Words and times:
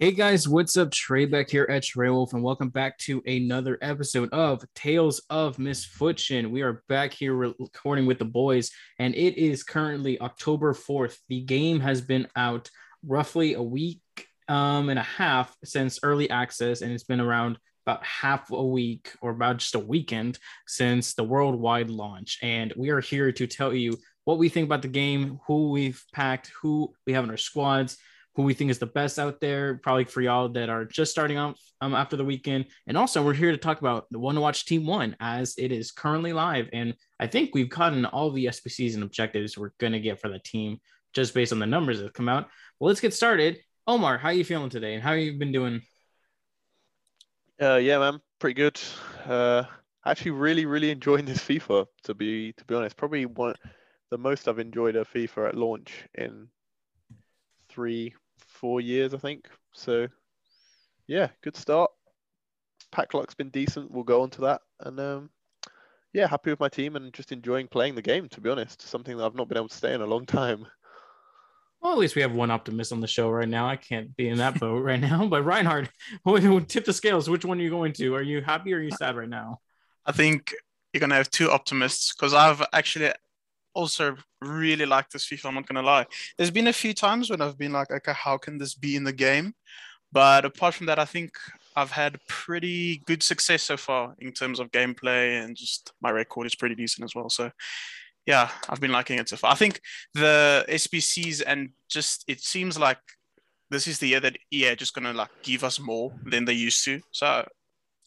Hey 0.00 0.10
guys, 0.10 0.48
what's 0.48 0.76
up? 0.76 0.90
Trey 0.90 1.24
back 1.24 1.48
here 1.48 1.68
at 1.70 1.84
Trey 1.84 2.10
Wolf, 2.10 2.32
and 2.32 2.42
welcome 2.42 2.68
back 2.68 2.98
to 2.98 3.22
another 3.26 3.78
episode 3.80 4.28
of 4.32 4.64
Tales 4.74 5.22
of 5.30 5.60
Misfortune. 5.60 6.50
We 6.50 6.62
are 6.62 6.82
back 6.88 7.12
here 7.12 7.32
recording 7.32 8.04
with 8.04 8.18
the 8.18 8.24
boys, 8.24 8.72
and 8.98 9.14
it 9.14 9.38
is 9.38 9.62
currently 9.62 10.20
October 10.20 10.74
4th. 10.74 11.18
The 11.28 11.42
game 11.42 11.78
has 11.78 12.00
been 12.00 12.26
out 12.34 12.70
roughly 13.06 13.54
a 13.54 13.62
week 13.62 14.00
um, 14.48 14.88
and 14.88 14.98
a 14.98 15.04
half 15.04 15.56
since 15.62 16.00
early 16.02 16.28
access, 16.28 16.82
and 16.82 16.90
it's 16.90 17.04
been 17.04 17.20
around 17.20 17.56
about 17.86 18.04
half 18.04 18.50
a 18.50 18.66
week 18.66 19.12
or 19.20 19.30
about 19.30 19.58
just 19.58 19.76
a 19.76 19.78
weekend 19.78 20.40
since 20.66 21.14
the 21.14 21.22
worldwide 21.22 21.88
launch. 21.88 22.40
And 22.42 22.72
we 22.76 22.90
are 22.90 23.00
here 23.00 23.30
to 23.30 23.46
tell 23.46 23.72
you 23.72 23.96
what 24.24 24.38
we 24.38 24.48
think 24.48 24.66
about 24.66 24.82
the 24.82 24.88
game, 24.88 25.38
who 25.46 25.70
we've 25.70 26.02
packed, 26.12 26.50
who 26.60 26.92
we 27.06 27.12
have 27.12 27.22
in 27.22 27.30
our 27.30 27.36
squads 27.36 27.96
who 28.34 28.42
we 28.42 28.54
think 28.54 28.70
is 28.70 28.78
the 28.78 28.86
best 28.86 29.18
out 29.18 29.40
there, 29.40 29.76
probably 29.76 30.04
for 30.04 30.20
y'all 30.20 30.48
that 30.50 30.68
are 30.68 30.84
just 30.84 31.12
starting 31.12 31.38
off 31.38 31.58
um, 31.80 31.94
after 31.94 32.16
the 32.16 32.24
weekend. 32.24 32.66
And 32.86 32.96
also, 32.96 33.22
we're 33.22 33.34
here 33.34 33.52
to 33.52 33.56
talk 33.56 33.80
about 33.80 34.06
the 34.10 34.18
one 34.18 34.34
to 34.34 34.40
watch 34.40 34.66
team 34.66 34.86
one 34.86 35.16
as 35.20 35.54
it 35.56 35.72
is 35.72 35.92
currently 35.92 36.32
live. 36.32 36.68
And 36.72 36.94
I 37.20 37.26
think 37.26 37.54
we've 37.54 37.68
gotten 37.68 38.04
all 38.04 38.30
the 38.30 38.46
SBCs 38.46 38.94
and 38.94 39.02
objectives 39.02 39.56
we're 39.56 39.70
going 39.78 39.92
to 39.92 40.00
get 40.00 40.20
for 40.20 40.28
the 40.28 40.40
team 40.40 40.80
just 41.12 41.32
based 41.32 41.52
on 41.52 41.60
the 41.60 41.66
numbers 41.66 42.00
that 42.00 42.12
come 42.12 42.28
out. 42.28 42.48
Well, 42.78 42.88
let's 42.88 43.00
get 43.00 43.14
started. 43.14 43.60
Omar, 43.86 44.18
how 44.18 44.28
are 44.28 44.32
you 44.32 44.44
feeling 44.44 44.70
today 44.70 44.94
and 44.94 45.02
how 45.02 45.12
you 45.12 45.38
been 45.38 45.52
doing? 45.52 45.82
Uh, 47.60 47.76
yeah, 47.76 47.98
man, 47.98 48.20
pretty 48.40 48.54
good. 48.54 48.80
Uh, 49.24 49.62
actually, 50.04 50.32
really, 50.32 50.66
really 50.66 50.90
enjoying 50.90 51.24
this 51.24 51.38
FIFA. 51.38 51.86
To 52.04 52.14
be 52.14 52.52
to 52.54 52.64
be 52.64 52.74
honest, 52.74 52.96
probably 52.96 53.26
one 53.26 53.54
the 54.10 54.18
most 54.18 54.48
I've 54.48 54.58
enjoyed 54.58 54.96
a 54.96 55.04
FIFA 55.04 55.48
at 55.48 55.56
launch 55.56 56.04
in 56.14 56.48
three, 57.68 58.14
four 58.64 58.80
years, 58.80 59.12
I 59.12 59.18
think. 59.18 59.44
So, 59.74 60.08
yeah, 61.06 61.28
good 61.42 61.54
start. 61.54 61.90
Pack 62.92 63.12
luck's 63.12 63.34
been 63.34 63.50
decent. 63.50 63.90
We'll 63.90 64.04
go 64.04 64.22
on 64.22 64.30
to 64.30 64.40
that. 64.40 64.62
And 64.80 64.98
um, 64.98 65.30
yeah, 66.14 66.26
happy 66.26 66.48
with 66.48 66.60
my 66.60 66.70
team 66.70 66.96
and 66.96 67.12
just 67.12 67.30
enjoying 67.30 67.68
playing 67.68 67.94
the 67.94 68.00
game, 68.00 68.26
to 68.30 68.40
be 68.40 68.48
honest. 68.48 68.80
Something 68.80 69.18
that 69.18 69.24
I've 69.26 69.34
not 69.34 69.48
been 69.48 69.58
able 69.58 69.68
to 69.68 69.76
stay 69.76 69.92
in 69.92 70.00
a 70.00 70.06
long 70.06 70.24
time. 70.24 70.64
Well, 71.82 71.92
at 71.92 71.98
least 71.98 72.16
we 72.16 72.22
have 72.22 72.32
one 72.32 72.50
optimist 72.50 72.90
on 72.90 73.02
the 73.02 73.06
show 73.06 73.28
right 73.28 73.46
now. 73.46 73.68
I 73.68 73.76
can't 73.76 74.16
be 74.16 74.30
in 74.30 74.38
that 74.38 74.58
boat 74.58 74.82
right 74.82 74.98
now. 74.98 75.26
But 75.28 75.42
Reinhard, 75.42 75.90
tip 76.66 76.86
the 76.86 76.94
scales. 76.94 77.28
Which 77.28 77.44
one 77.44 77.58
are 77.58 77.62
you 77.62 77.68
going 77.68 77.92
to? 77.94 78.14
Are 78.14 78.22
you 78.22 78.40
happy 78.40 78.72
or 78.72 78.78
are 78.78 78.82
you 78.82 78.92
sad 78.92 79.14
right 79.14 79.28
now? 79.28 79.58
I 80.06 80.12
think 80.12 80.54
you're 80.94 81.00
going 81.00 81.10
to 81.10 81.16
have 81.16 81.30
two 81.30 81.50
optimists 81.50 82.14
because 82.14 82.32
I've 82.32 82.62
actually 82.72 83.12
also 83.74 84.16
really 84.40 84.86
like 84.86 85.10
this 85.10 85.26
FIFA. 85.26 85.46
I'm 85.46 85.54
not 85.54 85.66
gonna 85.66 85.82
lie. 85.82 86.06
There's 86.36 86.50
been 86.50 86.68
a 86.68 86.72
few 86.72 86.94
times 86.94 87.30
when 87.30 87.40
I've 87.40 87.58
been 87.58 87.72
like, 87.72 87.90
okay, 87.90 88.12
how 88.14 88.38
can 88.38 88.58
this 88.58 88.74
be 88.74 88.96
in 88.96 89.04
the 89.04 89.12
game? 89.12 89.54
But 90.12 90.44
apart 90.44 90.74
from 90.74 90.86
that, 90.86 90.98
I 90.98 91.04
think 91.04 91.32
I've 91.74 91.90
had 91.90 92.20
pretty 92.28 92.98
good 93.06 93.22
success 93.22 93.64
so 93.64 93.76
far 93.76 94.14
in 94.20 94.32
terms 94.32 94.60
of 94.60 94.70
gameplay 94.70 95.42
and 95.42 95.56
just 95.56 95.92
my 96.00 96.10
record 96.10 96.46
is 96.46 96.54
pretty 96.54 96.76
decent 96.76 97.04
as 97.04 97.16
well. 97.16 97.28
So 97.28 97.50
yeah, 98.24 98.48
I've 98.68 98.80
been 98.80 98.92
liking 98.92 99.18
it 99.18 99.28
so 99.28 99.36
far. 99.36 99.50
I 99.50 99.56
think 99.56 99.80
the 100.14 100.64
SBCs 100.68 101.42
and 101.44 101.70
just 101.88 102.24
it 102.28 102.40
seems 102.40 102.78
like 102.78 103.00
this 103.70 103.88
is 103.88 103.98
the 103.98 104.06
year 104.06 104.20
that 104.20 104.36
EA 104.52 104.76
just 104.76 104.94
gonna 104.94 105.12
like 105.12 105.30
give 105.42 105.64
us 105.64 105.80
more 105.80 106.12
than 106.24 106.44
they 106.44 106.52
used 106.52 106.84
to. 106.84 107.00
So 107.10 107.44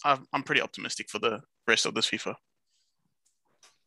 I'm 0.06 0.44
pretty 0.44 0.62
optimistic 0.62 1.10
for 1.10 1.20
the 1.20 1.42
rest 1.68 1.86
of 1.86 1.94
this 1.94 2.08
FIFA. 2.10 2.36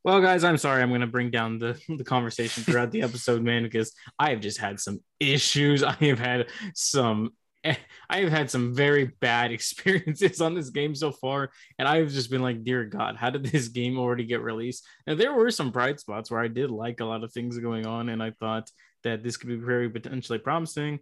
Well, 0.03 0.23
guys, 0.23 0.45
I'm 0.45 0.57
sorry. 0.57 0.83
I'm 0.83 0.89
going 0.89 1.03
to 1.03 1.07
bring 1.07 1.31
down 1.31 1.59
the, 1.59 1.79
the 1.97 2.05
conversation 2.05 2.65
throughout 2.65 2.91
the 2.91 3.03
episode, 3.03 3.43
man, 3.43 3.63
because 3.63 3.93
I 4.19 4.31
have 4.31 4.41
just 4.41 4.59
had 4.59 4.81
some 4.81 5.01
issues. 5.19 5.83
I 5.83 5.93
have 5.93 6.19
had 6.19 6.47
some. 6.75 7.33
I 8.09 8.21
have 8.21 8.31
had 8.31 8.51
some 8.51 8.75
very 8.75 9.13
bad 9.21 9.53
experiences 9.53 10.41
on 10.41 10.55
this 10.55 10.71
game 10.71 10.95
so 10.95 11.13
far, 11.13 11.51
and 11.79 11.87
I've 11.87 12.11
just 12.11 12.31
been 12.31 12.41
like, 12.41 12.65
"Dear 12.65 12.85
God, 12.87 13.17
how 13.17 13.29
did 13.29 13.45
this 13.45 13.69
game 13.69 13.99
already 13.99 14.25
get 14.25 14.41
released?" 14.41 14.87
Now 15.07 15.15
there 15.15 15.35
were 15.35 15.51
some 15.51 15.71
bright 15.71 16.01
spots 16.01 16.31
where 16.31 16.41
I 16.41 16.49
did 16.49 16.71
like 16.71 17.01
a 17.01 17.05
lot 17.05 17.23
of 17.23 17.35
things 17.35 17.59
going 17.59 17.85
on, 17.85 18.09
and 18.09 18.23
I 18.23 18.31
thought 18.41 18.71
that 19.05 19.23
this 19.23 19.37
could 19.37 19.49
be 19.49 19.57
very 19.57 19.91
potentially 19.91 20.39
promising 20.39 21.01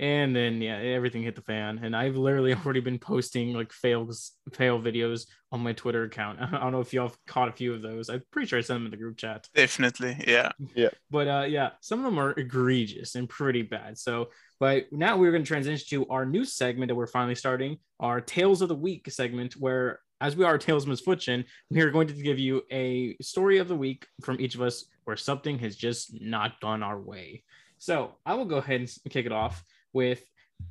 and 0.00 0.34
then 0.34 0.62
yeah 0.62 0.78
everything 0.78 1.22
hit 1.22 1.36
the 1.36 1.42
fan. 1.42 1.78
And 1.82 1.94
i've 1.94 2.16
literally 2.16 2.54
already 2.64 2.80
been 2.80 2.98
posting 2.98 3.52
like 3.52 3.72
fails 3.72 4.32
fail 4.52 4.80
videos 4.80 5.26
on 5.52 5.60
my 5.60 5.72
twitter 5.74 6.04
account. 6.04 6.38
I 6.40 6.58
don't 6.58 6.72
know 6.72 6.80
if 6.80 6.92
y'all 6.92 7.12
caught 7.26 7.48
a 7.48 7.52
few 7.52 7.72
of 7.72 7.82
those. 7.82 8.08
I'm 8.08 8.22
pretty 8.32 8.48
sure 8.48 8.58
i 8.58 8.62
sent 8.62 8.76
them 8.76 8.86
in 8.86 8.90
the 8.90 8.96
group 8.96 9.18
chat. 9.18 9.46
Definitely 9.54 10.16
yeah. 10.26 10.50
Yeah. 10.74 10.90
But 11.10 11.28
uh 11.28 11.46
yeah 11.48 11.70
some 11.80 12.00
of 12.00 12.06
them 12.06 12.18
are 12.18 12.32
egregious 12.32 13.14
and 13.14 13.28
pretty 13.28 13.62
bad. 13.62 13.98
So 13.98 14.30
but 14.58 14.86
now 14.90 15.16
we're 15.16 15.30
going 15.30 15.44
to 15.44 15.48
transition 15.48 15.86
to 15.90 16.10
our 16.10 16.26
new 16.26 16.44
segment 16.44 16.88
that 16.88 16.94
we're 16.94 17.06
finally 17.06 17.34
starting 17.34 17.78
our 18.00 18.20
tales 18.20 18.62
of 18.62 18.68
the 18.68 18.74
week 18.74 19.10
segment 19.10 19.54
where 19.54 20.00
as 20.22 20.36
we 20.36 20.44
are 20.44 20.58
Tales 20.58 20.86
Misfortune, 20.86 21.46
we 21.70 21.80
are 21.80 21.90
going 21.90 22.06
to 22.06 22.12
give 22.12 22.38
you 22.38 22.62
a 22.70 23.16
story 23.22 23.56
of 23.56 23.68
the 23.68 23.74
week 23.74 24.06
from 24.22 24.38
each 24.38 24.54
of 24.54 24.60
us 24.60 24.84
where 25.04 25.16
something 25.16 25.58
has 25.60 25.76
just 25.76 26.20
not 26.20 26.60
gone 26.60 26.82
our 26.82 27.00
way. 27.00 27.42
So 27.78 28.16
I 28.26 28.34
will 28.34 28.44
go 28.44 28.58
ahead 28.58 28.80
and 28.80 28.90
kick 29.08 29.24
it 29.24 29.32
off 29.32 29.64
with 29.92 30.22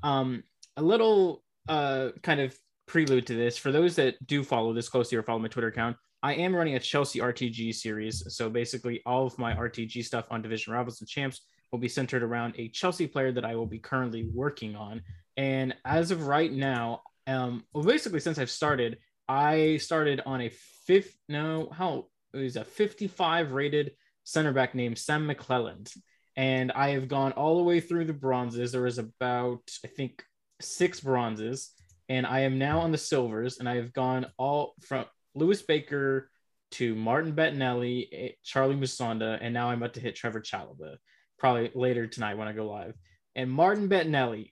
um, 0.03 0.44
a 0.78 0.81
little 0.81 1.44
uh, 1.68 2.09
kind 2.24 2.40
of 2.40 2.57
prelude 2.88 3.28
to 3.28 3.35
this. 3.35 3.57
For 3.57 3.72
those 3.72 3.96
that 3.96 4.16
do 4.25 4.44
follow 4.44 4.74
this 4.74 4.90
closely 4.90 5.18
or 5.18 5.24
follow 5.24 5.40
my 5.40 5.47
Twitter 5.47 5.68
account, 5.68 5.97
I 6.22 6.34
am 6.34 6.56
running 6.56 6.75
a 6.75 6.80
Chelsea 6.80 7.19
RTG 7.19 7.74
series. 7.74 8.35
So 8.35 8.50
basically, 8.50 9.02
all 9.06 9.25
of 9.25 9.38
my 9.38 9.53
RTG 9.53 10.03
stuff 10.03 10.25
on 10.30 10.41
Division 10.41 10.74
Rivals 10.74 11.00
and 11.00 11.09
Champs 11.09 11.41
will 11.72 11.80
be 11.80 11.88
centered 11.88 12.24
around 12.24 12.56
a 12.57 12.68
Chelsea 12.69 13.07
player 13.07 13.31
that 13.31 13.46
I 13.46 13.56
will 13.56 13.68
be 13.68 13.80
currently 13.80 14.30
working 14.34 14.75
on. 14.75 15.02
And 15.38 15.75
as 15.86 16.12
of 16.12 16.28
right 16.28 16.51
now, 16.51 17.03
um, 17.28 17.63
well, 17.74 17.84
basically, 17.84 18.19
since 18.19 18.40
I've 18.40 18.50
started, 18.50 18.97
I 19.28 19.78
started 19.78 20.22
on 20.25 20.41
a 20.41 20.50
fifth, 20.86 21.16
no, 21.30 21.69
how 21.72 22.07
it 22.34 22.40
was 22.40 22.56
a 22.56 22.66
55 22.66 23.51
rated 23.51 23.91
center 24.24 24.51
back 24.51 24.75
named 24.75 24.97
Sam 24.97 25.28
McClelland 25.28 25.96
and 26.40 26.72
I 26.72 26.92
have 26.92 27.10
gone 27.10 27.34
all 27.34 27.58
the 27.58 27.64
way 27.64 27.82
through 27.82 28.06
the 28.06 28.14
bronzes. 28.14 28.72
There 28.72 28.84
was 28.84 28.98
about, 28.98 29.60
I 29.84 29.90
think, 29.90 30.24
six 30.62 31.02
bronzes, 31.02 31.72
and 32.08 32.26
I 32.26 32.42
am 32.42 32.58
now 32.58 32.80
on 32.80 32.94
the 32.94 32.98
silvers, 32.98 33.60
and 33.60 33.68
I 33.68 33.76
have 33.76 33.92
gone 33.92 34.26
all 34.38 34.74
from 34.80 35.04
Lewis 35.36 35.62
Baker 35.62 36.32
to 36.72 36.96
Martin 36.96 37.34
Bettinelli, 37.36 38.08
eh, 38.14 38.30
Charlie 38.42 38.78
Musonda, 38.78 39.38
and 39.42 39.54
now 39.54 39.70
I'm 39.70 39.80
about 39.80 39.96
to 39.96 40.00
hit 40.00 40.16
Trevoh 40.16 40.42
Chalobah, 40.42 40.96
probably 41.38 41.72
later 41.76 42.08
tonight 42.08 42.38
when 42.38 42.48
I 42.48 42.54
go 42.54 42.70
live. 42.70 42.94
And 43.36 43.52
Martin 43.52 43.90
Bettinelli 43.90 44.52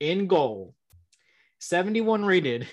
in 0.00 0.26
goal, 0.26 0.74
71 1.60 2.24
rated, 2.24 2.66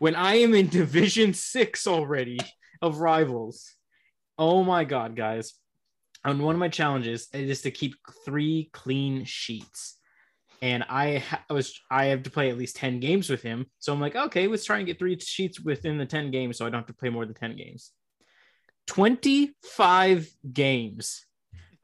when 0.00 0.16
I 0.16 0.38
am 0.38 0.52
in 0.52 0.66
Division 0.68 1.32
Six 1.32 1.86
already 1.86 2.40
of 2.82 2.98
rivals. 2.98 3.72
Oh 4.36 4.64
my 4.64 4.82
God, 4.82 5.14
guys 5.14 5.54
on 6.24 6.42
one 6.42 6.54
of 6.54 6.58
my 6.58 6.68
challenges 6.68 7.28
is 7.32 7.62
to 7.62 7.70
keep 7.70 7.94
three 8.24 8.70
clean 8.72 9.24
sheets 9.24 9.98
and 10.60 10.84
I, 10.88 11.18
ha- 11.18 11.44
I 11.48 11.52
was 11.52 11.80
I 11.90 12.06
have 12.06 12.22
to 12.24 12.30
play 12.30 12.50
at 12.50 12.58
least 12.58 12.76
10 12.76 13.00
games 13.00 13.30
with 13.30 13.42
him. 13.42 13.66
So 13.78 13.92
I'm 13.92 14.00
like, 14.00 14.16
okay, 14.16 14.46
let's 14.46 14.64
try 14.64 14.78
and 14.78 14.86
get 14.86 14.98
three 14.98 15.18
sheets 15.18 15.60
within 15.60 15.98
the 15.98 16.06
10 16.06 16.30
games 16.30 16.58
so 16.58 16.66
I 16.66 16.70
don't 16.70 16.80
have 16.80 16.86
to 16.86 16.94
play 16.94 17.10
more 17.10 17.24
than 17.24 17.34
10 17.34 17.56
games. 17.56 17.92
25 18.88 20.28
games. 20.52 21.24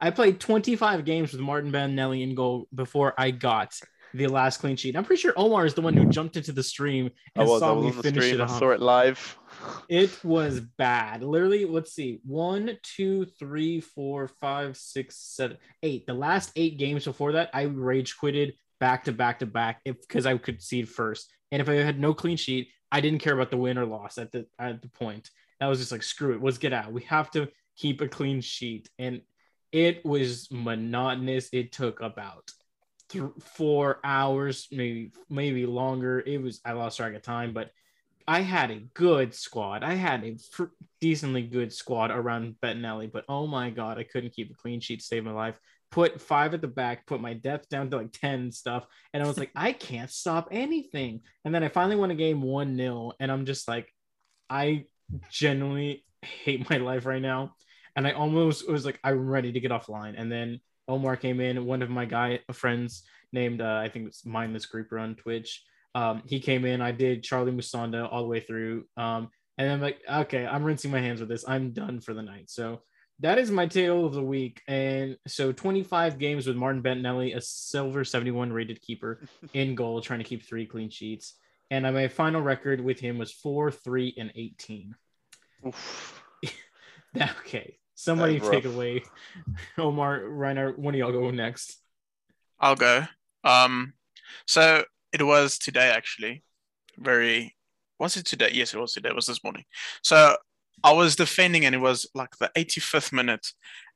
I 0.01 0.09
played 0.09 0.39
25 0.39 1.05
games 1.05 1.31
with 1.31 1.41
Martin 1.41 1.71
Bettinelli 1.71 2.21
in 2.21 2.35
goal 2.35 2.67
before 2.73 3.13
I 3.17 3.31
got 3.31 3.73
the 4.15 4.27
last 4.27 4.57
clean 4.57 4.75
sheet. 4.75 4.95
I'm 4.95 5.03
pretty 5.03 5.21
sure 5.21 5.33
Omar 5.35 5.65
is 5.65 5.73
the 5.73 5.81
one 5.81 5.93
who 5.93 6.05
mm. 6.05 6.09
jumped 6.09 6.37
into 6.37 6.51
the 6.51 6.63
stream 6.63 7.11
and 7.35 7.47
was, 7.47 7.59
saw 7.59 7.79
me 7.79 7.91
finish 7.91 8.31
it. 8.31 8.41
I 8.41 8.47
saw 8.47 8.69
it 8.69 8.81
live. 8.81 9.37
It 9.89 10.23
was 10.23 10.59
bad. 10.59 11.23
Literally, 11.23 11.65
let's 11.65 11.93
see. 11.93 12.19
One, 12.23 12.77
two, 12.83 13.25
three, 13.39 13.81
four, 13.81 14.27
five, 14.27 14.77
six, 14.77 15.17
seven, 15.17 15.57
eight. 15.81 16.05
The 16.05 16.13
last 16.13 16.51
eight 16.55 16.77
games 16.77 17.05
before 17.05 17.31
that, 17.31 17.49
I 17.51 17.63
rage 17.63 18.15
quitted 18.17 18.53
back 18.79 19.05
to 19.05 19.11
back 19.11 19.39
to 19.39 19.47
back 19.47 19.81
because 19.83 20.27
I 20.27 20.37
could 20.37 20.61
see 20.61 20.81
it 20.81 20.89
first. 20.89 21.31
And 21.51 21.61
if 21.61 21.69
I 21.69 21.75
had 21.75 21.99
no 21.99 22.13
clean 22.13 22.37
sheet, 22.37 22.67
I 22.91 23.01
didn't 23.01 23.19
care 23.19 23.33
about 23.33 23.49
the 23.49 23.57
win 23.57 23.79
or 23.79 23.85
loss 23.85 24.19
at 24.19 24.31
the 24.31 24.45
at 24.59 24.83
the 24.83 24.89
point. 24.89 25.31
I 25.59 25.67
was 25.67 25.79
just 25.79 25.91
like, 25.91 26.03
screw 26.03 26.35
it, 26.35 26.43
let's 26.43 26.59
get 26.59 26.73
out. 26.73 26.91
We 26.91 27.03
have 27.03 27.31
to 27.31 27.47
keep 27.75 28.01
a 28.01 28.07
clean 28.07 28.41
sheet. 28.41 28.89
And 28.99 29.21
it 29.71 30.05
was 30.05 30.47
monotonous. 30.51 31.49
It 31.51 31.71
took 31.71 32.01
about 32.01 32.51
th- 33.09 33.23
four 33.39 33.99
hours, 34.03 34.67
maybe 34.71 35.11
maybe 35.29 35.65
longer. 35.65 36.19
It 36.19 36.41
was 36.41 36.61
I 36.65 36.73
lost 36.73 36.97
track 36.97 37.13
of 37.13 37.21
time, 37.21 37.53
but 37.53 37.71
I 38.27 38.41
had 38.41 38.71
a 38.71 38.79
good 38.93 39.33
squad. 39.35 39.83
I 39.83 39.93
had 39.93 40.23
a 40.23 40.37
fr- 40.51 40.73
decently 40.99 41.43
good 41.43 41.71
squad 41.71 42.11
around 42.11 42.55
Bettinelli, 42.61 43.11
but 43.11 43.25
oh 43.29 43.45
my 43.45 43.69
god, 43.69 43.99
I 43.99 44.03
couldn't 44.03 44.33
keep 44.33 44.51
a 44.51 44.55
clean 44.55 44.79
sheet 44.79 44.99
to 44.99 45.05
save 45.05 45.23
my 45.23 45.31
life. 45.31 45.59
Put 45.91 46.19
five 46.19 46.53
at 46.53 46.61
the 46.61 46.67
back, 46.67 47.05
put 47.05 47.21
my 47.21 47.35
depth 47.35 47.69
down 47.69 47.89
to 47.91 47.97
like 47.97 48.11
10 48.11 48.33
and 48.33 48.53
stuff. 48.53 48.85
And 49.13 49.21
I 49.21 49.27
was 49.27 49.37
like, 49.37 49.51
I 49.55 49.71
can't 49.71 50.09
stop 50.09 50.49
anything. 50.51 51.21
And 51.45 51.53
then 51.53 51.63
I 51.63 51.69
finally 51.69 51.95
won 51.95 52.11
a 52.11 52.15
game 52.15 52.41
1 52.41 52.75
0. 52.75 53.11
And 53.19 53.31
I'm 53.31 53.45
just 53.45 53.67
like, 53.67 53.87
I 54.49 54.85
genuinely 55.29 56.03
hate 56.21 56.69
my 56.69 56.77
life 56.77 57.05
right 57.05 57.21
now. 57.21 57.55
And 57.95 58.07
I 58.07 58.11
almost 58.11 58.69
was 58.69 58.85
like, 58.85 58.99
I'm 59.03 59.29
ready 59.29 59.51
to 59.51 59.59
get 59.59 59.71
offline. 59.71 60.15
And 60.17 60.31
then 60.31 60.59
Omar 60.87 61.17
came 61.17 61.39
in, 61.39 61.65
one 61.65 61.81
of 61.81 61.89
my 61.89 62.05
guy 62.05 62.39
friends 62.51 63.03
named 63.31 63.61
uh, 63.61 63.81
I 63.83 63.89
think 63.89 64.07
it's 64.07 64.25
Mindless 64.25 64.65
Creeper 64.65 64.99
on 64.99 65.15
Twitch. 65.15 65.63
Um, 65.93 66.23
he 66.25 66.39
came 66.39 66.65
in. 66.65 66.81
I 66.81 66.91
did 66.91 67.23
Charlie 67.23 67.51
Musonda 67.51 68.11
all 68.11 68.21
the 68.21 68.27
way 68.27 68.41
through. 68.41 68.85
Um, 68.97 69.29
and 69.57 69.71
I'm 69.71 69.81
like, 69.81 69.99
okay, 70.09 70.45
I'm 70.45 70.63
rinsing 70.63 70.91
my 70.91 70.99
hands 70.99 71.19
with 71.19 71.29
this. 71.29 71.47
I'm 71.47 71.71
done 71.71 72.01
for 72.01 72.13
the 72.13 72.21
night. 72.21 72.49
So 72.49 72.81
that 73.19 73.37
is 73.37 73.49
my 73.49 73.65
tale 73.65 74.05
of 74.05 74.13
the 74.13 74.23
week. 74.23 74.61
And 74.67 75.17
so 75.25 75.53
25 75.53 76.19
games 76.19 76.47
with 76.47 76.57
Martin 76.57 76.83
Bettinelli, 76.83 77.35
a 77.35 77.41
silver 77.41 78.03
71 78.03 78.51
rated 78.51 78.81
keeper 78.81 79.21
in 79.53 79.75
goal, 79.75 80.01
trying 80.01 80.19
to 80.19 80.25
keep 80.25 80.43
three 80.43 80.65
clean 80.65 80.89
sheets. 80.89 81.35
And 81.71 81.83
my 81.83 82.07
final 82.09 82.41
record 82.41 82.81
with 82.81 82.99
him 82.99 83.17
was 83.17 83.31
four, 83.31 83.71
three, 83.71 84.13
and 84.17 84.31
18. 84.35 84.95
Oof. 85.65 86.21
okay. 87.17 87.77
Somebody 87.95 88.39
take 88.39 88.65
away 88.65 89.03
Omar, 89.77 90.19
Reiner. 90.19 90.77
One 90.77 90.93
of 90.93 90.99
y'all 90.99 91.11
go 91.11 91.31
next. 91.31 91.77
I'll 92.59 92.75
go. 92.75 93.05
Um, 93.43 93.93
so 94.45 94.83
it 95.13 95.23
was 95.23 95.57
today 95.57 95.89
actually. 95.89 96.43
Very 96.97 97.55
was 97.99 98.17
it 98.17 98.25
today? 98.25 98.49
Yes, 98.53 98.73
it 98.73 98.79
was 98.79 98.93
today. 98.93 99.09
It 99.09 99.15
was 99.15 99.27
this 99.27 99.43
morning. 99.43 99.63
So 100.01 100.35
I 100.83 100.91
was 100.91 101.15
defending, 101.15 101.65
and 101.65 101.73
it 101.73 101.79
was 101.79 102.05
like 102.13 102.35
the 102.37 102.51
85th 102.55 103.13
minute, 103.13 103.47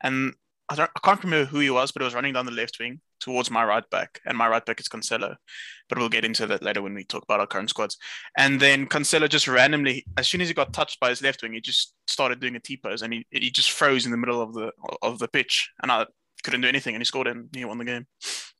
and 0.01 0.33
I 0.69 0.75
don't, 0.75 0.89
I 0.95 0.99
can't 1.03 1.23
remember 1.23 1.49
who 1.49 1.59
he 1.59 1.69
was, 1.69 1.91
but 1.91 2.01
it 2.01 2.05
was 2.05 2.13
running 2.13 2.33
down 2.33 2.45
the 2.45 2.51
left 2.51 2.79
wing 2.79 3.01
towards 3.19 3.51
my 3.51 3.63
right 3.63 3.87
back, 3.89 4.19
and 4.25 4.37
my 4.37 4.47
right 4.47 4.65
back 4.65 4.79
is 4.79 4.87
Cancelo. 4.87 5.35
But 5.87 5.97
we'll 5.97 6.09
get 6.09 6.25
into 6.25 6.45
that 6.47 6.63
later 6.63 6.81
when 6.81 6.93
we 6.93 7.03
talk 7.03 7.23
about 7.23 7.39
our 7.39 7.47
current 7.47 7.69
squads. 7.69 7.97
And 8.37 8.59
then 8.59 8.85
Cancelo 8.87 9.27
just 9.27 9.47
randomly, 9.47 10.05
as 10.17 10.27
soon 10.27 10.41
as 10.41 10.47
he 10.47 10.53
got 10.53 10.73
touched 10.73 10.99
by 10.99 11.09
his 11.09 11.21
left 11.21 11.41
wing, 11.41 11.53
he 11.53 11.61
just 11.61 11.93
started 12.07 12.39
doing 12.39 12.55
a 12.55 12.59
T 12.59 12.77
pose, 12.77 13.01
and 13.01 13.13
he 13.13 13.25
he 13.31 13.49
just 13.51 13.71
froze 13.71 14.05
in 14.05 14.11
the 14.11 14.17
middle 14.17 14.41
of 14.41 14.53
the 14.53 14.71
of 15.01 15.19
the 15.19 15.27
pitch, 15.27 15.71
and 15.81 15.91
I 15.91 16.05
couldn't 16.43 16.61
do 16.61 16.67
anything, 16.67 16.95
and 16.95 17.01
he 17.01 17.05
scored, 17.05 17.27
and 17.27 17.49
he 17.53 17.65
won 17.65 17.77
the 17.79 17.85
game. 17.85 18.07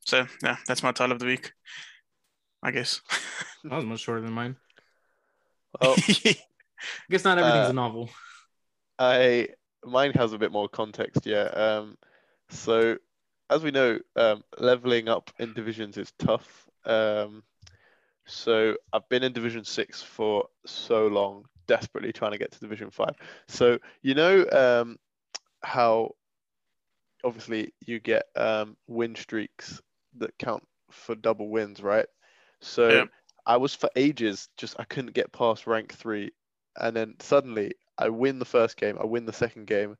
So 0.06 0.26
yeah, 0.42 0.56
that's 0.66 0.82
my 0.82 0.92
tale 0.92 1.12
of 1.12 1.18
the 1.18 1.26
week, 1.26 1.52
I 2.62 2.70
guess. 2.70 3.00
That 3.64 3.76
was 3.76 3.84
much 3.84 4.00
shorter 4.00 4.22
than 4.22 4.32
mine. 4.32 4.56
Well, 5.80 5.94
I 6.08 6.36
guess 7.10 7.24
not 7.24 7.38
everything's 7.38 7.68
Uh, 7.68 7.70
a 7.70 7.74
novel. 7.74 8.10
I 8.98 9.48
mine 9.84 10.12
has 10.12 10.32
a 10.32 10.38
bit 10.38 10.52
more 10.52 10.68
context, 10.68 11.26
yeah. 11.26 11.44
Um, 11.44 11.96
so 12.48 12.96
as 13.50 13.62
we 13.62 13.70
know, 13.70 13.98
um, 14.16 14.42
leveling 14.58 15.08
up 15.08 15.30
in 15.38 15.52
divisions 15.54 15.98
is 15.98 16.12
tough. 16.18 16.68
Um, 16.84 17.42
so 18.26 18.76
I've 18.92 19.08
been 19.08 19.22
in 19.24 19.32
Division 19.32 19.64
Six 19.64 20.02
for 20.02 20.46
so 20.66 21.08
long, 21.08 21.44
desperately 21.66 22.12
trying 22.12 22.32
to 22.32 22.38
get 22.38 22.52
to 22.52 22.60
Division 22.60 22.90
Five. 22.90 23.16
So 23.48 23.78
you 24.02 24.14
know 24.14 24.46
um, 24.50 24.98
how 25.62 26.12
obviously 27.24 27.74
you 27.86 28.00
get 28.00 28.24
um, 28.36 28.76
win 28.86 29.14
streaks 29.14 29.80
that 30.18 30.36
count 30.38 30.66
for 30.90 31.14
double 31.14 31.48
wins, 31.48 31.82
right? 31.82 32.06
So 32.60 32.88
Yeah. 32.90 33.04
I 33.46 33.56
was 33.56 33.74
for 33.74 33.90
ages 33.96 34.48
just 34.56 34.78
I 34.78 34.84
couldn't 34.84 35.14
get 35.14 35.32
past 35.32 35.66
rank 35.66 35.92
three, 35.92 36.32
and 36.76 36.94
then 36.94 37.14
suddenly 37.20 37.72
I 37.98 38.08
win 38.08 38.38
the 38.38 38.44
first 38.44 38.76
game, 38.76 38.96
I 39.00 39.04
win 39.06 39.26
the 39.26 39.32
second 39.32 39.66
game, 39.66 39.96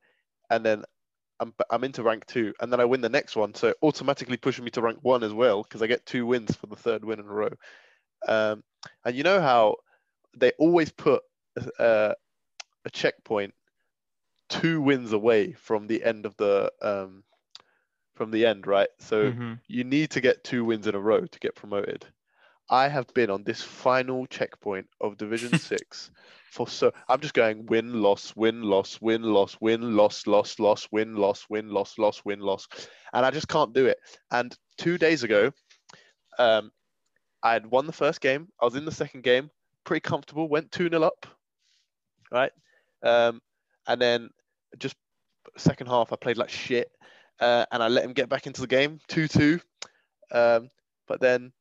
and 0.51 0.65
then 0.65 0.85
I'm 1.41 1.55
I'm 1.71 1.85
into 1.85 2.03
rank 2.03 2.27
two, 2.27 2.55
and 2.61 2.73
then 2.73 2.81
I 2.81 2.85
win 2.85 3.01
the 3.01 3.09
next 3.09 3.37
one, 3.37 3.55
so 3.55 3.75
automatically 3.83 4.37
pushing 4.37 4.65
me 4.65 4.71
to 4.73 4.83
rank 4.83 4.99
one 5.03 5.25
as 5.25 5.33
well 5.33 5.63
because 5.63 5.83
I 5.83 5.87
get 5.87 6.07
two 6.07 6.27
wins 6.27 6.55
for 6.55 6.67
the 6.67 6.77
third 6.77 7.05
win 7.05 7.19
in 7.21 7.27
a 7.27 7.33
row. 7.33 7.51
Um, 8.29 8.63
and 9.05 9.17
you 9.17 9.23
know 9.25 9.41
how 9.41 9.77
they 10.37 10.53
always 10.59 10.91
put 10.93 11.23
uh, 11.79 12.15
a 12.85 12.91
checkpoint 12.91 13.55
two 14.49 14.81
wins 14.83 15.13
away 15.13 15.53
from 15.53 15.87
the 15.87 16.05
end 16.05 16.27
of 16.27 16.37
the 16.37 16.73
um, 16.83 17.25
from 18.15 18.31
the 18.31 18.47
end, 18.47 18.67
right? 18.67 18.89
So 18.99 19.33
Mhm. 19.33 19.61
you 19.69 19.85
need 19.85 20.11
to 20.11 20.21
get 20.21 20.45
two 20.45 20.65
wins 20.65 20.87
in 20.87 20.95
a 20.95 21.01
row 21.01 21.25
to 21.27 21.39
get 21.39 21.55
promoted. 21.55 22.07
I 22.69 22.89
have 22.89 23.13
been 23.15 23.31
on 23.31 23.45
this 23.45 23.63
final 23.63 24.27
checkpoint 24.27 24.89
of 25.01 25.17
Division 25.17 25.53
Six 25.57 26.11
for 26.51 26.69
so 26.69 26.93
I'm 27.09 27.21
just 27.21 27.35
going 27.35 27.67
win, 27.67 28.03
loss, 28.03 28.35
win, 28.35 28.63
loss, 28.63 29.01
win, 29.01 29.23
loss, 29.23 29.57
win, 29.61 29.97
loss, 29.97 30.27
loss, 30.27 30.59
loss, 30.59 30.89
win, 30.91 31.15
loss, 31.15 31.47
win, 31.49 31.69
loss, 31.69 31.97
loss, 31.97 32.23
win, 32.25 32.41
loss, 32.41 32.67
and 33.13 33.25
I 33.25 33.31
just 33.31 33.49
can't 33.49 33.73
do 33.73 33.87
it. 33.87 33.99
And 34.33 34.57
two 34.77 34.99
days 34.99 35.23
ago, 35.23 35.53
um, 36.39 36.73
I 37.43 37.53
had 37.53 37.67
won 37.67 37.87
the 37.87 37.93
first 37.93 38.21
game. 38.21 38.49
I 38.61 38.65
was 38.65 38.75
in 38.75 38.85
the 38.85 38.93
second 38.93 39.23
game, 39.23 39.51
pretty 39.85 40.01
comfortable. 40.01 40.49
Went 40.49 40.73
two 40.73 40.89
0 40.89 41.03
up, 41.03 41.27
right? 42.33 42.53
Um, 43.03 43.41
and 43.87 44.03
then 44.03 44.31
just 44.79 44.97
second 45.57 45.87
half, 45.87 46.13
I 46.13 46.17
played 46.17 46.37
like 46.37 46.51
shit, 46.51 46.91
uh, 47.39 47.65
and 47.71 47.81
I 47.81 47.87
let 47.87 48.05
him 48.05 48.13
get 48.13 48.29
back 48.29 48.49
into 48.49 48.61
the 48.61 48.67
game, 48.67 48.99
two 49.07 49.29
two. 49.29 49.61
Um, 50.33 50.69
but 51.07 51.21
then 51.21 51.53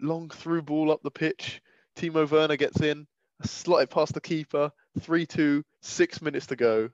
long 0.00 0.28
through 0.28 0.62
ball 0.62 0.90
up 0.90 1.02
the 1.02 1.10
pitch. 1.10 1.62
Timo 1.96 2.28
Werner 2.28 2.56
gets 2.56 2.80
in, 2.80 3.06
slotted 3.42 3.90
past 3.90 4.14
the 4.14 4.20
keeper, 4.20 4.70
3 5.00 5.26
2, 5.26 5.64
six 5.80 6.22
minutes 6.22 6.46
to 6.46 6.56
go. 6.56 6.90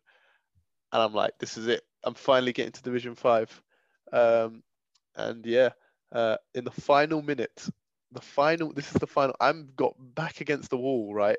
And 0.92 1.02
I'm 1.02 1.14
like, 1.14 1.38
this 1.38 1.56
is 1.56 1.66
it. 1.66 1.82
I'm 2.02 2.14
finally 2.14 2.52
getting 2.52 2.72
to 2.72 2.82
Division 2.82 3.14
5. 3.14 3.62
Um, 4.12 4.62
and 5.14 5.44
yeah, 5.46 5.70
uh, 6.12 6.36
in 6.54 6.64
the 6.64 6.70
final 6.70 7.22
minute, 7.22 7.68
the 8.12 8.20
final, 8.20 8.72
this 8.72 8.86
is 8.86 9.00
the 9.00 9.06
final, 9.06 9.36
I'm 9.40 9.70
got 9.76 9.94
back 9.98 10.40
against 10.40 10.70
the 10.70 10.76
wall, 10.76 11.14
right? 11.14 11.38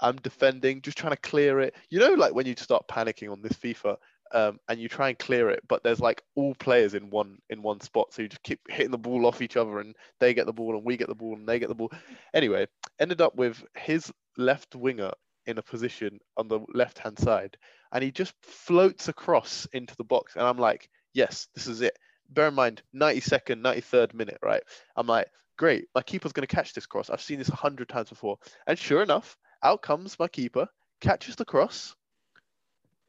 I'm 0.00 0.16
defending, 0.16 0.82
just 0.82 0.98
trying 0.98 1.12
to 1.12 1.20
clear 1.20 1.60
it. 1.60 1.74
You 1.88 2.00
know, 2.00 2.14
like 2.14 2.34
when 2.34 2.46
you 2.46 2.54
start 2.56 2.88
panicking 2.88 3.30
on 3.30 3.40
this 3.40 3.52
FIFA, 3.52 3.96
um, 4.32 4.58
and 4.68 4.80
you 4.80 4.88
try 4.88 5.10
and 5.10 5.18
clear 5.18 5.50
it, 5.50 5.62
but 5.68 5.82
there's 5.84 6.00
like 6.00 6.22
all 6.34 6.54
players 6.54 6.94
in 6.94 7.10
one 7.10 7.38
in 7.50 7.62
one 7.62 7.80
spot, 7.80 8.12
so 8.12 8.22
you 8.22 8.28
just 8.28 8.42
keep 8.42 8.60
hitting 8.68 8.90
the 8.90 8.98
ball 8.98 9.26
off 9.26 9.42
each 9.42 9.56
other, 9.56 9.78
and 9.78 9.94
they 10.20 10.34
get 10.34 10.46
the 10.46 10.52
ball, 10.52 10.74
and 10.74 10.84
we 10.84 10.96
get 10.96 11.08
the 11.08 11.14
ball, 11.14 11.34
and 11.34 11.46
they 11.46 11.58
get 11.58 11.68
the 11.68 11.74
ball. 11.74 11.92
Anyway, 12.32 12.66
ended 12.98 13.20
up 13.20 13.36
with 13.36 13.62
his 13.76 14.10
left 14.36 14.74
winger 14.74 15.12
in 15.46 15.58
a 15.58 15.62
position 15.62 16.18
on 16.36 16.48
the 16.48 16.60
left 16.74 16.98
hand 16.98 17.18
side, 17.18 17.56
and 17.92 18.02
he 18.02 18.10
just 18.10 18.34
floats 18.42 19.08
across 19.08 19.66
into 19.72 19.94
the 19.96 20.04
box, 20.04 20.36
and 20.36 20.44
I'm 20.46 20.58
like, 20.58 20.88
yes, 21.12 21.48
this 21.54 21.66
is 21.66 21.80
it. 21.80 21.98
Bear 22.30 22.48
in 22.48 22.54
mind, 22.54 22.82
92nd, 22.94 23.60
93rd 23.60 24.14
minute, 24.14 24.38
right? 24.42 24.62
I'm 24.96 25.06
like, 25.06 25.28
great, 25.58 25.86
my 25.94 26.02
keeper's 26.02 26.32
going 26.32 26.46
to 26.46 26.54
catch 26.54 26.72
this 26.72 26.86
cross. 26.86 27.10
I've 27.10 27.20
seen 27.20 27.38
this 27.38 27.48
a 27.50 27.56
hundred 27.56 27.88
times 27.88 28.08
before, 28.08 28.38
and 28.66 28.78
sure 28.78 29.02
enough, 29.02 29.36
out 29.62 29.82
comes 29.82 30.18
my 30.18 30.28
keeper, 30.28 30.68
catches 31.00 31.36
the 31.36 31.44
cross. 31.44 31.94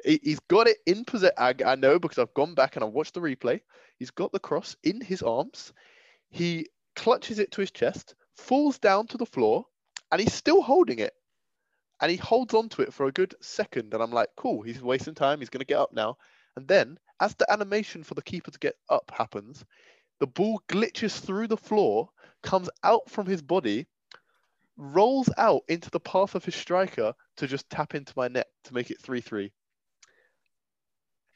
He- 0.03 0.19
He's 0.23 0.39
got 0.41 0.67
it 0.67 0.77
in 0.85 1.05
possession. 1.05 1.35
I, 1.37 1.55
I 1.65 1.75
know 1.75 1.99
because 1.99 2.17
I've 2.17 2.33
gone 2.33 2.55
back 2.55 2.75
and 2.75 2.83
I've 2.83 2.91
watched 2.93 3.13
the 3.13 3.21
replay. 3.21 3.61
He's 3.99 4.11
got 4.11 4.31
the 4.31 4.39
cross 4.39 4.75
in 4.83 4.99
his 5.01 5.21
arms. 5.21 5.71
He 6.29 6.67
clutches 6.95 7.39
it 7.39 7.51
to 7.51 7.61
his 7.61 7.71
chest, 7.71 8.15
falls 8.35 8.79
down 8.79 9.07
to 9.07 9.17
the 9.17 9.25
floor, 9.25 9.65
and 10.13 10.21
he's 10.21 10.33
still 10.33 10.61
holding 10.61 10.99
it. 10.99 11.15
And 11.99 12.11
he 12.11 12.17
holds 12.17 12.53
on 12.53 12.69
to 12.69 12.83
it 12.83 12.93
for 12.93 13.07
a 13.07 13.11
good 13.11 13.33
second. 13.41 13.95
And 13.95 14.03
I'm 14.03 14.11
like, 14.11 14.29
cool, 14.37 14.61
he's 14.61 14.79
wasting 14.79 15.15
time. 15.15 15.39
He's 15.39 15.49
going 15.49 15.61
to 15.61 15.65
get 15.65 15.79
up 15.79 15.91
now. 15.91 16.17
And 16.55 16.67
then, 16.67 16.99
as 17.19 17.33
the 17.33 17.51
animation 17.51 18.03
for 18.03 18.13
the 18.13 18.21
keeper 18.21 18.51
to 18.51 18.59
get 18.59 18.75
up 18.91 19.11
happens, 19.11 19.65
the 20.19 20.27
ball 20.27 20.61
glitches 20.69 21.19
through 21.19 21.47
the 21.47 21.57
floor, 21.57 22.09
comes 22.43 22.69
out 22.83 23.09
from 23.09 23.25
his 23.25 23.41
body, 23.41 23.87
rolls 24.77 25.31
out 25.35 25.63
into 25.67 25.89
the 25.89 25.99
path 25.99 26.35
of 26.35 26.45
his 26.45 26.55
striker 26.55 27.15
to 27.37 27.47
just 27.47 27.67
tap 27.71 27.95
into 27.95 28.13
my 28.15 28.27
net 28.27 28.49
to 28.65 28.73
make 28.75 28.91
it 28.91 29.01
3 29.01 29.19
3. 29.19 29.51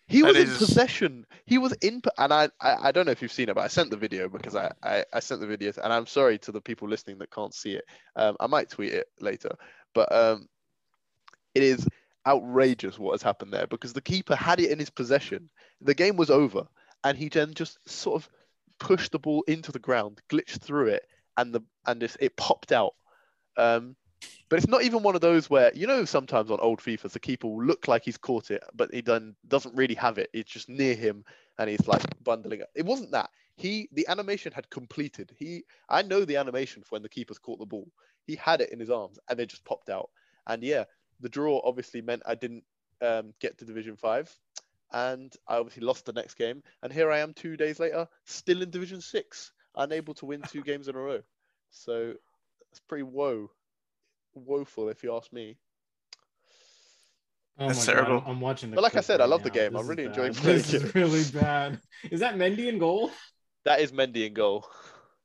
He 0.07 0.23
was 0.23 0.37
in 0.37 0.47
possession. 0.47 1.25
He 1.45 1.57
was 1.57 1.73
in, 1.73 2.01
and 2.17 2.33
I, 2.33 2.49
I, 2.61 2.75
I 2.83 2.91
don't 2.91 3.05
know 3.05 3.11
if 3.11 3.21
you've 3.21 3.31
seen 3.31 3.49
it, 3.49 3.55
but 3.55 3.63
I 3.63 3.67
sent 3.67 3.89
the 3.89 3.97
video 3.97 4.29
because 4.29 4.55
I, 4.55 4.71
I, 4.81 5.03
I 5.13 5.19
sent 5.19 5.41
the 5.41 5.47
video, 5.47 5.73
and 5.83 5.91
I'm 5.91 6.07
sorry 6.07 6.37
to 6.39 6.51
the 6.51 6.61
people 6.61 6.87
listening 6.87 7.17
that 7.19 7.31
can't 7.31 7.53
see 7.53 7.73
it. 7.73 7.83
Um, 8.15 8.37
I 8.39 8.47
might 8.47 8.69
tweet 8.69 8.93
it 8.93 9.07
later, 9.19 9.51
but 9.93 10.09
um, 10.13 10.47
it 11.53 11.63
is 11.63 11.87
outrageous 12.25 12.97
what 12.97 13.13
has 13.13 13.21
happened 13.21 13.51
there 13.53 13.67
because 13.67 13.93
the 13.93 14.01
keeper 14.01 14.35
had 14.35 14.59
it 14.59 14.71
in 14.71 14.79
his 14.79 14.89
possession. 14.89 15.49
The 15.81 15.93
game 15.93 16.15
was 16.15 16.29
over, 16.29 16.67
and 17.03 17.17
he 17.17 17.27
then 17.27 17.53
just 17.53 17.77
sort 17.85 18.21
of 18.21 18.29
pushed 18.79 19.11
the 19.11 19.19
ball 19.19 19.43
into 19.47 19.73
the 19.73 19.79
ground, 19.79 20.21
glitched 20.29 20.61
through 20.61 20.87
it, 20.87 21.05
and 21.35 21.53
the 21.53 21.61
and 21.85 21.99
just, 21.99 22.17
it 22.21 22.37
popped 22.37 22.71
out. 22.71 22.95
Um, 23.57 23.97
but 24.49 24.57
it's 24.57 24.67
not 24.67 24.83
even 24.83 25.03
one 25.03 25.15
of 25.15 25.21
those 25.21 25.49
where 25.49 25.71
you 25.73 25.87
know 25.87 26.05
sometimes 26.05 26.51
on 26.51 26.59
old 26.59 26.79
FIFAs 26.79 27.11
the 27.11 27.19
keeper 27.19 27.47
will 27.47 27.63
look 27.63 27.87
like 27.87 28.03
he's 28.03 28.17
caught 28.17 28.51
it, 28.51 28.63
but 28.73 28.93
he 28.93 29.01
done 29.01 29.35
doesn't 29.47 29.75
really 29.75 29.95
have 29.95 30.17
it. 30.17 30.29
It's 30.33 30.51
just 30.51 30.69
near 30.69 30.95
him, 30.95 31.23
and 31.57 31.69
he's 31.69 31.87
like 31.87 32.03
bundling 32.23 32.61
it. 32.61 32.67
It 32.75 32.85
wasn't 32.85 33.11
that. 33.11 33.29
He 33.55 33.89
the 33.91 34.07
animation 34.07 34.51
had 34.51 34.69
completed. 34.69 35.31
He 35.37 35.63
I 35.89 36.01
know 36.01 36.25
the 36.25 36.37
animation 36.37 36.83
for 36.83 36.95
when 36.95 37.03
the 37.03 37.09
keeper's 37.09 37.39
caught 37.39 37.59
the 37.59 37.65
ball. 37.65 37.87
He 38.25 38.35
had 38.35 38.61
it 38.61 38.71
in 38.71 38.79
his 38.79 38.89
arms, 38.89 39.19
and 39.29 39.39
it 39.39 39.49
just 39.49 39.65
popped 39.65 39.89
out. 39.89 40.09
And 40.47 40.63
yeah, 40.63 40.85
the 41.19 41.29
draw 41.29 41.61
obviously 41.63 42.01
meant 42.01 42.23
I 42.25 42.35
didn't 42.35 42.63
um, 43.01 43.33
get 43.39 43.57
to 43.57 43.65
Division 43.65 43.95
Five, 43.95 44.33
and 44.91 45.33
I 45.47 45.57
obviously 45.57 45.83
lost 45.83 46.05
the 46.05 46.13
next 46.13 46.35
game. 46.35 46.63
And 46.83 46.91
here 46.91 47.11
I 47.11 47.19
am 47.19 47.33
two 47.33 47.57
days 47.57 47.79
later, 47.79 48.07
still 48.25 48.61
in 48.61 48.69
Division 48.69 49.01
Six, 49.01 49.51
unable 49.75 50.13
to 50.15 50.25
win 50.25 50.41
two 50.41 50.61
games 50.63 50.87
in 50.87 50.95
a 50.95 50.99
row. 50.99 51.21
So 51.71 52.13
that's 52.69 52.79
pretty 52.87 53.03
woe, 53.03 53.49
woeful 54.37 54.89
if 54.89 55.03
you 55.03 55.15
ask 55.15 55.31
me. 55.33 55.57
Oh 57.59 57.67
That's 57.67 57.85
terrible. 57.85 58.19
god, 58.19 58.29
I'm 58.29 58.39
watching. 58.39 58.69
The 58.69 58.75
But 58.75 58.83
like 58.83 58.91
I 58.93 59.01
clip 59.01 59.05
said, 59.05 59.19
I 59.21 59.23
right 59.23 59.29
love 59.31 59.43
the 59.43 59.49
game. 59.49 59.73
This 59.73 59.79
I'm 59.81 59.85
is 59.85 59.89
really 59.89 60.05
enjoying 60.05 60.33
bad. 60.33 60.41
playing 60.43 60.57
This 60.57 60.73
is 60.73 60.83
it. 60.83 60.95
really 60.95 61.23
bad. 61.41 61.79
Is 62.11 62.19
that 62.19 62.35
Mendy 62.35 62.67
in 62.67 62.77
goal? 62.77 63.11
That 63.65 63.79
is 63.81 63.91
Mendy 63.91 64.25
in 64.27 64.33
goal. 64.33 64.67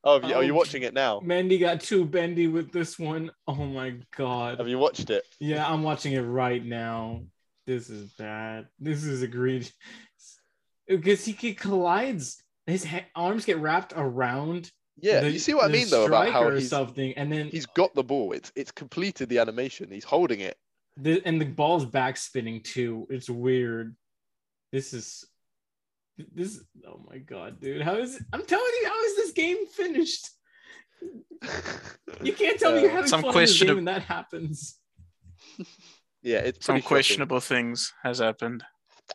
Oh, 0.04 0.18
have 0.20 0.28
you, 0.28 0.34
are 0.34 0.42
you 0.42 0.52
Oh, 0.52 0.56
watching 0.56 0.82
it 0.82 0.94
now? 0.94 1.20
Mendy 1.20 1.60
got 1.60 1.80
too 1.80 2.04
bendy 2.04 2.48
with 2.48 2.72
this 2.72 2.98
one. 2.98 3.30
Oh 3.46 3.54
my 3.54 3.94
god. 4.16 4.58
Have 4.58 4.66
you 4.66 4.76
watched 4.76 5.10
it? 5.10 5.22
Yeah, 5.38 5.64
I'm 5.64 5.84
watching 5.84 6.14
it 6.14 6.22
right 6.22 6.64
now. 6.64 7.22
This 7.68 7.88
is 7.88 8.10
bad. 8.18 8.66
This 8.80 9.04
is 9.04 9.22
egregious. 9.22 9.72
Because 10.88 11.24
he, 11.24 11.30
he 11.30 11.54
collides. 11.54 12.42
His 12.66 12.84
ha- 12.84 13.06
arms 13.14 13.44
get 13.44 13.58
wrapped 13.60 13.92
around. 13.94 14.72
Yeah, 14.98 15.20
the- 15.20 15.30
you 15.30 15.38
see 15.38 15.54
what 15.54 15.64
I 15.64 15.68
mean 15.68 15.88
though 15.88 16.06
about 16.06 16.26
how 16.26 16.40
striker 16.40 16.54
or 16.54 16.58
he's 16.58 16.68
something, 16.70 17.12
and 17.14 17.32
then 17.32 17.48
he's 17.48 17.66
got 17.66 17.94
the 17.94 18.04
ball. 18.04 18.32
It's 18.32 18.52
it's 18.54 18.70
completed 18.72 19.28
the 19.28 19.38
animation. 19.38 19.90
He's 19.90 20.04
holding 20.04 20.40
it. 20.40 20.56
the 20.96 21.22
and 21.24 21.40
the 21.40 21.46
ball's 21.46 21.86
back 21.86 22.16
spinning 22.16 22.60
too. 22.62 23.06
It's 23.10 23.28
weird. 23.30 23.96
This 24.72 24.92
is 24.94 25.24
this. 26.34 26.62
Oh 26.86 27.00
my 27.10 27.18
god, 27.18 27.60
dude! 27.60 27.82
How 27.82 27.96
is 27.96 28.16
it? 28.16 28.22
I'm 28.32 28.44
telling 28.44 28.72
you, 28.82 28.88
how 28.88 29.02
is 29.04 29.16
this 29.16 29.32
game 29.32 29.66
finished? 29.66 30.28
You 32.22 32.32
can't 32.32 32.58
tell 32.58 32.72
me 32.74 32.80
you're 32.82 32.90
Uh, 32.90 32.94
having 32.94 33.08
Some 33.08 33.22
fun 33.22 33.30
in 33.34 33.40
this 33.40 33.50
question 33.50 33.66
game 33.66 33.72
of- 33.72 33.78
and 33.78 33.88
that 33.88 34.02
happens. 34.02 34.78
yeah, 36.22 36.38
it's 36.38 36.64
Some 36.64 36.74
pretty 36.74 36.82
shocking. 36.82 36.88
questionable 36.88 37.40
things 37.40 37.92
has 38.02 38.18
happened. 38.20 38.62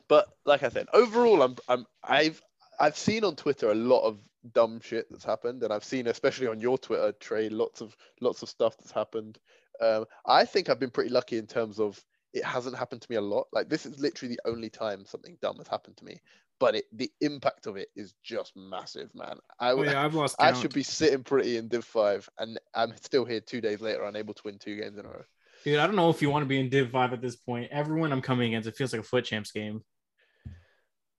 But 0.09 0.27
like 0.45 0.63
I 0.63 0.69
said, 0.69 0.87
overall, 0.93 1.41
I'm 1.41 1.55
I'm 1.69 1.85
I've 2.03 2.41
I've 2.79 2.97
seen 2.97 3.23
on 3.23 3.35
Twitter 3.35 3.71
a 3.71 3.75
lot 3.75 4.01
of 4.01 4.19
dumb 4.53 4.79
shit 4.81 5.07
that's 5.09 5.23
happened, 5.23 5.63
and 5.63 5.73
I've 5.73 5.83
seen 5.83 6.07
especially 6.07 6.47
on 6.47 6.59
your 6.59 6.77
Twitter, 6.77 7.11
Trey, 7.19 7.49
lots 7.49 7.81
of 7.81 7.95
lots 8.21 8.41
of 8.41 8.49
stuff 8.49 8.77
that's 8.77 8.91
happened. 8.91 9.39
Um, 9.81 10.05
I 10.25 10.45
think 10.45 10.69
I've 10.69 10.79
been 10.79 10.89
pretty 10.89 11.09
lucky 11.09 11.37
in 11.37 11.47
terms 11.47 11.79
of 11.79 12.03
it 12.33 12.43
hasn't 12.43 12.77
happened 12.77 13.01
to 13.01 13.07
me 13.09 13.17
a 13.17 13.21
lot. 13.21 13.47
Like 13.53 13.69
this 13.69 13.85
is 13.85 13.99
literally 13.99 14.35
the 14.35 14.49
only 14.49 14.69
time 14.69 15.05
something 15.05 15.37
dumb 15.41 15.57
has 15.57 15.67
happened 15.67 15.97
to 15.97 16.05
me, 16.05 16.19
but 16.59 16.75
it 16.75 16.85
the 16.93 17.11
impact 17.21 17.67
of 17.67 17.77
it 17.77 17.89
is 17.95 18.13
just 18.23 18.53
massive, 18.55 19.13
man. 19.13 19.37
I 19.59 19.71
Oh, 19.71 19.83
yeah, 19.83 20.03
I've 20.03 20.15
lost 20.15 20.35
I 20.39 20.53
should 20.53 20.73
be 20.73 20.83
sitting 20.83 21.23
pretty 21.23 21.57
in 21.57 21.67
Div 21.67 21.85
Five, 21.85 22.29
and 22.37 22.59
I'm 22.73 22.95
still 22.97 23.25
here 23.25 23.39
two 23.39 23.61
days 23.61 23.81
later, 23.81 24.03
unable 24.03 24.33
to 24.33 24.41
win 24.45 24.59
two 24.59 24.75
games 24.75 24.97
in 24.97 25.05
a 25.05 25.09
row. 25.09 25.23
Dude, 25.63 25.79
I 25.79 25.87
don't 25.87 25.95
know 25.95 26.09
if 26.09 26.21
you 26.21 26.29
want 26.29 26.43
to 26.43 26.47
be 26.47 26.59
in 26.59 26.69
Div 26.69 26.91
5 26.91 27.13
at 27.13 27.21
this 27.21 27.35
point. 27.35 27.69
Everyone 27.71 28.11
I'm 28.11 28.21
coming 28.21 28.53
against, 28.53 28.69
it 28.69 28.75
feels 28.75 28.93
like 28.93 29.01
a 29.01 29.03
FUT 29.03 29.25
champs 29.25 29.51
game. 29.51 29.81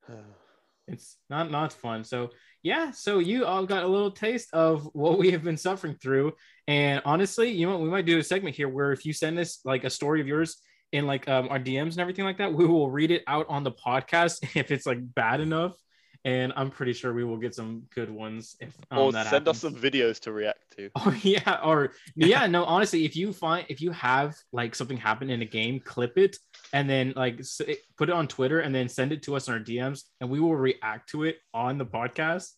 It's 0.91 1.19
not 1.29 1.51
not 1.51 1.75
fun. 1.75 2.03
So 2.03 2.31
yeah, 2.63 2.91
so 2.91 3.19
you 3.19 3.45
all 3.45 3.65
got 3.65 3.85
a 3.85 3.87
little 3.87 4.11
taste 4.11 4.49
of 4.53 4.89
what 4.93 5.19
we 5.19 5.31
have 5.31 5.45
been 5.45 5.57
suffering 5.57 5.97
through. 6.01 6.33
And 6.67 7.01
honestly, 7.05 7.51
you 7.51 7.67
know? 7.67 7.79
We 7.79 7.89
might 7.89 8.07
do 8.07 8.19
a 8.19 8.23
segment 8.23 8.57
here 8.57 8.69
where 8.69 8.93
if 8.93 9.07
you 9.07 9.13
send 9.13 9.39
us 9.39 9.61
like 9.65 9.85
a 9.85 9.91
story 9.91 10.21
of 10.21 10.27
yours 10.27 10.61
in 10.93 11.07
like 11.07 11.29
um, 11.29 11.49
our 11.51 11.59
DMs 11.59 11.93
and 11.93 12.01
everything 12.01 12.25
like 12.25 12.39
that, 12.39 12.53
we 12.53 12.67
will 12.67 12.91
read 12.91 13.11
it 13.11 13.23
out 13.27 13.47
on 13.49 13.63
the 13.63 13.73
podcast 13.73 14.39
if 14.57 14.71
it's 14.71 14.87
like 14.87 14.99
bad 15.15 15.41
enough. 15.41 15.77
And 16.25 16.53
I'm 16.57 16.71
pretty 16.71 16.93
sure 16.93 17.15
we 17.15 17.25
will 17.25 17.37
get 17.39 17.55
some 17.55 17.85
good 17.95 18.11
ones 18.11 18.57
if 18.61 18.77
um, 18.91 18.99
or 18.99 19.13
send 19.31 19.47
us 19.49 19.59
some 19.61 19.75
videos 19.75 20.19
to 20.21 20.33
react 20.33 20.77
to. 20.77 20.91
Oh 20.97 21.17
yeah, 21.23 21.61
or 21.65 21.93
yeah, 22.17 22.47
no. 22.47 22.65
Honestly, 22.65 23.05
if 23.05 23.15
you 23.17 23.33
find 23.33 23.65
if 23.69 23.81
you 23.81 23.93
have 23.93 24.37
like 24.53 24.75
something 24.75 24.97
happen 24.97 25.31
in 25.31 25.43
a 25.43 25.47
game, 25.47 25.81
clip 25.81 26.19
it 26.19 26.37
and 26.73 26.91
then 26.91 27.13
like 27.17 27.41
put 27.97 28.09
it 28.09 28.15
on 28.15 28.27
Twitter 28.27 28.61
and 28.61 28.75
then 28.75 28.89
send 28.89 29.13
it 29.13 29.23
to 29.23 29.37
us 29.37 29.49
in 29.49 29.55
our 29.55 29.61
DMs, 29.61 30.03
and 30.21 30.29
we 30.29 30.41
will 30.41 30.57
react 30.57 31.09
to 31.11 31.23
it 31.25 31.39
on 31.55 31.79
the 31.79 31.87
podcast. 31.87 32.51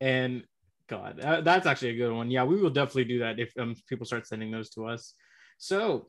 And 0.00 0.44
God, 0.88 1.18
that- 1.18 1.44
that's 1.44 1.66
actually 1.66 1.90
a 1.90 1.96
good 1.96 2.12
one. 2.12 2.30
Yeah, 2.30 2.44
we 2.44 2.56
will 2.56 2.70
definitely 2.70 3.04
do 3.04 3.18
that 3.18 3.38
if 3.40 3.52
um, 3.58 3.74
people 3.88 4.06
start 4.06 4.26
sending 4.26 4.50
those 4.50 4.70
to 4.70 4.86
us. 4.86 5.12
So, 5.58 6.08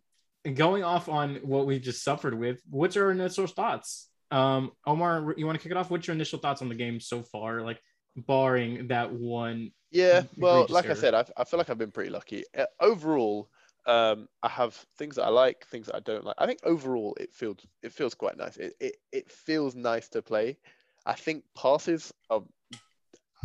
going 0.54 0.84
off 0.84 1.10
on 1.10 1.38
what 1.38 1.66
we 1.66 1.80
just 1.80 2.04
suffered 2.04 2.34
with, 2.38 2.62
what's 2.70 2.96
our 2.96 3.12
initial 3.12 3.48
thoughts? 3.48 4.10
Um, 4.32 4.72
Omar, 4.86 5.34
you 5.38 5.46
want 5.46 5.58
to 5.58 5.64
kick 5.64 5.72
it 5.72 5.78
off? 5.78 5.90
What's 5.90 6.08
your 6.08 6.16
initial 6.16 6.40
thoughts 6.40 6.62
on 6.62 6.70
the 6.70 6.76
game 6.76 7.00
so 7.00 7.24
far? 7.24 7.62
Like, 7.62 7.80
barring 8.16 8.88
that 8.88 9.12
one 9.12 9.72
Yeah, 9.92 10.24
well, 10.38 10.66
like 10.70 10.90
I 10.90 10.94
said, 10.94 11.14
I, 11.14 11.26
I 11.38 11.44
feel 11.44 11.58
like 11.58 11.70
I've 11.70 11.78
been 11.78 11.92
pretty 11.92 12.10
lucky. 12.10 12.44
Uh, 12.58 12.66
overall, 12.80 13.50
um, 13.86 14.28
I 14.44 14.50
have 14.50 14.74
things 14.98 15.16
that 15.16 15.24
I 15.24 15.30
like, 15.30 15.66
things 15.68 15.88
that 15.88 15.96
I 15.96 16.00
don't 16.00 16.26
like. 16.26 16.36
I 16.38 16.46
think 16.46 16.60
overall 16.64 17.16
it 17.20 17.34
feels 17.34 17.58
it 17.82 17.92
feels 17.92 18.14
quite 18.14 18.38
nice. 18.38 18.58
It 18.58 18.74
it, 18.80 18.98
it 19.12 19.32
feels 19.32 19.76
nice 19.76 20.10
to 20.10 20.22
play. 20.22 20.58
I 21.06 21.14
think 21.14 21.44
passes 21.58 22.14
are 22.30 22.44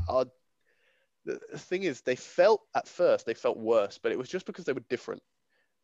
are 0.08 0.26
the 1.24 1.40
the 1.50 1.58
thing 1.58 1.84
is 1.84 2.02
they 2.02 2.16
felt 2.16 2.62
at 2.74 2.88
first 2.88 3.26
they 3.26 3.34
felt 3.34 3.58
worse, 3.58 3.98
but 4.02 4.12
it 4.12 4.18
was 4.18 4.28
just 4.28 4.46
because 4.46 4.64
they 4.64 4.72
were 4.72 4.84
different. 4.90 5.22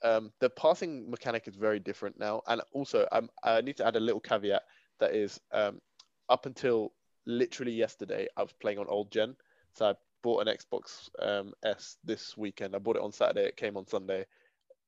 Um, 0.02 0.32
the 0.40 0.48
passing 0.50 1.10
mechanic 1.10 1.46
is 1.46 1.56
very 1.56 1.78
different 1.78 2.18
now, 2.18 2.42
and 2.48 2.62
also 2.72 3.06
I'm, 3.12 3.28
I 3.44 3.60
need 3.60 3.76
to 3.78 3.86
add 3.86 3.96
a 3.96 4.00
little 4.00 4.20
caveat 4.20 4.62
that 5.00 5.14
is 5.14 5.40
um, 5.52 5.80
up 6.28 6.46
until 6.46 6.92
literally 7.26 7.72
yesterday 7.72 8.28
I 8.36 8.42
was 8.42 8.52
playing 8.52 8.78
on 8.78 8.86
old 8.88 9.10
gen, 9.10 9.36
so 9.74 9.90
I 9.90 9.94
bought 10.22 10.46
an 10.46 10.54
Xbox 10.54 11.08
um, 11.20 11.52
S 11.64 11.96
this 12.04 12.36
weekend. 12.36 12.74
I 12.74 12.78
bought 12.78 12.96
it 12.96 13.02
on 13.02 13.12
Saturday. 13.12 13.46
It 13.46 13.56
came 13.56 13.76
on 13.76 13.86
Sunday. 13.86 14.26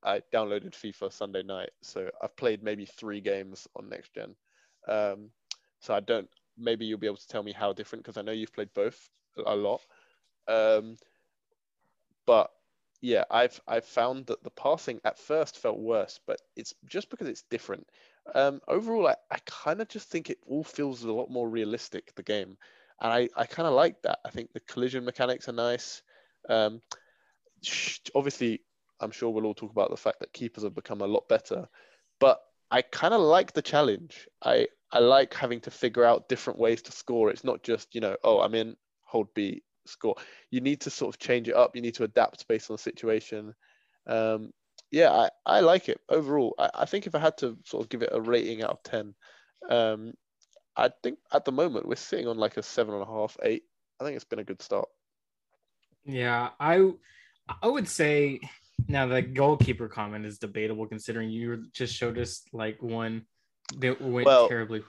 I 0.03 0.23
downloaded 0.33 0.73
FIFA 0.73 1.13
Sunday 1.13 1.43
night, 1.43 1.71
so 1.83 2.11
I've 2.23 2.37
played 2.37 2.63
maybe 2.63 2.87
three 2.87 3.21
games 3.21 3.69
on 3.77 3.89
next 3.89 4.15
gen. 4.15 4.35
Um, 4.89 5.31
so 5.81 5.95
I 5.95 6.01
don't. 6.01 6.29
Maybe 6.59 6.85
you'll 6.87 6.99
be 6.99 7.07
able 7.07 7.17
to 7.17 7.29
tell 7.29 7.43
me 7.43 7.53
how 7.53 7.73
different 7.73 8.05
because 8.05 8.17
I 8.19 8.23
know 8.23 8.33
you've 8.33 8.53
played 8.53 8.75
both 8.75 9.09
a 9.47 9.57
lot. 9.57 9.81
Um, 10.49 10.97
but 12.27 12.51
yeah, 13.01 13.25
I've 13.31 13.61
I've 13.67 13.85
found 13.85 14.27
that 14.27 14.43
the 14.45 14.51
passing 14.51 15.01
at 15.05 15.19
first 15.19 15.59
felt 15.59 15.79
worse, 15.79 16.21
but 16.27 16.41
it's 16.57 16.75
just 16.85 17.11
because 17.11 17.29
it's 17.29 17.43
different. 17.51 17.89
Um, 18.35 18.61
overall, 18.69 19.09
I, 19.09 19.17
I 19.31 19.39
kind 19.47 19.81
of 19.81 19.89
just 19.89 20.09
think 20.09 20.31
it 20.31 20.39
all 20.47 20.65
feels 20.65 21.03
a 21.03 21.13
lot 21.13 21.31
more 21.31 21.49
realistic. 21.49 22.15
The 22.15 22.23
game, 22.23 22.57
and 23.01 23.13
I, 23.13 23.29
I 23.37 23.47
kind 23.47 23.67
of 23.67 23.75
like 23.75 24.03
that. 24.03 24.21
I 24.25 24.31
think 24.31 24.53
the 24.53 24.61
collision 24.61 25.05
mechanics 25.05 25.49
are 25.49 25.53
nice. 25.53 26.03
Um, 26.49 26.83
obviously, 28.15 28.63
I'm 29.01 29.11
sure 29.11 29.31
we'll 29.31 29.47
all 29.47 29.55
talk 29.55 29.71
about 29.71 29.91
the 29.91 29.97
fact 29.97 30.21
that 30.21 30.33
keepers 30.33 30.65
have 30.65 30.75
become 30.75 31.01
a 31.01 31.07
lot 31.07 31.29
better, 31.29 31.69
but 32.21 32.41
I 32.71 32.83
kind 32.83 33.13
of 33.13 33.21
like 33.21 33.53
the 33.53 33.63
challenge. 33.63 34.29
I 34.43 34.69
I 34.93 35.01
like 35.01 35.35
having 35.35 35.61
to 35.61 35.71
figure 35.71 36.05
out 36.05 36.29
different 36.29 36.59
ways 36.59 36.83
to 36.83 36.93
score. 36.93 37.31
It's 37.31 37.45
not 37.45 37.63
just 37.63 37.95
you 37.95 38.01
know, 38.01 38.17
oh, 38.25 38.41
I'm 38.41 38.55
in, 38.55 38.77
hold 39.05 39.29
B, 39.35 39.63
score. 39.87 40.17
You 40.51 40.61
need 40.61 40.81
to 40.83 40.91
sort 40.91 41.15
of 41.15 41.19
change 41.19 41.49
it 41.49 41.55
up. 41.55 41.75
You 41.75 41.83
need 41.83 41.95
to 41.97 42.05
adapt 42.05 42.47
based 42.49 42.71
on 42.71 42.75
the 42.77 42.83
situation. 42.83 43.55
Um, 44.07 44.53
yeah, 44.93 45.11
I, 45.11 45.31
I 45.47 45.61
like 45.61 45.89
it 45.89 46.01
overall. 46.09 46.55
I, 46.59 46.71
I 46.75 46.85
think 46.85 47.07
if 47.07 47.15
I 47.15 47.19
had 47.19 47.39
to 47.39 47.57
sort 47.65 47.83
of 47.83 47.89
give 47.89 48.03
it 48.03 48.11
a 48.13 48.21
rating 48.21 48.63
out 48.63 48.71
of 48.71 48.83
ten, 48.85 49.15
um, 49.69 50.13
I 50.77 50.91
think 51.03 51.19
at 51.33 51.45
the 51.45 51.53
moment 51.53 51.89
we're 51.89 51.97
sitting 51.97 52.29
on 52.29 52.37
like 52.37 52.59
a 52.59 52.63
seven 52.63 52.95
and 52.95 53.03
a 53.03 53.07
half, 53.07 53.37
eight. 53.43 53.63
I 54.01 54.05
think 54.05 54.17
it's 54.17 54.25
been 54.25 54.39
a 54.39 54.45
good 54.45 54.63
start. 54.63 54.89
Yeah, 56.05 56.51
I 56.61 56.91
I 57.63 57.67
would 57.67 57.89
say 57.89 58.41
now 58.89 59.07
the 59.07 59.23
goalkeeper 59.23 59.89
comment 59.89 60.27
is 60.27 60.39
debatable 60.39 60.87
considering 60.87 61.31
you 61.31 61.65
just 61.73 61.95
showed 61.95 62.19
us 62.19 62.43
like 62.53 62.83
one 62.83 63.27
that 63.79 64.01
went 64.01 64.27
Well, 64.27 64.49
terribly. 64.49 64.83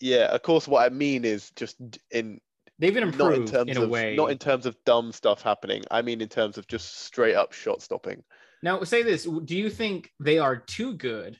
Yeah, 0.00 0.26
of 0.26 0.42
course. 0.42 0.66
What 0.66 0.84
I 0.84 0.88
mean 0.94 1.24
is 1.24 1.50
just 1.56 1.76
in 2.10 2.40
They've 2.78 2.92
been 2.94 3.10
not 3.16 3.34
in 3.34 3.42
improved 3.42 3.52
terms 3.52 3.70
in, 3.70 3.76
a 3.76 3.82
of 3.82 3.90
way. 3.90 4.16
not 4.16 4.30
in 4.30 4.38
terms 4.38 4.66
of 4.66 4.76
dumb 4.84 5.12
stuff 5.12 5.42
happening. 5.42 5.82
I 5.90 6.02
mean 6.02 6.20
in 6.20 6.28
terms 6.28 6.58
of 6.58 6.66
just 6.66 7.00
straight 7.02 7.34
up 7.34 7.52
shot 7.52 7.82
stopping. 7.82 8.22
Now, 8.62 8.82
say 8.84 9.02
this: 9.02 9.24
Do 9.24 9.56
you 9.56 9.70
think 9.70 10.12
they 10.20 10.38
are 10.38 10.56
too 10.56 10.94
good? 10.94 11.38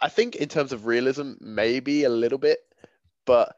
I 0.00 0.08
think 0.08 0.36
in 0.36 0.48
terms 0.48 0.72
of 0.72 0.86
realism, 0.86 1.32
maybe 1.40 2.04
a 2.04 2.08
little 2.08 2.38
bit, 2.38 2.58
but 3.24 3.54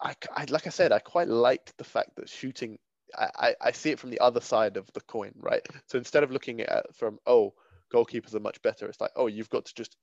I, 0.00 0.14
I 0.34 0.44
like 0.48 0.66
I 0.66 0.70
said, 0.70 0.92
I 0.92 0.98
quite 0.98 1.28
liked 1.28 1.76
the 1.76 1.84
fact 1.84 2.16
that 2.16 2.28
shooting. 2.28 2.78
I, 3.16 3.54
I, 3.58 3.72
see 3.72 3.90
it 3.90 3.98
from 3.98 4.10
the 4.10 4.20
other 4.20 4.42
side 4.42 4.76
of 4.76 4.86
the 4.92 5.00
coin, 5.00 5.32
right? 5.40 5.66
So 5.86 5.96
instead 5.96 6.22
of 6.22 6.30
looking 6.30 6.60
at 6.60 6.94
from 6.94 7.18
oh, 7.26 7.54
goalkeepers 7.90 8.34
are 8.34 8.40
much 8.40 8.60
better, 8.60 8.86
it's 8.86 9.00
like 9.00 9.12
oh, 9.16 9.28
you've 9.28 9.48
got 9.48 9.64
to 9.64 9.74
just 9.74 9.96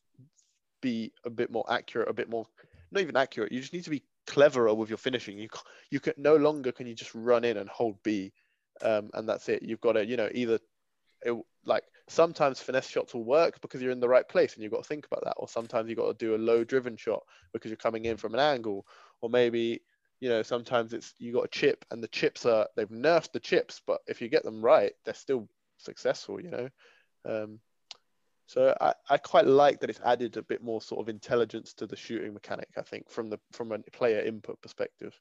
be 0.82 1.14
a 1.24 1.30
bit 1.30 1.52
more 1.52 1.66
accurate, 1.70 2.10
a 2.10 2.14
bit 2.14 2.30
more 2.30 2.48
not 2.92 3.02
even 3.02 3.16
accurate. 3.16 3.52
You 3.52 3.60
just 3.62 3.74
need 3.74 3.84
to 3.84 3.92
be 3.92 4.04
cleverer 4.26 4.74
with 4.74 4.90
your 4.90 4.98
finishing. 4.98 5.38
You 5.38 5.50
you 5.92 6.00
can 6.00 6.14
no 6.18 6.36
longer 6.36 6.72
can 6.72 6.88
you 6.88 6.96
just 6.96 7.14
run 7.14 7.44
in 7.44 7.58
and 7.58 7.70
hold 7.70 8.02
B, 8.02 8.34
um, 8.82 9.10
and 9.14 9.28
that's 9.28 9.50
it. 9.50 9.64
You've 9.64 9.82
got 9.82 9.94
to 9.94 10.06
you 10.06 10.18
know 10.18 10.30
either 10.34 10.60
it, 11.22 11.36
like 11.66 11.84
sometimes 12.08 12.60
finesse 12.60 12.88
shots 12.88 13.14
will 13.14 13.24
work 13.24 13.60
because 13.62 13.82
you're 13.82 13.92
in 13.92 14.00
the 14.00 14.08
right 14.08 14.28
place 14.30 14.54
and 14.54 14.64
you've 14.64 14.72
got 14.72 14.84
to 14.84 14.88
think 14.88 15.08
about 15.08 15.24
that 15.24 15.34
or 15.38 15.48
sometimes 15.48 15.90
you've 15.90 15.98
got 15.98 16.08
to 16.08 16.26
do 16.26 16.36
a 16.36 16.38
low 16.38 16.64
driven 16.64 16.96
shot 16.96 17.24
because 17.52 17.70
you're 17.70 17.78
coming 17.78 18.06
in 18.06 18.16
from 18.16 18.34
an 18.34 18.40
angle 18.40 18.86
or 19.22 19.30
maybe 19.30 19.82
you 20.20 20.30
know 20.30 20.44
sometimes 20.44 20.94
it's 20.94 21.14
you 21.18 21.34
got 21.34 21.46
a 21.46 21.50
chip 21.50 21.84
and 21.90 22.04
the 22.04 22.08
chips 22.08 22.46
are 22.46 22.68
they've 22.76 22.90
nerfed 22.90 23.32
the 23.32 23.40
chips 23.40 23.82
but 23.88 24.02
if 24.08 24.22
you 24.22 24.30
get 24.30 24.44
them 24.44 24.64
right 24.64 24.94
they're 25.04 25.16
still 25.16 25.48
successful 25.78 26.40
you 26.40 26.52
know 26.52 26.70
um, 27.26 27.60
so 28.46 28.78
I, 28.80 28.94
I 29.10 29.18
quite 29.18 29.48
like 29.48 29.80
that 29.80 29.90
it's 29.90 30.00
added 30.06 30.38
a 30.38 30.44
bit 30.44 30.64
more 30.64 30.82
sort 30.82 31.02
of 31.02 31.10
intelligence 31.10 31.74
to 31.76 31.88
the 31.88 31.96
shooting 31.96 32.34
mechanic 32.34 32.70
i 32.78 32.82
think 32.82 33.10
from 33.10 33.30
the 33.32 33.40
from 33.52 33.72
a 33.72 33.80
player 33.80 34.22
input 34.22 34.62
perspective 34.62 35.20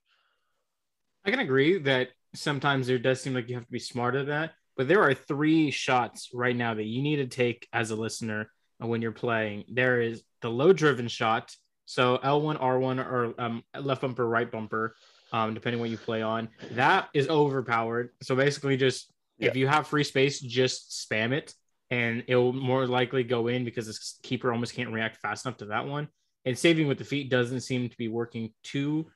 I 1.26 1.30
can 1.30 1.40
agree 1.40 1.78
that 1.78 2.11
sometimes 2.35 2.87
there 2.87 2.99
does 2.99 3.21
seem 3.21 3.35
like 3.35 3.49
you 3.49 3.55
have 3.55 3.67
to 3.67 3.73
be 3.73 3.79
smarter 3.79 4.19
than 4.19 4.29
that. 4.29 4.53
But 4.76 4.88
there 4.88 5.03
are 5.03 5.14
three 5.14 5.71
shots 5.71 6.31
right 6.35 6.57
now 6.57 6.75
that 6.75 6.85
you 6.85 7.00
need 7.03 7.17
to 7.17 7.26
take 7.26 7.69
as 7.73 7.91
a 7.91 7.97
listener 7.97 8.50
when 8.79 9.00
you're 9.03 9.12
playing. 9.12 9.64
There 9.69 10.00
is 10.00 10.23
the 10.43 10.50
low 10.50 10.73
driven 10.73 11.09
shot. 11.09 11.55
So 11.87 12.19
L1, 12.19 12.61
R1, 12.61 12.99
or 12.99 13.35
um, 13.41 13.62
left 13.79 14.00
bumper, 14.03 14.26
right 14.29 14.50
bumper. 14.50 14.97
um, 15.33 15.53
depending 15.53 15.81
what 15.81 15.91
you 15.91 15.97
play 15.99 16.23
on. 16.23 16.49
That 16.73 17.09
is 17.12 17.29
overpowered. 17.29 18.11
So 18.23 18.37
basically, 18.37 18.76
just 18.76 19.12
if 19.38 19.57
you 19.57 19.67
have 19.67 19.88
free 19.88 20.05
space, 20.05 20.41
just 20.41 21.09
spam 21.11 21.33
it, 21.33 21.53
and 21.91 22.23
it'll 22.29 22.53
more 22.53 22.87
likely 22.87 23.25
go 23.25 23.49
in 23.49 23.64
because 23.64 23.87
the 23.87 23.99
keeper 24.23 24.53
almost 24.53 24.75
can't 24.75 24.93
react 24.93 25.17
fast 25.19 25.45
enough 25.45 25.59
to 25.59 25.67
that 25.67 25.87
one. 25.87 26.09
And 26.45 26.57
saving 26.57 26.87
with 26.87 26.99
the 26.99 27.05
feet 27.05 27.31
doesn't 27.31 27.62
seem 27.62 27.88
to 27.88 27.97
be 27.97 28.09
working 28.09 28.53
too 28.62 29.07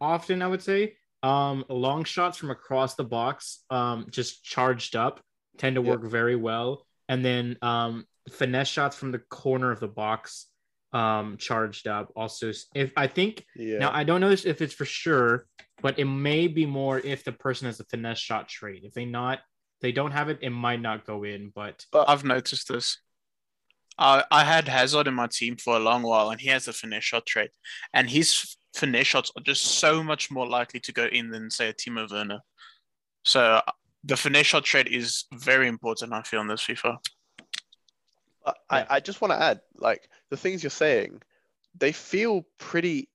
often, 0.00 0.40
I 0.40 0.46
would 0.46 0.62
say. 0.62 0.96
Um, 1.22 1.64
long 1.68 2.04
shots 2.04 2.38
from 2.38 2.50
across 2.50 2.94
the 2.94 3.04
box, 3.04 3.62
um, 3.70 4.06
just 4.10 4.42
charged 4.44 4.96
up, 4.96 5.20
tend 5.58 5.76
to 5.76 5.82
work 5.82 6.02
very 6.04 6.36
well. 6.36 6.86
And 7.08 7.24
then 7.24 7.56
um, 7.62 8.06
finesse 8.30 8.68
shots 8.68 8.96
from 8.96 9.10
the 9.12 9.18
corner 9.18 9.70
of 9.70 9.80
the 9.80 9.88
box, 9.88 10.46
um, 10.92 11.36
charged 11.36 11.86
up. 11.86 12.10
Also, 12.16 12.52
if 12.74 12.92
I 12.96 13.06
think 13.06 13.44
Yeah. 13.54 13.78
now 13.78 13.90
I 13.92 14.04
don't 14.04 14.20
know 14.20 14.30
if 14.30 14.60
it's 14.62 14.74
for 14.74 14.84
sure, 14.84 15.46
but 15.82 15.98
it 15.98 16.04
may 16.06 16.46
be 16.48 16.66
more 16.66 16.98
if 16.98 17.22
the 17.24 17.32
person 17.32 17.66
has 17.66 17.80
a 17.80 17.84
finesse 17.84 18.18
shot 18.18 18.48
trait. 18.48 18.84
If 18.84 18.94
they 18.94 19.04
not, 19.04 19.40
they 19.80 19.92
don't 19.92 20.12
have 20.12 20.28
it, 20.28 20.38
it 20.42 20.50
might 20.50 20.80
not 20.80 21.06
go 21.06 21.24
in. 21.24 21.52
But 21.54 21.84
I've 21.94 22.24
noticed 22.24 22.68
this. 22.68 22.98
I 23.98 24.24
I 24.30 24.44
had 24.44 24.68
Hazard 24.68 25.06
in 25.06 25.14
my 25.14 25.26
team 25.26 25.56
for 25.56 25.76
a 25.76 25.80
long 25.80 26.02
while, 26.02 26.30
and 26.30 26.40
he 26.40 26.48
has 26.48 26.66
a 26.68 26.72
finesse 26.72 27.04
shot 27.04 27.26
trait, 27.26 27.50
and 27.92 28.08
his 28.10 28.56
finesse 28.74 29.06
shots 29.06 29.32
are 29.36 29.42
just 29.42 29.64
so 29.64 30.02
much 30.02 30.30
more 30.30 30.46
likely 30.46 30.80
to 30.80 30.92
go 30.92 31.06
in 31.06 31.30
than 31.30 31.50
say 31.50 31.68
a 31.68 31.74
Timo 31.74 32.10
Werner. 32.10 32.40
So 33.24 33.40
uh, 33.40 33.62
the 34.04 34.16
finesse 34.16 34.46
shot 34.46 34.64
trait 34.64 34.88
is 34.88 35.24
very 35.34 35.68
important. 35.68 36.12
I 36.12 36.22
feel 36.22 36.40
in 36.40 36.48
this 36.48 36.62
FIFA. 36.62 36.98
I, 38.46 38.52
I, 38.70 38.86
I 38.90 39.00
just 39.00 39.20
want 39.20 39.32
to 39.32 39.42
add, 39.42 39.60
like 39.76 40.08
the 40.30 40.36
things 40.36 40.62
you're 40.62 40.70
saying, 40.70 41.20
they 41.78 41.92
feel 41.92 42.46
pretty 42.58 43.08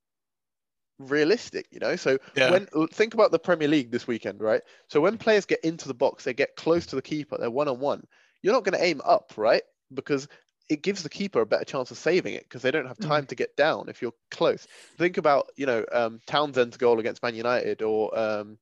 realistic, 1.00 1.68
you 1.72 1.80
know. 1.80 1.96
So 1.96 2.18
Yeah. 2.36 2.52
when 2.52 2.68
think 2.92 3.14
about 3.14 3.32
the 3.32 3.40
Premier 3.40 3.68
League 3.68 3.92
this 3.92 4.08
weekend, 4.08 4.42
right? 4.42 4.62
So 4.88 5.02
when 5.02 5.18
players 5.18 5.46
get 5.46 5.64
into 5.64 5.88
the 5.88 5.94
box, 5.94 6.24
they 6.24 6.34
get 6.34 6.56
close 6.56 6.86
to 6.88 6.96
the 6.96 7.02
keeper, 7.02 7.38
they're 7.40 7.50
one 7.50 7.68
on 7.68 7.80
one. 7.80 8.06
You're 8.42 8.54
not 8.54 8.64
going 8.64 8.78
to 8.78 8.86
aim 8.86 9.02
up, 9.04 9.34
right? 9.36 9.64
Because 9.94 10.28
it 10.70 10.82
gives 10.82 11.04
the 11.04 11.10
keeper 11.10 11.42
a 11.42 11.46
better 11.46 11.66
chance 11.66 11.92
of 11.92 11.98
saving 11.98 12.34
it 12.34 12.44
because 12.44 12.62
they 12.62 12.72
don't 12.72 12.88
have 12.88 12.98
time 12.98 13.26
to 13.28 13.36
get 13.36 13.56
down 13.56 13.88
if 13.88 14.02
you're 14.02 14.14
close. 14.32 14.68
Think 14.98 15.18
about 15.18 15.52
you 15.56 15.66
know 15.66 15.86
um, 15.92 16.20
Townsend's 16.28 16.78
goal 16.78 17.00
against 17.00 17.22
Man 17.22 17.36
United 17.36 17.82
or 17.82 18.18
um, 18.18 18.58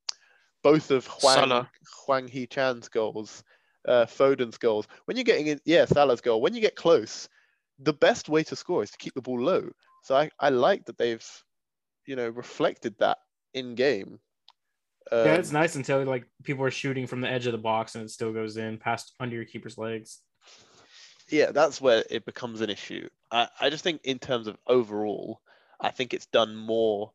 both 0.62 0.90
of 0.90 1.06
Hwang 1.06 1.34
Salah. 1.34 1.70
Hwang 2.04 2.28
Hee-chan's 2.28 2.88
goals, 2.88 3.42
uh, 3.86 4.06
Foden's 4.06 4.58
goals. 4.58 4.86
When 5.06 5.16
you're 5.16 5.24
getting 5.24 5.46
in, 5.46 5.60
yeah, 5.64 5.84
Salah's 5.84 6.20
goal. 6.20 6.40
When 6.40 6.54
you 6.54 6.60
get 6.60 6.76
close, 6.76 7.28
the 7.78 7.92
best 7.92 8.28
way 8.28 8.42
to 8.44 8.56
score 8.56 8.82
is 8.82 8.90
to 8.90 8.98
keep 8.98 9.14
the 9.14 9.22
ball 9.22 9.40
low. 9.40 9.68
So 10.02 10.16
I, 10.16 10.30
I 10.38 10.50
like 10.50 10.84
that 10.86 10.98
they've, 10.98 11.24
you 12.06 12.16
know, 12.16 12.28
reflected 12.28 12.94
that 12.98 13.18
in 13.54 13.74
game. 13.74 14.18
Um, 15.12 15.26
yeah, 15.26 15.34
it's 15.34 15.52
nice 15.52 15.74
until 15.74 16.02
like 16.04 16.26
people 16.42 16.64
are 16.64 16.70
shooting 16.70 17.06
from 17.06 17.20
the 17.20 17.30
edge 17.30 17.46
of 17.46 17.52
the 17.52 17.58
box 17.58 17.94
and 17.94 18.04
it 18.04 18.10
still 18.10 18.32
goes 18.32 18.56
in 18.56 18.78
past 18.78 19.14
under 19.20 19.36
your 19.36 19.44
keeper's 19.44 19.76
legs. 19.76 20.20
Yeah, 21.28 21.52
that's 21.52 21.80
where 21.80 22.04
it 22.10 22.24
becomes 22.24 22.60
an 22.60 22.70
issue. 22.70 23.08
I, 23.30 23.48
I 23.60 23.70
just 23.70 23.84
think 23.84 24.02
in 24.04 24.18
terms 24.18 24.46
of 24.46 24.56
overall, 24.66 25.40
I 25.80 25.90
think 25.90 26.14
it's 26.14 26.26
done 26.26 26.54
more 26.54 27.12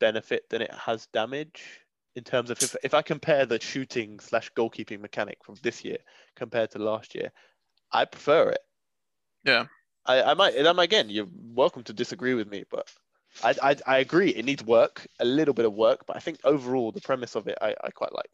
benefit 0.00 0.48
than 0.50 0.62
it 0.62 0.72
has 0.72 1.06
damage. 1.06 1.62
In 2.16 2.22
terms 2.22 2.50
of 2.50 2.62
if, 2.62 2.76
if 2.84 2.94
I 2.94 3.02
compare 3.02 3.44
the 3.44 3.60
shooting 3.60 4.20
slash 4.20 4.52
goalkeeping 4.56 5.00
mechanic 5.00 5.38
from 5.42 5.56
this 5.62 5.84
year 5.84 5.98
compared 6.36 6.70
to 6.72 6.78
last 6.78 7.14
year, 7.14 7.32
I 7.90 8.04
prefer 8.04 8.50
it. 8.50 8.60
Yeah. 9.44 9.66
I, 10.06 10.22
I 10.22 10.34
might 10.34 10.54
and 10.54 10.68
I'm 10.68 10.78
again, 10.78 11.10
you're 11.10 11.26
welcome 11.32 11.82
to 11.84 11.92
disagree 11.92 12.34
with 12.34 12.48
me, 12.48 12.64
but 12.70 12.88
I, 13.42 13.54
I 13.62 13.76
I 13.86 13.98
agree 13.98 14.30
it 14.30 14.44
needs 14.44 14.62
work, 14.62 15.06
a 15.18 15.24
little 15.24 15.54
bit 15.54 15.64
of 15.64 15.74
work, 15.74 16.06
but 16.06 16.16
I 16.16 16.20
think 16.20 16.38
overall 16.44 16.92
the 16.92 17.00
premise 17.00 17.34
of 17.34 17.48
it 17.48 17.58
I, 17.60 17.74
I 17.82 17.90
quite 17.90 18.14
like. 18.14 18.30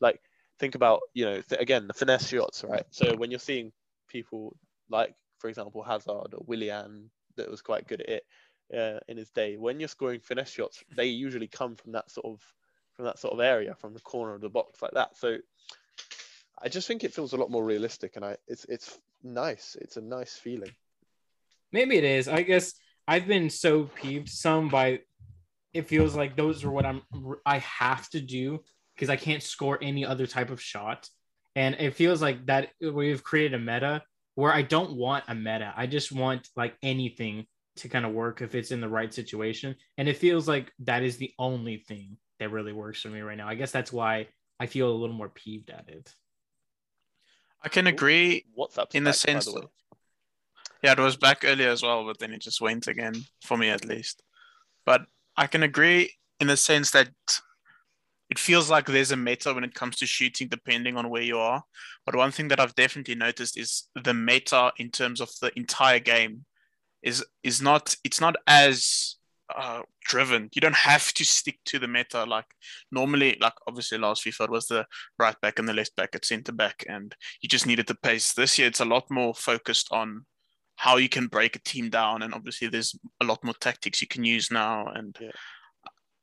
Like 0.00 0.20
think 0.58 0.74
about, 0.74 1.02
you 1.14 1.26
know, 1.26 1.40
th- 1.42 1.60
again, 1.60 1.86
the 1.86 1.94
finesse 1.94 2.26
shots, 2.26 2.64
right? 2.64 2.86
So 2.90 3.14
when 3.14 3.30
you're 3.30 3.38
seeing 3.38 3.72
people 4.08 4.56
like, 4.90 5.14
for 5.38 5.48
example, 5.48 5.82
Hazard 5.82 6.34
or 6.34 6.44
Willian 6.46 7.10
that 7.36 7.50
was 7.50 7.62
quite 7.62 7.86
good 7.86 8.00
at 8.00 8.08
it 8.08 8.26
uh, 8.76 9.00
in 9.08 9.16
his 9.16 9.30
day. 9.30 9.56
When 9.56 9.78
you're 9.78 9.88
scoring 9.88 10.20
finesse 10.20 10.50
shots, 10.50 10.82
they 10.94 11.06
usually 11.06 11.48
come 11.48 11.76
from 11.76 11.92
that 11.92 12.10
sort 12.10 12.26
of 12.26 12.40
from 12.94 13.04
that 13.04 13.18
sort 13.18 13.34
of 13.34 13.40
area, 13.40 13.74
from 13.74 13.92
the 13.92 14.00
corner 14.00 14.34
of 14.34 14.40
the 14.40 14.48
box 14.48 14.80
like 14.80 14.92
that. 14.92 15.16
So 15.16 15.36
I 16.62 16.68
just 16.68 16.88
think 16.88 17.04
it 17.04 17.12
feels 17.12 17.34
a 17.34 17.36
lot 17.36 17.50
more 17.50 17.64
realistic, 17.64 18.16
and 18.16 18.24
I 18.24 18.36
it's 18.48 18.64
it's 18.66 18.98
nice. 19.22 19.76
It's 19.80 19.96
a 19.96 20.00
nice 20.00 20.34
feeling. 20.34 20.72
Maybe 21.72 21.96
it 21.96 22.04
is. 22.04 22.28
I 22.28 22.42
guess 22.42 22.72
I've 23.06 23.26
been 23.26 23.50
so 23.50 23.84
peeved 23.84 24.28
some 24.28 24.68
by 24.68 25.00
it 25.74 25.86
feels 25.86 26.16
like 26.16 26.36
those 26.36 26.64
are 26.64 26.70
what 26.70 26.86
I'm 26.86 27.02
I 27.44 27.58
have 27.58 28.08
to 28.10 28.20
do 28.20 28.62
because 28.94 29.10
I 29.10 29.16
can't 29.16 29.42
score 29.42 29.78
any 29.82 30.06
other 30.06 30.26
type 30.26 30.50
of 30.50 30.60
shot. 30.60 31.08
And 31.56 31.74
it 31.80 31.94
feels 31.94 32.22
like 32.22 32.46
that 32.46 32.68
we've 32.80 33.24
created 33.24 33.54
a 33.54 33.58
meta 33.58 34.02
where 34.34 34.52
I 34.52 34.62
don't 34.62 34.92
want 34.92 35.24
a 35.28 35.34
meta. 35.34 35.72
I 35.74 35.86
just 35.86 36.12
want 36.12 36.48
like 36.54 36.76
anything 36.82 37.46
to 37.76 37.88
kind 37.88 38.04
of 38.06 38.12
work 38.12 38.42
if 38.42 38.54
it's 38.54 38.70
in 38.70 38.80
the 38.80 38.88
right 38.88 39.12
situation. 39.12 39.74
And 39.98 40.08
it 40.08 40.18
feels 40.18 40.46
like 40.46 40.70
that 40.80 41.02
is 41.02 41.16
the 41.16 41.32
only 41.38 41.78
thing 41.78 42.18
that 42.38 42.50
really 42.50 42.72
works 42.74 43.00
for 43.00 43.08
me 43.08 43.20
right 43.20 43.36
now. 43.36 43.48
I 43.48 43.54
guess 43.54 43.72
that's 43.72 43.92
why 43.92 44.28
I 44.60 44.66
feel 44.66 44.90
a 44.90 44.92
little 45.00 45.16
more 45.16 45.30
peeved 45.30 45.70
at 45.70 45.88
it. 45.88 46.14
I 47.62 47.68
can 47.70 47.86
agree 47.86 48.44
WhatsApp's 48.56 48.94
in 48.94 49.04
the 49.04 49.12
sense 49.14 49.46
way. 49.46 49.62
that- 49.62 49.70
Yeah, 50.82 50.92
it 50.92 50.98
was 50.98 51.16
back 51.16 51.42
earlier 51.42 51.70
as 51.70 51.82
well, 51.82 52.04
but 52.04 52.18
then 52.18 52.32
it 52.32 52.42
just 52.42 52.60
went 52.60 52.86
again 52.86 53.14
for 53.42 53.56
me 53.56 53.70
at 53.70 53.84
least. 53.86 54.22
But 54.84 55.06
I 55.36 55.46
can 55.46 55.62
agree 55.62 56.12
in 56.38 56.46
the 56.48 56.56
sense 56.56 56.90
that 56.90 57.08
it 58.28 58.38
feels 58.38 58.68
like 58.70 58.86
there's 58.86 59.12
a 59.12 59.16
meta 59.16 59.54
when 59.54 59.64
it 59.64 59.74
comes 59.74 59.96
to 59.96 60.06
shooting, 60.06 60.48
depending 60.48 60.96
on 60.96 61.10
where 61.10 61.22
you 61.22 61.38
are. 61.38 61.62
But 62.04 62.16
one 62.16 62.32
thing 62.32 62.48
that 62.48 62.60
I've 62.60 62.74
definitely 62.74 63.14
noticed 63.14 63.56
is 63.58 63.88
the 63.94 64.14
meta 64.14 64.72
in 64.78 64.90
terms 64.90 65.20
of 65.20 65.30
the 65.40 65.56
entire 65.56 66.00
game 66.00 66.44
is 67.02 67.24
is 67.42 67.62
not 67.62 67.94
it's 68.02 68.20
not 68.20 68.34
as 68.46 69.16
uh, 69.54 69.82
driven. 70.04 70.48
You 70.54 70.60
don't 70.60 70.74
have 70.74 71.12
to 71.14 71.24
stick 71.24 71.58
to 71.66 71.78
the 71.78 71.86
meta 71.86 72.24
like 72.24 72.46
normally. 72.90 73.36
Like 73.40 73.54
obviously 73.68 73.98
last 73.98 74.24
FIFA 74.24 74.44
it 74.44 74.50
was 74.50 74.66
the 74.66 74.86
right 75.18 75.40
back 75.40 75.58
and 75.58 75.68
the 75.68 75.72
left 75.74 75.94
back 75.96 76.14
at 76.14 76.24
centre 76.24 76.52
back, 76.52 76.84
and 76.88 77.14
you 77.40 77.48
just 77.48 77.66
needed 77.66 77.86
the 77.86 77.94
pace. 77.94 78.32
This 78.32 78.58
year 78.58 78.66
it's 78.66 78.80
a 78.80 78.84
lot 78.84 79.04
more 79.10 79.34
focused 79.34 79.88
on 79.92 80.26
how 80.76 80.96
you 80.96 81.08
can 81.08 81.28
break 81.28 81.54
a 81.54 81.60
team 81.60 81.90
down, 81.90 82.22
and 82.22 82.34
obviously 82.34 82.68
there's 82.68 82.98
a 83.20 83.24
lot 83.24 83.42
more 83.44 83.54
tactics 83.60 84.02
you 84.02 84.08
can 84.08 84.24
use 84.24 84.50
now. 84.50 84.86
And 84.88 85.16
Yeah. 85.20 85.30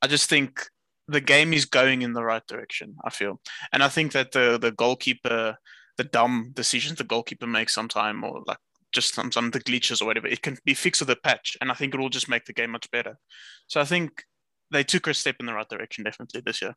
I 0.02 0.06
just 0.06 0.28
think 0.28 0.68
the 1.08 1.20
game 1.20 1.52
is 1.52 1.64
going 1.64 2.02
in 2.02 2.12
the 2.12 2.24
right 2.24 2.46
direction. 2.46 2.96
I 3.04 3.10
feel, 3.10 3.40
and 3.72 3.82
I 3.82 3.88
think 3.88 4.12
that 4.12 4.32
the 4.32 4.58
the 4.58 4.72
goalkeeper, 4.72 5.56
the 5.96 6.04
dumb 6.04 6.52
decisions 6.54 6.98
the 6.98 7.04
goalkeeper 7.04 7.46
makes 7.46 7.74
sometime, 7.74 8.24
or 8.24 8.42
like 8.46 8.58
just 8.92 9.14
some 9.14 9.30
some 9.32 9.46
of 9.46 9.52
the 9.52 9.60
glitches 9.60 10.00
or 10.00 10.06
whatever, 10.06 10.26
it 10.26 10.42
can 10.42 10.56
be 10.64 10.74
fixed 10.74 11.02
with 11.02 11.10
a 11.10 11.16
patch, 11.16 11.56
and 11.60 11.70
I 11.70 11.74
think 11.74 11.94
it 11.94 12.00
will 12.00 12.08
just 12.08 12.28
make 12.28 12.44
the 12.46 12.52
game 12.52 12.70
much 12.70 12.90
better. 12.90 13.18
So 13.66 13.80
I 13.80 13.84
think 13.84 14.24
they 14.70 14.84
took 14.84 15.06
a 15.06 15.14
step 15.14 15.36
in 15.40 15.46
the 15.46 15.54
right 15.54 15.68
direction 15.68 16.04
definitely 16.04 16.42
this 16.44 16.62
year. 16.62 16.74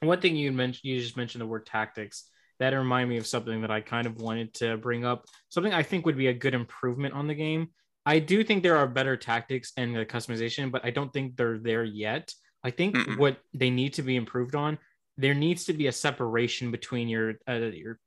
One 0.00 0.20
thing 0.20 0.36
you 0.36 0.50
mentioned, 0.50 0.84
you 0.84 0.98
just 0.98 1.16
mentioned 1.16 1.42
the 1.42 1.46
word 1.46 1.66
tactics. 1.66 2.24
That 2.58 2.74
reminded 2.74 3.08
me 3.08 3.16
of 3.18 3.26
something 3.26 3.60
that 3.62 3.70
I 3.70 3.80
kind 3.80 4.06
of 4.06 4.20
wanted 4.20 4.54
to 4.54 4.76
bring 4.76 5.04
up. 5.04 5.26
Something 5.48 5.72
I 5.72 5.82
think 5.82 6.06
would 6.06 6.16
be 6.16 6.28
a 6.28 6.34
good 6.34 6.54
improvement 6.54 7.14
on 7.14 7.26
the 7.26 7.34
game. 7.34 7.68
I 8.06 8.18
do 8.18 8.42
think 8.42 8.62
there 8.62 8.76
are 8.76 8.86
better 8.86 9.16
tactics 9.16 9.72
and 9.76 9.94
the 9.94 10.06
customization, 10.06 10.70
but 10.70 10.84
I 10.84 10.90
don't 10.90 11.12
think 11.12 11.36
they're 11.36 11.58
there 11.58 11.84
yet. 11.84 12.32
I 12.62 12.70
think 12.70 12.94
Mm-mm. 12.94 13.18
what 13.18 13.38
they 13.54 13.70
need 13.70 13.94
to 13.94 14.02
be 14.02 14.16
improved 14.16 14.54
on, 14.54 14.78
there 15.16 15.34
needs 15.34 15.64
to 15.64 15.72
be 15.72 15.86
a 15.86 15.92
separation 15.92 16.70
between 16.70 17.08
your 17.08 17.34
uh, 17.48 17.54
your 17.54 17.98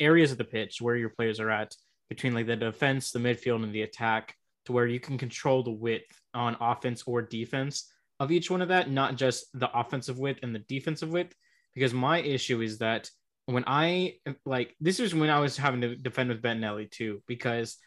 areas 0.00 0.32
of 0.32 0.38
the 0.38 0.44
pitch 0.44 0.80
where 0.80 0.96
your 0.96 1.10
players 1.10 1.40
are 1.40 1.50
at, 1.50 1.74
between 2.08 2.34
like 2.34 2.46
the 2.46 2.56
defense, 2.56 3.10
the 3.10 3.18
midfield, 3.18 3.62
and 3.62 3.74
the 3.74 3.82
attack, 3.82 4.34
to 4.66 4.72
where 4.72 4.86
you 4.86 5.00
can 5.00 5.18
control 5.18 5.62
the 5.62 5.70
width 5.70 6.20
on 6.34 6.56
offense 6.60 7.02
or 7.06 7.22
defense 7.22 7.90
of 8.20 8.30
each 8.30 8.50
one 8.50 8.62
of 8.62 8.68
that, 8.68 8.90
not 8.90 9.16
just 9.16 9.46
the 9.58 9.70
offensive 9.78 10.18
width 10.18 10.40
and 10.42 10.54
the 10.54 10.60
defensive 10.60 11.10
width. 11.10 11.34
Because 11.74 11.94
my 11.94 12.18
issue 12.20 12.60
is 12.60 12.78
that 12.78 13.10
when 13.46 13.64
I 13.66 14.16
like 14.44 14.76
this 14.80 15.00
is 15.00 15.14
when 15.14 15.30
I 15.30 15.40
was 15.40 15.56
having 15.56 15.80
to 15.80 15.96
defend 15.96 16.28
with 16.28 16.42
Bettinelli 16.42 16.90
too, 16.90 17.22
because 17.26 17.78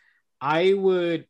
I 0.41 0.73
would 0.73 1.25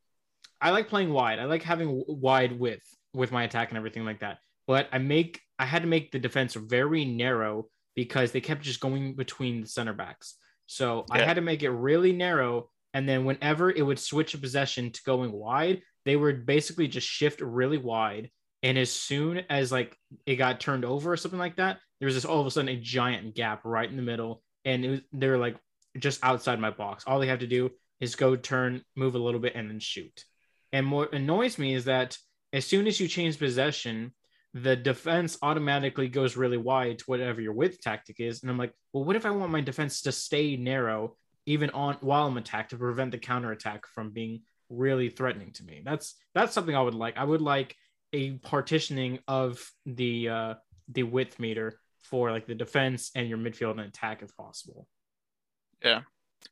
I 0.61 0.71
like 0.71 0.87
playing 0.87 1.11
wide. 1.11 1.39
I 1.39 1.45
like 1.45 1.63
having 1.63 2.03
wide 2.07 2.57
width 2.57 2.85
with 3.13 3.31
my 3.31 3.43
attack 3.43 3.69
and 3.69 3.77
everything 3.77 4.05
like 4.05 4.21
that. 4.21 4.37
But 4.67 4.87
I 4.91 4.97
make 4.97 5.41
I 5.57 5.65
had 5.65 5.83
to 5.83 5.87
make 5.87 6.11
the 6.11 6.19
defense 6.19 6.53
very 6.55 7.05
narrow 7.05 7.67
because 7.95 8.31
they 8.31 8.41
kept 8.41 8.61
just 8.61 8.79
going 8.79 9.15
between 9.15 9.61
the 9.61 9.67
center 9.67 9.93
backs. 9.93 10.35
So 10.67 11.05
I 11.11 11.21
had 11.21 11.35
to 11.35 11.41
make 11.41 11.63
it 11.63 11.69
really 11.69 12.11
narrow. 12.11 12.69
And 12.93 13.07
then 13.07 13.25
whenever 13.25 13.69
it 13.69 13.81
would 13.81 13.99
switch 13.99 14.33
a 14.33 14.37
possession 14.37 14.91
to 14.91 15.03
going 15.05 15.31
wide, 15.31 15.81
they 16.05 16.15
would 16.15 16.45
basically 16.45 16.87
just 16.87 17.07
shift 17.07 17.41
really 17.41 17.77
wide. 17.77 18.29
And 18.63 18.77
as 18.77 18.91
soon 18.91 19.43
as 19.49 19.71
like 19.71 19.95
it 20.25 20.37
got 20.37 20.59
turned 20.59 20.85
over 20.85 21.11
or 21.11 21.17
something 21.17 21.39
like 21.39 21.57
that, 21.57 21.79
there 21.99 22.07
was 22.07 22.15
this 22.15 22.25
all 22.25 22.41
of 22.41 22.47
a 22.47 22.51
sudden 22.51 22.69
a 22.69 22.79
giant 22.79 23.35
gap 23.35 23.61
right 23.63 23.89
in 23.89 23.95
the 23.95 24.01
middle. 24.01 24.41
And 24.65 24.83
it 24.83 24.89
was, 24.89 25.01
they're 25.13 25.37
like 25.37 25.57
just 25.97 26.23
outside 26.23 26.59
my 26.59 26.71
box. 26.71 27.03
All 27.05 27.19
they 27.19 27.27
have 27.27 27.39
to 27.39 27.47
do 27.47 27.71
is 27.99 28.15
go 28.15 28.35
turn, 28.35 28.81
move 28.95 29.15
a 29.15 29.19
little 29.19 29.39
bit, 29.39 29.55
and 29.55 29.69
then 29.69 29.79
shoot. 29.79 30.25
And 30.73 30.91
what 30.91 31.13
annoys 31.13 31.57
me 31.57 31.73
is 31.73 31.85
that 31.85 32.17
as 32.51 32.65
soon 32.65 32.87
as 32.87 32.99
you 32.99 33.07
change 33.07 33.39
possession, 33.39 34.13
the 34.55 34.75
defense 34.75 35.37
automatically 35.41 36.07
goes 36.07 36.37
really 36.37 36.57
wide 36.57 36.97
to 36.97 37.05
whatever 37.07 37.41
your 37.41 37.51
width 37.51 37.81
tactic 37.81 38.21
is. 38.21 38.41
And 38.41 38.49
I'm 38.49 38.57
like, 38.57 38.71
well, 38.93 39.03
what 39.03 39.17
if 39.17 39.25
I 39.25 39.29
want 39.31 39.51
my 39.51 39.59
defense 39.59 40.01
to 40.03 40.13
stay 40.13 40.55
narrow 40.55 41.17
even 41.45 41.69
on 41.71 41.97
while 41.99 42.25
I'm 42.25 42.37
attacked 42.37 42.69
to 42.69 42.77
prevent 42.77 43.11
the 43.11 43.17
counter 43.17 43.51
attack 43.51 43.85
from 43.85 44.11
being 44.11 44.43
really 44.69 45.09
threatening 45.09 45.51
to 45.53 45.63
me? 45.65 45.81
That's 45.83 46.15
that's 46.33 46.53
something 46.53 46.73
I 46.73 46.81
would 46.81 46.95
like. 46.95 47.17
I 47.17 47.25
would 47.25 47.41
like 47.41 47.75
a 48.13 48.37
partitioning 48.37 49.19
of 49.27 49.69
the 49.85 50.29
uh 50.29 50.53
the 50.87 51.03
width 51.03 51.37
meter 51.37 51.77
for 52.03 52.31
like 52.31 52.47
the 52.47 52.55
defense 52.55 53.11
and 53.13 53.27
your 53.27 53.37
midfield 53.37 53.71
and 53.71 53.81
attack 53.81 54.21
if 54.21 54.33
possible. 54.37 54.87
Yeah. 55.83 56.01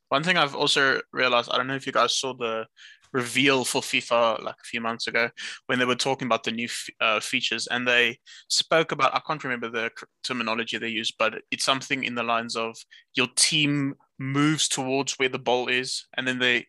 One 0.08 0.22
thing 0.22 0.36
I've 0.36 0.54
also 0.54 1.00
realized, 1.12 1.50
I 1.50 1.56
don't 1.56 1.66
know 1.66 1.74
if 1.74 1.86
you 1.86 1.92
guys 1.92 2.16
saw 2.16 2.34
the 2.34 2.66
reveal 3.12 3.64
for 3.64 3.80
FIFA 3.80 4.42
like 4.42 4.56
a 4.56 4.64
few 4.64 4.80
months 4.80 5.06
ago 5.06 5.30
when 5.66 5.78
they 5.78 5.84
were 5.84 5.94
talking 5.94 6.26
about 6.26 6.42
the 6.42 6.50
new 6.50 6.68
uh, 7.00 7.20
features 7.20 7.68
and 7.68 7.86
they 7.86 8.18
spoke 8.48 8.90
about, 8.90 9.14
I 9.14 9.20
can't 9.24 9.42
remember 9.44 9.70
the 9.70 9.90
terminology 10.24 10.78
they 10.78 10.88
used, 10.88 11.14
but 11.16 11.34
it's 11.52 11.64
something 11.64 12.02
in 12.02 12.16
the 12.16 12.24
lines 12.24 12.56
of 12.56 12.76
your 13.14 13.28
team 13.36 13.94
moves 14.18 14.68
towards 14.68 15.12
where 15.14 15.28
the 15.28 15.38
ball 15.38 15.68
is. 15.68 16.06
And 16.16 16.26
then 16.26 16.40
they 16.40 16.66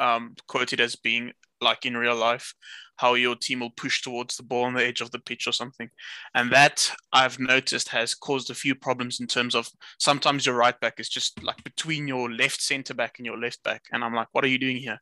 um, 0.00 0.34
quoted 0.48 0.80
as 0.80 0.96
being 0.96 1.32
like 1.60 1.86
in 1.86 1.96
real 1.96 2.16
life 2.16 2.54
how 2.96 3.14
your 3.14 3.36
team 3.36 3.60
will 3.60 3.70
push 3.70 4.02
towards 4.02 4.36
the 4.36 4.42
ball 4.42 4.64
on 4.64 4.74
the 4.74 4.84
edge 4.84 5.00
of 5.00 5.10
the 5.10 5.18
pitch 5.18 5.46
or 5.46 5.52
something. 5.52 5.88
And 6.34 6.50
that 6.50 6.90
I've 7.12 7.38
noticed 7.38 7.90
has 7.90 8.14
caused 8.14 8.50
a 8.50 8.54
few 8.54 8.74
problems 8.74 9.20
in 9.20 9.26
terms 9.26 9.54
of 9.54 9.68
sometimes 9.98 10.46
your 10.46 10.54
right 10.54 10.78
back 10.80 10.98
is 10.98 11.08
just 11.08 11.42
like 11.42 11.62
between 11.62 12.08
your 12.08 12.30
left 12.30 12.60
center 12.60 12.94
back 12.94 13.18
and 13.18 13.26
your 13.26 13.38
left 13.38 13.62
back. 13.62 13.82
And 13.92 14.02
I'm 14.02 14.14
like, 14.14 14.28
what 14.32 14.44
are 14.44 14.48
you 14.48 14.58
doing 14.58 14.78
here? 14.78 14.98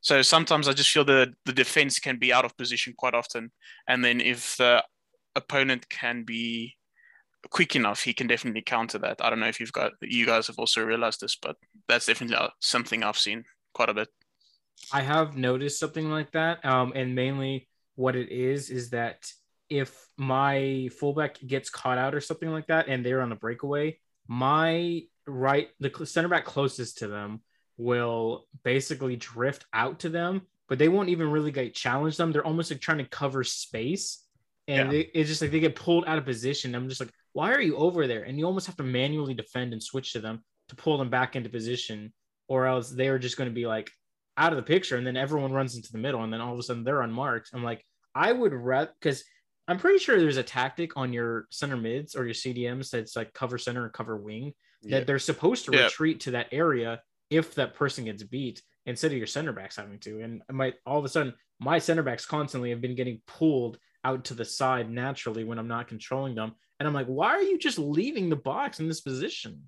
So 0.00 0.22
sometimes 0.22 0.68
I 0.68 0.74
just 0.74 0.90
feel 0.90 1.04
the 1.04 1.32
the 1.44 1.52
defense 1.52 1.98
can 1.98 2.18
be 2.18 2.32
out 2.32 2.44
of 2.44 2.56
position 2.56 2.94
quite 2.96 3.14
often. 3.14 3.50
And 3.88 4.04
then 4.04 4.20
if 4.20 4.56
the 4.56 4.84
opponent 5.34 5.88
can 5.88 6.24
be 6.24 6.76
quick 7.50 7.74
enough, 7.74 8.02
he 8.02 8.12
can 8.12 8.26
definitely 8.26 8.62
counter 8.62 8.98
that. 8.98 9.24
I 9.24 9.30
don't 9.30 9.40
know 9.40 9.48
if 9.48 9.60
you've 9.60 9.72
got 9.72 9.92
you 10.02 10.26
guys 10.26 10.46
have 10.46 10.58
also 10.58 10.84
realized 10.84 11.20
this, 11.20 11.36
but 11.36 11.56
that's 11.88 12.06
definitely 12.06 12.36
uh, 12.36 12.50
something 12.60 13.02
I've 13.02 13.18
seen 13.18 13.44
quite 13.72 13.88
a 13.88 13.94
bit. 13.94 14.08
I 14.92 15.02
have 15.02 15.36
noticed 15.36 15.78
something 15.78 16.10
like 16.10 16.32
that. 16.32 16.64
Um, 16.64 16.92
and 16.94 17.14
mainly 17.14 17.68
what 17.96 18.16
it 18.16 18.30
is 18.30 18.70
is 18.70 18.90
that 18.90 19.30
if 19.70 20.06
my 20.16 20.88
fullback 20.98 21.38
gets 21.44 21.70
caught 21.70 21.98
out 21.98 22.14
or 22.14 22.20
something 22.20 22.50
like 22.50 22.66
that 22.66 22.88
and 22.88 23.04
they're 23.04 23.22
on 23.22 23.32
a 23.32 23.36
breakaway, 23.36 23.98
my 24.28 25.02
right, 25.26 25.68
the 25.80 26.06
center 26.06 26.28
back 26.28 26.44
closest 26.44 26.98
to 26.98 27.08
them 27.08 27.40
will 27.76 28.46
basically 28.62 29.16
drift 29.16 29.64
out 29.72 30.00
to 30.00 30.08
them, 30.08 30.42
but 30.68 30.78
they 30.78 30.88
won't 30.88 31.08
even 31.08 31.30
really 31.30 31.50
get 31.50 31.74
challenge 31.74 32.16
them. 32.16 32.30
They're 32.30 32.46
almost 32.46 32.70
like 32.70 32.80
trying 32.80 32.98
to 32.98 33.04
cover 33.04 33.42
space. 33.42 34.22
And 34.68 34.92
yeah. 34.92 34.98
they, 34.98 35.10
it's 35.14 35.28
just 35.28 35.42
like 35.42 35.50
they 35.50 35.60
get 35.60 35.76
pulled 35.76 36.04
out 36.06 36.18
of 36.18 36.24
position. 36.24 36.74
I'm 36.74 36.88
just 36.88 37.00
like, 37.00 37.12
why 37.32 37.52
are 37.52 37.60
you 37.60 37.76
over 37.76 38.06
there? 38.06 38.22
And 38.22 38.38
you 38.38 38.46
almost 38.46 38.66
have 38.66 38.76
to 38.76 38.82
manually 38.82 39.34
defend 39.34 39.72
and 39.72 39.82
switch 39.82 40.12
to 40.12 40.20
them 40.20 40.42
to 40.68 40.76
pull 40.76 40.96
them 40.96 41.10
back 41.10 41.36
into 41.36 41.50
position, 41.50 42.12
or 42.48 42.66
else 42.66 42.90
they're 42.90 43.18
just 43.18 43.36
going 43.36 43.50
to 43.50 43.54
be 43.54 43.66
like, 43.66 43.90
out 44.36 44.52
of 44.52 44.56
the 44.56 44.62
picture 44.62 44.96
and 44.96 45.06
then 45.06 45.16
everyone 45.16 45.52
runs 45.52 45.76
into 45.76 45.92
the 45.92 45.98
middle 45.98 46.22
and 46.22 46.32
then 46.32 46.40
all 46.40 46.52
of 46.52 46.58
a 46.58 46.62
sudden 46.62 46.84
they're 46.84 47.02
unmarked. 47.02 47.50
I'm 47.52 47.62
like, 47.62 47.84
I 48.14 48.32
would 48.32 48.52
rather 48.52 48.92
because 49.00 49.24
I'm 49.66 49.78
pretty 49.78 49.98
sure 49.98 50.18
there's 50.18 50.36
a 50.36 50.42
tactic 50.42 50.96
on 50.96 51.12
your 51.12 51.46
center 51.50 51.76
mids 51.76 52.14
or 52.14 52.24
your 52.24 52.34
CDMs 52.34 52.90
that's 52.90 53.16
like 53.16 53.32
cover 53.32 53.58
center 53.58 53.84
and 53.84 53.92
cover 53.92 54.16
wing 54.16 54.52
yeah. 54.82 54.98
that 54.98 55.06
they're 55.06 55.18
supposed 55.18 55.64
to 55.66 55.72
yeah. 55.72 55.84
retreat 55.84 56.20
to 56.20 56.32
that 56.32 56.48
area 56.52 57.00
if 57.30 57.54
that 57.54 57.74
person 57.74 58.04
gets 58.04 58.22
beat 58.22 58.62
instead 58.86 59.10
of 59.12 59.18
your 59.18 59.26
center 59.26 59.52
backs 59.52 59.76
having 59.76 59.98
to. 60.00 60.20
And 60.20 60.42
might 60.50 60.74
all 60.84 60.98
of 60.98 61.04
a 61.04 61.08
sudden 61.08 61.34
my 61.60 61.78
center 61.78 62.02
backs 62.02 62.26
constantly 62.26 62.70
have 62.70 62.80
been 62.80 62.94
getting 62.94 63.22
pulled 63.26 63.78
out 64.04 64.26
to 64.26 64.34
the 64.34 64.44
side 64.44 64.90
naturally 64.90 65.44
when 65.44 65.58
I'm 65.58 65.68
not 65.68 65.88
controlling 65.88 66.34
them. 66.34 66.54
And 66.78 66.86
I'm 66.86 66.94
like, 66.94 67.06
why 67.06 67.30
are 67.30 67.42
you 67.42 67.58
just 67.58 67.78
leaving 67.78 68.28
the 68.28 68.36
box 68.36 68.80
in 68.80 68.88
this 68.88 69.00
position? 69.00 69.62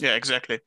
Yeah, 0.00 0.14
exactly. 0.14 0.60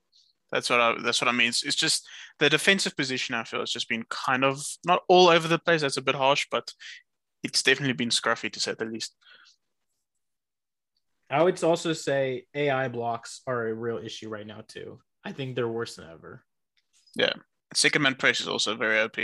That's 0.51 0.69
what 0.69 0.79
I 0.79 0.95
that's 1.01 1.21
what 1.21 1.27
I 1.27 1.33
mean. 1.33 1.49
It's, 1.49 1.63
it's 1.63 1.75
just 1.75 2.07
the 2.39 2.49
defensive 2.49 2.95
position. 2.95 3.35
I 3.35 3.43
feel 3.43 3.59
has 3.59 3.71
just 3.71 3.89
been 3.89 4.05
kind 4.09 4.45
of 4.45 4.63
not 4.85 5.01
all 5.07 5.27
over 5.27 5.47
the 5.47 5.59
place. 5.59 5.81
That's 5.81 5.97
a 5.97 6.01
bit 6.01 6.15
harsh, 6.15 6.47
but 6.49 6.73
it's 7.43 7.63
definitely 7.63 7.93
been 7.93 8.09
scruffy 8.09 8.51
to 8.51 8.59
say 8.59 8.73
the 8.77 8.85
least. 8.85 9.15
I 11.29 11.43
would 11.43 11.61
also 11.63 11.91
say 11.91 12.45
AI 12.53 12.87
blocks 12.87 13.41
are 13.45 13.67
a 13.67 13.73
real 13.73 13.97
issue 13.97 14.29
right 14.29 14.47
now 14.47 14.61
too. 14.65 14.99
I 15.25 15.33
think 15.33 15.55
they're 15.55 15.67
worse 15.67 15.97
than 15.97 16.09
ever. 16.09 16.43
Yeah, 17.15 17.33
second 17.73 18.01
man 18.01 18.15
press 18.15 18.39
is 18.39 18.47
also 18.47 18.75
very 18.75 18.99
OP. 19.01 19.17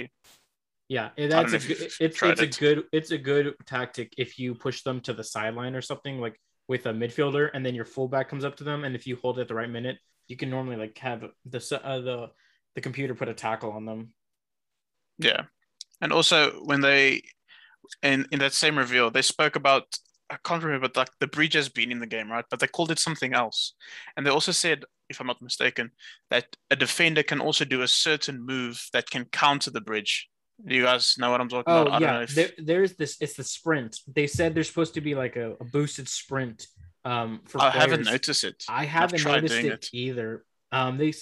Yeah, 0.90 1.12
that's 1.18 1.54
a 1.54 1.60
good, 1.60 1.82
it's 1.82 1.98
it's 2.02 2.22
it. 2.22 2.40
a 2.40 2.48
good 2.60 2.84
it's 2.92 3.12
a 3.12 3.18
good 3.18 3.54
tactic 3.66 4.14
if 4.18 4.38
you 4.38 4.54
push 4.54 4.84
them 4.84 5.00
to 5.02 5.14
the 5.14 5.24
sideline 5.24 5.76
or 5.76 5.82
something 5.82 6.20
like 6.20 6.38
with 6.68 6.86
a 6.86 6.90
midfielder, 6.90 7.50
and 7.54 7.66
then 7.66 7.76
your 7.76 7.86
fullback 7.86 8.30
comes 8.30 8.44
up 8.44 8.58
to 8.58 8.64
them, 8.66 8.84
and 8.84 8.96
if 8.96 9.08
you 9.08 9.18
hold 9.22 9.40
it 9.40 9.44
at 9.44 9.48
the 9.48 9.56
right 9.56 9.70
minute, 9.70 9.98
you 10.28 10.38
can 10.38 10.50
normally 10.50 10.76
like 10.76 10.98
have 11.00 11.26
the 11.46 11.82
uh, 11.84 12.00
the 12.00 12.30
the 12.76 12.82
computer 12.82 13.16
put 13.16 13.30
a 13.30 13.34
tackle 13.34 13.72
on 13.72 13.86
them. 13.86 14.14
Yeah, 15.18 15.44
and 16.02 16.12
also 16.12 16.52
when 16.64 16.82
they 16.82 17.24
in 18.02 18.28
in 18.32 18.40
that 18.40 18.54
same 18.54 18.78
reveal 18.78 19.12
they 19.12 19.22
spoke 19.22 19.56
about 19.56 19.98
I 20.30 20.38
can't 20.44 20.64
remember 20.64 20.88
but 20.88 20.98
like 20.98 21.10
the 21.20 21.28
bridge 21.28 21.54
has 21.54 21.70
been 21.70 21.92
in 21.92 22.00
the 22.00 22.08
game, 22.08 22.32
right? 22.32 22.46
But 22.50 22.60
they 22.60 22.68
called 22.68 22.92
it 22.92 23.00
something 23.00 23.34
else, 23.34 23.74
and 24.16 24.26
they 24.26 24.32
also 24.32 24.52
said, 24.52 24.84
if 25.10 25.20
I'm 25.20 25.28
not 25.28 25.42
mistaken, 25.42 25.92
that 26.30 26.46
a 26.72 26.76
defender 26.76 27.24
can 27.24 27.40
also 27.40 27.66
do 27.66 27.82
a 27.82 27.88
certain 27.88 28.44
move 28.44 28.88
that 28.94 29.10
can 29.10 29.26
counter 29.26 29.70
the 29.70 29.82
bridge. 29.82 30.30
Do 30.66 30.76
you 30.76 30.84
guys 30.84 31.16
know 31.18 31.30
what 31.30 31.42
I'm 31.42 31.50
talking 31.50 31.72
about? 31.72 31.88
oh, 31.88 31.90
about? 31.90 32.02
yeah, 32.02 32.22
if... 32.22 32.36
there, 32.36 32.50
there's 32.58 32.96
this. 32.96 33.18
It's 33.20 33.36
the 33.36 33.44
sprint. 33.44 34.00
They 34.08 34.28
said 34.28 34.56
there's 34.56 34.70
supposed 34.70 34.94
to 34.94 35.02
be 35.02 35.14
like 35.14 35.36
a, 35.36 35.52
a 35.60 35.66
boosted 35.66 36.08
sprint 36.08 36.68
um, 37.06 37.42
for 37.46 37.62
I 37.62 37.72
players. 37.72 37.82
haven't 37.82 38.06
noticed 38.06 38.44
it. 38.44 38.64
I 38.70 38.86
haven't 38.86 39.24
noticed 39.24 39.56
it, 39.56 39.66
it, 39.66 39.90
either. 39.94 40.46
Um, 40.72 40.98
they 40.98 41.14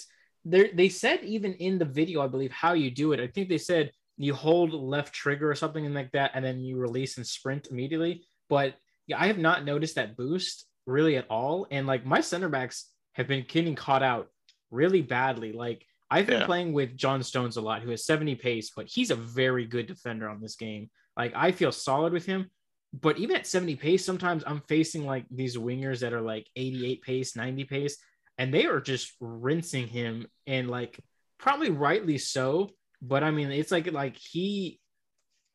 they 0.44 0.88
said 0.88 1.22
even 1.22 1.54
in 1.54 1.78
the 1.78 1.84
video, 1.84 2.22
I 2.22 2.28
believe, 2.28 2.52
how 2.52 2.72
you 2.72 2.90
do 2.90 3.12
it. 3.12 3.20
I 3.20 3.26
think 3.26 3.48
they 3.48 3.58
said 3.58 3.92
you 4.16 4.34
hold 4.34 4.72
left 4.72 5.14
trigger 5.14 5.50
or 5.50 5.54
something 5.54 5.92
like 5.92 6.12
that, 6.12 6.32
and 6.34 6.44
then 6.44 6.60
you 6.60 6.76
release 6.76 7.16
and 7.16 7.26
sprint 7.26 7.68
immediately. 7.70 8.24
But 8.48 8.74
yeah, 9.06 9.20
I 9.20 9.26
have 9.26 9.38
not 9.38 9.64
noticed 9.64 9.96
that 9.96 10.16
boost 10.16 10.66
really 10.86 11.16
at 11.16 11.26
all. 11.30 11.66
And 11.70 11.86
like 11.86 12.04
my 12.04 12.20
center 12.20 12.48
backs 12.48 12.88
have 13.12 13.28
been 13.28 13.44
getting 13.48 13.74
caught 13.74 14.02
out 14.02 14.28
really 14.70 15.02
badly. 15.02 15.52
Like 15.52 15.86
I've 16.10 16.26
been 16.26 16.40
yeah. 16.40 16.46
playing 16.46 16.72
with 16.72 16.96
John 16.96 17.22
Stones 17.22 17.56
a 17.56 17.60
lot, 17.60 17.82
who 17.82 17.90
has 17.90 18.04
70 18.04 18.34
pace, 18.36 18.72
but 18.74 18.86
he's 18.86 19.10
a 19.10 19.16
very 19.16 19.66
good 19.66 19.86
defender 19.86 20.28
on 20.28 20.40
this 20.40 20.56
game. 20.56 20.90
Like 21.16 21.32
I 21.34 21.52
feel 21.52 21.72
solid 21.72 22.12
with 22.12 22.26
him, 22.26 22.50
but 22.92 23.18
even 23.18 23.36
at 23.36 23.46
70 23.46 23.76
pace, 23.76 24.04
sometimes 24.04 24.44
I'm 24.46 24.62
facing 24.68 25.06
like 25.06 25.24
these 25.30 25.56
wingers 25.56 26.00
that 26.00 26.12
are 26.12 26.20
like 26.20 26.46
88 26.56 27.02
pace, 27.02 27.36
90 27.36 27.64
pace, 27.64 27.96
and 28.38 28.52
they 28.52 28.66
are 28.66 28.80
just 28.80 29.12
rinsing 29.20 29.88
him 29.88 30.26
and 30.46 30.70
like 30.70 31.00
probably 31.38 31.70
rightly 31.70 32.18
so. 32.18 32.70
But 33.00 33.24
I 33.24 33.30
mean, 33.30 33.50
it's 33.50 33.72
like 33.72 33.90
like 33.92 34.16
he, 34.16 34.78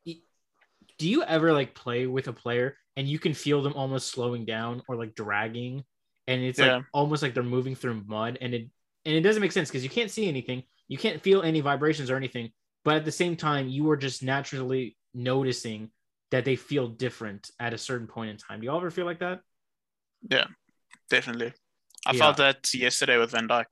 he 0.04 0.24
do 0.98 1.08
you 1.08 1.22
ever 1.22 1.52
like 1.52 1.74
play 1.74 2.06
with 2.06 2.28
a 2.28 2.32
player 2.32 2.76
and 2.96 3.06
you 3.06 3.20
can 3.20 3.32
feel 3.32 3.62
them 3.62 3.74
almost 3.74 4.10
slowing 4.10 4.44
down 4.44 4.82
or 4.88 4.96
like 4.96 5.14
dragging 5.14 5.84
and 6.26 6.42
it's 6.42 6.58
yeah. 6.58 6.76
like 6.76 6.84
almost 6.92 7.22
like 7.22 7.32
they're 7.32 7.44
moving 7.44 7.76
through 7.76 8.02
mud 8.06 8.38
and 8.40 8.54
it 8.54 8.68
and 9.04 9.14
it 9.14 9.20
doesn't 9.22 9.40
make 9.40 9.52
sense 9.52 9.68
because 9.68 9.84
you 9.84 9.88
can't 9.88 10.10
see 10.10 10.28
anything 10.28 10.64
you 10.88 10.98
can't 10.98 11.22
feel 11.22 11.42
any 11.42 11.60
vibrations 11.60 12.10
or 12.10 12.16
anything 12.16 12.50
but 12.84 12.96
at 12.96 13.04
the 13.04 13.12
same 13.12 13.36
time 13.36 13.68
you 13.68 13.88
are 13.88 13.96
just 13.96 14.22
naturally 14.22 14.96
noticing 15.14 15.90
that 16.30 16.44
they 16.44 16.56
feel 16.56 16.88
different 16.88 17.50
at 17.58 17.74
a 17.74 17.78
certain 17.78 18.06
point 18.06 18.30
in 18.30 18.36
time. 18.36 18.60
Do 18.60 18.64
you 18.64 18.70
all 18.70 18.78
ever 18.78 18.90
feel 18.90 19.06
like 19.06 19.20
that? 19.20 19.40
Yeah, 20.30 20.46
definitely. 21.10 21.52
I 22.06 22.12
yeah. 22.12 22.18
felt 22.18 22.36
that 22.38 22.74
yesterday 22.74 23.18
with 23.18 23.30
Van 23.30 23.48
Dijk. 23.48 23.66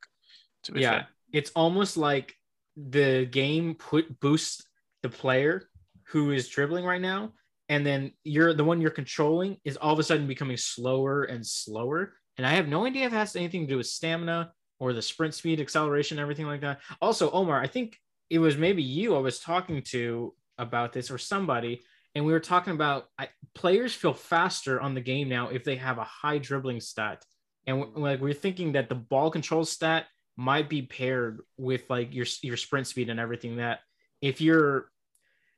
To 0.64 0.72
be 0.72 0.80
yeah, 0.80 0.90
fair. 0.90 1.08
it's 1.32 1.50
almost 1.54 1.96
like 1.96 2.34
the 2.76 3.26
game 3.26 3.74
put 3.74 4.20
boosts 4.20 4.64
the 5.02 5.08
player 5.08 5.68
who 6.08 6.32
is 6.32 6.48
dribbling 6.48 6.84
right 6.84 7.00
now, 7.00 7.32
and 7.68 7.86
then 7.86 8.12
you're 8.24 8.54
the 8.54 8.64
one 8.64 8.80
you're 8.80 8.90
controlling 8.90 9.58
is 9.64 9.76
all 9.76 9.92
of 9.92 9.98
a 9.98 10.02
sudden 10.02 10.26
becoming 10.26 10.56
slower 10.56 11.24
and 11.24 11.46
slower. 11.46 12.14
And 12.36 12.46
I 12.46 12.50
have 12.50 12.68
no 12.68 12.84
idea 12.84 13.06
if 13.06 13.12
it 13.12 13.16
has 13.16 13.36
anything 13.36 13.62
to 13.62 13.66
do 13.66 13.76
with 13.78 13.86
stamina 13.86 14.52
or 14.78 14.92
the 14.92 15.02
sprint 15.02 15.34
speed, 15.34 15.60
acceleration, 15.60 16.18
everything 16.18 16.46
like 16.46 16.60
that. 16.60 16.80
Also, 17.00 17.30
Omar, 17.30 17.60
I 17.60 17.66
think 17.66 17.98
it 18.28 18.38
was 18.38 18.56
maybe 18.56 18.82
you 18.82 19.16
I 19.16 19.20
was 19.20 19.38
talking 19.38 19.82
to 19.90 20.34
about 20.58 20.92
this 20.92 21.10
or 21.10 21.18
somebody 21.18 21.82
and 22.16 22.24
we 22.24 22.32
were 22.32 22.40
talking 22.40 22.72
about 22.72 23.08
I, 23.18 23.28
players 23.54 23.92
feel 23.92 24.14
faster 24.14 24.80
on 24.80 24.94
the 24.94 25.02
game 25.02 25.28
now 25.28 25.48
if 25.48 25.64
they 25.64 25.76
have 25.76 25.98
a 25.98 26.04
high 26.04 26.38
dribbling 26.38 26.80
stat. 26.80 27.22
And 27.66 27.84
like 27.94 28.22
we're 28.22 28.32
thinking 28.32 28.72
that 28.72 28.88
the 28.88 28.94
ball 28.94 29.30
control 29.30 29.66
stat 29.66 30.06
might 30.34 30.70
be 30.70 30.80
paired 30.80 31.40
with 31.58 31.82
like 31.90 32.14
your 32.14 32.24
your 32.42 32.56
sprint 32.56 32.86
speed 32.86 33.10
and 33.10 33.20
everything 33.20 33.56
that 33.56 33.80
if 34.22 34.40
you're 34.40 34.90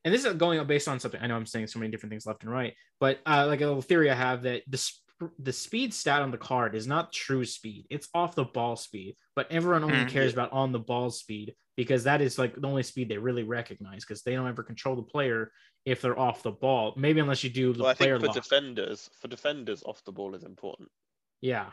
and 0.05 0.13
this 0.13 0.25
is 0.25 0.35
going 0.35 0.65
based 0.67 0.87
on 0.87 1.01
something 1.01 1.21
i 1.21 1.27
know 1.27 1.35
i'm 1.35 1.47
saying 1.47 1.67
so 1.67 1.81
many 1.81 1.91
different 1.91 2.13
things 2.13 2.25
left 2.27 2.45
and 2.45 2.53
right 2.53 2.75
but 3.01 3.19
uh, 3.27 3.45
like 3.49 3.61
a 3.61 3.67
little 3.67 3.83
theory 3.83 4.09
i 4.09 4.15
have 4.15 4.43
that 4.43 4.63
this 4.69 5.01
the 5.39 5.53
speed 5.53 5.93
stat 5.93 6.23
on 6.23 6.31
the 6.31 6.39
card 6.39 6.75
is 6.75 6.87
not 6.87 7.13
true 7.13 7.45
speed; 7.45 7.87
it's 7.91 8.09
off 8.15 8.35
the 8.35 8.45
ball 8.45 8.77
speed. 8.77 9.17
But 9.35 9.51
everyone 9.51 9.85
only 9.85 10.05
Mm. 10.05 10.09
cares 10.11 10.33
about 10.33 10.53
on 10.53 10.73
the 10.73 10.79
ball 10.79 11.11
speed 11.11 11.55
because 11.77 12.05
that 12.05 12.21
is 12.21 12.39
like 12.39 12.55
the 12.55 12.67
only 12.69 12.83
speed 12.83 13.09
they 13.09 13.19
really 13.19 13.43
recognize 13.45 14.05
because 14.05 14.23
they 14.23 14.35
don't 14.35 14.47
ever 14.49 14.63
control 14.63 14.97
the 14.97 15.03
player 15.03 15.53
if 15.85 16.01
they're 16.01 16.19
off 16.19 16.43
the 16.43 16.51
ball. 16.53 16.93
Maybe 16.97 17.21
unless 17.21 17.43
you 17.45 17.51
do 17.51 17.73
the 17.73 17.83
Well, 17.83 17.91
I 17.91 17.95
player 17.95 18.15
think 18.15 18.23
for 18.23 18.27
lock. 18.29 18.37
defenders, 18.45 19.11
for 19.21 19.29
defenders, 19.29 19.83
off 19.85 20.05
the 20.05 20.13
ball 20.13 20.35
is 20.35 20.45
important. 20.45 20.91
Yeah. 21.41 21.71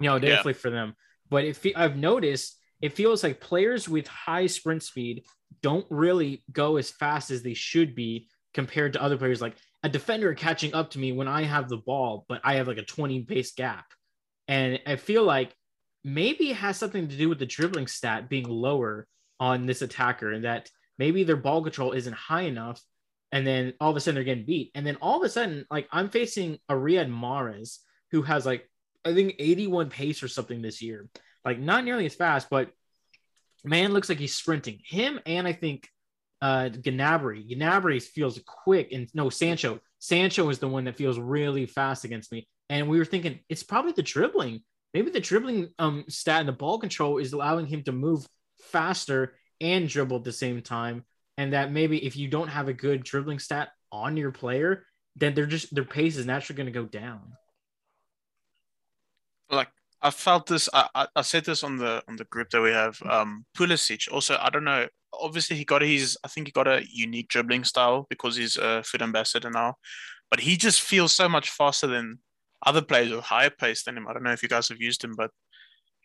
No, 0.00 0.18
definitely 0.18 0.54
for 0.54 0.70
them. 0.70 0.94
But 1.30 1.44
if 1.44 1.64
I've 1.74 1.96
noticed, 1.96 2.60
it 2.80 2.92
feels 2.92 3.22
like 3.22 3.40
players 3.40 3.88
with 3.88 4.06
high 4.06 4.46
sprint 4.46 4.82
speed 4.82 5.24
don't 5.62 5.86
really 5.90 6.44
go 6.52 6.76
as 6.76 6.90
fast 6.90 7.30
as 7.30 7.42
they 7.42 7.54
should 7.54 7.94
be 7.94 8.28
compared 8.54 8.92
to 8.92 9.02
other 9.02 9.16
players. 9.16 9.40
Like 9.40 9.56
a 9.82 9.88
defender 9.88 10.34
catching 10.34 10.74
up 10.74 10.90
to 10.90 10.98
me 10.98 11.12
when 11.12 11.28
I 11.28 11.42
have 11.42 11.68
the 11.68 11.76
ball, 11.76 12.24
but 12.28 12.40
I 12.44 12.54
have 12.54 12.68
like 12.68 12.78
a 12.78 12.84
20 12.84 13.22
pace 13.22 13.52
gap. 13.52 13.86
And 14.48 14.80
I 14.86 14.96
feel 14.96 15.24
like 15.24 15.54
maybe 16.04 16.50
it 16.50 16.56
has 16.56 16.76
something 16.76 17.08
to 17.08 17.16
do 17.16 17.28
with 17.28 17.38
the 17.38 17.46
dribbling 17.46 17.86
stat 17.86 18.28
being 18.28 18.48
lower 18.48 19.06
on 19.38 19.66
this 19.66 19.82
attacker 19.82 20.32
and 20.32 20.44
that 20.44 20.70
maybe 20.98 21.24
their 21.24 21.36
ball 21.36 21.62
control 21.62 21.92
isn't 21.92 22.14
high 22.14 22.42
enough. 22.42 22.80
And 23.32 23.46
then 23.46 23.74
all 23.80 23.90
of 23.90 23.96
a 23.96 24.00
sudden 24.00 24.14
they're 24.14 24.24
getting 24.24 24.46
beat. 24.46 24.70
And 24.74 24.86
then 24.86 24.96
all 25.02 25.18
of 25.18 25.24
a 25.24 25.28
sudden, 25.28 25.66
like 25.70 25.88
I'm 25.92 26.08
facing 26.08 26.58
a 26.68 26.74
Riyad 26.74 27.10
Mahrez 27.10 27.78
who 28.12 28.22
has 28.22 28.46
like 28.46 28.68
I 29.04 29.14
think 29.14 29.34
81 29.38 29.90
pace 29.90 30.22
or 30.22 30.28
something 30.28 30.62
this 30.62 30.80
year. 30.82 31.08
Like 31.44 31.58
not 31.58 31.84
nearly 31.84 32.06
as 32.06 32.14
fast, 32.14 32.48
but 32.50 32.70
man 33.64 33.92
looks 33.92 34.08
like 34.08 34.18
he's 34.18 34.34
sprinting. 34.34 34.80
Him 34.84 35.20
and 35.26 35.46
I 35.46 35.52
think 35.52 35.88
uh 36.42 36.68
Gnabry. 36.70 37.56
Gnabry 37.56 38.02
feels 38.02 38.40
quick 38.46 38.92
and 38.92 39.08
no 39.14 39.30
Sancho. 39.30 39.80
Sancho 39.98 40.48
is 40.50 40.58
the 40.58 40.68
one 40.68 40.84
that 40.84 40.96
feels 40.96 41.18
really 41.18 41.66
fast 41.66 42.04
against 42.04 42.32
me. 42.32 42.46
And 42.68 42.88
we 42.88 42.98
were 42.98 43.04
thinking 43.04 43.40
it's 43.48 43.62
probably 43.62 43.92
the 43.92 44.02
dribbling. 44.02 44.62
Maybe 44.94 45.10
the 45.10 45.20
dribbling 45.20 45.70
um 45.78 46.04
stat 46.08 46.40
and 46.40 46.48
the 46.48 46.52
ball 46.52 46.78
control 46.78 47.18
is 47.18 47.32
allowing 47.32 47.66
him 47.66 47.82
to 47.84 47.92
move 47.92 48.26
faster 48.60 49.34
and 49.60 49.88
dribble 49.88 50.18
at 50.18 50.24
the 50.24 50.32
same 50.32 50.62
time. 50.62 51.04
And 51.38 51.52
that 51.52 51.72
maybe 51.72 52.04
if 52.04 52.16
you 52.16 52.28
don't 52.28 52.48
have 52.48 52.68
a 52.68 52.72
good 52.72 53.04
dribbling 53.04 53.38
stat 53.38 53.68
on 53.92 54.16
your 54.16 54.32
player, 54.32 54.86
then 55.16 55.34
they're 55.34 55.46
just 55.46 55.74
their 55.74 55.84
pace 55.84 56.16
is 56.16 56.26
naturally 56.26 56.56
going 56.56 56.72
to 56.72 56.72
go 56.72 56.86
down. 56.86 57.32
I 60.06 60.10
felt 60.10 60.46
this. 60.46 60.68
I, 60.72 61.08
I 61.16 61.22
said 61.22 61.44
this 61.44 61.64
on 61.64 61.78
the 61.78 62.00
on 62.06 62.14
the 62.14 62.26
group 62.26 62.50
that 62.50 62.60
we 62.60 62.70
have. 62.70 62.96
Um, 63.02 63.44
Pulisic. 63.58 64.12
Also, 64.12 64.38
I 64.40 64.50
don't 64.50 64.62
know. 64.62 64.86
Obviously, 65.12 65.56
he 65.56 65.64
got 65.64 65.82
his. 65.82 66.16
I 66.22 66.28
think 66.28 66.46
he 66.46 66.52
got 66.52 66.68
a 66.68 66.84
unique 66.88 67.26
dribbling 67.26 67.64
style 67.64 68.06
because 68.08 68.36
he's 68.36 68.56
a 68.56 68.84
FUT 68.84 69.02
ambassador 69.02 69.50
now. 69.50 69.74
But 70.30 70.38
he 70.38 70.56
just 70.56 70.80
feels 70.80 71.12
so 71.12 71.28
much 71.28 71.50
faster 71.50 71.88
than 71.88 72.20
other 72.64 72.82
players 72.82 73.10
with 73.10 73.24
higher 73.24 73.50
pace 73.50 73.82
than 73.82 73.96
him. 73.96 74.06
I 74.06 74.12
don't 74.12 74.22
know 74.22 74.30
if 74.30 74.44
you 74.44 74.48
guys 74.48 74.68
have 74.68 74.80
used 74.80 75.02
him, 75.02 75.14
but 75.16 75.32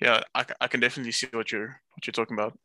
yeah, 0.01 0.23
I, 0.33 0.45
I 0.59 0.67
can 0.67 0.79
definitely 0.79 1.11
see 1.11 1.27
what 1.31 1.51
you're 1.51 1.79
what 1.93 2.07
you're 2.07 2.11
talking 2.11 2.35
about. 2.35 2.57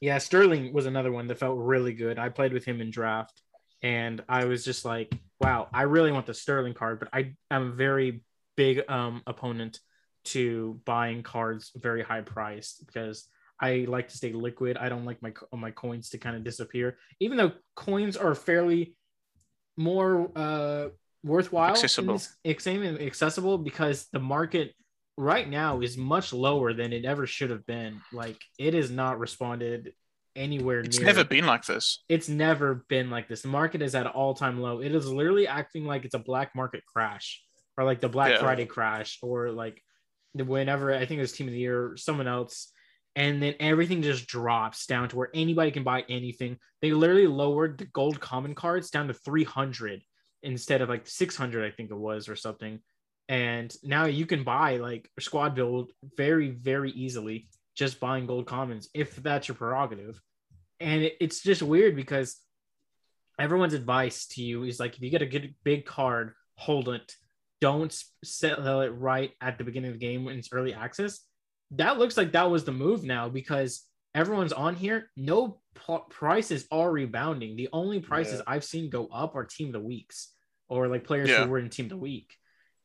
Yeah, 0.00 0.18
Sterling 0.18 0.72
was 0.72 0.86
another 0.86 1.12
one 1.12 1.28
that 1.28 1.38
felt 1.38 1.56
really 1.56 1.92
good. 1.92 2.18
I 2.18 2.30
played 2.30 2.52
with 2.52 2.64
him 2.64 2.80
in 2.80 2.90
draft, 2.90 3.40
and 3.80 4.24
I 4.28 4.46
was 4.46 4.64
just 4.64 4.84
like, 4.84 5.12
wow, 5.40 5.68
I 5.72 5.82
really 5.82 6.10
want 6.10 6.26
the 6.26 6.34
Sterling 6.34 6.74
card, 6.74 6.98
but 6.98 7.10
I 7.12 7.36
am 7.48 7.68
a 7.68 7.70
very 7.70 8.24
big 8.56 8.82
um 8.88 9.22
opponent 9.28 9.78
to 10.24 10.80
buying 10.84 11.22
cards 11.22 11.70
very 11.76 12.02
high 12.02 12.20
priced 12.20 12.86
because 12.86 13.28
I 13.60 13.84
like 13.88 14.08
to 14.08 14.16
stay 14.16 14.32
liquid. 14.32 14.76
I 14.76 14.88
don't 14.88 15.04
like 15.04 15.20
my 15.22 15.32
my 15.52 15.70
coins 15.70 16.10
to 16.10 16.18
kind 16.18 16.36
of 16.36 16.44
disappear, 16.44 16.98
even 17.20 17.36
though 17.36 17.52
coins 17.76 18.16
are 18.16 18.34
fairly 18.34 18.96
more 19.76 20.30
uh 20.36 20.88
worthwhile, 21.22 21.70
Accessible. 21.72 22.20
accessible, 22.46 23.58
because 23.58 24.06
the 24.12 24.18
market 24.18 24.74
right 25.16 25.48
now 25.48 25.80
is 25.80 25.98
much 25.98 26.32
lower 26.32 26.72
than 26.72 26.92
it 26.94 27.04
ever 27.04 27.26
should 27.26 27.50
have 27.50 27.66
been. 27.66 28.00
Like 28.12 28.38
it 28.58 28.72
has 28.74 28.90
not 28.90 29.18
responded 29.18 29.92
anywhere 30.36 30.80
It's 30.80 30.96
near. 30.98 31.06
never 31.06 31.24
been 31.24 31.46
like 31.46 31.66
this. 31.66 32.02
It's 32.08 32.28
never 32.28 32.86
been 32.88 33.10
like 33.10 33.28
this. 33.28 33.42
The 33.42 33.48
market 33.48 33.82
is 33.82 33.94
at 33.94 34.06
an 34.06 34.12
all-time 34.12 34.60
low. 34.60 34.80
It 34.80 34.94
is 34.94 35.06
literally 35.06 35.46
acting 35.46 35.84
like 35.84 36.04
it's 36.04 36.14
a 36.14 36.18
black 36.20 36.54
market 36.54 36.82
crash, 36.86 37.42
or 37.76 37.84
like 37.84 38.00
the 38.00 38.08
Black 38.08 38.30
Yeah. 38.32 38.40
Friday 38.40 38.64
crash, 38.66 39.18
or 39.22 39.50
like 39.50 39.82
whenever 40.34 40.94
I 40.94 41.06
think 41.06 41.18
it 41.18 41.22
was 41.22 41.32
Team 41.32 41.48
of 41.48 41.52
the 41.52 41.58
Year, 41.58 41.96
someone 41.96 42.28
else, 42.28 42.72
and 43.16 43.42
then 43.42 43.54
everything 43.60 44.02
just 44.02 44.26
drops 44.26 44.86
down 44.86 45.08
to 45.08 45.16
where 45.16 45.30
anybody 45.34 45.70
can 45.70 45.82
buy 45.82 46.04
anything. 46.08 46.58
They 46.80 46.92
literally 46.92 47.26
lowered 47.26 47.78
the 47.78 47.86
gold 47.86 48.20
common 48.20 48.54
cards 48.54 48.90
down 48.90 49.08
to 49.08 49.14
300 49.14 50.02
instead 50.42 50.80
of 50.80 50.88
like 50.88 51.06
600, 51.06 51.64
I 51.64 51.74
think 51.74 51.90
it 51.90 51.96
was, 51.96 52.28
or 52.28 52.36
something. 52.36 52.80
And 53.28 53.74
now 53.82 54.06
you 54.06 54.26
can 54.26 54.42
buy 54.42 54.78
like 54.78 55.08
squad 55.20 55.54
build 55.54 55.92
very, 56.16 56.50
very 56.50 56.90
easily 56.90 57.48
just 57.76 58.00
buying 58.00 58.26
gold 58.26 58.46
commons 58.46 58.88
if 58.94 59.16
that's 59.16 59.48
your 59.48 59.54
prerogative. 59.54 60.20
And 60.80 61.10
it's 61.20 61.40
just 61.40 61.62
weird 61.62 61.94
because 61.94 62.36
everyone's 63.38 63.74
advice 63.74 64.26
to 64.28 64.42
you 64.42 64.64
is 64.64 64.80
like 64.80 64.96
if 64.96 65.02
you 65.02 65.10
get 65.10 65.22
a 65.22 65.26
good 65.26 65.54
big 65.64 65.84
card, 65.84 66.32
hold 66.56 66.88
it. 66.88 67.14
Don't 67.60 67.94
sell 68.24 68.80
it 68.80 68.88
right 68.88 69.32
at 69.40 69.58
the 69.58 69.64
beginning 69.64 69.92
of 69.92 69.98
the 69.98 70.06
game 70.06 70.24
when 70.24 70.38
it's 70.38 70.48
early 70.52 70.72
access. 70.74 71.20
That 71.72 71.98
looks 71.98 72.16
like 72.16 72.32
that 72.32 72.50
was 72.50 72.64
the 72.64 72.72
move 72.72 73.04
now 73.04 73.28
because 73.28 73.84
everyone's 74.14 74.52
on 74.52 74.74
here. 74.74 75.10
No 75.16 75.60
p- 75.74 75.98
prices 76.08 76.66
are 76.72 76.90
rebounding. 76.90 77.56
The 77.56 77.68
only 77.72 78.00
prices 78.00 78.38
Yeah. 78.38 78.52
I've 78.54 78.64
seen 78.64 78.90
go 78.90 79.06
up 79.08 79.34
are 79.36 79.44
team 79.44 79.68
of 79.68 79.72
the 79.74 79.80
weeks 79.80 80.32
or 80.68 80.88
like 80.88 81.04
players 81.04 81.28
Yeah. 81.28 81.44
who 81.44 81.50
were 81.50 81.58
in 81.58 81.68
team 81.68 81.86
of 81.86 81.90
the 81.90 81.96
week. 81.96 82.34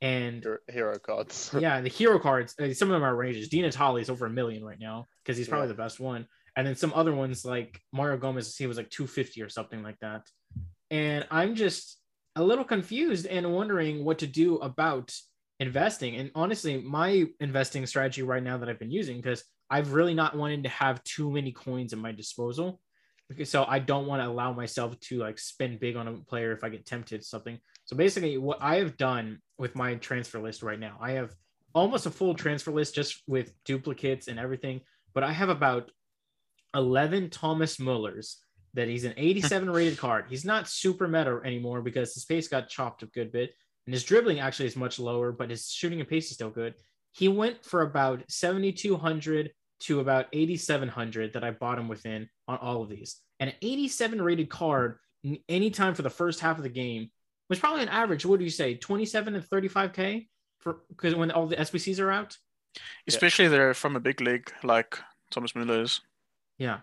And 0.01 0.45
Hero, 0.67 0.99
cards. 0.99 1.51
yeah, 1.59 1.81
the 1.81 1.89
hero 1.89 2.19
cards, 2.19 2.53
uh, 2.59 2.73
some 2.73 2.89
of 2.89 2.93
them 2.93 3.03
are 3.03 3.13
outrageous. 3.13 3.47
Di 3.47 3.61
Natale 3.61 3.97
is 3.97 4.09
over 4.09 4.25
a 4.25 4.29
million 4.29 4.63
right 4.63 4.79
now 4.79 5.07
because 5.23 5.37
he's 5.37 5.47
probably 5.47 5.67
Yeah. 5.67 5.73
the 5.73 5.81
best 5.81 5.99
one. 5.99 6.27
And 6.57 6.67
then 6.67 6.75
some 6.75 6.93
other 6.93 7.13
ones 7.13 7.43
like 7.43 7.79
Mario 7.91 8.17
Gomez, 8.17 8.55
he 8.55 8.67
was 8.67 8.77
like 8.77 8.89
250 8.89 9.41
or 9.41 9.49
something 9.49 9.81
like 9.81 9.97
that. 10.01 10.27
And 10.91 11.25
I'm 11.31 11.55
just 11.55 11.97
a 12.35 12.43
little 12.43 12.65
confused 12.65 13.25
and 13.25 13.53
wondering 13.53 14.03
what 14.03 14.19
to 14.19 14.27
do 14.27 14.57
about 14.57 15.13
investing. 15.59 16.15
And 16.17 16.31
honestly, 16.35 16.81
my 16.81 17.25
investing 17.39 17.85
strategy 17.85 18.23
right 18.23 18.43
now 18.43 18.57
that 18.57 18.69
I've 18.69 18.79
been 18.79 18.91
using, 18.91 19.17
because 19.17 19.43
I've 19.69 19.93
really 19.93 20.13
not 20.13 20.35
wanted 20.35 20.63
to 20.63 20.69
have 20.69 21.03
too 21.03 21.31
many 21.31 21.51
coins 21.51 21.93
at 21.93 21.99
my 21.99 22.11
disposal. 22.11 22.79
Because 23.29 23.49
so 23.49 23.65
I 23.67 23.79
don't 23.79 24.05
want 24.05 24.21
to 24.21 24.27
allow 24.27 24.53
myself 24.53 24.99
to 24.99 25.19
like 25.19 25.39
spend 25.39 25.79
big 25.79 25.95
on 25.95 26.07
a 26.07 26.13
player 26.13 26.51
if 26.51 26.63
I 26.63 26.69
get 26.69 26.85
tempted 26.85 27.23
something. 27.23 27.57
So 27.85 27.95
basically, 27.95 28.37
what 28.37 28.59
I 28.61 28.75
have 28.75 28.97
done 28.97 29.39
with 29.57 29.75
my 29.75 29.95
transfer 29.95 30.39
list 30.39 30.61
right 30.61 30.79
now, 30.79 30.97
I 31.01 31.11
have 31.13 31.33
almost 31.73 32.05
a 32.05 32.11
full 32.11 32.35
transfer 32.35 32.71
list 32.71 32.93
just 32.93 33.23
with 33.27 33.51
duplicates 33.63 34.27
and 34.27 34.39
everything. 34.39 34.81
But 35.13 35.23
I 35.23 35.31
have 35.31 35.49
about 35.49 35.89
11 36.75 37.29
Thomas 37.29 37.79
Mullers 37.79 38.37
that 38.75 38.87
he's 38.87 39.05
an 39.05 39.13
87 39.17 39.67
hmm. 39.67 39.73
rated 39.73 39.97
card. 39.97 40.25
He's 40.29 40.45
not 40.45 40.67
super 40.67 41.07
meta 41.07 41.41
anymore 41.43 41.81
because 41.81 42.13
his 42.13 42.25
pace 42.25 42.47
got 42.47 42.69
chopped 42.69 43.03
a 43.03 43.07
good 43.07 43.31
bit. 43.31 43.53
And 43.87 43.93
his 43.93 44.03
dribbling 44.03 44.39
actually 44.39 44.67
is 44.67 44.75
much 44.75 44.99
lower, 44.99 45.31
but 45.31 45.49
his 45.49 45.69
shooting 45.69 45.99
and 45.99 46.09
pace 46.09 46.27
is 46.27 46.33
still 46.33 46.49
good. 46.49 46.73
He 47.11 47.27
went 47.27 47.63
for 47.63 47.81
about 47.81 48.23
7,200 48.29 49.51
to 49.81 49.99
about 49.99 50.27
8,700 50.33 51.33
that 51.33 51.43
I 51.43 51.51
bought 51.51 51.77
him 51.77 51.87
within 51.87 52.29
on 52.47 52.57
all 52.57 52.81
of 52.81 52.89
these. 52.89 53.21
And 53.39 53.49
an 53.49 53.55
87 53.61 54.21
rated 54.21 54.49
card, 54.49 54.97
n- 55.23 55.39
anytime 55.47 55.93
for 55.93 56.01
the 56.01 56.09
first 56.09 56.39
half 56.39 56.57
of 56.57 56.63
the 56.63 56.69
game, 56.69 57.11
was 57.49 57.59
probably 57.59 57.83
an 57.83 57.89
average. 57.89 58.25
What 58.25 58.39
do 58.39 58.45
you 58.45 58.51
say, 58.51 58.75
27 58.75 59.35
and 59.35 59.43
35k 59.43 60.27
for 60.59 60.79
because 60.89 61.15
when 61.15 61.31
all 61.31 61.47
the 61.47 61.57
SBCs 61.57 61.99
are 61.99 62.11
out? 62.11 62.37
Especially 63.07 63.47
they're 63.47 63.73
from 63.73 63.95
a 63.95 63.99
big 63.99 64.19
league 64.19 64.51
like 64.63 64.99
Thomas 65.31 65.53
Müller 65.53 65.83
is. 65.83 66.01
Yeah. 66.57 66.79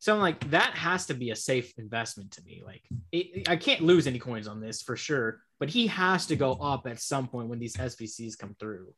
So 0.00 0.14
I'm 0.14 0.20
like, 0.20 0.50
that 0.50 0.72
has 0.74 1.06
to 1.06 1.14
be 1.14 1.30
a 1.30 1.36
safe 1.36 1.74
investment 1.78 2.30
to 2.32 2.42
me. 2.42 2.62
Like, 2.64 2.82
it, 3.12 3.46
I 3.50 3.56
can't 3.56 3.82
lose 3.82 4.06
any 4.06 4.18
coins 4.18 4.48
on 4.48 4.58
this 4.58 4.80
for 4.80 4.96
sure, 4.96 5.42
but 5.58 5.68
he 5.68 5.86
has 5.88 6.26
to 6.28 6.36
go 6.36 6.52
up 6.54 6.86
at 6.86 7.00
some 7.00 7.28
point 7.28 7.48
when 7.48 7.58
these 7.58 7.76
SBCs 7.76 8.38
come 8.38 8.56
through. 8.58 8.94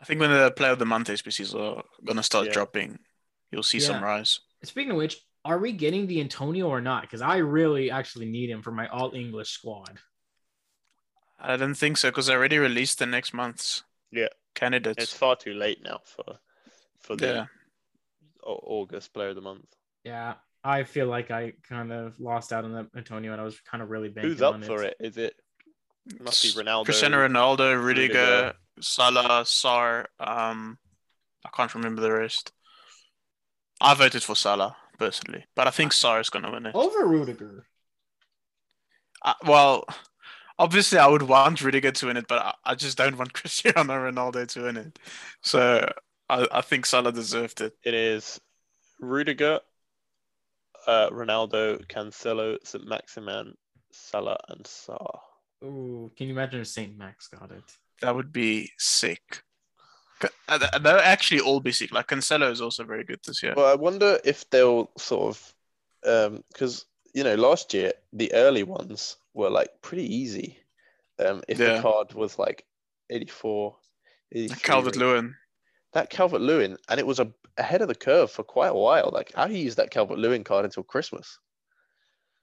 I 0.00 0.04
think 0.04 0.20
when 0.20 0.30
the 0.30 0.52
player 0.52 0.70
of 0.70 0.78
the 0.78 0.86
month 0.86 1.08
SBCs 1.08 1.52
are 1.58 1.82
gonna 2.04 2.22
start 2.22 2.46
Yeah. 2.46 2.52
dropping, 2.52 3.00
you'll 3.50 3.64
see 3.64 3.80
some 3.80 4.02
rise. 4.04 4.38
Speaking 4.62 4.92
of 4.92 4.98
which, 4.98 5.20
are 5.44 5.58
we 5.58 5.72
getting 5.72 6.06
the 6.06 6.20
Antonio 6.20 6.68
or 6.68 6.80
not? 6.80 7.02
Because 7.02 7.20
I 7.20 7.38
really 7.38 7.90
actually 7.90 8.26
need 8.26 8.50
him 8.50 8.62
for 8.62 8.70
my 8.70 8.86
all 8.88 9.14
English 9.14 9.50
squad. 9.50 9.98
I 11.40 11.56
don't 11.56 11.74
think 11.74 11.96
so 11.96 12.10
because 12.10 12.30
I 12.30 12.34
already 12.34 12.58
released 12.58 13.00
the 13.00 13.06
next 13.06 13.34
month's 13.34 13.82
Yeah. 14.12 14.28
candidates. 14.54 15.02
It's 15.02 15.12
far 15.12 15.34
too 15.34 15.54
late 15.54 15.82
now 15.82 16.02
for 16.04 16.38
for 17.00 17.16
the 17.16 17.26
Yeah. 17.26 17.46
August 18.44 19.12
Player 19.12 19.30
of 19.30 19.34
the 19.34 19.40
Month. 19.42 19.74
Yeah, 20.04 20.34
I 20.62 20.84
feel 20.84 21.06
like 21.06 21.30
I 21.30 21.54
kind 21.68 21.92
of 21.92 22.18
lost 22.20 22.52
out 22.52 22.64
on 22.64 22.72
the 22.72 22.88
Antonio, 22.96 23.32
and 23.32 23.40
I 23.40 23.44
was 23.44 23.58
kind 23.60 23.82
of 23.82 23.90
really 23.90 24.08
banking 24.08 24.30
Who's 24.30 24.42
up 24.42 24.54
on 24.54 24.62
for 24.62 24.82
it? 24.82 24.96
Is 25.00 25.16
it 25.16 25.34
must 26.20 26.42
be 26.42 26.62
Ronaldo? 26.62 26.84
Cristiano 26.84 27.16
Ronaldo, 27.16 27.82
Rudiger, 27.82 28.14
Rudiger. 28.14 28.52
Salah, 28.80 29.42
Sarr. 29.44 30.06
Um, 30.20 30.78
I 31.44 31.50
can't 31.54 31.74
remember 31.74 32.02
the 32.02 32.12
rest. 32.12 32.52
I 33.80 33.94
voted 33.94 34.22
for 34.22 34.36
Salah 34.36 34.76
personally, 34.98 35.44
but 35.54 35.66
I 35.66 35.70
think 35.70 35.92
Sarr 35.92 36.20
is 36.20 36.30
gonna 36.30 36.52
win 36.52 36.66
it. 36.66 36.74
over 36.74 37.06
Rudiger. 37.06 37.66
Uh, 39.22 39.34
well, 39.46 39.84
obviously 40.58 40.98
I 40.98 41.06
would 41.06 41.22
want 41.22 41.62
Rudiger 41.62 41.92
to 41.92 42.06
win 42.06 42.16
it, 42.16 42.28
but 42.28 42.38
I, 42.42 42.54
I 42.64 42.74
just 42.74 42.98
don't 42.98 43.16
want 43.16 43.32
Cristiano 43.34 43.82
Ronaldo 43.82 44.46
to 44.48 44.62
win 44.62 44.76
it. 44.76 44.98
So 45.42 45.90
I, 46.28 46.46
I 46.50 46.60
think 46.60 46.86
Salah 46.86 47.12
deserved 47.12 47.60
it. 47.60 47.74
It 47.82 47.94
is 47.94 48.40
Rudiger, 49.00 49.60
uh, 50.86 51.10
Ronaldo, 51.10 51.86
Cancelo, 51.88 52.56
St. 52.64 52.86
Maximin, 52.86 53.54
Salah, 53.92 54.38
and 54.48 54.64
Sarr. 54.64 55.18
Ooh, 55.64 56.10
can 56.16 56.26
you 56.28 56.32
imagine 56.34 56.60
if 56.60 56.66
Saint 56.68 56.96
Max 56.98 57.28
got 57.28 57.50
it? 57.50 57.64
That 58.02 58.14
would 58.14 58.32
be 58.32 58.70
sick. 58.78 59.42
C- 60.22 60.28
uh, 60.48 60.78
They'll 60.78 60.96
actually 60.98 61.40
all 61.40 61.60
be 61.60 61.72
sick. 61.72 61.92
Like 61.92 62.08
Cancelo 62.08 62.50
is 62.50 62.60
also 62.60 62.84
very 62.84 63.04
good 63.04 63.20
this 63.26 63.42
year. 63.42 63.54
Well, 63.56 63.70
I 63.70 63.74
wonder 63.74 64.18
if 64.24 64.48
they'll 64.50 64.90
sort 64.98 65.36
of, 66.02 66.42
because 66.52 66.86
you 67.14 67.24
know, 67.24 67.34
last 67.36 67.72
year 67.72 67.92
the 68.12 68.32
early 68.34 68.62
ones 68.64 69.16
were 69.32 69.50
like 69.50 69.70
pretty 69.82 70.12
easy. 70.14 70.58
Um, 71.18 71.42
if 71.48 71.58
Yeah. 71.58 71.76
the 71.76 71.82
card 71.82 72.12
was 72.12 72.38
like 72.38 72.64
84, 73.10 73.76
83 74.32 74.56
Calvert 74.62 74.96
Lewin. 74.96 75.34
That 75.94 76.10
Calvert 76.10 76.40
Lewin, 76.40 76.76
and 76.88 77.00
it 77.00 77.06
was 77.06 77.20
a, 77.20 77.32
ahead 77.56 77.80
of 77.82 77.88
the 77.88 77.94
curve 77.94 78.30
for 78.30 78.42
quite 78.42 78.68
a 78.68 78.74
while. 78.74 79.10
Like 79.12 79.32
I 79.36 79.46
used 79.46 79.78
that 79.78 79.90
Calvert 79.90 80.18
Lewin 80.18 80.44
card 80.44 80.64
until 80.64 80.82
Christmas. 80.82 81.38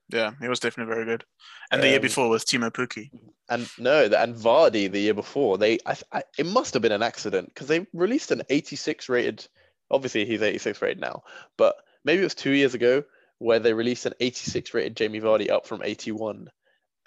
Yeah, 0.10 0.32
he 0.42 0.48
was 0.50 0.60
definitely 0.60 0.94
very 0.94 1.06
good. 1.06 1.24
And 1.72 1.82
the 1.82 1.88
year 1.88 1.96
Um, 1.98 2.02
before 2.02 2.28
was 2.30 2.44
Teemu 2.44 2.72
Pukki. 2.72 3.10
And 3.50 3.70
no, 3.78 4.10
the, 4.10 4.22
and 4.22 4.36
Vardy 4.36 4.92
the 4.92 5.00
year 5.00 5.14
before, 5.14 5.58
they 5.58 5.80
I, 5.86 5.96
I, 6.12 6.24
it 6.38 6.46
must 6.46 6.74
have 6.74 6.82
been 6.82 6.92
an 6.92 7.04
accident 7.04 7.48
because 7.54 7.68
they 7.68 7.88
released 7.94 8.32
an 8.32 8.42
86 8.50 9.08
rated. 9.10 9.48
Obviously, 9.90 10.26
he's 10.26 10.42
86 10.42 10.82
rated 10.82 11.00
now, 11.00 11.24
but 11.58 11.76
maybe 12.04 12.22
it 12.22 12.26
was 12.26 12.36
two 12.36 12.52
years 12.52 12.74
ago 12.74 13.04
where 13.40 13.60
they 13.60 13.74
released 13.74 14.06
an 14.06 14.14
86 14.20 14.74
rated 14.74 14.96
Jamie 14.96 15.20
Vardy 15.22 15.50
up 15.50 15.66
from 15.66 15.82
81. 15.84 16.50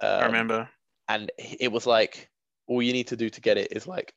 I 0.03 0.07
Um, 0.07 0.25
remember. 0.27 0.69
and 1.09 1.31
it 1.39 1.73
was 1.73 1.87
like 1.87 2.31
all 2.67 2.83
you 2.83 2.93
need 2.93 3.09
to 3.09 3.17
do 3.17 3.29
to 3.31 3.41
get 3.41 3.57
it 3.59 3.73
is 3.73 3.87
like 3.87 4.15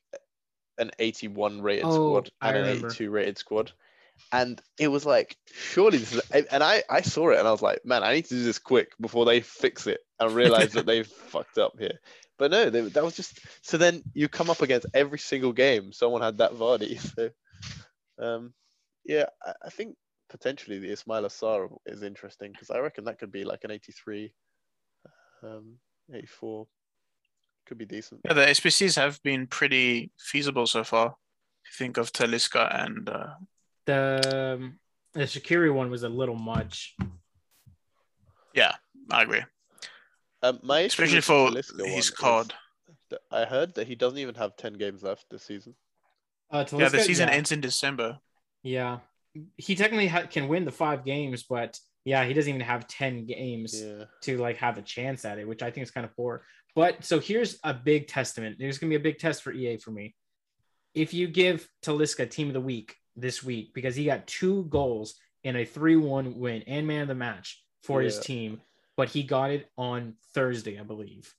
an 0.78 0.90
81 0.98 1.62
rated 1.62 1.86
Oh, 1.86 1.92
squad 1.92 2.30
and 2.42 2.56
an 2.56 2.66
82 2.66 3.10
rated 3.10 3.38
squad. 3.38 3.72
And 4.32 4.60
it 4.78 4.88
was 4.88 5.06
like 5.06 5.36
surely 5.52 5.98
this 5.98 6.12
is 6.12 6.20
and 6.30 6.62
i 6.62 6.82
i 6.90 7.00
saw 7.00 7.30
it 7.30 7.38
and 7.38 7.46
i 7.46 7.50
was 7.50 7.62
like 7.62 7.84
man 7.84 8.02
i 8.02 8.14
need 8.14 8.24
to 8.24 8.34
do 8.34 8.42
this 8.42 8.58
quick 8.58 8.92
before 9.00 9.24
they 9.24 9.40
fix 9.40 9.86
it 9.86 10.00
and 10.18 10.34
realize 10.34 10.72
that 10.72 10.86
they've 10.86 11.06
fucked 11.30 11.56
up 11.56 11.74
here. 11.78 11.98
But 12.36 12.50
no 12.50 12.68
they, 12.68 12.80
that 12.82 13.04
was 13.04 13.16
just 13.16 13.38
so 13.62 13.78
then 13.78 14.02
you 14.14 14.28
come 14.28 14.50
up 14.50 14.60
against 14.60 14.86
every 14.92 15.18
single 15.18 15.52
game 15.52 15.92
someone 15.92 16.20
had 16.22 16.38
that 16.38 16.52
Vardy 16.52 16.98
so 17.14 17.30
um 18.18 18.52
yeah 19.04 19.26
i, 19.44 19.52
I 19.66 19.70
think 19.70 19.96
potentially 20.28 20.78
the 20.78 20.90
Ismaila 20.90 21.28
Sarr 21.28 21.74
is 21.86 22.02
interesting 22.02 22.52
because 22.52 22.70
i 22.70 22.78
reckon 22.78 23.04
that 23.04 23.18
could 23.18 23.32
be 23.32 23.44
like 23.44 23.64
an 23.64 23.70
83 23.70 24.32
um 25.42 25.78
84 26.12 26.66
could 27.68 27.78
be 27.78 27.84
decent 27.86 28.20
Yeah, 28.24 28.32
the 28.32 28.46
SBCs 28.46 28.96
have 28.96 29.22
been 29.22 29.46
pretty 29.46 30.10
feasible 30.18 30.66
so 30.66 30.82
far. 30.84 31.14
If 31.64 31.78
you 31.80 31.84
think 31.86 31.96
of 31.98 32.12
Talisca 32.12 32.64
and 32.84 33.08
uh, 33.08 33.34
The 33.86 34.56
um, 34.58 34.78
the 35.14 35.24
Shaqiri 35.24 35.72
one 35.72 35.90
was 35.90 36.02
a 36.02 36.08
little 36.08 36.34
much. 36.34 36.96
yeah, 38.54 38.72
I 39.10 39.22
agree. 39.22 39.42
Um, 40.42 40.60
my 40.62 40.80
Especially 40.80 41.20
for 41.20 41.50
Talisca 41.50 41.80
one 41.80 41.90
his 41.90 42.10
card. 42.10 42.54
that 43.10 43.20
I 43.30 43.44
heard 43.44 43.74
that 43.74 43.86
he 43.86 43.94
doesn't 43.94 44.18
even 44.18 44.34
have 44.36 44.56
10 44.56 44.74
games 44.74 45.02
left 45.02 45.26
this 45.30 45.42
season. 45.44 45.74
Uh, 46.50 46.64
Yeah, 46.72 46.88
the 46.88 47.00
season 47.00 47.28
yeah. 47.28 47.34
ends 47.34 47.52
in 47.52 47.60
December. 47.60 48.18
Yeah, 48.62 48.98
he 49.56 49.74
technically 49.74 50.08
ha- 50.08 50.26
can 50.30 50.48
win 50.48 50.64
the 50.64 50.72
five 50.72 51.04
games, 51.04 51.42
but 51.44 51.78
yeah, 52.04 52.24
he 52.24 52.32
doesn't 52.32 52.48
even 52.48 52.62
have 52.62 52.88
ten 52.88 53.26
games 53.26 53.70
Yeah. 53.82 54.04
to 54.22 54.38
like 54.38 54.56
have 54.56 54.78
a 54.78 54.82
chance 54.82 55.24
at 55.24 55.38
it, 55.38 55.46
which 55.46 55.62
I 55.62 55.70
think 55.70 55.84
is 55.84 55.90
kind 55.90 56.06
of 56.06 56.16
poor. 56.16 56.44
But 56.78 57.04
so 57.04 57.18
here's 57.18 57.58
a 57.64 57.74
big 57.74 58.06
testament. 58.06 58.54
There's 58.56 58.78
gonna 58.78 58.90
be 58.90 58.94
a 58.94 59.00
big 59.00 59.18
test 59.18 59.42
for 59.42 59.52
EA 59.52 59.78
for 59.78 59.90
me. 59.90 60.14
If 60.94 61.12
you 61.12 61.26
give 61.26 61.68
Talisca 61.82 62.30
Team 62.30 62.46
of 62.46 62.54
the 62.54 62.60
Week 62.60 62.94
this 63.16 63.42
week 63.42 63.74
because 63.74 63.96
he 63.96 64.04
got 64.04 64.28
two 64.28 64.62
goals 64.66 65.16
in 65.42 65.56
a 65.56 65.64
three-one 65.64 66.38
win 66.38 66.62
and 66.68 66.86
man 66.86 67.02
of 67.02 67.08
the 67.08 67.16
match 67.16 67.60
for 67.82 68.00
his 68.00 68.20
team, 68.20 68.60
but 68.96 69.08
he 69.08 69.24
got 69.24 69.50
it 69.50 69.68
on 69.76 70.14
Thursday, 70.34 70.78
I 70.78 70.84
believe. 70.84 71.34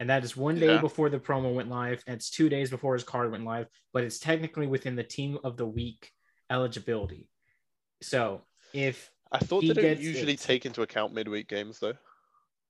And 0.00 0.08
that 0.08 0.24
is 0.24 0.38
one 0.38 0.58
day 0.58 0.76
Yeah. 0.76 0.80
before 0.80 1.10
the 1.10 1.20
promo 1.20 1.54
went 1.54 1.68
live, 1.68 2.02
and 2.06 2.16
it's 2.16 2.30
two 2.30 2.48
days 2.48 2.70
before 2.70 2.94
his 2.94 3.04
card 3.04 3.30
went 3.30 3.44
live, 3.44 3.68
but 3.92 4.04
it's 4.04 4.18
technically 4.18 4.66
within 4.66 4.96
the 4.96 5.04
team 5.04 5.38
of 5.44 5.58
the 5.58 5.66
week 5.66 6.10
eligibility. 6.48 7.28
So 8.00 8.40
if 8.72 9.10
I 9.30 9.38
thought 9.40 9.60
they 9.60 9.74
don't 9.74 10.00
usually 10.00 10.32
it. 10.32 10.40
take 10.40 10.64
into 10.64 10.80
account 10.80 11.12
midweek 11.12 11.46
games 11.46 11.78
though. 11.78 11.98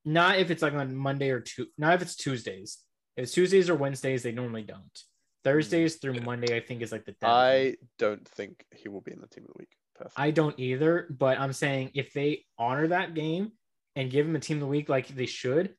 Not 0.04 0.38
if 0.38 0.50
it's 0.50 0.62
like 0.62 0.74
on 0.74 0.94
Monday 0.94 1.30
or 1.30 1.40
two, 1.40 1.66
not 1.78 1.94
if 1.94 2.02
it's 2.02 2.16
Tuesdays. 2.16 2.78
If 3.16 3.24
it's 3.24 3.32
Tuesdays 3.32 3.68
or 3.68 3.74
Wednesdays, 3.74 4.22
they 4.22 4.32
normally 4.32 4.62
don't. 4.62 5.02
Thursdays 5.44 5.96
through 5.96 6.20
Monday, 6.20 6.56
I 6.56 6.60
think 6.60 6.82
is 6.82 6.92
like 6.92 7.04
the 7.04 7.12
deadline. 7.12 7.42
I 7.44 7.74
don't 7.98 8.26
think 8.26 8.64
he 8.74 8.88
will 8.88 9.00
be 9.00 9.12
in 9.12 9.20
the 9.20 9.26
team 9.26 9.44
of 9.44 9.48
the 9.48 9.58
week. 9.58 9.76
Personally. 9.94 10.28
I 10.28 10.30
don't 10.30 10.58
either, 10.58 11.08
but 11.10 11.38
I'm 11.38 11.52
saying 11.52 11.90
if 11.94 12.12
they 12.12 12.44
honor 12.58 12.88
that 12.88 13.14
game 13.14 13.52
and 13.96 14.10
give 14.10 14.26
him 14.26 14.36
a 14.36 14.40
team 14.40 14.58
of 14.58 14.60
the 14.60 14.66
week 14.66 14.88
like 14.88 15.08
they 15.08 15.26
should, 15.26 15.74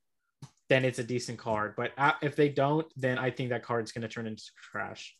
then 0.68 0.84
it's 0.84 0.98
a 0.98 1.04
decent 1.04 1.38
card. 1.38 1.74
But 1.76 1.92
uh, 1.98 2.12
if 2.22 2.36
they 2.36 2.48
don't, 2.48 2.86
then 2.96 3.18
I 3.18 3.30
think 3.30 3.50
that 3.50 3.62
card's 3.62 3.92
going 3.92 4.02
to 4.02 4.08
turn 4.08 4.26
into 4.26 4.44
trash. 4.70 5.16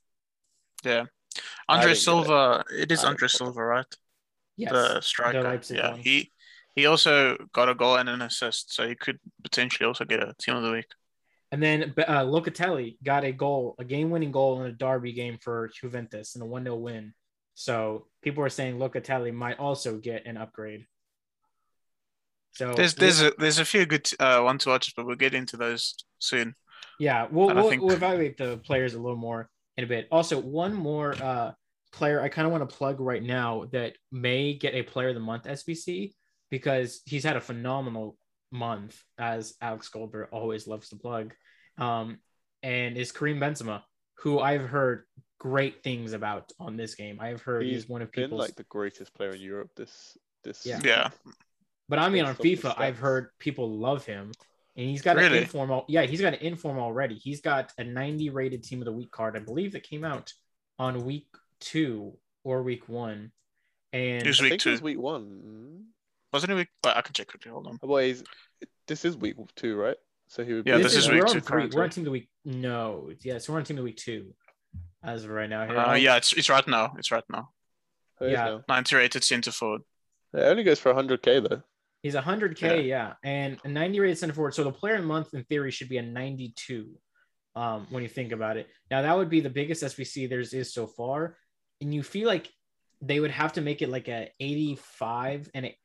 Yeah. 0.85 1.05
Andre 1.69 1.87
didn't 1.87 1.97
it. 1.97 2.01
Silva, 2.01 2.65
it 2.71 2.93
is 2.93 3.03
Andre 3.03 3.13
didn't 3.13 3.21
get 3.21 3.25
it. 3.25 3.31
Silva, 3.31 3.65
right? 3.65 3.97
Yes, 4.57 4.73
the 4.73 5.01
striker. 5.01 5.43
Leipzig 5.43 5.79
yeah, 5.79 5.91
one. 5.91 6.01
he 6.01 6.31
he 6.75 6.87
also 6.87 7.37
got 7.53 7.69
a 7.69 7.75
goal 7.75 7.97
and 7.97 8.09
an 8.09 8.23
assist, 8.23 8.75
so 8.75 8.87
he 8.89 8.95
could 8.95 9.19
potentially 9.43 9.87
also 9.87 10.05
get 10.05 10.23
a 10.23 10.35
team 10.41 10.57
of 10.57 10.63
the 10.63 10.73
week. 10.73 10.87
And 11.53 11.63
then 11.63 11.95
uh, 11.99 12.25
Locatelli 12.25 12.97
got 13.05 13.25
a 13.25 13.31
goal, 13.31 13.77
a 13.79 13.85
game-winning 13.85 14.33
goal 14.33 14.61
in 14.63 14.67
a 14.71 14.73
derby 14.73 15.13
game 15.13 15.39
for 15.41 15.71
Juventus 15.73 16.35
in 16.35 16.43
a 16.43 16.45
1-0 16.45 16.81
win. 16.81 17.15
So 17.55 18.09
people 18.23 18.43
are 18.43 18.49
saying 18.49 18.79
Locatelli 18.79 19.33
might 19.33 19.61
also 19.61 19.99
get 19.99 20.27
an 20.27 20.37
upgrade. 20.37 20.87
So 22.53 22.73
There's 22.73 22.95
there's 22.95 23.21
a 23.21 23.33
there's 23.39 23.59
a 23.59 23.65
few 23.65 23.85
good 23.85 24.09
uh, 24.21 24.41
one 24.41 24.59
to 24.59 24.69
watches, 24.69 24.95
but 24.97 25.07
we'll 25.07 25.17
get 25.17 25.35
into 25.35 25.57
those 25.57 25.95
soon. 26.19 26.55
yeah, 27.01 27.27
we'll, 27.31 27.53
we'll, 27.55 27.69
think- 27.69 27.83
we'll 27.83 27.95
evaluate 27.97 28.37
the 28.37 28.59
players 28.59 28.95
a 28.95 29.01
little 29.01 29.17
more 29.17 29.49
in 29.77 29.85
a 29.85 29.87
bit. 29.89 30.07
Also, 30.13 30.41
one 30.41 30.73
more 30.73 31.15
uh, 31.21 31.53
player 31.93 32.21
I 32.21 32.29
kind 32.29 32.47
of 32.47 32.53
want 32.53 32.69
to 32.69 32.77
plug 32.77 33.01
right 33.01 33.23
now 33.23 33.65
that 33.73 33.95
may 34.13 34.55
get 34.55 34.75
a 34.75 34.83
Player 34.83 35.09
of 35.09 35.15
the 35.15 35.21
Month 35.21 35.45
SBC 35.45 36.13
because 36.55 37.01
he's 37.05 37.25
had 37.25 37.37
a 37.37 37.41
phenomenal 37.41 38.17
month, 38.53 39.03
as 39.19 39.55
Alex 39.61 39.89
Goldberg 39.89 40.29
always 40.31 40.69
loves 40.69 40.89
to 40.91 40.97
plug. 40.97 41.35
Um, 41.79 42.19
and 42.63 42.97
is 42.97 43.11
Karim 43.11 43.41
Benzema, 43.41 43.83
who 44.19 44.39
I've 44.39 44.63
heard 44.69 45.03
great 45.41 45.83
things 45.83 46.13
about 46.13 46.53
on 46.61 46.77
this 46.77 46.95
game. 46.95 47.19
I've 47.21 47.43
heard 47.43 47.65
he's, 47.65 47.73
He's 47.75 47.89
one 47.89 48.03
of 48.03 48.13
Been 48.13 48.27
people's 48.27 48.41
like 48.41 48.55
the 48.55 48.63
greatest 48.69 49.13
player 49.15 49.31
in 49.31 49.41
Europe 49.41 49.71
this 49.75 50.17
this 50.45 50.65
Yeah. 50.65 50.79
Yeah, 50.85 51.09
But 51.89 51.99
I 51.99 52.09
mean, 52.09 52.25
on 52.25 52.37
based 52.41 52.65
off 52.65 52.77
the 52.77 52.83
FIFA, 52.83 52.85
I've 52.85 52.99
heard 52.99 53.31
people 53.41 53.77
love 53.77 54.07
him, 54.07 54.31
and 54.77 54.87
he's 54.87 55.03
got 55.03 55.17
Really? 55.17 55.39
an 55.39 55.43
informal. 55.43 55.85
Yeah, 55.89 56.03
he's 56.03 56.21
got 56.21 56.35
an 56.35 56.41
inform 56.41 56.79
already. 56.79 57.17
He's 57.17 57.41
got 57.41 57.73
a 57.79 57.83
90 57.83 58.31
rated 58.31 58.63
Team 58.63 58.81
of 58.81 58.85
the 58.85 58.93
Week 58.93 59.11
card. 59.11 59.37
I 59.37 59.41
believe 59.41 59.73
that 59.73 59.83
came 59.83 60.05
out 60.05 60.33
on 60.79 61.05
week 61.05 61.27
two 61.59 62.17
or 62.45 62.63
week 62.63 62.89
one, 62.89 63.33
and 63.93 64.23
It 64.23 64.29
was 64.29 64.39
I 64.39 64.45
week 64.45 64.51
think 64.53 64.67
it 64.67 64.71
was 64.71 64.83
week 64.83 65.01
one. 65.01 65.87
Wasn't 66.35 66.53
it 66.53 66.57
week? 66.57 66.69
Well, 66.83 66.93
I 66.97 67.01
can 67.03 67.15
check 67.15 67.29
quickly. 67.29 67.51
Hold 67.51 67.67
on. 67.69 67.79
Well, 67.83 68.03
he's, 68.05 68.23
this 68.87 69.05
is 69.07 69.17
week 69.17 69.37
two, 69.57 69.77
right? 69.77 69.97
So 70.29 70.45
he 70.45 70.53
would 70.53 70.67
Yeah, 70.67 70.77
be 70.79 70.83
this 70.83 70.95
is 70.97 71.09
we're 71.09 71.15
week 71.15 71.23
on 71.25 71.33
two 71.33 71.41
three. 71.41 71.49
currently. 71.49 71.77
We're 71.77 71.85
on 71.85 71.91
Team 71.91 72.03
of 72.03 72.07
the 72.07 72.11
Week. 72.11 72.29
No, 72.45 73.11
yeah, 73.23 73.39
so 73.39 73.53
we're 73.53 73.61
on 73.61 73.65
Team 73.65 73.77
of 73.79 73.83
the 73.83 73.85
Week 73.85 73.97
two, 73.97 74.35
as 75.03 75.25
of 75.25 75.31
right 75.31 75.49
now. 75.49 75.67
Here, 75.67 75.79
Uh, 75.79 75.95
yeah, 75.95 76.17
it's 76.17 76.33
it's 76.35 76.51
right 76.51 76.67
now. 76.67 76.95
It's 76.99 77.11
right 77.11 77.25
now. 77.31 77.51
Oh, 78.21 78.27
he 78.27 78.33
is 78.33 78.37
yeah. 78.37 78.45
now. 78.45 78.65
90 78.69 78.97
rated 78.97 79.25
center 79.25 79.53
forward. 79.53 79.83
It 80.35 80.41
only 80.41 80.65
goes 80.65 80.81
for 80.81 80.93
100k 80.93 81.49
though. 81.49 81.63
He's 82.03 82.15
100k, 82.15 82.87
yeah. 82.87 83.15
and 83.23 83.59
a 83.65 83.69
90 83.69 84.01
rated 84.01 84.19
center 84.19 84.35
forward. 84.35 84.55
So 84.55 84.65
the 84.65 84.73
player 84.73 84.97
of 84.97 85.01
the 85.03 85.07
month 85.07 85.33
in 85.33 85.43
theory 85.45 85.71
should 85.71 85.89
be 85.89 85.97
a 85.99 86.03
92. 86.03 86.91
Um, 87.57 87.87
when 87.91 88.03
you 88.03 88.09
think 88.09 88.33
about 88.33 88.57
it, 88.57 88.67
now 88.91 89.03
that 89.03 89.17
would 89.17 89.31
be 89.31 89.41
the 89.41 89.49
biggest 89.49 89.85
SBC 89.85 90.29
there's 90.29 90.53
is 90.53 90.75
so 90.75 90.87
far, 90.89 91.37
and 91.81 91.95
you 91.95 92.03
feel 92.03 92.27
like 92.27 92.51
they 93.01 93.21
would 93.21 93.31
have 93.31 93.53
to 93.55 93.61
make 93.61 93.81
it 93.83 93.89
like 93.89 94.09
a 94.09 94.29
85 94.41 95.51
and 95.55 95.67
a 95.67 95.79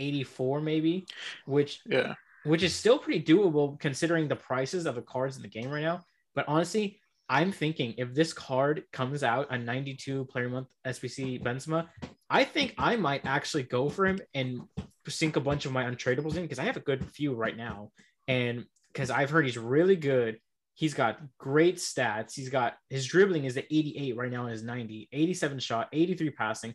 84 0.00 0.60
maybe, 0.60 1.06
which 1.46 1.80
Yeah, 1.86 2.14
which 2.44 2.62
is 2.62 2.74
still 2.74 2.98
pretty 2.98 3.22
doable 3.22 3.78
considering 3.78 4.28
the 4.28 4.36
prices 4.36 4.86
of 4.86 4.94
the 4.94 5.02
cards 5.02 5.36
in 5.36 5.42
the 5.42 5.48
game 5.48 5.70
right 5.70 5.82
now. 5.82 6.02
But 6.34 6.46
honestly, 6.48 6.98
I'm 7.28 7.52
thinking 7.52 7.94
if 7.96 8.14
this 8.14 8.32
card 8.32 8.84
comes 8.92 9.22
out 9.22 9.48
a 9.50 9.58
92 9.58 10.24
player 10.26 10.48
month 10.48 10.68
SBC 10.86 11.42
Benzema, 11.42 11.88
I 12.28 12.44
think 12.44 12.74
I 12.78 12.96
might 12.96 13.24
actually 13.24 13.64
go 13.64 13.88
for 13.88 14.06
him 14.06 14.18
and 14.34 14.62
sink 15.08 15.36
a 15.36 15.40
bunch 15.40 15.64
of 15.64 15.72
my 15.72 15.84
untradables 15.84 16.36
in 16.36 16.42
because 16.42 16.58
I 16.58 16.64
have 16.64 16.76
a 16.76 16.80
good 16.80 17.04
few 17.10 17.34
right 17.34 17.56
now. 17.56 17.90
And 18.26 18.64
because 18.92 19.10
I've 19.10 19.30
heard 19.30 19.44
he's 19.44 19.58
really 19.58 19.96
good. 19.96 20.38
He's 20.74 20.94
got 20.94 21.20
great 21.38 21.76
stats. 21.76 22.34
He's 22.34 22.48
got 22.48 22.74
his 22.88 23.06
dribbling 23.06 23.44
is 23.44 23.56
at 23.56 23.66
88 23.70 24.16
right 24.16 24.30
now 24.30 24.46
and 24.46 24.54
is 24.54 24.62
90, 24.62 25.08
87 25.12 25.58
shot, 25.58 25.88
83 25.92 26.30
passing. 26.30 26.74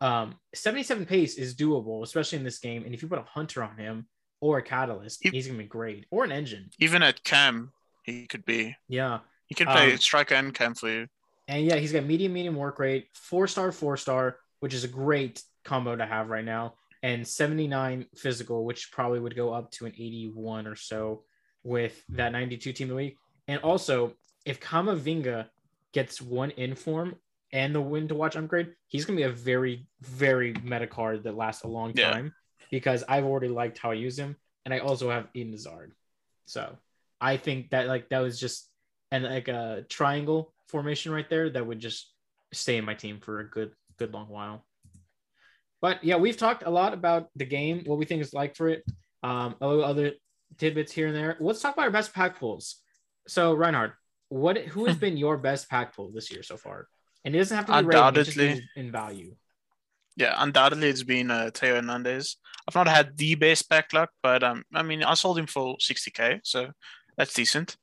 Um, 0.00 0.36
77 0.54 1.06
pace 1.06 1.36
is 1.36 1.54
doable, 1.56 2.02
especially 2.02 2.38
in 2.38 2.44
this 2.44 2.58
game. 2.58 2.84
And 2.84 2.94
if 2.94 3.02
you 3.02 3.08
put 3.08 3.18
a 3.18 3.22
hunter 3.22 3.62
on 3.62 3.76
him, 3.76 4.06
or 4.40 4.58
a 4.58 4.62
catalyst, 4.62 5.20
He- 5.22 5.30
he's 5.30 5.46
gonna 5.48 5.58
be 5.58 5.64
great. 5.64 6.06
Or 6.10 6.22
an 6.24 6.30
engine. 6.30 6.70
Even 6.78 7.02
at 7.02 7.24
cam, 7.24 7.72
he 8.04 8.26
could 8.28 8.44
be. 8.44 8.76
Yeah. 8.86 9.20
He 9.46 9.54
can 9.56 9.66
play 9.66 9.92
Um, 9.92 9.98
striker 9.98 10.34
and 10.36 10.54
cam 10.54 10.74
for 10.74 10.88
you. 10.88 11.08
And 11.48 11.64
yeah, 11.64 11.76
he's 11.76 11.92
got 11.92 12.04
medium, 12.04 12.34
medium 12.34 12.54
work 12.54 12.78
rate, 12.78 13.08
four 13.14 13.48
star, 13.48 13.72
four 13.72 13.96
star, 13.96 14.38
which 14.60 14.74
is 14.74 14.84
a 14.84 14.88
great 14.88 15.42
combo 15.64 15.96
to 15.96 16.06
have 16.06 16.28
right 16.28 16.44
now, 16.44 16.76
and 17.02 17.26
79 17.26 18.06
physical, 18.16 18.64
which 18.64 18.92
probably 18.92 19.18
would 19.18 19.34
go 19.34 19.52
up 19.52 19.70
to 19.72 19.86
an 19.86 19.92
81 19.96 20.66
or 20.68 20.76
so 20.76 21.24
with 21.64 22.04
that 22.10 22.30
92 22.30 22.72
team 22.72 22.84
of 22.86 22.90
the 22.90 22.94
week. 22.94 23.16
And 23.48 23.60
also, 23.62 24.14
if 24.44 24.60
Kamavinga 24.60 25.48
gets 25.92 26.20
one 26.22 26.50
inform 26.52 27.16
and 27.52 27.74
the 27.74 27.80
win 27.80 28.08
to 28.08 28.14
watch 28.14 28.36
upgrade, 28.36 28.74
he's 28.86 29.04
gonna 29.04 29.16
be 29.16 29.22
a 29.22 29.30
very, 29.30 29.86
very 30.00 30.54
meta 30.62 30.86
card 30.86 31.24
that 31.24 31.36
lasts 31.36 31.64
a 31.64 31.68
long 31.68 31.92
Yeah. 31.94 32.10
time 32.12 32.34
because 32.70 33.04
I've 33.08 33.24
already 33.24 33.48
liked 33.48 33.78
how 33.78 33.90
I 33.90 33.94
use 33.94 34.18
him, 34.18 34.36
and 34.64 34.74
I 34.74 34.80
also 34.80 35.10
have 35.10 35.28
Eden 35.34 35.52
Hazard. 35.52 35.94
So 36.46 36.76
I 37.20 37.36
think 37.36 37.70
that 37.70 37.86
like 37.86 38.08
that 38.10 38.20
was 38.20 38.38
just 38.38 38.70
and 39.10 39.24
like 39.24 39.48
a 39.48 39.84
triangle 39.88 40.52
formation 40.66 41.12
right 41.12 41.28
there 41.30 41.48
that 41.50 41.66
would 41.66 41.80
just 41.80 42.12
stay 42.52 42.76
in 42.76 42.84
my 42.84 42.94
team 42.94 43.20
for 43.20 43.40
a 43.40 43.48
good 43.48 43.72
good 43.96 44.12
long 44.12 44.28
while. 44.28 44.66
But 45.80 46.02
yeah, 46.04 46.16
we've 46.16 46.36
talked 46.36 46.64
a 46.64 46.70
lot 46.70 46.92
about 46.92 47.28
the 47.36 47.44
game, 47.46 47.84
what 47.86 47.98
we 47.98 48.04
think 48.04 48.20
is 48.20 48.34
like 48.34 48.56
for 48.56 48.68
it, 48.68 48.84
um, 49.22 49.54
a 49.60 49.68
little 49.68 49.84
other 49.84 50.12
tidbits 50.56 50.92
here 50.92 51.06
and 51.06 51.16
there. 51.16 51.36
Let's 51.40 51.60
talk 51.60 51.74
about 51.74 51.84
our 51.84 51.90
best 51.90 52.12
pack 52.12 52.38
pulls. 52.38 52.76
So 53.26 53.54
Reinhard, 53.54 53.92
what 54.28 54.58
who 54.58 54.86
has 54.86 54.96
been 55.04 55.16
your 55.16 55.36
best 55.38 55.68
pack 55.70 55.94
pull 55.94 56.10
this 56.10 56.30
year 56.30 56.42
so 56.42 56.56
far? 56.56 56.88
And 57.24 57.34
it 57.34 57.38
doesn't 57.38 57.56
have 57.56 57.66
to 57.66 57.72
be 57.72 57.76
rated, 57.76 57.94
Undoubtedly. 57.94 58.48
means 58.48 58.62
in 58.76 58.92
value. 58.92 59.34
Yeah, 60.16 60.34
undoubtedly 60.38 60.88
it's 60.88 61.02
been 61.02 61.30
uh, 61.30 61.50
Theo 61.54 61.76
Hernandez. 61.76 62.36
I've 62.66 62.74
not 62.74 62.88
had 62.88 63.16
the 63.16 63.34
best 63.36 63.68
back 63.68 63.92
luck, 63.92 64.10
but 64.22 64.42
um, 64.42 64.64
I 64.74 64.82
mean, 64.82 65.02
I 65.04 65.14
sold 65.14 65.38
him 65.38 65.46
for 65.46 65.76
60k, 65.76 66.40
so 66.42 66.70
that's 67.16 67.34
decent. 67.34 67.76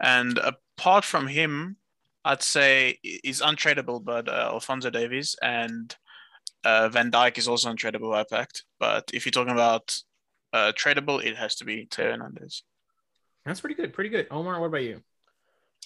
And 0.00 0.38
apart 0.38 1.04
from 1.04 1.26
him, 1.28 1.76
I'd 2.24 2.42
say 2.42 2.98
he's 3.02 3.40
untradeable, 3.40 4.04
but 4.04 4.28
uh, 4.28 4.50
Alphonso 4.52 4.90
Davies 4.90 5.36
and 5.40 5.94
uh, 6.64 6.88
Van 6.88 7.10
Dijk 7.10 7.38
is 7.38 7.46
also 7.46 7.72
untradeable. 7.72 8.14
I 8.14 8.24
packed, 8.24 8.64
but 8.80 9.10
if 9.14 9.24
you're 9.24 9.30
talking 9.30 9.52
about 9.52 9.96
uh, 10.52 10.72
tradable, 10.72 11.24
it 11.24 11.36
has 11.36 11.54
to 11.56 11.64
be 11.64 11.86
Theo 11.90 12.10
Hernandez. 12.10 12.64
That's 13.44 13.60
pretty 13.60 13.76
good, 13.76 13.92
pretty 13.92 14.10
good. 14.10 14.26
Omar, 14.30 14.60
what 14.60 14.66
about 14.66 14.82
you? 14.82 15.02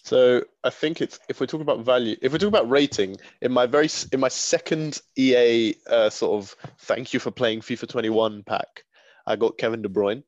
So 0.02 0.42
I 0.64 0.70
think 0.70 1.00
it's 1.00 1.18
if 1.28 1.40
we're 1.40 1.46
talking 1.46 1.62
about 1.62 1.84
value, 1.84 2.16
if 2.22 2.32
we're 2.32 2.38
talking 2.38 2.48
about 2.48 2.70
rating, 2.70 3.16
in 3.42 3.52
my 3.52 3.66
very 3.66 3.88
in 4.12 4.20
my 4.20 4.28
second 4.28 5.00
EA 5.16 5.74
uh, 5.88 6.10
sort 6.10 6.42
of 6.42 6.56
thank 6.80 7.12
you 7.12 7.20
for 7.20 7.30
playing 7.30 7.60
FIFA 7.60 7.88
21 7.88 8.42
pack, 8.44 8.84
I 9.26 9.36
got 9.36 9.58
Kevin 9.58 9.82
De 9.82 9.88
Bruyne. 9.88 10.22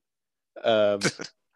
Um, 0.62 1.01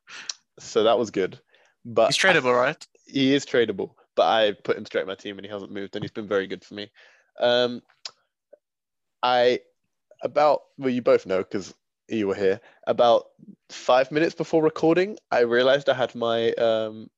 so 0.58 0.84
that 0.84 0.98
was 0.98 1.10
good. 1.10 1.38
But 1.84 2.06
He's 2.08 2.18
tradable, 2.18 2.56
right? 2.56 2.84
he 3.06 3.34
is 3.34 3.46
tradable, 3.46 3.92
but 4.16 4.26
I 4.26 4.52
put 4.64 4.76
him 4.76 4.84
straight 4.84 5.02
in 5.02 5.08
my 5.08 5.14
team 5.14 5.38
and 5.38 5.46
he 5.46 5.52
hasn't 5.52 5.72
moved 5.72 5.94
and 5.94 6.02
he's 6.02 6.10
been 6.10 6.28
very 6.28 6.46
good 6.46 6.64
for 6.64 6.74
me. 6.74 6.90
Um, 7.38 7.82
I 9.22 9.60
about 10.22 10.62
well, 10.78 10.90
you 10.90 11.02
both 11.02 11.26
know 11.26 11.38
because 11.38 11.74
you 12.08 12.28
were 12.28 12.34
here. 12.34 12.60
About 12.86 13.24
five 13.68 14.10
minutes 14.10 14.34
before 14.34 14.62
recording, 14.62 15.18
I 15.30 15.40
realized 15.40 15.88
I 15.88 15.94
had 15.94 16.14
my 16.14 16.52
um, 16.52 17.08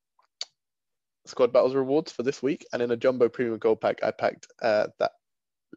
squad 1.28 1.52
battles 1.52 1.74
rewards 1.74 2.12
for 2.12 2.22
this 2.22 2.42
week, 2.42 2.66
and 2.72 2.82
in 2.82 2.90
a 2.90 2.96
jumbo 2.96 3.28
premium 3.28 3.58
gold 3.58 3.80
pack, 3.80 4.02
I 4.02 4.10
packed 4.10 4.48
uh, 4.62 4.88
that 4.98 5.12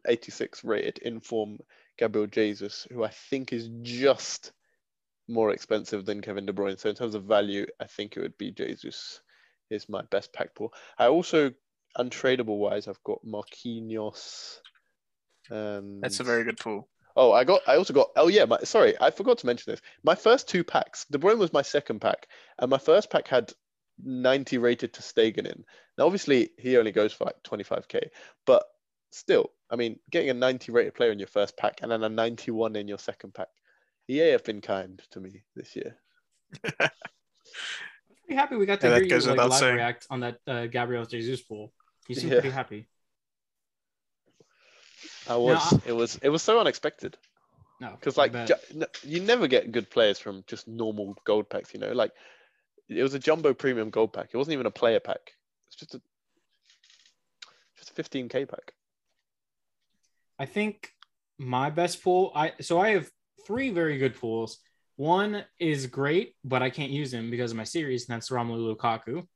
86 0.06 0.64
rated 0.64 0.98
inform 0.98 1.58
Gabriel 1.98 2.26
Jesus, 2.26 2.86
who 2.90 3.04
I 3.04 3.10
think 3.10 3.52
is 3.52 3.68
just 3.82 4.52
more 5.28 5.50
expensive 5.50 6.04
than 6.04 6.20
Kevin 6.20 6.46
De 6.46 6.52
Bruyne. 6.52 6.78
So 6.78 6.88
in 6.90 6.96
terms 6.96 7.14
of 7.14 7.24
value, 7.24 7.66
I 7.80 7.86
think 7.86 8.16
it 8.16 8.20
would 8.20 8.38
be 8.38 8.50
Jesus 8.50 9.20
is 9.70 9.88
my 9.88 10.02
best 10.10 10.32
pack 10.32 10.54
pool. 10.54 10.72
I 10.98 11.06
also 11.06 11.52
untradeable 11.96 12.58
wise, 12.58 12.88
I've 12.88 13.02
got 13.04 13.24
Marquinhos. 13.24 14.58
And 15.50 16.02
That's 16.02 16.20
a 16.20 16.24
very 16.24 16.44
good 16.44 16.58
pool. 16.58 16.88
Oh, 17.14 17.32
I 17.32 17.44
got. 17.44 17.60
I 17.66 17.76
also 17.76 17.92
got. 17.92 18.08
Oh 18.16 18.28
yeah, 18.28 18.46
my 18.46 18.58
sorry, 18.64 18.94
I 18.98 19.10
forgot 19.10 19.38
to 19.38 19.46
mention 19.46 19.70
this. 19.70 19.82
My 20.02 20.14
first 20.14 20.48
two 20.48 20.64
packs, 20.64 21.04
De 21.10 21.18
Bruyne 21.18 21.38
was 21.38 21.52
my 21.52 21.60
second 21.60 22.00
pack, 22.00 22.26
and 22.58 22.70
my 22.70 22.78
first 22.78 23.10
pack 23.10 23.28
had 23.28 23.52
90 24.02 24.58
rated 24.58 24.92
ter 24.92 25.02
Stegen 25.02 25.46
in. 25.46 25.64
Now, 25.98 26.06
obviously, 26.06 26.50
he 26.58 26.76
only 26.76 26.92
goes 26.92 27.12
for 27.12 27.24
like 27.24 27.42
25k, 27.42 28.08
but 28.46 28.64
still, 29.10 29.50
I 29.70 29.76
mean, 29.76 29.98
getting 30.10 30.30
a 30.30 30.34
90 30.34 30.72
rated 30.72 30.94
player 30.94 31.12
in 31.12 31.18
your 31.18 31.28
first 31.28 31.56
pack 31.56 31.80
and 31.82 31.90
then 31.90 32.02
a 32.02 32.08
91 32.08 32.76
in 32.76 32.88
your 32.88 32.98
second 32.98 33.34
pack, 33.34 33.48
EA 34.08 34.30
have 34.32 34.44
been 34.44 34.60
kind 34.60 35.02
to 35.10 35.20
me 35.20 35.42
this 35.54 35.76
year. 35.76 35.96
I'm 36.64 36.90
Pretty 38.26 38.36
happy 38.38 38.56
we 38.56 38.66
got 38.66 38.80
to 38.80 38.86
Yeah, 38.86 38.92
that 38.94 38.98
hear 39.00 39.04
you 39.04 39.10
goes 39.14 39.26
like 39.26 39.36
without 39.36 39.50
live 39.50 39.60
saying. 39.60 39.76
react 39.76 40.06
on 40.10 40.20
that 40.20 40.38
uh, 40.46 40.66
Gabriel 40.66 41.04
Jesus 41.04 41.42
pool. 41.42 41.72
You 42.08 42.14
seem 42.14 42.30
Yeah. 42.30 42.40
pretty 42.40 42.50
happy. 42.50 42.88
I 45.28 45.36
was. 45.36 45.72
It 45.86 45.92
was. 45.92 46.18
It 46.22 46.28
was 46.28 46.42
so 46.42 46.58
unexpected 46.60 47.16
No, 47.80 47.90
because 47.98 48.16
like 48.16 48.32
ju- 48.46 48.54
n- 48.74 48.86
you 49.04 49.20
never 49.20 49.46
get 49.46 49.72
good 49.72 49.90
players 49.90 50.18
from 50.18 50.44
just 50.46 50.66
normal 50.68 51.16
gold 51.24 51.48
packs. 51.48 51.72
You 51.74 51.80
know, 51.80 51.92
like 51.92 52.12
it 52.88 53.02
was 53.02 53.14
a 53.14 53.18
jumbo 53.18 53.54
premium 53.54 53.90
gold 53.90 54.12
pack. 54.12 54.30
It 54.32 54.36
wasn't 54.36 54.54
even 54.54 54.66
a 54.66 54.70
player 54.70 55.00
pack. 55.00 55.32
It's 55.68 55.76
just 55.76 55.94
a 55.94 56.00
just 57.78 57.98
a 57.98 58.02
15k 58.02 58.48
pack. 58.48 58.72
I 60.38 60.46
think 60.46 60.90
my 61.38 61.70
best 61.70 62.02
pool. 62.02 62.32
I 62.34 62.52
so 62.60 62.80
I 62.80 62.90
have 62.90 63.10
three 63.46 63.70
very 63.70 63.98
good 63.98 64.18
pools. 64.18 64.58
One 64.96 65.44
is 65.58 65.86
great, 65.86 66.34
but 66.44 66.62
I 66.62 66.70
can't 66.70 66.90
use 66.90 67.12
him 67.12 67.30
because 67.30 67.50
of 67.50 67.56
my 67.56 67.64
series, 67.64 68.08
and 68.08 68.14
that's 68.14 68.30
Romelu 68.30 68.76
Lukaku. 68.76 69.26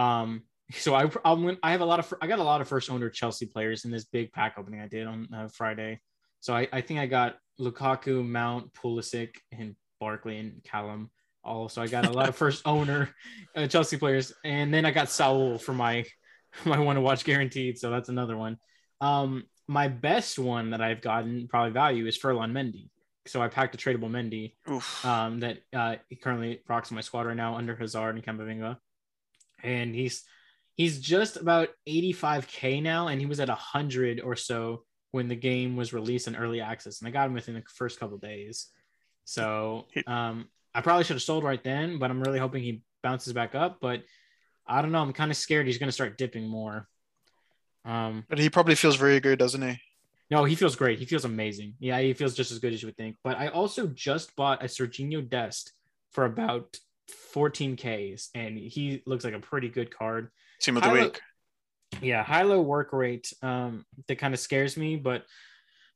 Um, 0.00 0.42
so 0.72 0.94
I 0.94 1.10
I'm, 1.24 1.56
I 1.62 1.72
have 1.72 1.80
a 1.80 1.86
lot 1.86 2.00
of 2.00 2.12
I 2.20 2.26
got 2.26 2.38
a 2.38 2.44
lot 2.44 2.60
of 2.60 2.68
first 2.68 2.90
owner 2.90 3.08
Chelsea 3.08 3.46
players 3.46 3.84
in 3.84 3.90
this 3.90 4.04
big 4.04 4.32
pack 4.32 4.56
opening 4.58 4.80
I 4.80 4.88
did 4.88 5.06
on 5.06 5.28
uh, 5.34 5.48
Friday. 5.52 6.00
So 6.40 6.54
I, 6.54 6.68
I 6.72 6.80
think 6.80 7.00
I 7.00 7.06
got 7.06 7.36
Lukaku, 7.60 8.24
Mount, 8.24 8.72
Pulisic, 8.74 9.30
and 9.52 9.74
Barkley 10.00 10.38
and 10.38 10.62
Callum. 10.62 11.10
Also, 11.46 11.82
I 11.82 11.86
got 11.86 12.06
a 12.06 12.10
lot 12.10 12.28
of 12.28 12.36
first 12.36 12.62
owner 12.66 13.14
uh, 13.54 13.66
Chelsea 13.66 13.96
players, 13.96 14.32
and 14.44 14.72
then 14.72 14.84
I 14.84 14.90
got 14.90 15.10
Saul 15.10 15.58
for 15.58 15.72
my 15.72 16.04
my 16.64 16.78
one 16.78 16.96
to 16.96 17.02
watch 17.02 17.24
guaranteed. 17.24 17.78
So 17.78 17.90
that's 17.90 18.08
another 18.08 18.36
one. 18.36 18.58
Um, 19.00 19.44
my 19.68 19.88
best 19.88 20.38
one 20.38 20.70
that 20.70 20.80
I've 20.80 21.00
gotten 21.00 21.48
probably 21.48 21.72
value 21.72 22.06
is 22.06 22.16
Ferland 22.16 22.54
Mendy. 22.54 22.88
So 23.26 23.42
I 23.42 23.48
packed 23.48 23.74
a 23.74 23.78
tradable 23.78 24.10
Mendy 24.10 24.54
um, 25.04 25.40
that 25.40 25.58
uh, 25.74 25.96
he 26.08 26.16
currently 26.16 26.60
rocks 26.68 26.90
in 26.90 26.94
my 26.94 27.00
squad 27.00 27.26
right 27.26 27.36
now 27.36 27.56
under 27.56 27.74
Hazard 27.74 28.14
and 28.14 28.24
Kamavinga, 28.24 28.76
and 29.62 29.94
he's 29.94 30.22
he's 30.76 31.00
just 31.00 31.36
about 31.36 31.70
85k 31.88 32.82
now, 32.82 33.08
and 33.08 33.20
he 33.20 33.26
was 33.26 33.40
at 33.40 33.48
100 33.48 34.20
or 34.20 34.36
so 34.36 34.84
when 35.10 35.28
the 35.28 35.36
game 35.36 35.76
was 35.76 35.92
released 35.92 36.28
in 36.28 36.36
early 36.36 36.60
access, 36.60 37.00
and 37.00 37.08
I 37.08 37.10
got 37.10 37.26
him 37.26 37.34
within 37.34 37.54
the 37.54 37.62
first 37.74 37.98
couple 37.98 38.18
days. 38.18 38.68
So 39.24 39.86
um, 40.06 40.48
I 40.76 40.82
probably 40.82 41.04
should 41.04 41.16
have 41.16 41.22
sold 41.22 41.42
right 41.42 41.62
then, 41.64 41.98
but 41.98 42.10
I'm 42.10 42.22
really 42.22 42.38
hoping 42.38 42.62
he 42.62 42.82
bounces 43.02 43.32
back 43.32 43.54
up. 43.54 43.78
But 43.80 44.02
I 44.66 44.82
don't 44.82 44.92
know. 44.92 45.00
I'm 45.00 45.12
kind 45.14 45.30
of 45.30 45.36
scared 45.36 45.66
he's 45.66 45.78
going 45.78 45.88
to 45.88 45.92
start 45.92 46.18
dipping 46.18 46.46
more. 46.46 46.86
Um, 47.84 48.24
But 48.28 48.38
he 48.38 48.50
probably 48.50 48.74
feels 48.74 48.96
very 48.96 49.20
good, 49.20 49.38
doesn't 49.38 49.62
he? 49.62 49.78
no, 50.30 50.44
he 50.44 50.54
feels 50.56 50.74
great. 50.76 50.98
He 50.98 51.04
feels 51.06 51.24
amazing. 51.24 51.74
Yeah, 51.78 52.00
he 52.00 52.12
feels 52.12 52.34
just 52.34 52.50
as 52.52 52.58
good 52.58 52.72
as 52.74 52.82
you 52.82 52.88
would 52.88 52.96
think. 52.96 53.16
But 53.24 53.38
I 53.38 53.46
also 53.48 53.86
just 53.86 54.34
bought 54.36 54.62
a 54.62 54.66
Sergiño 54.66 55.26
Dest 55.28 55.72
for 56.12 56.24
about 56.24 56.76
14Ks, 57.34 58.30
and 58.34 58.58
he 58.58 59.02
looks 59.06 59.24
like 59.24 59.34
a 59.34 59.38
pretty 59.40 59.68
good 59.68 59.96
card. 59.96 60.30
Team 60.60 60.76
of 60.76 60.82
the 60.82 60.88
Tyler- 60.88 61.02
week. 61.04 61.20
Yeah, 62.02 62.22
high 62.24 62.42
low 62.42 62.60
work 62.60 62.92
rate. 62.92 63.32
Um, 63.42 63.86
that 64.08 64.16
kind 64.16 64.34
of 64.34 64.40
scares 64.40 64.76
me, 64.76 64.96
but 64.96 65.24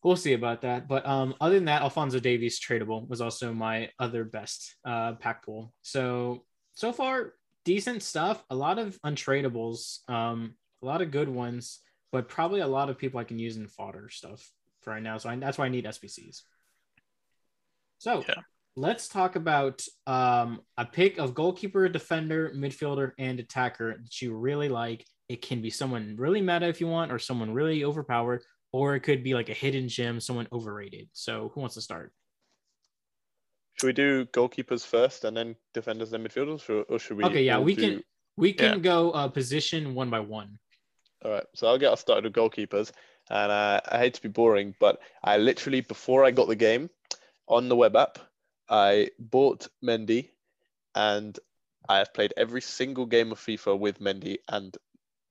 we'll 0.02 0.16
see 0.16 0.32
about 0.32 0.62
that. 0.62 0.88
But 0.88 1.06
um, 1.06 1.34
other 1.40 1.56
than 1.56 1.66
that, 1.66 1.82
Alphonso 1.82 2.20
Davies 2.20 2.60
tradable 2.60 3.08
was 3.08 3.20
also 3.20 3.52
my 3.52 3.90
other 3.98 4.24
best 4.24 4.76
uh 4.84 5.14
pack 5.14 5.44
pool. 5.44 5.72
So 5.82 6.44
so 6.74 6.92
far, 6.92 7.34
decent 7.64 8.02
stuff. 8.02 8.42
A 8.50 8.54
lot 8.54 8.78
of 8.78 8.98
untradables. 9.02 10.08
Um, 10.08 10.54
a 10.82 10.86
lot 10.86 11.02
of 11.02 11.10
good 11.10 11.28
ones, 11.28 11.80
but 12.10 12.28
probably 12.28 12.60
a 12.60 12.66
lot 12.66 12.88
of 12.88 12.96
people 12.98 13.20
I 13.20 13.24
can 13.24 13.38
use 13.38 13.56
in 13.56 13.66
fodder 13.68 14.08
stuff 14.08 14.50
for 14.80 14.92
right 14.92 15.02
now. 15.02 15.18
So 15.18 15.28
I, 15.28 15.36
that's 15.36 15.58
why 15.58 15.66
I 15.66 15.68
need 15.68 15.84
SBCs. 15.84 16.40
So 17.98 18.24
Yeah. 18.26 18.34
let's 18.76 19.08
talk 19.08 19.36
about 19.36 19.84
um, 20.06 20.60
a 20.78 20.86
pick 20.86 21.18
of 21.18 21.34
goalkeeper, 21.34 21.86
defender, 21.88 22.50
midfielder, 22.54 23.12
and 23.18 23.38
attacker 23.38 23.98
that 24.02 24.22
you 24.22 24.34
really 24.34 24.68
like. 24.70 25.04
It 25.28 25.42
can 25.42 25.60
be 25.60 25.70
someone 25.70 26.16
really 26.18 26.40
meta 26.40 26.66
if 26.66 26.80
you 26.80 26.88
want, 26.88 27.12
or 27.12 27.18
someone 27.18 27.52
really 27.52 27.84
overpowered, 27.84 28.42
or 28.72 28.94
it 28.94 29.00
could 29.00 29.22
be 29.22 29.34
like 29.34 29.48
a 29.48 29.54
hidden 29.54 29.88
gem, 29.88 30.20
someone 30.20 30.46
overrated. 30.52 31.08
So 31.12 31.50
who 31.54 31.60
wants 31.60 31.74
to 31.74 31.80
start? 31.80 32.12
Should 33.74 33.86
we 33.86 33.92
do 33.92 34.26
goalkeepers 34.26 34.84
first 34.86 35.24
and 35.24 35.36
then 35.36 35.56
defenders 35.74 36.12
and 36.12 36.26
midfielders, 36.26 36.68
or, 36.68 36.82
or 36.82 36.98
should 36.98 37.16
we? 37.16 37.24
Okay, 37.24 37.42
yeah, 37.42 37.58
we 37.58 37.74
do- 37.74 37.80
can 37.80 38.04
we 38.36 38.52
can 38.52 38.74
Yeah. 38.74 38.78
go 38.78 39.10
uh, 39.12 39.28
position 39.28 39.94
one 39.94 40.10
by 40.10 40.20
one. 40.20 40.58
All 41.24 41.30
right, 41.32 41.44
so 41.54 41.66
I'll 41.66 41.78
get 41.78 41.92
us 41.92 42.00
started 42.00 42.24
with 42.24 42.34
goalkeepers, 42.34 42.92
and 43.28 43.52
uh, 43.52 43.80
I 43.86 43.98
hate 43.98 44.14
to 44.14 44.22
be 44.22 44.28
boring, 44.28 44.74
but 44.80 45.00
I 45.22 45.36
literally 45.38 45.80
before 45.82 46.24
I 46.24 46.30
got 46.30 46.48
the 46.48 46.56
game 46.56 46.88
on 47.46 47.68
the 47.68 47.76
web 47.76 47.96
app, 47.96 48.18
I 48.68 49.10
bought 49.18 49.68
Mendy, 49.82 50.30
and 50.94 51.38
I 51.88 51.98
have 51.98 52.14
played 52.14 52.32
every 52.36 52.60
single 52.60 53.06
game 53.06 53.32
of 53.32 53.38
FIFA 53.40 53.78
with 53.78 53.98
Mendy 54.00 54.38
and 54.48 54.76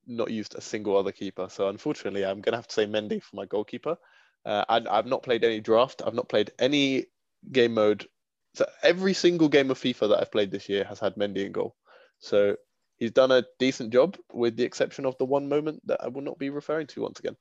not 0.06 0.30
used 0.30 0.54
a 0.54 0.60
single 0.60 0.96
other 0.96 1.12
keeper. 1.12 1.48
So 1.50 1.68
unfortunately, 1.68 2.24
I'm 2.24 2.40
gonna 2.40 2.56
have 2.56 2.68
to 2.68 2.74
say 2.74 2.86
Mendy 2.86 3.22
for 3.22 3.36
my 3.36 3.46
goalkeeper. 3.46 3.96
Uh, 4.44 4.64
I, 4.68 4.80
I've 4.90 5.06
not 5.06 5.22
played 5.22 5.44
any 5.44 5.60
draft. 5.60 6.02
I've 6.04 6.14
not 6.14 6.28
played 6.28 6.50
any 6.58 7.06
game 7.52 7.74
mode. 7.74 8.06
So 8.54 8.66
every 8.82 9.14
single 9.14 9.48
game 9.48 9.70
of 9.70 9.78
FIFA 9.78 10.08
that 10.10 10.20
I've 10.20 10.32
played 10.32 10.50
this 10.50 10.68
year 10.68 10.84
has 10.84 10.98
had 10.98 11.14
Mendy 11.16 11.44
in 11.46 11.52
goal. 11.52 11.76
So 12.18 12.56
he's 12.96 13.12
done 13.12 13.30
a 13.30 13.44
decent 13.58 13.92
job, 13.92 14.16
with 14.32 14.56
the 14.56 14.64
exception 14.64 15.04
of 15.06 15.16
the 15.18 15.24
one 15.24 15.48
moment 15.48 15.80
that 15.86 16.02
I 16.02 16.08
will 16.08 16.22
not 16.22 16.38
be 16.38 16.50
referring 16.50 16.86
to 16.88 17.02
once 17.02 17.18
again. 17.20 17.36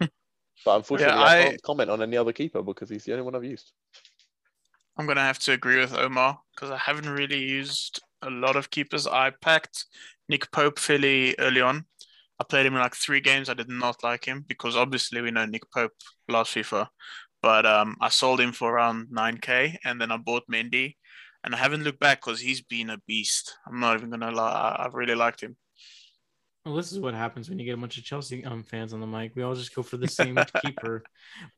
but 0.64 0.76
unfortunately, 0.76 1.14
Yeah, 1.20 1.26
I, 1.26 1.38
I- 1.38 1.42
can't 1.44 1.62
comment 1.62 1.90
on 1.90 2.02
any 2.02 2.16
other 2.16 2.32
keeper 2.32 2.62
because 2.62 2.90
he's 2.90 3.04
the 3.04 3.12
only 3.12 3.24
one 3.24 3.34
I've 3.34 3.44
used. 3.44 3.72
I'm 4.98 5.06
gonna 5.06 5.22
have 5.22 5.38
to 5.40 5.52
agree 5.52 5.78
with 5.78 5.94
Omar 5.94 6.38
because 6.54 6.70
I 6.70 6.76
haven't 6.76 7.08
really 7.08 7.38
used 7.42 8.02
a 8.20 8.28
lot 8.28 8.56
of 8.56 8.70
keepers. 8.70 9.06
I 9.06 9.30
packed 9.30 9.86
Nick 10.32 10.50
Pope 10.50 10.78
fairly 10.78 11.34
early 11.38 11.60
on. 11.60 11.84
I 12.40 12.44
played 12.44 12.64
him 12.64 12.72
in 12.72 12.80
like 12.80 12.96
three 12.96 13.20
games. 13.20 13.50
I 13.50 13.54
did 13.54 13.68
not 13.68 14.02
like 14.02 14.24
him 14.24 14.46
because 14.48 14.76
obviously 14.76 15.20
we 15.20 15.30
know 15.30 15.44
Nick 15.44 15.70
Pope 15.70 15.92
last 16.26 16.54
FIFA, 16.54 16.88
but 17.42 17.66
um, 17.66 17.96
I 18.00 18.08
sold 18.08 18.40
him 18.40 18.52
for 18.52 18.72
around 18.72 19.08
9k 19.14 19.76
and 19.84 20.00
then 20.00 20.10
I 20.10 20.16
bought 20.16 20.44
Mendy, 20.50 20.96
and 21.44 21.54
I 21.54 21.58
haven't 21.58 21.84
looked 21.84 22.00
back 22.00 22.24
because 22.24 22.40
he's 22.40 22.62
been 22.62 22.88
a 22.88 22.96
beast. 23.06 23.54
I'm 23.66 23.78
not 23.78 23.98
even 23.98 24.08
gonna 24.08 24.30
lie. 24.30 24.74
I've 24.78 24.94
really 24.94 25.14
liked 25.14 25.42
him. 25.42 25.54
Well, 26.64 26.76
this 26.76 26.92
is 26.92 26.98
what 26.98 27.12
happens 27.12 27.50
when 27.50 27.58
you 27.58 27.66
get 27.66 27.74
a 27.74 27.76
bunch 27.76 27.98
of 27.98 28.04
Chelsea 28.04 28.42
um, 28.42 28.62
fans 28.62 28.94
on 28.94 29.00
the 29.00 29.06
mic. 29.06 29.32
We 29.36 29.42
all 29.42 29.54
just 29.54 29.74
go 29.74 29.82
for 29.82 29.98
the 29.98 30.08
same 30.08 30.38
keeper. 30.64 31.02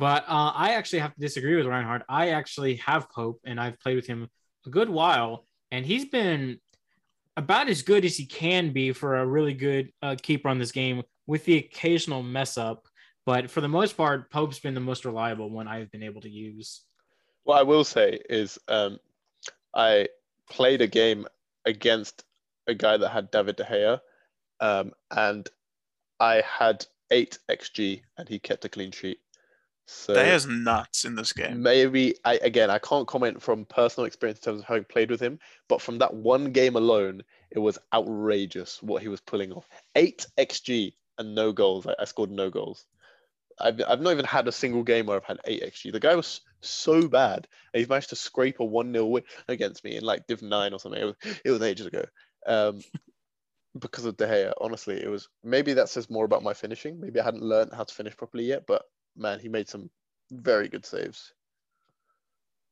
But 0.00 0.24
uh, 0.26 0.50
I 0.52 0.74
actually 0.74 0.98
have 0.98 1.14
to 1.14 1.20
disagree 1.20 1.54
with 1.54 1.66
Reinhardt. 1.66 2.02
I 2.08 2.30
actually 2.30 2.74
have 2.76 3.08
Pope, 3.08 3.38
and 3.44 3.60
I've 3.60 3.78
played 3.78 3.94
with 3.94 4.08
him 4.08 4.28
a 4.66 4.70
good 4.70 4.90
while, 4.90 5.46
and 5.70 5.86
he's 5.86 6.06
been 6.06 6.58
about 7.36 7.68
as 7.68 7.82
good 7.82 8.04
as 8.04 8.16
he 8.16 8.26
can 8.26 8.72
be 8.72 8.92
for 8.92 9.16
a 9.16 9.26
really 9.26 9.54
good 9.54 9.90
uh, 10.02 10.16
keeper 10.20 10.48
on 10.48 10.58
this 10.58 10.72
game, 10.72 11.02
with 11.26 11.44
the 11.44 11.58
occasional 11.58 12.22
mess 12.22 12.56
up. 12.56 12.86
But 13.26 13.50
for 13.50 13.60
the 13.60 13.68
most 13.68 13.96
part, 13.96 14.30
Pope's 14.30 14.58
been 14.58 14.74
the 14.74 14.80
most 14.80 15.04
reliable 15.04 15.50
one 15.50 15.66
I've 15.66 15.90
been 15.90 16.02
able 16.02 16.20
to 16.20 16.28
use. 16.28 16.82
What 17.44 17.58
I 17.58 17.62
will 17.62 17.84
say 17.84 18.20
is, 18.28 18.58
um, 18.68 18.98
I 19.74 20.08
played 20.50 20.82
a 20.82 20.86
game 20.86 21.26
against 21.64 22.24
a 22.66 22.74
guy 22.74 22.96
that 22.96 23.08
had 23.08 23.30
David 23.30 23.56
De 23.56 23.64
Gea, 23.64 24.00
um, 24.60 24.92
and 25.10 25.48
I 26.20 26.42
had 26.46 26.86
eight 27.10 27.38
xG, 27.50 28.02
and 28.16 28.28
he 28.28 28.38
kept 28.38 28.64
a 28.64 28.68
clean 28.68 28.92
sheet. 28.92 29.18
So 29.86 30.14
They 30.14 30.38
nuts 30.48 31.04
in 31.04 31.14
this 31.14 31.32
game. 31.32 31.62
maybe 31.62 32.14
I 32.24 32.34
again 32.36 32.70
I 32.70 32.78
can't 32.78 33.06
comment 33.06 33.42
from 33.42 33.66
personal 33.66 34.06
experience 34.06 34.38
in 34.38 34.44
terms 34.44 34.60
of 34.60 34.66
having 34.66 34.84
played 34.84 35.10
with 35.10 35.20
him, 35.20 35.38
but 35.68 35.82
from 35.82 35.98
that 35.98 36.14
one 36.14 36.52
game 36.52 36.76
alone, 36.76 37.22
it 37.50 37.58
was 37.58 37.78
outrageous 37.92 38.82
what 38.82 39.02
he 39.02 39.08
was 39.08 39.20
pulling 39.20 39.52
off. 39.52 39.68
Eight 39.94 40.26
xG 40.38 40.94
and 41.18 41.34
no 41.34 41.52
goals. 41.52 41.86
I, 41.86 41.94
I 41.98 42.04
scored 42.04 42.30
no 42.30 42.48
goals. 42.50 42.86
I've, 43.60 43.80
I've 43.86 44.00
not 44.00 44.12
even 44.12 44.24
had 44.24 44.48
a 44.48 44.52
single 44.52 44.82
game 44.82 45.06
where 45.06 45.16
I've 45.16 45.24
had 45.24 45.38
eight 45.44 45.62
xG. 45.62 45.92
The 45.92 46.00
guy 46.00 46.14
was 46.14 46.40
so 46.60 47.06
bad, 47.06 47.46
and 47.72 47.78
he's 47.78 47.88
managed 47.88 48.10
to 48.10 48.16
scrape 48.16 48.60
a 48.60 48.64
one 48.64 48.92
0 48.92 49.06
win 49.06 49.24
against 49.48 49.84
me 49.84 49.96
in 49.96 50.04
like 50.04 50.26
Div 50.26 50.42
nine 50.42 50.72
or 50.72 50.80
something. 50.80 51.00
It 51.00 51.04
was 51.04 51.16
it 51.44 51.50
was 51.50 51.62
ages 51.62 51.86
ago. 51.86 52.04
Um, 52.46 52.80
because 53.78 54.04
of 54.04 54.16
De 54.16 54.26
Gea, 54.26 54.52
honestly, 54.60 55.02
it 55.02 55.08
was 55.08 55.28
maybe 55.42 55.74
that 55.74 55.88
says 55.88 56.08
more 56.08 56.24
about 56.24 56.42
my 56.42 56.54
finishing. 56.54 57.00
Maybe 57.00 57.20
I 57.20 57.24
hadn't 57.24 57.42
learned 57.42 57.72
how 57.74 57.84
to 57.84 57.94
finish 57.94 58.16
properly 58.16 58.44
yet, 58.44 58.66
but 58.66 58.82
man, 59.16 59.38
he 59.40 59.48
made 59.48 59.68
some 59.68 59.90
very 60.30 60.68
good 60.68 60.84
saves. 60.86 61.32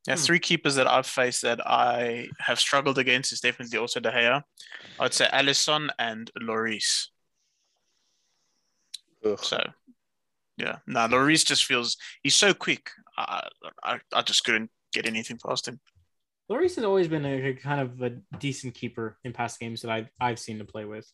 Yeah, 0.07 0.15
Hmm. 0.15 0.21
three 0.21 0.39
keepers 0.39 0.75
that 0.75 0.87
I've 0.87 1.05
faced 1.07 1.43
that 1.43 1.65
I 1.65 2.27
have 2.39 2.59
struggled 2.59 2.97
against 2.97 3.31
is 3.31 3.39
definitely 3.39 3.77
also 3.79 3.99
De 4.01 4.11
Gea. 4.11 4.43
I'd 4.99 5.13
say 5.13 5.27
Alisson 5.31 5.89
and 5.97 6.29
Lloris. 6.41 7.07
Ugh. 9.25 9.39
So, 9.41 9.63
yeah, 10.57 10.77
no, 10.87 11.07
Lloris 11.07 11.45
just 11.45 11.65
feels 11.65 11.97
he's 12.21 12.35
so 12.35 12.53
quick. 12.53 12.89
I, 13.17 13.47
I, 13.83 13.99
I 14.11 14.21
just 14.23 14.43
couldn't 14.43 14.71
get 14.91 15.05
anything 15.07 15.37
past 15.45 15.67
him. 15.67 15.79
Lloris 16.51 16.75
has 16.75 16.83
always 16.83 17.07
been 17.07 17.25
a, 17.25 17.49
a 17.49 17.53
kind 17.53 17.79
of 17.79 18.01
a 18.01 18.09
decent 18.37 18.73
keeper 18.73 19.17
in 19.23 19.31
past 19.31 19.59
games 19.59 19.81
that 19.81 19.91
I've 19.91 20.09
I've 20.19 20.39
seen 20.39 20.59
to 20.59 20.65
play 20.65 20.83
with. 20.85 21.09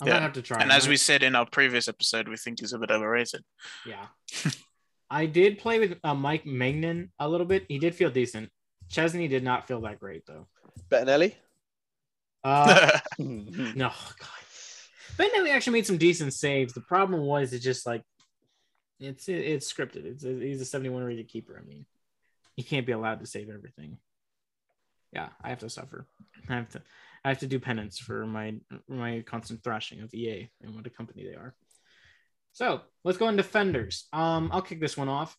I 0.00 0.04
might 0.04 0.10
Yeah, 0.14 0.20
have 0.20 0.32
to 0.34 0.42
try. 0.42 0.62
And 0.62 0.72
I 0.72 0.76
as 0.76 0.88
we 0.88 0.96
said 0.96 1.22
in 1.22 1.34
our 1.34 1.46
previous 1.46 1.88
episode, 1.88 2.28
we 2.28 2.36
think 2.36 2.60
he's 2.60 2.72
a 2.72 2.78
bit 2.78 2.90
overrated. 2.90 3.44
Yeah. 3.86 4.06
I 5.10 5.26
did 5.26 5.58
play 5.58 5.80
with 5.80 5.98
uh, 6.04 6.14
Mike 6.14 6.44
Maignan 6.44 7.10
a 7.18 7.28
little 7.28 7.46
bit. 7.46 7.66
He 7.68 7.78
did 7.78 7.94
feel 7.94 8.10
decent. 8.10 8.48
Szczęsny 8.88 9.28
did 9.28 9.42
not 9.42 9.66
feel 9.66 9.80
that 9.82 9.98
great 9.98 10.24
though. 10.26 10.46
Bettinelli? 10.88 11.34
Uh, 12.44 12.98
no, 13.18 13.88
God. 13.88 14.40
Bettinelli 15.18 15.50
actually 15.50 15.74
made 15.74 15.86
some 15.86 15.98
decent 15.98 16.32
saves. 16.32 16.72
The 16.72 16.80
problem 16.80 17.22
was 17.22 17.52
it's 17.52 17.64
just 17.64 17.86
like 17.86 18.02
it's 19.00 19.28
it's 19.28 19.72
scripted. 19.72 20.04
It's 20.04 20.22
he's 20.22 20.60
a 20.60 20.64
71 20.64 21.02
rated 21.02 21.28
keeper. 21.28 21.60
I 21.60 21.66
mean, 21.68 21.86
he 22.56 22.62
can't 22.62 22.86
be 22.86 22.92
allowed 22.92 23.20
to 23.20 23.26
save 23.26 23.50
everything. 23.50 23.98
Yeah, 25.12 25.30
I 25.42 25.48
have 25.48 25.58
to 25.60 25.70
suffer. 25.70 26.06
I 26.48 26.54
have 26.54 26.68
to 26.70 26.82
I 27.24 27.28
have 27.28 27.40
to 27.40 27.46
do 27.46 27.60
penance 27.60 27.98
for 27.98 28.26
my 28.26 28.54
my 28.88 29.22
constant 29.26 29.62
thrashing 29.62 30.00
of 30.00 30.12
EA 30.14 30.50
and 30.62 30.74
what 30.74 30.86
a 30.86 30.90
company 30.90 31.24
they 31.24 31.36
are. 31.36 31.54
So 32.52 32.80
let's 33.04 33.18
go 33.18 33.26
on 33.26 33.36
defenders. 33.36 34.06
Um, 34.12 34.50
I'll 34.52 34.62
kick 34.62 34.80
this 34.80 34.96
one 34.96 35.08
off. 35.08 35.36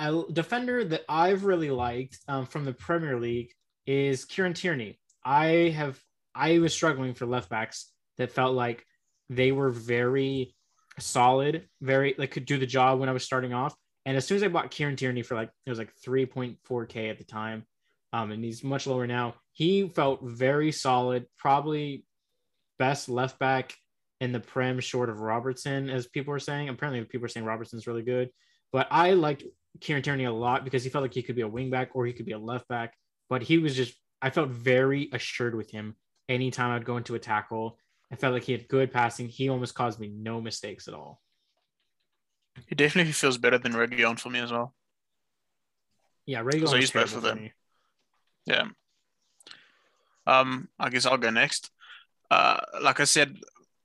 A 0.00 0.22
defender 0.32 0.84
that 0.84 1.02
I've 1.08 1.44
really 1.44 1.70
liked 1.70 2.18
um, 2.28 2.46
from 2.46 2.64
the 2.64 2.72
Premier 2.72 3.18
League 3.18 3.50
is 3.86 4.24
Kieran 4.24 4.54
Tierney. 4.54 4.98
I 5.24 5.74
have 5.76 5.98
I 6.34 6.58
was 6.58 6.72
struggling 6.72 7.14
for 7.14 7.26
left 7.26 7.50
backs 7.50 7.90
that 8.16 8.30
felt 8.30 8.54
like 8.54 8.84
they 9.28 9.52
were 9.52 9.70
very 9.70 10.54
solid, 10.98 11.68
very 11.80 12.14
like 12.16 12.30
could 12.30 12.46
do 12.46 12.58
the 12.58 12.66
job 12.66 13.00
when 13.00 13.08
I 13.08 13.12
was 13.12 13.24
starting 13.24 13.52
off. 13.52 13.74
And 14.06 14.16
as 14.16 14.24
soon 14.24 14.36
as 14.36 14.42
I 14.42 14.48
bought 14.48 14.70
Kieran 14.70 14.96
Tierney 14.96 15.22
for 15.22 15.34
like 15.34 15.50
it 15.66 15.70
was 15.70 15.78
like 15.78 15.92
3.4k 16.06 17.10
at 17.10 17.18
the 17.18 17.24
time, 17.24 17.64
um, 18.12 18.30
and 18.30 18.42
he's 18.42 18.64
much 18.64 18.86
lower 18.86 19.06
now. 19.06 19.34
He 19.58 19.88
felt 19.88 20.20
very 20.22 20.70
solid, 20.70 21.26
probably 21.36 22.04
best 22.78 23.08
left 23.08 23.40
back 23.40 23.74
in 24.20 24.30
the 24.30 24.38
Prem, 24.38 24.78
short 24.78 25.10
of 25.10 25.18
Robertson, 25.18 25.90
as 25.90 26.06
people 26.06 26.30
were 26.30 26.38
saying. 26.38 26.68
Apparently, 26.68 27.04
people 27.04 27.24
are 27.24 27.28
saying 27.28 27.44
Robertson's 27.44 27.88
really 27.88 28.04
good, 28.04 28.30
but 28.70 28.86
I 28.88 29.14
liked 29.14 29.42
Kieran 29.80 30.04
Tierney 30.04 30.26
a 30.26 30.32
lot 30.32 30.62
because 30.62 30.84
he 30.84 30.90
felt 30.90 31.02
like 31.02 31.12
he 31.12 31.24
could 31.24 31.34
be 31.34 31.42
a 31.42 31.48
wing 31.48 31.70
back 31.70 31.90
or 31.94 32.06
he 32.06 32.12
could 32.12 32.24
be 32.24 32.32
a 32.32 32.38
left 32.38 32.68
back. 32.68 32.94
But 33.28 33.42
he 33.42 33.58
was 33.58 33.74
just, 33.74 33.96
I 34.22 34.30
felt 34.30 34.50
very 34.50 35.08
assured 35.12 35.56
with 35.56 35.72
him. 35.72 35.96
Anytime 36.28 36.70
I'd 36.70 36.84
go 36.84 36.96
into 36.96 37.16
a 37.16 37.18
tackle, 37.18 37.80
I 38.12 38.14
felt 38.14 38.34
like 38.34 38.44
he 38.44 38.52
had 38.52 38.68
good 38.68 38.92
passing. 38.92 39.26
He 39.26 39.48
almost 39.48 39.74
caused 39.74 39.98
me 39.98 40.06
no 40.06 40.40
mistakes 40.40 40.86
at 40.86 40.94
all. 40.94 41.20
he 42.68 42.76
definitely 42.76 43.10
feels 43.10 43.38
better 43.38 43.58
than 43.58 43.72
Region 43.72 44.18
for 44.18 44.30
me 44.30 44.38
as 44.38 44.52
well. 44.52 44.72
Yeah, 46.26 46.42
Regal 46.42 46.68
So 46.68 46.76
he's 46.76 46.92
both 46.92 47.06
of 47.06 47.10
for 47.10 47.20
them. 47.22 47.50
Yeah. 48.46 48.68
Um, 50.28 50.68
I 50.78 50.90
guess 50.90 51.06
I'll 51.06 51.16
go 51.16 51.30
next. 51.30 51.70
Uh, 52.30 52.60
like 52.82 53.00
I 53.00 53.04
said, 53.04 53.38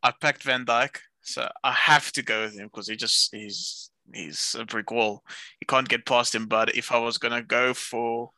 I 0.03 0.11
packed 0.11 0.43
Van 0.43 0.65
Dijk, 0.65 0.97
so 1.21 1.49
I 1.63 1.71
have 1.71 2.11
to 2.11 2.21
go 2.21 2.41
with 2.41 2.59
him 2.59 2.67
because 2.67 2.89
he 2.89 2.97
just 2.97 3.33
he's 3.33 3.89
he's 4.13 4.55
a 4.59 4.65
brick 4.65 4.91
wall. 4.91 5.23
You 5.61 5.65
can't 5.67 5.87
get 5.87 6.05
past 6.05 6.35
him. 6.35 6.47
But 6.47 6.75
if 6.75 6.91
I 6.91 6.99
was 6.99 7.17
gonna 7.17 7.41
go 7.41 7.73
for 7.73 8.31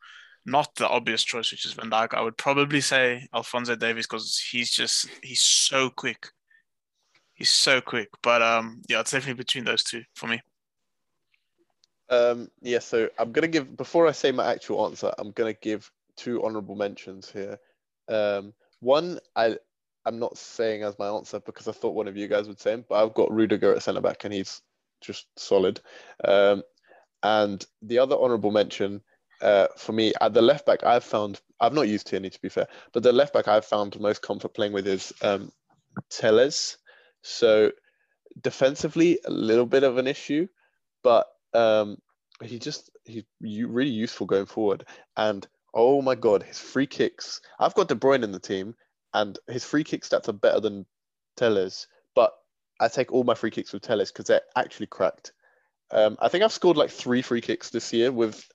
not 0.44 0.72
the 0.76 0.88
obvious 0.88 1.24
choice, 1.24 1.50
which 1.50 1.66
is 1.66 1.72
Van 1.72 1.90
Dijk, 1.90 2.14
I 2.14 2.22
would 2.22 2.36
probably 2.36 2.80
say 2.80 3.26
Alphonso 3.34 3.74
Davies 3.74 4.06
because 4.06 4.38
he's 4.38 4.70
just 4.70 5.08
he's 5.20 5.40
so 5.40 5.90
quick. 5.90 6.28
He's 7.34 7.50
so 7.50 7.80
quick. 7.80 8.08
But 8.22 8.40
um, 8.40 8.82
yeah, 8.88 9.00
it's 9.00 9.10
definitely 9.10 9.42
between 9.42 9.64
those 9.64 9.82
two 9.82 10.04
for 10.14 10.28
me. 10.28 10.40
Um, 12.08 12.48
yeah, 12.62 12.78
so 12.78 13.08
I'm 13.18 13.32
gonna 13.32 13.48
give 13.48 13.76
before 13.76 14.06
I 14.06 14.12
say 14.12 14.30
my 14.30 14.52
actual 14.52 14.86
answer, 14.86 15.12
I'm 15.18 15.32
gonna 15.32 15.54
give 15.54 15.90
two 16.16 16.44
honorable 16.44 16.76
mentions 16.76 17.28
here. 17.28 17.58
Um, 18.08 18.52
one 18.80 19.18
I 19.34 19.56
I'm 20.04 20.18
not 20.18 20.38
saying 20.38 20.82
as 20.82 20.98
my 20.98 21.08
answer 21.08 21.40
because 21.40 21.66
I 21.66 21.72
thought 21.72 21.94
one 21.94 22.06
of 22.06 22.16
you 22.16 22.28
guys 22.28 22.46
would 22.46 22.60
say 22.60 22.74
him, 22.74 22.84
but 22.88 23.02
I've 23.02 23.14
got 23.14 23.32
Rudiger 23.32 23.74
at 23.74 23.82
centre 23.82 24.00
back 24.00 24.24
and 24.24 24.32
he's 24.32 24.62
just 25.00 25.26
solid. 25.36 25.80
Um, 26.24 26.62
and 27.22 27.64
the 27.82 27.98
other 27.98 28.16
honorable 28.16 28.52
mention 28.52 29.02
uh, 29.42 29.66
for 29.76 29.92
me 29.92 30.12
at 30.20 30.32
the 30.32 30.42
left 30.42 30.64
back, 30.64 30.84
I've 30.84 31.04
found 31.04 31.40
I've 31.60 31.72
not 31.72 31.88
used 31.88 32.06
Tierney 32.06 32.30
to 32.30 32.40
be 32.40 32.48
fair, 32.48 32.68
but 32.92 33.02
the 33.02 33.12
left 33.12 33.34
back 33.34 33.48
I've 33.48 33.64
found 33.64 33.98
most 34.00 34.22
comfort 34.22 34.54
playing 34.54 34.72
with 34.72 34.86
is 34.86 35.12
um, 35.22 35.50
Telles. 36.10 36.78
So 37.22 37.72
defensively, 38.40 39.18
a 39.24 39.30
little 39.30 39.66
bit 39.66 39.82
of 39.82 39.98
an 39.98 40.06
issue, 40.06 40.46
but 41.02 41.26
um, 41.52 41.98
he 42.42 42.58
just 42.58 42.90
he's 43.04 43.24
really 43.40 43.90
useful 43.90 44.26
going 44.26 44.46
forward. 44.46 44.84
And 45.16 45.46
oh 45.74 46.02
my 46.02 46.14
god, 46.14 46.42
his 46.42 46.58
free 46.58 46.86
kicks! 46.86 47.40
I've 47.58 47.74
got 47.74 47.88
De 47.88 47.94
Bruyne 47.94 48.24
in 48.24 48.32
the 48.32 48.40
team, 48.40 48.74
and 49.14 49.38
his 49.48 49.64
free 49.64 49.84
kick 49.84 50.02
stats 50.02 50.28
are 50.28 50.32
better 50.32 50.60
than 50.60 50.86
Telles. 51.36 51.86
But 52.14 52.32
I 52.80 52.88
take 52.88 53.12
all 53.12 53.24
my 53.24 53.34
free 53.34 53.50
kicks 53.50 53.72
with 53.72 53.82
Telles 53.82 54.12
because 54.12 54.26
they're 54.26 54.42
actually 54.56 54.86
cracked. 54.86 55.32
Um, 55.90 56.16
I 56.20 56.28
think 56.28 56.42
I've 56.44 56.52
scored 56.52 56.76
like 56.76 56.90
three 56.90 57.22
free 57.22 57.40
kicks 57.40 57.70
this 57.70 57.92
year 57.92 58.10
with 58.10 58.46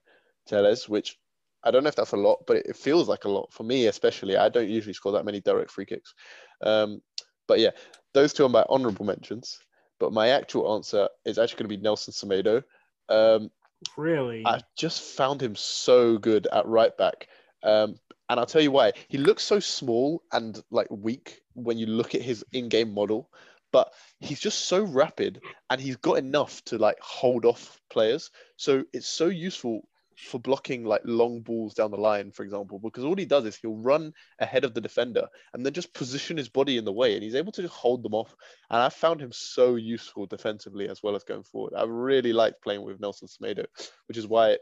Telles, 0.47 0.89
which 0.89 1.18
I 1.64 1.72
don't 1.72 1.84
know 1.84 1.89
if 1.89 1.95
that's 1.95 2.12
a 2.12 2.18
lot, 2.18 2.43
but 2.47 2.57
it 2.57 2.76
feels 2.76 3.07
like 3.07 3.26
a 3.26 3.30
lot 3.30 3.53
for 3.53 3.64
me, 3.64 3.88
especially. 3.88 4.38
I 4.38 4.49
don't 4.49 4.70
usually 4.70 4.93
score 4.93 5.14
that 5.14 5.26
many 5.26 5.41
direct 5.41 5.72
free 5.72 5.86
kicks. 5.86 6.14
Um, 6.62 7.01
but 7.47 7.59
yeah, 7.59 7.72
those 8.14 8.34
two 8.34 8.45
are 8.45 8.49
my 8.49 8.64
honourable 8.70 9.05
mentions. 9.05 9.59
But 9.99 10.14
my 10.14 10.30
actual 10.30 10.74
answer 10.74 11.07
is 11.26 11.38
actually 11.38 11.59
going 11.59 11.70
to 11.70 11.78
be 11.78 11.84
Nelson 11.84 12.14
Semedo. 12.14 12.64
Um, 13.07 13.51
really? 13.97 14.43
I 14.45 14.61
just 14.77 15.01
found 15.01 15.41
him 15.41 15.55
so 15.55 16.17
good 16.17 16.47
at 16.51 16.65
right 16.65 16.95
back. 16.97 17.27
Um, 17.63 17.95
and 18.29 18.39
I'll 18.39 18.45
tell 18.45 18.61
you 18.61 18.71
why. 18.71 18.93
He 19.09 19.17
looks 19.17 19.43
so 19.43 19.59
small 19.59 20.23
and 20.32 20.61
like 20.71 20.88
weak 20.89 21.41
when 21.53 21.77
you 21.77 21.86
look 21.86 22.15
at 22.15 22.21
his 22.21 22.45
in-game 22.53 22.93
model, 22.93 23.29
but 23.71 23.93
he's 24.19 24.39
just 24.39 24.65
so 24.65 24.84
rapid 24.84 25.41
and 25.69 25.82
he's 25.82 25.97
got 25.97 26.17
enough 26.17 26.63
to 26.65 26.77
like 26.77 26.99
hold 27.01 27.45
off 27.45 27.79
players. 27.89 28.32
So 28.55 28.84
it's 28.93 29.07
so 29.07 29.27
useful 29.27 29.88
for 30.22 30.39
blocking 30.39 30.84
like 30.84 31.01
long 31.05 31.41
balls 31.41 31.74
down 31.74 31.91
the 31.91 31.97
line, 31.97 32.32
for 32.32 32.43
example, 32.43 32.80
because 32.80 33.03
all 33.03 33.15
he 33.15 33.26
does 33.26 33.45
is 33.45 33.55
he'll 33.55 33.76
run 33.78 34.13
ahead 34.39 34.63
of 34.63 34.74
the 34.74 34.82
defender 34.82 35.28
and 35.53 35.65
then 35.65 35.74
just 35.74 35.93
position 35.93 36.38
his 36.38 36.49
body 36.49 36.78
in 36.78 36.86
the 36.86 36.91
way 36.91 37.13
and 37.15 37.24
he's 37.24 37.36
able 37.36 37.51
to 37.53 37.67
hold 37.67 38.03
them 38.03 38.13
off. 38.13 38.36
And 38.69 38.82
I 38.82 38.89
found 38.89 39.22
him 39.22 39.32
so 39.32 39.76
useful 39.76 40.26
defensively 40.28 40.88
as 40.88 41.01
well 41.03 41.15
as 41.15 41.24
going 41.24 41.43
forward. 41.43 41.74
I 41.76 41.84
really 41.86 42.34
liked 42.34 42.61
playing 42.61 42.84
with 42.84 42.99
Nelson 42.99 43.28
Semedo, 43.28 43.65
which 44.07 44.17
is 44.17 44.28
why 44.28 44.57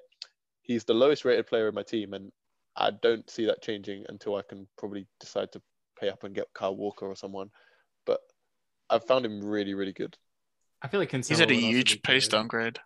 he's 0.62 0.86
the 0.86 0.94
lowest 0.94 1.26
rated 1.26 1.48
player 1.48 1.68
in 1.68 1.76
my 1.76 1.84
team. 1.84 2.14
And 2.14 2.32
I 2.76 2.92
don't 2.92 3.30
see 3.30 3.46
that 3.46 3.62
changing 3.62 4.06
until 4.10 4.36
I 4.36 4.42
can 4.42 4.68
probably 4.78 5.08
decide 5.20 5.52
to 5.54 5.62
pay 6.00 6.10
up 6.10 6.24
and 6.24 6.34
get 6.34 6.54
Kyle 6.54 6.76
Walker 6.76 7.06
or 7.08 7.16
someone. 7.16 7.50
But 8.06 8.22
I've 8.90 9.06
found 9.06 9.26
him 9.26 9.44
really, 9.44 9.74
really 9.74 9.94
good. 9.94 10.18
I 10.82 10.88
feel 10.88 11.02
like 11.02 11.12
Cancelo 11.12 11.28
He's 11.28 11.40
had 11.40 11.52
a 11.52 11.56
huge 11.56 12.02
pace 12.02 12.28
good. 12.28 12.32
downgrade, 12.38 12.80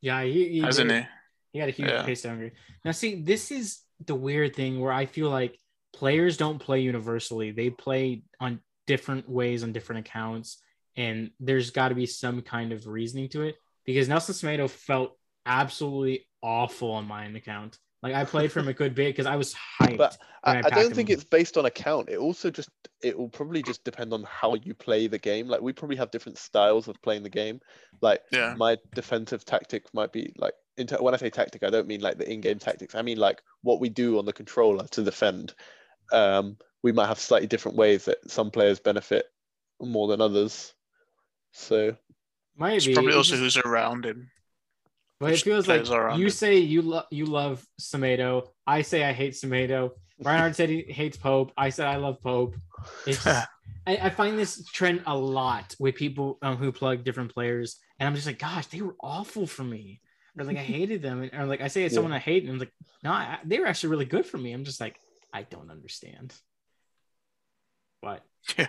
Yeah, 0.00 0.22
he, 0.22 0.48
he 0.48 0.60
hasn't 0.60 0.88
did. 0.88 1.02
he? 1.02 1.08
He 1.54 1.60
had 1.60 1.68
a 1.68 1.72
huge 1.72 1.88
Yeah. 1.88 2.02
pace 2.02 2.20
downgrade. 2.22 2.52
Now, 2.84 2.90
see, 2.90 3.22
this 3.22 3.50
is 3.52 3.80
the 4.04 4.14
weird 4.14 4.54
thing 4.56 4.80
where 4.80 4.92
I 4.92 5.06
feel 5.06 5.30
like 5.30 5.56
players 5.92 6.36
don't 6.36 6.58
play 6.58 6.80
universally. 6.80 7.52
They 7.52 7.70
play 7.70 8.24
on 8.40 8.60
different 8.88 9.28
ways 9.28 9.62
on 9.62 9.72
different 9.72 10.06
accounts, 10.06 10.60
and 10.96 11.30
there's 11.38 11.70
got 11.70 11.88
to 11.90 11.94
be 11.94 12.06
some 12.06 12.42
kind 12.42 12.72
of 12.72 12.88
reasoning 12.88 13.28
to 13.30 13.42
it. 13.42 13.54
Because 13.86 14.08
Nelson 14.08 14.34
Semedo 14.34 14.68
felt 14.68 15.16
absolutely 15.46 16.26
awful 16.42 16.90
on 16.90 17.06
my 17.06 17.24
account. 17.26 17.78
Like 18.02 18.14
I 18.14 18.24
played 18.24 18.50
for 18.50 18.58
him 18.60 18.68
a 18.68 18.74
good 18.74 18.94
bit 18.96 19.10
because 19.14 19.26
I 19.26 19.36
was 19.36 19.54
hyped. 19.80 19.96
But 19.96 20.18
I, 20.42 20.56
I 20.56 20.62
I 20.64 20.70
don't 20.70 20.94
think 20.94 21.08
him. 21.08 21.14
it's 21.14 21.24
based 21.24 21.56
on 21.56 21.64
account. 21.66 22.08
It 22.10 22.18
also 22.18 22.50
just 22.50 22.68
it 23.00 23.16
will 23.16 23.28
probably 23.28 23.62
just 23.62 23.84
depend 23.84 24.12
on 24.12 24.24
how 24.24 24.54
you 24.56 24.74
play 24.74 25.06
the 25.06 25.18
game. 25.18 25.46
Like 25.46 25.60
we 25.62 25.72
probably 25.72 25.96
have 25.96 26.10
different 26.10 26.36
styles 26.36 26.88
of 26.88 27.00
playing 27.00 27.22
the 27.22 27.30
game. 27.30 27.60
Like 28.02 28.22
Yeah. 28.32 28.54
my 28.58 28.76
defensive 28.94 29.44
tactic 29.44 29.84
might 29.94 30.12
be 30.12 30.32
like 30.36 30.54
into, 30.76 30.96
when 30.96 31.14
I 31.14 31.18
say 31.18 31.30
tactic, 31.30 31.62
I 31.62 31.70
don't 31.70 31.86
mean 31.86 32.00
like 32.00 32.18
the 32.18 32.30
in-game 32.30 32.58
tactics. 32.58 32.94
I 32.94 33.02
mean 33.02 33.18
like 33.18 33.42
what 33.62 33.80
we 33.80 33.88
do 33.88 34.18
on 34.18 34.24
the 34.24 34.32
controller 34.32 34.86
to 34.88 35.02
defend. 35.02 35.54
Um, 36.12 36.56
we 36.82 36.92
might 36.92 37.06
have 37.06 37.18
slightly 37.18 37.46
different 37.46 37.76
ways 37.76 38.04
that 38.04 38.18
some 38.30 38.50
players 38.50 38.78
benefit 38.80 39.26
more 39.80 40.08
than 40.08 40.20
others. 40.20 40.74
So 41.52 41.96
Might 42.56 42.76
It's 42.76 42.88
probably 42.88 43.14
also 43.14 43.36
who's 43.36 43.56
around 43.56 44.04
him. 44.04 44.30
But 45.20 45.26
it 45.26 45.32
which 45.32 45.42
feels 45.44 45.68
like 45.68 45.78
players 45.78 45.90
are 45.90 46.06
around 46.08 46.18
you 46.18 46.26
him. 46.26 46.30
say 46.32 46.58
you 46.58 46.82
love 46.82 47.06
you 47.10 47.26
love 47.26 47.64
Semedo. 47.80 48.48
I 48.66 48.82
say 48.82 49.04
I 49.04 49.12
hate 49.12 49.34
Semedo. 49.34 49.92
Reinhard 50.22 50.54
said 50.54 50.68
he 50.68 50.82
hates 50.82 51.16
Pope. 51.16 51.52
I 51.56 51.70
said 51.70 51.86
I 51.86 51.96
love 51.96 52.20
Pope. 52.20 52.56
It's 53.06 53.22
just, 53.22 53.48
I, 53.86 53.96
I 53.96 54.10
find 54.10 54.38
this 54.38 54.64
trend 54.66 55.02
a 55.06 55.16
lot 55.16 55.74
with 55.78 55.94
people 55.94 56.38
um, 56.42 56.56
who 56.56 56.72
plug 56.72 57.04
different 57.04 57.32
players, 57.32 57.78
and 57.98 58.06
I'm 58.06 58.14
just 58.14 58.26
like, 58.26 58.38
gosh, 58.38 58.66
they 58.66 58.80
were 58.80 58.96
awful 59.00 59.46
for 59.46 59.64
me. 59.64 60.00
Or 60.38 60.44
like 60.44 60.56
I 60.56 60.62
hated 60.62 61.00
them, 61.02 61.22
and 61.22 61.32
or 61.34 61.46
like 61.46 61.60
I 61.60 61.68
say 61.68 61.84
it's 61.84 61.92
Yeah. 61.92 61.96
someone 61.98 62.12
I 62.12 62.18
hate, 62.18 62.42
and 62.42 62.52
I'm 62.52 62.58
like, 62.58 62.72
no, 63.02 63.12
I, 63.12 63.38
they 63.44 63.58
were 63.60 63.66
actually 63.66 63.90
really 63.90 64.04
good 64.04 64.26
for 64.26 64.36
me. 64.38 64.52
I'm 64.52 64.64
just 64.64 64.80
like, 64.80 64.98
I 65.32 65.42
don't 65.42 65.70
understand. 65.70 66.34
But 68.02 68.22
Yeah. 68.58 68.68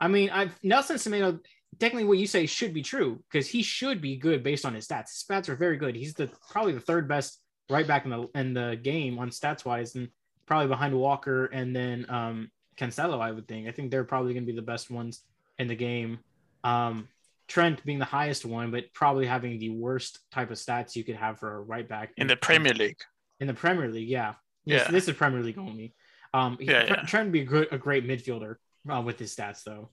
I 0.00 0.08
mean, 0.08 0.30
I've 0.30 0.56
Nelson 0.62 0.96
Semedo. 0.96 1.40
Technically, 1.78 2.04
what 2.04 2.18
you 2.18 2.26
say 2.26 2.44
should 2.46 2.74
be 2.74 2.82
true 2.82 3.22
because 3.30 3.48
he 3.48 3.62
should 3.62 4.00
be 4.02 4.16
good 4.16 4.42
based 4.42 4.66
on 4.66 4.74
his 4.74 4.86
stats. 4.86 5.10
His 5.10 5.24
stats 5.28 5.48
are 5.48 5.56
very 5.56 5.76
good. 5.78 5.96
He's 5.96 6.14
the 6.14 6.30
probably 6.50 6.72
the 6.72 6.80
third 6.80 7.08
best 7.08 7.40
right 7.70 7.86
back 7.86 8.04
in 8.04 8.10
the 8.10 8.28
in 8.34 8.52
the 8.52 8.78
game 8.82 9.18
on 9.18 9.30
stats 9.30 9.64
wise, 9.64 9.94
and 9.94 10.08
probably 10.46 10.68
behind 10.68 10.94
Walker 10.94 11.46
and 11.46 11.74
then 11.74 12.06
um 12.08 12.50
Cancelo. 12.76 13.20
I 13.20 13.32
would 13.32 13.48
think. 13.48 13.68
I 13.68 13.72
think 13.72 13.90
they're 13.90 14.04
probably 14.04 14.34
going 14.34 14.44
to 14.44 14.52
be 14.52 14.56
the 14.56 14.62
best 14.62 14.90
ones 14.90 15.22
in 15.58 15.66
the 15.66 15.74
game. 15.74 16.18
Um, 16.62 17.08
Trent 17.48 17.84
being 17.84 17.98
the 17.98 18.04
highest 18.04 18.44
one, 18.44 18.70
but 18.70 18.92
probably 18.94 19.26
having 19.26 19.58
the 19.58 19.68
worst 19.70 20.20
type 20.30 20.50
of 20.50 20.56
stats 20.56 20.96
you 20.96 21.04
could 21.04 21.16
have 21.16 21.38
for 21.38 21.54
a 21.56 21.60
right 21.60 21.88
back 21.88 22.12
in 22.16 22.26
the 22.26 22.36
Premier 22.36 22.72
League. 22.74 23.00
in 23.40 23.46
the 23.46 23.54
Premier 23.54 23.88
League, 23.88 24.08
yeah. 24.08 24.34
Yes, 24.64 24.84
Yeah. 24.86 24.90
this 24.92 25.08
is 25.08 25.16
Premier 25.16 25.42
League 25.42 25.58
only. 25.58 25.94
Um, 26.32 26.56
Yeah, 26.60 26.86
Tre- 26.86 26.96
yeah. 26.96 27.02
Trent 27.04 27.26
would 27.26 27.32
be 27.32 27.40
a, 27.40 27.44
good, 27.44 27.68
a 27.72 27.78
great 27.78 28.06
midfielder 28.06 28.56
uh, 28.90 29.02
with 29.02 29.18
his 29.18 29.34
stats, 29.34 29.64
though. 29.64 29.90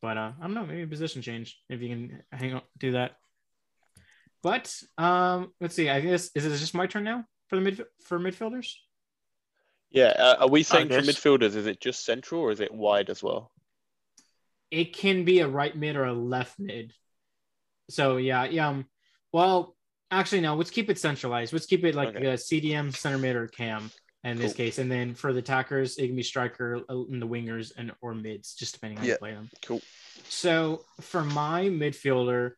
But 0.00 0.16
uh, 0.16 0.32
I 0.38 0.42
don't 0.42 0.54
know, 0.54 0.64
maybe 0.66 0.82
a 0.82 0.86
position 0.86 1.22
change 1.22 1.58
if 1.68 1.80
you 1.82 1.88
can 1.88 2.22
hang 2.32 2.54
on, 2.54 2.62
do 2.78 2.92
that. 2.92 3.16
But 4.42 4.74
um, 4.96 5.52
let's 5.60 5.74
see. 5.74 5.90
I 5.90 6.00
guess 6.00 6.30
is 6.34 6.46
it 6.46 6.56
just 6.58 6.74
my 6.74 6.86
turn 6.86 7.04
now 7.04 7.24
for 7.48 7.56
the 7.56 7.62
mid 7.62 7.84
for 8.04 8.18
midfielders? 8.18 8.72
yeah, 9.90 10.08
uh, 10.18 10.36
are 10.40 10.48
we 10.48 10.62
saying 10.62 10.88
for 10.88 11.00
midfielders? 11.00 11.56
Is 11.56 11.66
it 11.66 11.80
just 11.80 12.04
central 12.04 12.42
or 12.42 12.52
is 12.52 12.60
it 12.60 12.72
wide 12.72 13.10
as 13.10 13.22
well? 13.22 13.50
It 14.70 14.94
can 14.94 15.24
be 15.24 15.40
a 15.40 15.48
right 15.48 15.74
mid 15.76 15.96
or 15.96 16.04
a 16.04 16.12
left 16.12 16.58
mid. 16.58 16.92
So 17.90 18.16
yeah, 18.16 18.44
yeah. 18.44 18.68
Um, 18.68 18.86
well, 19.32 19.76
actually, 20.10 20.40
no. 20.40 20.54
Let's 20.54 20.70
keep 20.70 20.90
it 20.90 20.98
centralized. 20.98 21.52
Let's 21.52 21.66
keep 21.66 21.84
it 21.84 21.94
like 21.94 22.16
Okay. 22.16 22.26
a 22.26 22.34
CDM, 22.34 22.94
center 22.94 23.18
mid, 23.18 23.36
or 23.36 23.46
cam 23.46 23.90
in 24.24 24.36
this 24.36 24.52
Cool. 24.52 24.56
case. 24.56 24.78
And 24.78 24.90
then 24.90 25.14
for 25.14 25.32
the 25.32 25.38
attackers, 25.38 25.96
it 25.96 26.06
can 26.08 26.16
be 26.16 26.22
striker 26.22 26.82
uh, 26.90 27.04
in 27.04 27.20
the 27.20 27.26
wingers 27.26 27.72
and 27.76 27.92
or 28.00 28.14
mids, 28.14 28.54
just 28.54 28.74
depending 28.74 28.98
on 28.98 29.04
how 29.04 29.10
you 29.10 29.18
play 29.18 29.32
them. 29.32 29.50
Cool. 29.62 29.80
So 30.28 30.84
for 31.00 31.24
my 31.24 31.64
midfielder, 31.64 32.52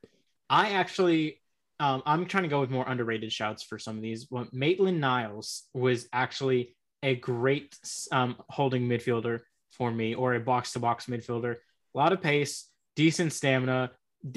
I 0.49 0.71
actually 0.71 1.41
um, 1.79 2.03
I'm 2.05 2.27
trying 2.27 2.43
to 2.43 2.49
go 2.49 2.61
with 2.61 2.71
more 2.71 2.87
underrated 2.87 3.33
shouts 3.33 3.63
for 3.63 3.79
some 3.79 3.97
of 3.97 4.03
these. 4.03 4.27
Well, 4.31 4.47
Maitland 4.53 5.01
Niles 5.01 5.65
was 5.73 6.09
actually 6.13 6.77
a 7.03 7.15
great 7.15 7.75
um, 8.13 8.37
holding 8.51 8.87
midfielder 8.87 9.41
for 9.71 9.91
me, 9.91 10.15
or 10.15 10.35
a 10.35 10.41
box 10.41 10.73
to 10.73 10.79
box 10.79 11.07
midfielder. 11.07 11.57
A 11.95 11.99
lot 11.99 12.13
of 12.13 12.21
pace, 12.21 12.69
decent 12.97 13.33
stamina. 13.33 13.93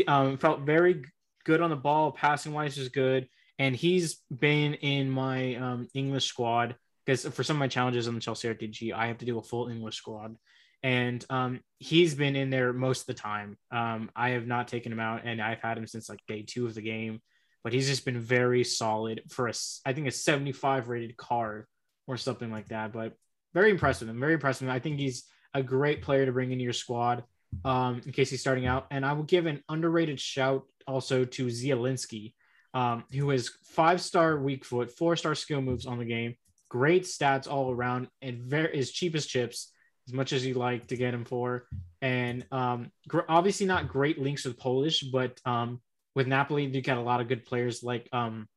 Um, 0.08 0.38
felt 0.38 0.62
very 0.62 1.04
good 1.43 1.62
on 1.62 1.70
the 1.70 1.76
ball. 1.76 2.12
Passing 2.12 2.54
wise 2.54 2.78
was 2.78 2.89
good, 2.89 3.28
and 3.60 3.76
he's 3.76 4.22
been 4.32 4.76
in 4.76 5.10
my 5.10 5.56
um, 5.56 5.88
English 5.93 6.26
squad 6.26 6.76
because 7.06 7.26
for 7.26 7.43
some 7.43 7.58
of 7.58 7.60
my 7.60 7.68
challenges 7.68 8.08
on 8.08 8.16
the 8.16 8.22
Chelsea 8.22 8.47
RTG, 8.47 8.93
I 8.93 9.08
have 9.08 9.18
to 9.18 9.26
do 9.26 9.39
a 9.39 9.43
full 9.43 9.68
English 9.68 9.97
squad 9.97 10.38
and 10.84 11.26
um, 11.30 11.62
he's 11.80 12.14
been 12.14 12.36
in 12.36 12.49
there 12.49 12.74
most 12.74 13.01
of 13.01 13.08
the 13.08 13.14
time. 13.14 13.58
Um, 13.72 14.12
I 14.16 14.32
have 14.32 14.45
not 14.45 14.68
taken 14.68 14.91
him 14.91 14.99
out, 14.99 15.22
and 15.24 15.41
I've 15.41 15.62
had 15.62 15.78
him 15.78 15.88
since 15.88 16.10
like 16.10 16.20
day 16.28 16.43
two 16.45 16.66
of 16.66 16.76
the 16.76 16.82
game. 16.82 17.22
But 17.64 17.72
he's 17.72 17.88
just 17.88 18.04
been 18.04 18.20
very 18.20 18.66
solid 18.66 19.22
for 19.30 19.47
a, 19.47 19.54
I 19.86 19.93
think 19.93 20.08
a 20.08 20.12
75 20.12 20.89
rated 20.89 21.16
card 21.16 21.66
or 22.08 22.18
something 22.18 22.51
like 22.51 22.68
that. 22.68 22.91
But 22.91 23.14
very 23.54 23.72
impressive. 23.72 24.10
Very 24.10 24.36
with 24.36 24.62
him. 24.62 24.70
I 24.70 24.80
think 24.80 24.99
he's 24.99 25.24
a 25.54 25.64
great 25.64 26.01
player 26.01 26.26
to 26.26 26.34
bring 26.34 26.51
into 26.51 26.66
your 26.66 26.74
squad 26.74 27.24
um, 27.66 28.01
in 28.06 28.12
case 28.12 28.30
he's 28.30 28.41
starting 28.41 28.66
out. 28.66 28.88
And 28.91 29.06
I 29.06 29.14
will 29.14 29.24
give 29.24 29.45
an 29.45 29.64
underrated 29.70 30.20
shout 30.20 30.64
also 30.88 31.26
to 31.26 31.47
Zielinski, 31.47 32.34
um, 32.74 33.04
who 33.12 33.32
is 33.32 33.51
five 33.66 34.01
star 34.01 34.38
weak 34.38 34.66
foot, 34.66 34.91
four 34.91 35.16
star 35.16 35.36
skill 35.36 35.62
moves 35.62 35.86
on 35.86 35.99
the 35.99 36.06
game, 36.06 36.36
great 36.70 37.04
stats 37.04 37.49
all 37.49 37.72
around, 37.72 38.08
and 38.22 38.41
very 38.43 38.78
is 38.78 38.91
cheap 38.91 39.16
as 39.16 39.26
chips 39.26 39.72
as 40.08 40.14
much 40.14 40.34
as 40.34 40.45
you 40.45 40.54
like 40.56 40.88
to 40.88 40.97
get 40.97 41.14
him 41.14 41.26
for. 41.26 41.68
And 42.01 42.45
um, 42.51 42.91
gr- 43.08 43.22
obviously 43.30 43.66
not 43.66 43.88
great 43.88 44.20
links 44.20 44.45
with 44.45 44.58
Polish, 44.58 45.01
but 45.01 45.39
um, 45.45 45.82
with 46.16 46.28
Napoli, 46.28 46.66
you 46.66 46.82
got 46.82 46.97
a 46.97 47.01
lot 47.01 47.22
of 47.22 47.28
good 47.28 47.45
players 47.45 47.84
like 47.84 48.10
um, 48.12 48.47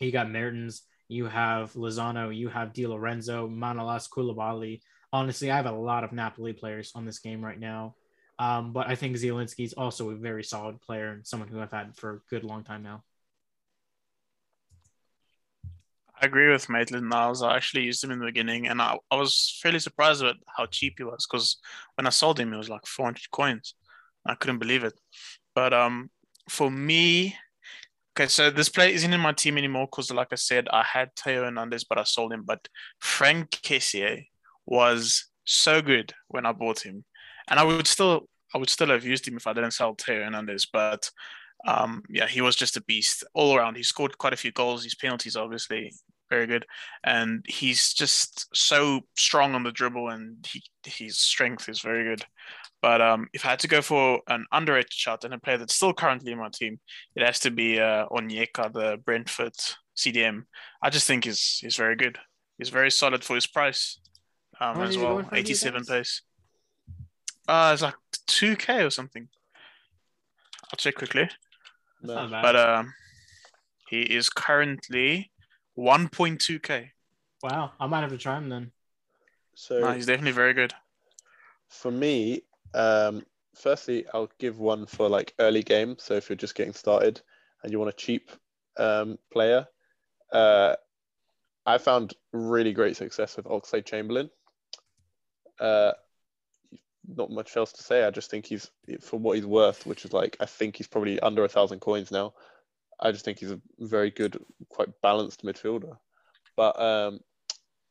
you 0.00 0.12
got 0.12 0.30
Mertens, 0.30 0.82
you 1.08 1.26
have 1.26 1.72
Lozano, 1.72 2.34
you 2.34 2.48
have 2.48 2.72
Di 2.72 2.86
Lorenzo, 2.86 3.48
Manolas 3.48 4.08
Koulibaly. 4.08 4.80
Honestly, 5.12 5.50
I 5.50 5.56
have 5.56 5.66
a 5.66 5.72
lot 5.72 6.04
of 6.04 6.12
Napoli 6.12 6.52
players 6.52 6.92
on 6.94 7.04
this 7.04 7.18
game 7.18 7.44
right 7.44 7.58
now. 7.58 7.94
Um, 8.38 8.72
but 8.72 8.88
I 8.88 8.94
think 8.94 9.16
Zielinski 9.16 9.64
is 9.64 9.72
also 9.72 10.10
a 10.10 10.14
very 10.14 10.44
solid 10.44 10.80
player 10.80 11.08
and 11.08 11.26
someone 11.26 11.48
who 11.48 11.60
I've 11.60 11.72
had 11.72 11.96
for 11.96 12.10
a 12.10 12.20
good 12.30 12.44
long 12.44 12.62
time 12.62 12.82
now. 12.82 13.02
I 16.20 16.26
agree 16.26 16.50
with 16.50 16.68
Maitland 16.68 17.08
Niles. 17.08 17.42
I 17.42 17.56
actually 17.56 17.84
used 17.84 18.02
him 18.02 18.10
in 18.10 18.18
the 18.18 18.26
beginning, 18.26 18.66
and 18.66 18.82
I, 18.82 18.98
I 19.10 19.16
was 19.16 19.58
fairly 19.62 19.78
surprised 19.78 20.22
at 20.22 20.36
how 20.56 20.66
cheap 20.66 20.94
he 20.98 21.04
was 21.04 21.26
because 21.26 21.58
when 21.94 22.06
I 22.06 22.10
sold 22.10 22.40
him, 22.40 22.52
it 22.52 22.56
was 22.56 22.68
like 22.68 22.86
400 22.86 23.30
coins. 23.30 23.74
I 24.26 24.34
couldn't 24.34 24.58
believe 24.58 24.84
it. 24.84 24.98
But 25.54 25.72
um, 25.72 26.10
for 26.48 26.70
me, 26.70 27.36
okay, 28.16 28.28
so 28.28 28.50
this 28.50 28.68
player 28.68 28.90
isn't 28.90 29.12
in 29.12 29.20
my 29.20 29.32
team 29.32 29.58
anymore 29.58 29.86
because, 29.86 30.10
like 30.10 30.32
I 30.32 30.36
said, 30.36 30.68
I 30.72 30.82
had 30.82 31.14
Theo 31.16 31.44
Hernandez, 31.44 31.84
but 31.84 31.98
I 31.98 32.04
sold 32.04 32.32
him. 32.32 32.42
But 32.44 32.68
Franck 33.00 33.50
Kessié 33.50 34.26
was 34.66 35.26
so 35.44 35.80
good 35.80 36.12
when 36.28 36.46
I 36.46 36.52
bought 36.52 36.80
him, 36.80 37.04
and 37.50 37.58
I 37.58 37.64
would 37.64 37.86
still, 37.86 38.28
I 38.54 38.58
would 38.58 38.70
still 38.70 38.88
have 38.88 39.04
used 39.04 39.26
him 39.26 39.36
if 39.36 39.46
I 39.46 39.52
didn't 39.52 39.72
sell 39.72 39.94
Theo 39.94 40.24
Hernandez. 40.24 40.66
But 40.72 41.10
um, 41.66 42.02
yeah, 42.08 42.26
he 42.26 42.40
was 42.40 42.56
just 42.56 42.76
a 42.76 42.82
beast 42.82 43.24
all 43.34 43.56
around. 43.56 43.76
He 43.76 43.82
scored 43.82 44.18
quite 44.18 44.32
a 44.32 44.36
few 44.36 44.52
goals. 44.52 44.84
His 44.84 44.94
penalties, 44.94 45.36
obviously, 45.36 45.92
very 46.30 46.46
good, 46.46 46.66
and 47.04 47.44
he's 47.48 47.92
just 47.94 48.48
so 48.54 49.00
strong 49.16 49.54
on 49.54 49.64
the 49.64 49.72
dribble, 49.72 50.08
and 50.08 50.46
he 50.46 50.62
his 50.84 51.18
strength 51.18 51.68
is 51.68 51.80
very 51.80 52.04
good. 52.04 52.24
But 52.80 53.02
um, 53.02 53.28
if 53.32 53.44
I 53.44 53.50
had 53.50 53.58
to 53.60 53.68
go 53.68 53.82
for 53.82 54.20
an 54.28 54.46
underrated 54.52 54.92
shot 54.92 55.24
and 55.24 55.34
a 55.34 55.38
player 55.38 55.58
that's 55.58 55.74
still 55.74 55.92
currently 55.92 56.32
in 56.32 56.38
my 56.38 56.48
team, 56.52 56.78
it 57.16 57.24
has 57.24 57.40
to 57.40 57.50
be 57.50 57.80
uh, 57.80 58.06
Onyeka, 58.06 58.72
the 58.72 59.00
Brentford 59.04 59.54
CDM. 59.96 60.44
I 60.80 60.90
just 60.90 61.06
think 61.06 61.24
he's 61.24 61.58
he's 61.60 61.76
very 61.76 61.96
good. 61.96 62.18
He's 62.56 62.68
very 62.68 62.90
solid 62.90 63.24
for 63.24 63.34
his 63.34 63.46
price 63.46 64.00
um, 64.60 64.80
as 64.82 64.96
well. 64.96 65.14
going 65.14 65.24
for 65.26 65.34
these 65.36 65.64
87 65.64 65.80
days? 65.80 65.88
pace. 65.88 66.22
Uh, 67.48 67.70
it's 67.72 67.82
like 67.82 67.94
2k 68.28 68.84
or 68.86 68.90
something. 68.90 69.28
I'll 70.70 70.76
check 70.76 70.96
quickly. 70.96 71.28
That's 72.02 72.14
not 72.14 72.30
bad. 72.30 72.42
But 72.42 72.56
um, 72.56 72.94
he 73.88 74.02
is 74.02 74.28
currently 74.28 75.30
1.2k. 75.78 76.90
wow, 77.42 77.72
I 77.80 77.86
might 77.86 78.02
have 78.02 78.10
to 78.10 78.18
try 78.18 78.36
him 78.36 78.48
then. 78.50 78.70
So 79.54 79.80
No, 79.80 79.92
he's 79.92 80.06
definitely 80.06 80.32
very 80.32 80.52
good. 80.54 80.74
for 81.68 81.90
me, 81.90 82.42
um, 82.74 83.24
firstly, 83.54 84.04
I'll 84.12 84.30
give 84.38 84.58
one 84.58 84.86
for 84.86 85.08
like 85.08 85.34
early 85.38 85.62
game. 85.62 85.96
So 85.98 86.14
if 86.14 86.28
you're 86.28 86.36
just 86.36 86.54
getting 86.54 86.74
started 86.74 87.20
and 87.62 87.72
you 87.72 87.78
want 87.78 87.88
a 87.88 87.96
cheap 87.96 88.30
um, 88.76 89.18
player, 89.32 89.66
uh, 90.32 90.76
I 91.66 91.78
found 91.78 92.14
really 92.32 92.72
great 92.72 92.96
success 92.96 93.36
with 93.36 93.46
Oxlade 93.46 93.86
Chamberlain. 93.86 94.30
Uh, 95.58 95.92
not 97.16 97.30
much 97.30 97.56
else 97.56 97.72
to 97.72 97.82
say. 97.82 98.04
I 98.04 98.10
just 98.10 98.30
think 98.30 98.46
he's 98.46 98.70
for 99.00 99.18
what 99.18 99.36
he's 99.36 99.46
worth, 99.46 99.86
which 99.86 100.04
is 100.04 100.12
like 100.12 100.36
I 100.40 100.46
think 100.46 100.76
he's 100.76 100.86
probably 100.86 101.18
under 101.20 101.44
a 101.44 101.48
thousand 101.48 101.80
coins 101.80 102.10
now. 102.10 102.34
I 103.00 103.12
just 103.12 103.24
think 103.24 103.38
he's 103.38 103.52
a 103.52 103.60
very 103.78 104.10
good, 104.10 104.42
quite 104.68 104.88
balanced 105.02 105.44
midfielder. 105.44 105.96
But 106.56 106.80
um, 106.80 107.20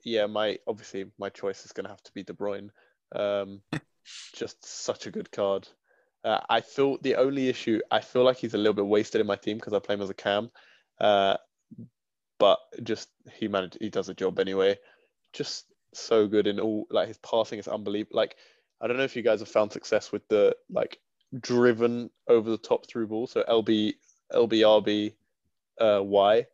yeah, 0.04 0.26
my 0.26 0.58
obviously 0.68 1.06
my 1.18 1.30
choice 1.30 1.66
is 1.66 1.72
going 1.72 1.86
to 1.86 1.92
have 1.92 2.04
to 2.04 2.12
be 2.14 2.24
De 2.24 2.34
Bruyne. 2.34 2.70
Um, 3.16 3.62
just 4.36 4.66
such 4.66 5.08
a 5.08 5.12
good 5.12 5.32
card. 5.32 5.68
Uh, 6.24 6.40
I 6.50 6.62
feel 6.62 6.98
the 7.02 7.16
only 7.16 7.48
issue 7.48 7.80
I 7.90 8.02
feel 8.02 8.24
like 8.24 8.38
he's 8.38 8.54
a 8.54 8.58
little 8.58 8.74
bit 8.74 8.86
wasted 8.86 9.22
in 9.22 9.28
my 9.28 9.36
team 9.36 9.58
because 9.58 9.74
I 9.74 9.80
play 9.80 9.96
him 9.96 10.02
as 10.02 10.10
a 10.10 10.16
cam. 10.16 10.52
Uh, 11.00 11.38
but 12.40 12.60
just 12.84 13.10
he 13.34 13.48
managed 13.48 13.78
he 13.80 13.90
does 13.90 14.10
a 14.10 14.14
job 14.14 14.40
anyway. 14.40 14.78
Just 15.34 15.66
so 15.94 16.28
good 16.28 16.48
in 16.48 16.60
all 16.60 16.86
like 16.90 17.08
his 17.08 17.18
passing 17.18 17.60
is 17.60 17.68
unbelievable. 17.68 18.18
Like 18.18 18.36
I 18.80 18.88
don't 18.88 18.98
know 18.98 19.04
if 19.04 19.16
you 19.16 19.24
guys 19.24 19.40
have 19.40 19.50
found 19.50 19.72
success 19.72 20.12
with 20.12 20.28
the 20.28 20.56
like 20.70 21.00
driven 21.38 22.10
over 22.28 22.50
the 22.50 22.58
top 22.58 22.88
through 22.88 23.08
ball. 23.08 23.28
So 23.28 23.44
LB 23.48 23.94
LBRB 24.32 25.14
uh, 25.80 26.02
Y, 26.04 26.46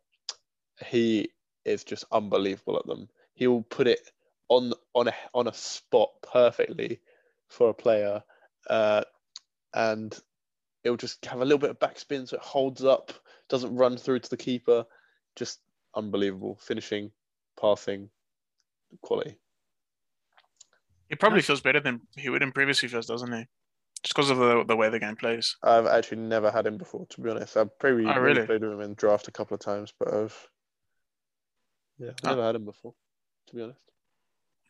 he 0.86 1.30
is 1.64 1.84
just 1.84 2.04
unbelievable 2.10 2.78
at 2.78 2.86
them. 2.86 3.08
He'll 3.34 3.62
put 3.62 3.86
it 3.86 4.00
on 4.48 4.72
on 4.94 5.08
a 5.08 5.14
on 5.32 5.48
a 5.48 5.54
spot 5.54 6.10
perfectly 6.32 7.00
for 7.48 7.70
a 7.70 7.74
player, 7.74 8.22
uh, 8.68 9.02
and 9.72 10.16
it'll 10.82 10.96
just 10.96 11.24
have 11.26 11.40
a 11.40 11.44
little 11.44 11.58
bit 11.58 11.70
of 11.70 11.78
backspin 11.78 12.28
so 12.28 12.36
it 12.36 12.42
holds 12.42 12.84
up, 12.84 13.12
doesn't 13.48 13.74
run 13.74 13.96
through 13.96 14.20
to 14.20 14.30
the 14.30 14.36
keeper. 14.36 14.86
Just 15.36 15.60
unbelievable 15.94 16.58
finishing, 16.60 17.10
passing, 17.60 18.10
quality. 19.02 19.36
He 21.14 21.16
probably 21.16 21.38
Nice. 21.38 21.46
feels 21.46 21.60
better 21.60 21.78
than 21.78 22.00
he 22.16 22.28
would 22.28 22.42
in 22.42 22.50
previous 22.50 22.80
FIFAs, 22.80 23.06
doesn't 23.06 23.32
he? 23.32 23.44
Just 24.02 24.16
because 24.16 24.30
of 24.30 24.38
the, 24.38 24.64
the 24.66 24.74
way 24.74 24.88
the 24.90 24.98
game 24.98 25.14
plays. 25.14 25.54
I've 25.62 25.86
actually 25.86 26.22
never 26.22 26.50
had 26.50 26.66
him 26.66 26.76
before, 26.76 27.06
to 27.10 27.20
be 27.20 27.30
honest. 27.30 27.56
I've 27.56 27.78
probably 27.78 28.04
Oh, 28.06 28.08
maybe 28.08 28.20
really? 28.20 28.46
played 28.46 28.62
with 28.62 28.72
him 28.72 28.80
in 28.80 28.94
draft 28.94 29.28
a 29.28 29.30
couple 29.30 29.54
of 29.54 29.60
times, 29.60 29.92
but 29.96 30.12
I've 30.12 30.48
yeah, 31.98 32.08
I've 32.10 32.16
Oh. 32.24 32.28
never 32.30 32.42
had 32.46 32.56
him 32.56 32.64
before, 32.64 32.94
to 33.46 33.54
be 33.54 33.62
honest. 33.62 33.78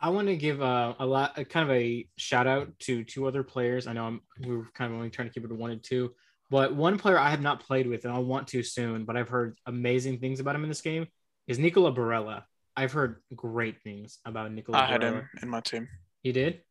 I 0.03 0.11
want 0.11 0.29
to 0.29 0.37
give 0.37 0.61
uh, 0.61 0.95
a 0.99 1.07
lot, 1.07 1.39
a 1.39 1.47
kind 1.47 1.67
of 1.71 1.75
a 1.75 2.07
shout 2.19 2.47
out 2.47 2.79
to 2.81 3.05
two 3.05 3.27
other 3.27 3.43
players. 3.43 3.87
I 3.87 3.95
know 3.95 4.05
I'm 4.05 4.21
we 4.47 4.55
are 4.57 4.69
kind 4.75 4.93
of 4.93 4.99
only 4.99 5.09
trying 5.09 5.29
to 5.29 5.33
keep 5.33 5.45
it 5.45 5.49
to 5.49 5.55
one 5.55 5.71
and 5.71 5.83
two, 5.83 6.13
but 6.51 6.75
one 6.77 6.99
player 6.99 7.19
I 7.19 7.31
have 7.31 7.41
not 7.41 7.61
played 7.61 7.87
with 7.87 8.05
and 8.05 8.13
I 8.13 8.19
want 8.19 8.49
to 8.49 8.63
soon, 8.63 9.07
but 9.07 9.17
I've 9.17 9.31
heard 9.31 9.57
amazing 9.65 10.19
things 10.19 10.41
about 10.41 10.57
him 10.57 10.63
in 10.65 10.69
this 10.69 10.83
game 10.83 11.07
is 11.47 11.59
Nicolò 11.59 11.97
Barella. 11.97 12.43
I've 12.77 12.93
heard 12.93 13.23
great 13.35 13.81
things 13.83 14.19
about 14.27 14.53
Nicola. 14.53 14.79
I 14.79 14.87
had 14.87 15.01
Barella. 15.01 15.21
him 15.21 15.29
in 15.43 15.49
my 15.49 15.61
team. 15.61 15.89
You 16.25 16.33
did? 16.33 16.63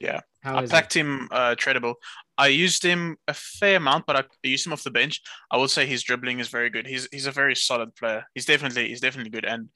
Yeah. 0.00 0.20
How 0.42 0.56
I 0.56 0.66
packed 0.66 0.94
him 0.94 1.28
uh, 1.30 1.56
tradable. 1.56 1.94
I 2.38 2.48
used 2.48 2.82
him 2.82 3.16
a 3.26 3.34
fair 3.34 3.76
amount, 3.76 4.06
but 4.06 4.16
I 4.16 4.24
used 4.42 4.64
him 4.64 4.72
off 4.72 4.84
the 4.84 4.90
bench. 4.90 5.20
I 5.50 5.56
would 5.56 5.70
say 5.70 5.86
his 5.86 6.04
dribbling 6.04 6.38
is 6.38 6.48
very 6.48 6.70
good. 6.70 6.86
He's 6.86 7.08
he's 7.10 7.26
a 7.26 7.32
very 7.32 7.56
solid 7.56 7.94
player. 7.96 8.24
He's 8.34 8.46
definitely 8.46 8.88
he's 8.88 9.00
definitely 9.00 9.30
good, 9.30 9.44
and 9.44 9.68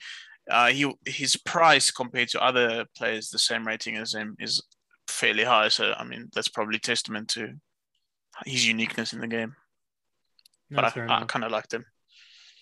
uh, 0.48 0.68
he 0.68 0.92
his 1.04 1.36
price 1.36 1.90
compared 1.90 2.28
to 2.28 2.42
other 2.42 2.86
players 2.96 3.30
the 3.30 3.38
same 3.38 3.66
rating 3.66 3.96
as 3.96 4.14
him 4.14 4.36
is 4.38 4.62
fairly 5.08 5.44
high. 5.44 5.68
So 5.68 5.92
I 5.96 6.04
mean 6.04 6.28
that's 6.32 6.48
probably 6.48 6.78
testament 6.78 7.28
to 7.30 7.54
his 8.46 8.66
uniqueness 8.66 9.12
in 9.12 9.20
the 9.20 9.26
game. 9.26 9.56
No, 10.70 10.76
But 10.82 10.96
I, 10.96 11.22
I 11.22 11.24
kind 11.24 11.44
of 11.44 11.50
liked 11.50 11.74
him. 11.74 11.84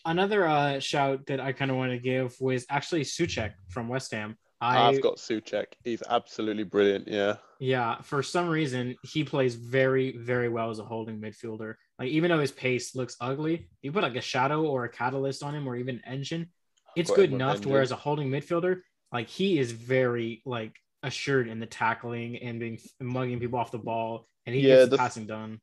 Another 0.04 0.46
uh, 0.46 0.80
shout 0.80 1.26
that 1.26 1.40
I 1.40 1.52
kind 1.52 1.70
of 1.70 1.76
want 1.76 1.92
to 1.92 1.98
give 1.98 2.34
was 2.40 2.64
actually 2.70 3.02
Souček 3.02 3.52
from 3.68 3.88
West 3.88 4.12
Ham. 4.12 4.38
I 4.60 4.88
I've 4.88 5.00
got 5.00 5.16
Souček. 5.16 5.66
He's 5.84 6.02
absolutely 6.08 6.64
brilliant. 6.64 7.08
Yeah. 7.08 7.36
Yeah, 7.60 8.00
for 8.02 8.22
some 8.22 8.48
reason 8.48 8.96
he 9.02 9.24
plays 9.24 9.54
very, 9.54 10.16
very 10.16 10.48
well 10.48 10.70
as 10.70 10.78
a 10.78 10.84
holding 10.84 11.20
midfielder. 11.20 11.74
Like 11.98 12.08
even 12.10 12.30
though 12.30 12.38
his 12.38 12.52
pace 12.52 12.94
looks 12.94 13.16
ugly, 13.20 13.68
you 13.82 13.92
put 13.92 14.02
like 14.02 14.16
a 14.16 14.20
shadow 14.20 14.64
or 14.64 14.84
a 14.84 14.88
catalyst 14.88 15.42
on 15.42 15.54
him 15.54 15.66
or 15.66 15.74
even 15.76 16.00
engine, 16.06 16.48
it's 16.96 17.10
good 17.10 17.32
enough 17.32 17.60
to 17.62 17.68
where 17.68 17.82
as 17.82 17.90
a 17.90 17.96
holding 17.96 18.30
midfielder, 18.30 18.80
like 19.12 19.28
he 19.28 19.58
is 19.58 19.72
very 19.72 20.42
like 20.44 20.76
assured 21.02 21.48
in 21.48 21.58
the 21.60 21.66
tackling 21.66 22.36
and 22.38 22.60
being 22.60 22.78
mugging 23.00 23.40
people 23.40 23.58
off 23.58 23.70
the 23.70 23.78
ball, 23.78 24.28
and 24.46 24.54
he 24.54 24.62
Yeah, 24.62 24.76
gets 24.76 24.84
the 24.86 24.90
the- 24.90 24.98
passing 24.98 25.26
done. 25.26 25.60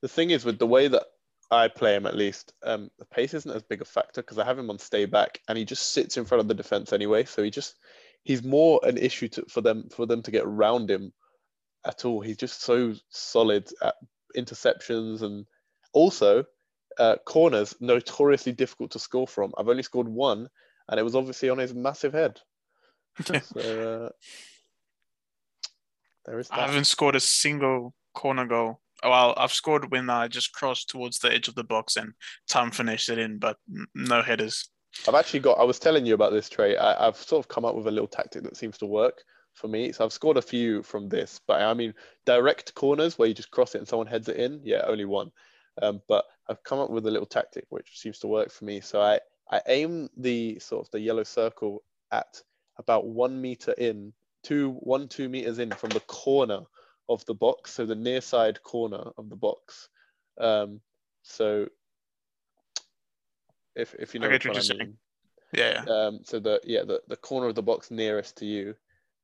The 0.00 0.08
thing 0.08 0.30
is, 0.30 0.44
with 0.44 0.58
the 0.58 0.66
way 0.66 0.88
that 0.88 1.04
I 1.52 1.68
play 1.68 1.94
him, 1.94 2.06
at 2.06 2.16
least, 2.16 2.54
um, 2.64 2.90
the 2.98 3.04
pace 3.04 3.34
isn't 3.34 3.50
as 3.54 3.62
big 3.62 3.80
a 3.82 3.84
factor 3.84 4.20
because 4.20 4.36
I 4.38 4.44
have 4.44 4.58
him 4.58 4.68
on 4.70 4.78
stay 4.80 5.04
back, 5.06 5.40
and 5.48 5.56
he 5.56 5.64
just 5.64 5.92
sits 5.92 6.16
in 6.16 6.24
front 6.24 6.40
of 6.40 6.48
the 6.48 6.54
defense 6.54 6.92
anyway. 6.92 7.24
So 7.24 7.42
he 7.44 7.50
just 7.50 7.76
he's 8.24 8.42
more 8.42 8.80
an 8.84 8.98
issue 8.98 9.28
to, 9.28 9.44
for 9.48 9.60
them 9.60 9.88
for 9.90 10.06
them 10.06 10.22
to 10.22 10.30
get 10.30 10.44
around 10.44 10.90
him 10.90 11.12
at 11.84 12.04
all. 12.04 12.20
He's 12.20 12.36
just 12.36 12.62
so 12.62 12.94
solid 13.10 13.68
at 13.82 13.94
interceptions 14.36 15.22
and 15.22 15.46
also 15.92 16.44
uh, 16.98 17.16
corners 17.24 17.74
notoriously 17.80 18.52
difficult 18.52 18.90
to 18.92 18.98
score 18.98 19.26
from. 19.26 19.52
I've 19.56 19.68
only 19.68 19.82
scored 19.82 20.08
one, 20.08 20.48
and 20.88 21.00
it 21.00 21.02
was 21.02 21.16
obviously 21.16 21.50
on 21.50 21.58
his 21.58 21.74
massive 21.74 22.12
head. 22.12 22.40
So 23.24 24.06
uh, 24.06 24.08
there 26.24 26.38
is 26.38 26.50
I 26.50 26.66
haven't 26.66 26.84
scored 26.84 27.16
a 27.16 27.20
single 27.20 27.94
corner 28.14 28.46
goal. 28.46 28.80
Well, 29.02 29.34
I've 29.36 29.52
scored 29.52 29.90
when 29.90 30.08
I 30.08 30.28
just 30.28 30.52
crossed 30.52 30.88
towards 30.88 31.18
the 31.18 31.32
edge 31.32 31.48
of 31.48 31.56
the 31.56 31.64
box 31.64 31.96
and 31.96 32.12
Tom 32.48 32.70
finished 32.70 33.08
it 33.08 33.18
in, 33.18 33.38
but 33.38 33.56
no 33.94 34.22
headers. 34.22 34.70
I've 35.08 35.14
actually 35.14 35.40
got. 35.40 35.58
I 35.58 35.64
was 35.64 35.78
telling 35.78 36.06
you 36.06 36.14
about 36.14 36.32
this 36.32 36.48
trait. 36.48 36.76
I, 36.78 37.06
I've 37.06 37.16
sort 37.16 37.44
of 37.44 37.48
come 37.48 37.64
up 37.64 37.74
with 37.74 37.86
a 37.86 37.90
little 37.90 38.08
tactic 38.08 38.42
that 38.44 38.56
seems 38.56 38.78
to 38.78 38.86
work 38.86 39.22
for 39.54 39.68
me. 39.68 39.92
So 39.92 40.04
I've 40.04 40.12
scored 40.12 40.36
a 40.36 40.42
few 40.42 40.82
from 40.82 41.08
this, 41.08 41.40
but 41.46 41.60
I 41.60 41.74
mean 41.74 41.94
direct 42.24 42.74
corners 42.74 43.18
where 43.18 43.28
you 43.28 43.34
just 43.34 43.50
cross 43.50 43.74
it 43.74 43.78
and 43.78 43.88
someone 43.88 44.06
heads 44.06 44.28
it 44.28 44.36
in. 44.36 44.60
Yeah, 44.64 44.82
only 44.86 45.04
one. 45.04 45.32
Um, 45.80 46.02
but 46.08 46.24
I've 46.48 46.62
come 46.64 46.78
up 46.78 46.90
with 46.90 47.06
a 47.06 47.10
little 47.10 47.26
tactic 47.26 47.66
which 47.70 47.98
seems 47.98 48.18
to 48.20 48.26
work 48.26 48.50
for 48.50 48.64
me. 48.64 48.80
So 48.80 49.00
I 49.00 49.20
I 49.50 49.60
aim 49.66 50.08
the 50.16 50.58
sort 50.58 50.86
of 50.86 50.90
the 50.90 51.00
yellow 51.00 51.24
circle 51.24 51.82
at 52.10 52.40
about 52.78 53.06
one 53.06 53.40
meter 53.40 53.72
in, 53.72 54.12
two 54.42 54.72
one 54.80 55.08
two 55.08 55.28
meters 55.28 55.58
in 55.58 55.70
from 55.70 55.90
the 55.90 56.00
corner 56.00 56.60
of 57.08 57.24
the 57.26 57.34
box, 57.34 57.72
so 57.72 57.84
the 57.84 57.94
near 57.94 58.20
side 58.20 58.62
corner 58.62 59.10
of 59.18 59.28
the 59.28 59.36
box. 59.36 59.88
Um, 60.38 60.80
so 61.22 61.68
if 63.74 63.94
if 63.98 64.14
you 64.14 64.20
know 64.20 64.28
I 64.28 64.32
what 64.32 64.44
you're 64.44 64.54
I 64.54 64.74
mean. 64.78 64.96
Yeah, 65.52 65.84
yeah. 65.84 65.92
Um, 65.92 66.20
so 66.24 66.40
the 66.40 66.60
yeah 66.64 66.84
the, 66.84 67.02
the 67.08 67.16
corner 67.16 67.48
of 67.48 67.54
the 67.54 67.62
box 67.62 67.90
nearest 67.90 68.38
to 68.38 68.46
you, 68.46 68.74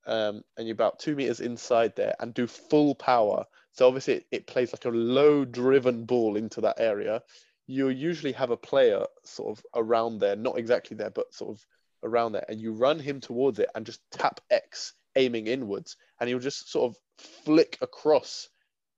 um, 0.06 0.42
and 0.56 0.66
you're 0.66 0.74
about 0.74 0.98
two 0.98 1.16
meters 1.16 1.40
inside 1.40 1.96
there, 1.96 2.14
and 2.20 2.34
do 2.34 2.46
full 2.46 2.94
power. 2.94 3.44
So 3.72 3.86
obviously 3.86 4.14
it, 4.14 4.26
it 4.30 4.46
plays 4.46 4.72
like 4.72 4.84
a 4.84 4.90
low 4.90 5.44
driven 5.44 6.04
ball 6.04 6.36
into 6.36 6.60
that 6.62 6.80
area. 6.80 7.22
You 7.66 7.88
usually 7.88 8.32
have 8.32 8.50
a 8.50 8.56
player 8.56 9.04
sort 9.24 9.56
of 9.56 9.64
around 9.74 10.18
there, 10.18 10.36
not 10.36 10.58
exactly 10.58 10.96
there, 10.96 11.10
but 11.10 11.34
sort 11.34 11.56
of 11.56 11.66
around 12.02 12.32
there, 12.32 12.44
and 12.48 12.60
you 12.60 12.72
run 12.72 12.98
him 12.98 13.20
towards 13.20 13.58
it 13.58 13.68
and 13.74 13.86
just 13.86 14.00
tap 14.10 14.40
X, 14.50 14.94
aiming 15.16 15.46
inwards, 15.46 15.96
and 16.20 16.28
he'll 16.28 16.38
just 16.38 16.70
sort 16.70 16.90
of 16.90 16.96
flick 17.44 17.78
across 17.80 18.48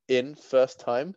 in 0.07 0.35
first 0.35 0.79
time. 0.79 1.15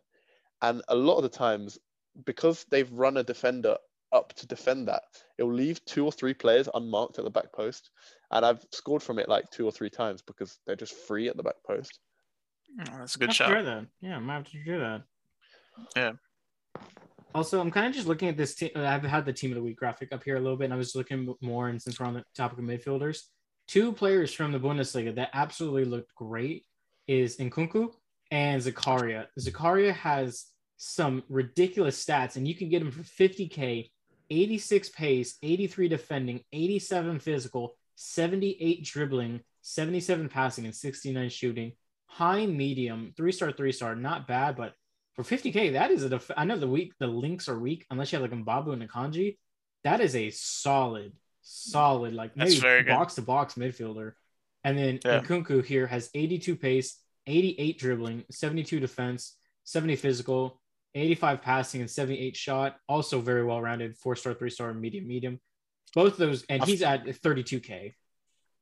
And 0.62 0.82
a 0.88 0.94
lot 0.94 1.16
of 1.16 1.22
the 1.22 1.28
times, 1.28 1.78
because 2.24 2.64
they've 2.70 2.90
run 2.92 3.16
a 3.16 3.22
defender 3.22 3.76
up 4.14 4.32
to 4.34 4.46
defend 4.46 4.88
that, 4.88 5.02
it'll 5.38 5.52
leave 5.52 5.84
two 5.84 6.04
or 6.04 6.12
three 6.12 6.32
players 6.32 6.68
unmarked 6.72 7.18
at 7.18 7.24
the 7.24 7.30
back 7.30 7.52
post. 7.52 7.90
And 8.30 8.46
I've 8.46 8.64
scored 8.70 9.02
from 9.02 9.18
it 9.18 9.28
like 9.28 9.50
two 9.50 9.66
or 9.66 9.72
three 9.72 9.90
times 9.90 10.22
because 10.22 10.58
they're 10.66 10.76
just 10.76 10.94
free 10.94 11.28
at 11.28 11.36
the 11.36 11.42
back 11.42 11.56
post. 11.66 11.98
Oh, 12.80 12.98
that's 12.98 13.16
a 13.16 13.18
good 13.18 13.28
have 13.28 13.36
to 13.36 13.44
try 13.44 13.56
shot. 13.56 13.64
that. 13.64 13.86
Yeah, 14.00 14.16
I 14.16 14.18
might 14.20 14.34
have 14.34 14.50
to 14.50 14.64
do 14.64 14.78
that. 14.78 15.02
Yeah. 15.96 16.12
Also, 17.34 17.60
I'm 17.60 17.70
kind 17.70 17.88
of 17.88 17.94
just 17.94 18.06
looking 18.06 18.28
at 18.28 18.36
this 18.36 18.54
team. 18.54 18.70
Uh, 18.76 18.84
I've 18.84 19.02
had 19.02 19.26
the 19.26 19.32
team 19.32 19.50
of 19.50 19.56
the 19.56 19.62
week 19.62 19.76
graphic 19.76 20.12
up 20.12 20.22
here 20.22 20.36
a 20.36 20.40
little 20.40 20.56
bit, 20.56 20.66
and 20.66 20.74
I 20.74 20.76
was 20.76 20.94
looking 20.94 21.34
more. 21.40 21.68
And 21.68 21.82
since 21.82 21.98
we're 21.98 22.06
on 22.06 22.14
the 22.14 22.24
topic 22.36 22.58
of 22.58 22.64
midfielders, 22.64 23.22
two 23.66 23.92
players 23.92 24.32
from 24.32 24.52
the 24.52 24.60
Bundesliga 24.60 25.14
that 25.16 25.30
absolutely 25.32 25.84
looked 25.84 26.14
great 26.14 26.64
is 27.08 27.36
Nkunku 27.38 27.88
and 28.30 28.62
Zakaria. 28.62 29.26
Zakaria 29.38 29.92
has 29.92 30.46
some 30.76 31.22
ridiculous 31.28 32.04
stats, 32.04 32.36
and 32.36 32.46
you 32.46 32.54
can 32.54 32.68
get 32.68 32.82
him 32.82 32.90
for 32.90 33.02
50k, 33.02 33.90
86 34.34 34.88
pace, 34.90 35.38
83 35.42 35.88
defending, 35.88 36.40
87 36.52 37.18
physical, 37.20 37.76
78 37.96 38.84
dribbling, 38.84 39.40
77 39.62 40.28
passing, 40.28 40.64
and 40.64 40.74
69 40.74 41.28
shooting. 41.30 41.72
High, 42.06 42.46
medium, 42.46 43.12
three 43.16 43.32
star, 43.32 43.52
three 43.52 43.72
star, 43.72 43.94
not 43.94 44.26
bad, 44.26 44.56
but 44.56 44.74
for 45.14 45.22
50k, 45.22 45.72
that 45.74 45.90
is 45.90 46.02
a. 46.02 46.08
Def- 46.08 46.30
I 46.36 46.44
know 46.44 46.58
the 46.58 46.68
week 46.68 46.92
the 46.98 47.06
links 47.06 47.48
are 47.48 47.58
weak 47.58 47.86
unless 47.90 48.12
you 48.12 48.20
have 48.20 48.28
like 48.30 48.44
Mbabu 48.44 48.72
and 48.72 48.88
Akanji. 48.88 49.38
That 49.84 50.00
is 50.00 50.16
a 50.16 50.30
solid, 50.30 51.12
solid 51.42 52.14
like 52.14 52.36
maybe 52.36 52.50
box 52.88 53.14
to 53.14 53.22
box 53.22 53.54
midfielder. 53.54 54.12
And 54.64 54.76
then 54.78 54.98
Yeah. 55.04 55.20
Nkunku 55.20 55.64
here 55.64 55.86
has 55.86 56.10
82 56.14 56.56
pace, 56.56 56.98
88 57.26 57.78
dribbling, 57.78 58.24
72 58.30 58.80
defense, 58.80 59.36
70 59.64 59.96
physical, 59.96 60.60
85 60.94 61.42
passing, 61.42 61.80
and 61.80 61.90
78 61.90 62.36
shot. 62.36 62.76
Also 62.88 63.20
very 63.20 63.44
well 63.44 63.60
rounded, 63.60 63.96
four 63.96 64.16
star, 64.16 64.34
three 64.34 64.50
star, 64.50 64.72
medium, 64.72 65.06
medium. 65.06 65.40
Both 65.94 66.14
of 66.14 66.18
those, 66.18 66.44
and 66.48 66.62
he's 66.64 66.82
at 66.82 67.04
32k. 67.04 67.94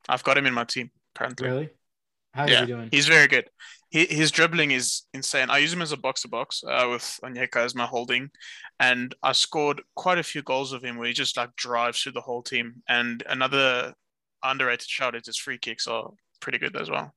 I've 0.09 0.25
got 0.25 0.37
him 0.37 0.47
in 0.47 0.55
my 0.55 0.65
team 0.65 0.91
currently. 1.15 1.49
Really? 1.49 1.69
How's 2.35 2.51
Yeah, 2.51 2.61
he 2.63 2.67
doing? 2.67 2.89
He's 2.91 3.07
very 3.09 3.29
good. 3.29 3.49
He, 3.91 4.07
his 4.07 4.31
dribbling 4.31 4.71
is 4.71 5.03
insane. 5.13 5.51
I 5.51 5.59
use 5.59 5.73
him 5.73 5.83
as 5.83 5.93
a 5.93 5.97
box 5.99 6.23
to 6.23 6.29
box 6.29 6.63
with 6.65 7.19
Onyeka 7.23 7.57
as 7.57 7.75
my 7.75 7.85
holding, 7.85 8.31
and 8.81 9.15
I 9.23 9.33
scored 9.33 9.83
quite 9.97 10.19
a 10.19 10.23
few 10.23 10.43
goals 10.43 10.73
of 10.73 10.83
him 10.83 10.97
where 10.97 11.07
he 11.07 11.13
just 11.13 11.37
like 11.37 11.55
drives 11.57 12.01
through 12.01 12.13
the 12.13 12.23
whole 12.23 12.43
team. 12.43 12.83
And 12.89 13.23
another 13.29 13.93
underrated 14.43 14.89
shout 14.89 15.15
is 15.15 15.27
his 15.27 15.37
free 15.37 15.59
kicks 15.59 15.87
are 15.87 16.11
pretty 16.41 16.59
good 16.59 16.75
as 16.77 16.91
well. 16.91 17.15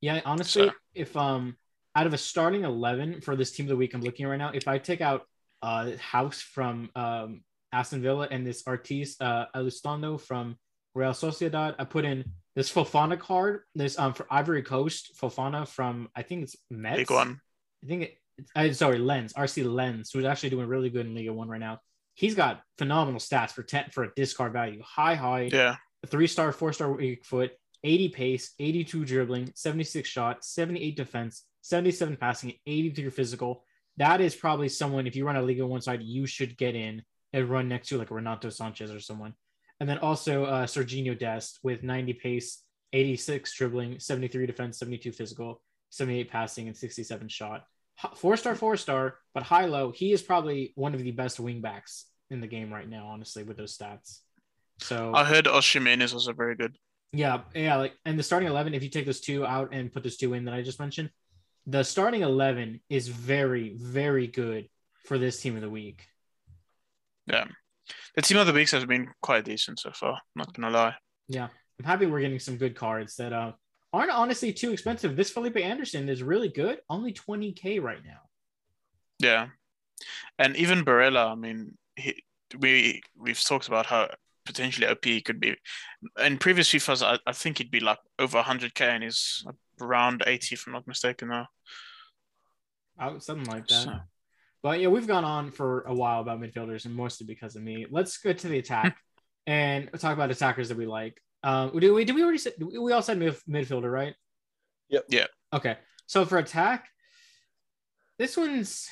Yeah, 0.00 0.20
honestly, 0.24 0.68
So- 0.68 0.74
if 0.94 1.16
um 1.16 1.56
out 1.94 2.06
of 2.06 2.14
a 2.14 2.18
starting 2.18 2.64
eleven 2.64 3.20
for 3.20 3.36
this 3.36 3.52
team 3.52 3.66
of 3.66 3.70
the 3.70 3.76
week 3.76 3.94
I'm 3.94 4.00
looking 4.00 4.24
at 4.26 4.30
right 4.30 4.36
now, 4.38 4.50
if 4.52 4.66
I 4.68 4.78
take 4.78 5.00
out 5.00 5.22
uh 5.62 5.92
House 5.98 6.40
from 6.40 6.90
um 6.96 7.42
Aston 7.72 8.02
Villa 8.02 8.28
and 8.30 8.46
this 8.46 8.62
Artis 8.66 9.16
uh 9.20 9.46
Elistondo 9.54 10.20
from 10.20 10.56
Real 10.94 11.12
Sociedad, 11.12 11.74
I 11.78 11.84
put 11.84 12.04
in 12.04 12.24
this 12.54 12.70
Fofana 12.72 13.18
card, 13.18 13.60
this 13.74 13.98
um 13.98 14.14
for 14.14 14.26
Ivory 14.30 14.62
Coast, 14.62 15.12
Fofana 15.20 15.66
from 15.66 16.08
I 16.14 16.22
think 16.22 16.44
it's 16.44 16.56
Metz. 16.70 16.96
Big 16.98 17.10
one. 17.10 17.40
I 17.84 17.86
think 17.86 18.02
it, 18.02 18.18
uh, 18.56 18.72
sorry, 18.72 18.98
Lens, 18.98 19.32
RC 19.34 19.64
Lens, 19.70 20.10
who's 20.12 20.24
actually 20.24 20.50
doing 20.50 20.66
really 20.66 20.90
good 20.90 21.06
in 21.06 21.14
League 21.14 21.30
One 21.30 21.48
right 21.48 21.60
now. 21.60 21.78
He's 22.14 22.34
got 22.34 22.62
phenomenal 22.78 23.20
stats 23.20 23.50
for 23.50 23.62
ten 23.62 23.90
for 23.90 24.04
a 24.04 24.10
discard 24.14 24.52
value, 24.52 24.82
high 24.84 25.14
high 25.14 25.48
Yeah. 25.52 25.76
three 26.06 26.26
star, 26.26 26.52
four 26.52 26.72
star 26.72 26.92
weak 26.92 27.24
foot, 27.24 27.52
80 27.84 28.08
pace, 28.10 28.52
82 28.58 29.04
dribbling, 29.04 29.50
76 29.54 30.08
shot, 30.08 30.44
78 30.44 30.96
defense, 30.96 31.44
77 31.62 32.16
passing, 32.16 32.54
83 32.66 33.10
physical. 33.10 33.64
That 33.96 34.20
is 34.20 34.34
probably 34.34 34.68
someone, 34.68 35.06
if 35.06 35.16
you 35.16 35.26
run 35.26 35.36
a 35.36 35.42
Liga 35.42 35.66
One 35.66 35.80
side, 35.80 36.02
you 36.02 36.26
should 36.26 36.56
get 36.56 36.74
in 36.74 37.02
and 37.32 37.48
run 37.48 37.68
next 37.68 37.88
to 37.88 37.98
like 37.98 38.10
Renato 38.10 38.48
Sanches 38.48 38.94
or 38.94 39.00
someone. 39.00 39.34
And 39.80 39.88
then 39.88 39.98
also 39.98 40.44
uh, 40.44 40.66
Sergiño 40.66 41.18
Dest 41.18 41.58
with 41.62 41.82
90 41.82 42.12
pace, 42.14 42.62
86 42.92 43.52
dribbling, 43.54 43.98
73 43.98 44.46
defense, 44.46 44.78
72 44.78 45.12
physical, 45.12 45.60
78 45.90 46.30
passing, 46.30 46.68
and 46.68 46.76
67 46.76 47.28
shot. 47.28 47.64
Four 48.16 48.36
star, 48.36 48.54
four 48.54 48.76
star, 48.76 49.16
but 49.34 49.42
high 49.42 49.66
low. 49.66 49.92
He 49.92 50.12
is 50.12 50.22
probably 50.22 50.72
one 50.74 50.94
of 50.94 51.02
the 51.02 51.10
best 51.10 51.38
wing 51.38 51.60
backs 51.60 52.06
in 52.30 52.40
the 52.40 52.46
game 52.46 52.72
right 52.72 52.88
now, 52.88 53.06
honestly, 53.06 53.42
with 53.44 53.56
those 53.56 53.76
stats. 53.76 54.20
So 54.78 55.12
I 55.14 55.24
heard 55.24 55.44
Osimhen 55.44 56.00
is 56.00 56.12
also 56.12 56.32
very 56.32 56.56
good. 56.56 56.76
yeah, 57.12 57.42
yeah, 57.54 57.76
like 57.76 57.92
and 58.04 58.18
the 58.18 58.22
starting 58.22 58.48
eleven, 58.48 58.74
if 58.74 58.82
you 58.82 58.88
take 58.88 59.06
those 59.06 59.20
two 59.20 59.46
out 59.46 59.72
and 59.72 59.92
put 59.92 60.02
those 60.02 60.16
two 60.16 60.32
in 60.34 60.46
that 60.46 60.54
I 60.54 60.62
just 60.62 60.80
mentioned, 60.80 61.10
the 61.66 61.82
starting 61.82 62.22
eleven 62.22 62.80
is 62.88 63.08
very, 63.08 63.74
very 63.76 64.26
good 64.26 64.68
for 65.04 65.18
this 65.18 65.40
team 65.40 65.56
of 65.56 65.62
the 65.62 65.70
week. 65.70 66.06
Yeah. 67.26 67.44
The 68.14 68.22
team 68.22 68.38
of 68.38 68.46
the 68.46 68.52
weeks 68.52 68.70
has 68.72 68.84
been 68.84 69.08
quite 69.20 69.44
decent 69.44 69.80
so 69.80 69.90
far, 69.92 70.20
not 70.34 70.52
gonna 70.52 70.70
lie. 70.70 70.94
Yeah, 71.28 71.48
I'm 71.78 71.84
happy 71.84 72.06
we're 72.06 72.20
getting 72.20 72.38
some 72.38 72.56
good 72.56 72.74
cards 72.74 73.16
that 73.16 73.32
uh 73.32 73.52
aren't 73.92 74.10
honestly 74.10 74.52
too 74.52 74.72
expensive. 74.72 75.16
This 75.16 75.30
Felipe 75.30 75.56
Anderson 75.56 76.08
is 76.08 76.22
really 76.22 76.48
good, 76.48 76.80
only 76.88 77.12
20k 77.12 77.82
right 77.82 78.02
now. 78.04 78.20
Yeah. 79.18 79.48
And 80.38 80.56
even 80.56 80.84
Barella, 80.84 81.30
I 81.30 81.34
mean, 81.34 81.76
he, 81.96 82.22
we 82.58 83.02
we've 83.16 83.42
talked 83.42 83.68
about 83.68 83.86
how 83.86 84.08
potentially 84.44 84.86
OP 84.86 85.04
he 85.04 85.20
could 85.20 85.40
be. 85.40 85.56
In 86.18 86.38
previous 86.38 86.70
FIFAs, 86.70 87.02
I, 87.04 87.18
I 87.26 87.32
think 87.32 87.58
he'd 87.58 87.70
be 87.70 87.80
like 87.80 87.98
over 88.18 88.42
100k 88.42 88.80
and 88.80 89.04
he's 89.04 89.44
around 89.80 90.22
80 90.26 90.54
if 90.54 90.66
I'm 90.66 90.72
not 90.72 90.86
mistaken 90.86 91.28
though. 91.28 91.46
Oh, 93.00 93.18
something 93.18 93.46
like 93.46 93.66
that. 93.68 93.84
So, 93.84 93.94
But 94.62 94.80
yeah, 94.80 94.88
we've 94.88 95.06
gone 95.06 95.24
on 95.24 95.50
for 95.50 95.82
a 95.82 95.94
while 95.94 96.20
about 96.20 96.40
midfielders 96.40 96.84
and 96.84 96.94
mostly 96.94 97.26
because 97.26 97.56
of 97.56 97.62
me. 97.62 97.86
Let's 97.90 98.18
go 98.18 98.32
to 98.32 98.48
the 98.48 98.58
attack 98.58 98.96
and 99.46 99.90
talk 99.98 100.14
about 100.14 100.30
attackers 100.30 100.68
that 100.68 100.78
we 100.78 100.86
like. 100.86 101.20
Um, 101.42 101.76
did 101.78 101.90
we 101.90 102.04
did 102.04 102.14
we 102.14 102.22
already 102.22 102.38
say 102.38 102.52
we 102.58 102.92
all 102.92 103.02
said 103.02 103.18
mid, 103.18 103.36
midfielder, 103.48 103.90
right? 103.90 104.14
Yep. 104.90 105.06
Yeah. 105.08 105.26
Okay. 105.52 105.76
So 106.06 106.24
for 106.24 106.38
attack, 106.38 106.88
this 108.18 108.36
one's 108.36 108.88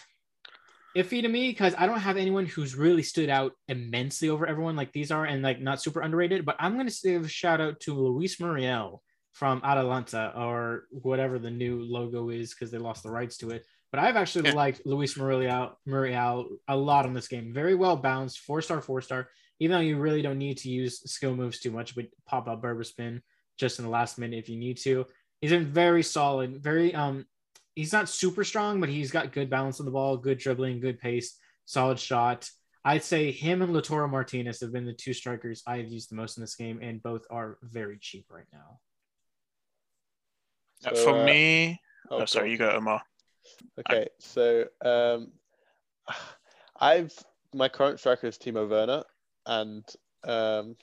iffy 0.97 1.22
to 1.22 1.28
me 1.28 1.51
because 1.51 1.74
I 1.78 1.87
don't 1.87 2.01
have 2.01 2.16
anyone 2.16 2.47
who's 2.47 2.74
really 2.74 3.05
stood 3.05 3.31
out 3.31 3.53
immensely 3.68 4.28
over 4.28 4.47
everyone 4.47 4.74
like 4.74 4.93
these 4.93 5.12
are 5.12 5.24
and 5.24 5.43
like 5.43 5.61
not 5.61 5.81
super 5.81 6.01
underrated. 6.01 6.45
But 6.45 6.57
I'm 6.59 6.76
gonna 6.76 6.91
give 7.03 7.24
a 7.24 7.28
shout 7.28 7.61
out 7.61 7.78
to 7.81 7.95
Luis 7.95 8.41
Muriel 8.41 9.03
from 9.41 9.62
Atalanta 9.64 10.34
or 10.36 10.84
whatever 10.91 11.38
the 11.38 11.51
new 11.51 11.80
logo 11.80 12.28
is 12.28 12.53
because 12.53 12.70
they 12.70 12.76
lost 12.76 13.03
the 13.03 13.11
rights 13.11 13.38
to 13.38 13.49
it. 13.49 13.64
But 13.91 13.99
I've 14.01 14.16
actually 14.16 14.51
Yeah. 14.51 14.55
liked 14.55 14.84
Luis 14.84 15.16
Muriel, 15.16 15.80
Muriel 15.86 16.59
a 16.68 16.76
lot 16.76 17.07
on 17.07 17.14
this 17.14 17.26
game. 17.26 17.51
Very 17.55 17.74
well 17.74 17.97
balanced, 17.97 18.41
four 18.41 18.61
star, 18.61 18.82
four 18.82 19.01
star. 19.01 19.30
Even 19.59 19.76
though 19.76 19.80
you 19.80 19.97
really 19.97 20.20
don't 20.20 20.36
need 20.36 20.59
to 20.59 20.68
use 20.68 21.11
skill 21.11 21.34
moves 21.34 21.59
too 21.59 21.70
much, 21.70 21.95
but 21.95 22.09
pop 22.26 22.49
up 22.49 22.61
Berba 22.61 22.84
spin 22.84 23.22
just 23.57 23.78
in 23.78 23.86
the 23.86 23.91
last 23.91 24.18
minute 24.18 24.38
if 24.38 24.51
you 24.51 24.59
need 24.59 24.76
to. 24.80 25.07
He's 25.41 25.53
been 25.53 25.72
very 25.72 26.03
solid, 26.03 26.62
very 26.62 26.95
um. 26.95 27.24
He's 27.74 27.95
not 27.95 28.11
super 28.11 28.45
strong, 28.45 28.78
but 28.78 28.91
he's 28.91 29.11
got 29.11 29.32
good 29.32 29.49
balance 29.49 29.80
on 29.80 29.86
the 29.86 29.93
ball, 29.93 30.18
good 30.18 30.36
dribbling, 30.36 30.80
good 30.80 31.01
pace, 31.01 31.38
solid 31.64 31.99
shot. 31.99 32.51
I'd 32.84 33.05
say 33.05 33.30
him 33.30 33.62
and 33.62 33.74
Lautaro 33.74 34.11
Martinez 34.11 34.61
have 34.61 34.72
been 34.72 34.84
the 34.84 34.93
two 34.93 35.14
strikers 35.14 35.62
I've 35.66 35.88
used 35.88 36.11
the 36.11 36.16
most 36.16 36.36
in 36.36 36.43
this 36.43 36.57
game, 36.57 36.80
and 36.82 37.03
both 37.03 37.24
are 37.30 37.57
very 37.62 37.97
cheap 37.99 38.26
right 38.28 38.49
now. 38.53 38.80
Uh, 40.87 40.95
So, 40.95 41.05
for 41.05 41.20
uh, 41.20 41.24
me, 41.24 41.81
oh, 42.11 42.20
oh, 42.20 42.24
sorry, 42.24 42.51
you 42.51 42.59
go, 42.59 42.70
Omar. 42.70 43.03
Okay, 43.78 44.09
so 44.18 44.64
um, 44.85 45.33
I've 46.81 47.12
my 47.55 47.68
current 47.68 47.99
striker 47.99 48.26
is 48.26 48.39
Timo 48.39 48.68
Werner, 48.68 49.03
and 49.47 49.85
um, 50.24 50.76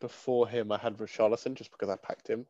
before 0.00 0.48
him 0.48 0.72
I 0.72 0.78
had 0.78 0.98
Richarlison 0.98 1.54
just 1.54 1.70
because 1.70 1.88
I 1.88 1.96
packed 1.96 2.28
him, 2.28 2.46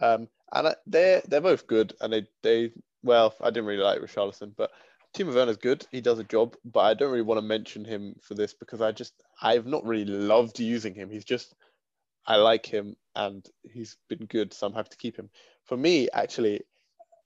um, 0.00 0.28
and 0.52 0.68
I, 0.68 0.74
they're 0.86 1.22
they're 1.28 1.40
both 1.40 1.66
good, 1.66 1.94
and 2.00 2.12
they 2.12 2.26
they 2.42 2.72
well 3.02 3.34
I 3.40 3.50
didn't 3.50 3.66
really 3.66 3.82
like 3.82 4.00
Richarlison, 4.00 4.52
but 4.56 4.70
Timo 5.14 5.34
Werner's 5.34 5.56
good. 5.56 5.86
He 5.90 6.00
does 6.00 6.18
a 6.18 6.24
job, 6.24 6.56
but 6.64 6.80
I 6.80 6.94
don't 6.94 7.10
really 7.10 7.22
want 7.22 7.38
to 7.38 7.46
mention 7.46 7.84
him 7.84 8.14
for 8.22 8.34
this 8.34 8.54
because 8.54 8.80
I 8.80 8.92
just 8.92 9.14
I've 9.40 9.66
not 9.66 9.84
really 9.84 10.04
loved 10.04 10.60
using 10.60 10.94
him. 10.94 11.10
He's 11.10 11.24
just 11.24 11.54
I 12.26 12.36
like 12.36 12.66
him 12.66 12.94
and 13.16 13.44
he's 13.72 13.96
been 14.08 14.26
good, 14.26 14.52
so 14.52 14.66
I'm 14.66 14.74
happy 14.74 14.90
to 14.90 14.96
keep 14.96 15.16
him. 15.16 15.30
For 15.68 15.76
me, 15.76 16.08
actually, 16.12 16.62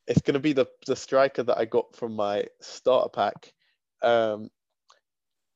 it's 0.07 0.21
going 0.21 0.35
to 0.35 0.41
be 0.41 0.53
the 0.53 0.67
the 0.87 0.97
striker 0.97 1.43
that 1.45 1.59
I 1.59 1.65
got 1.65 1.97
from 1.97 2.15
my 2.15 2.47
starter 2.61 3.09
pack. 3.09 3.53
Um, 4.03 4.51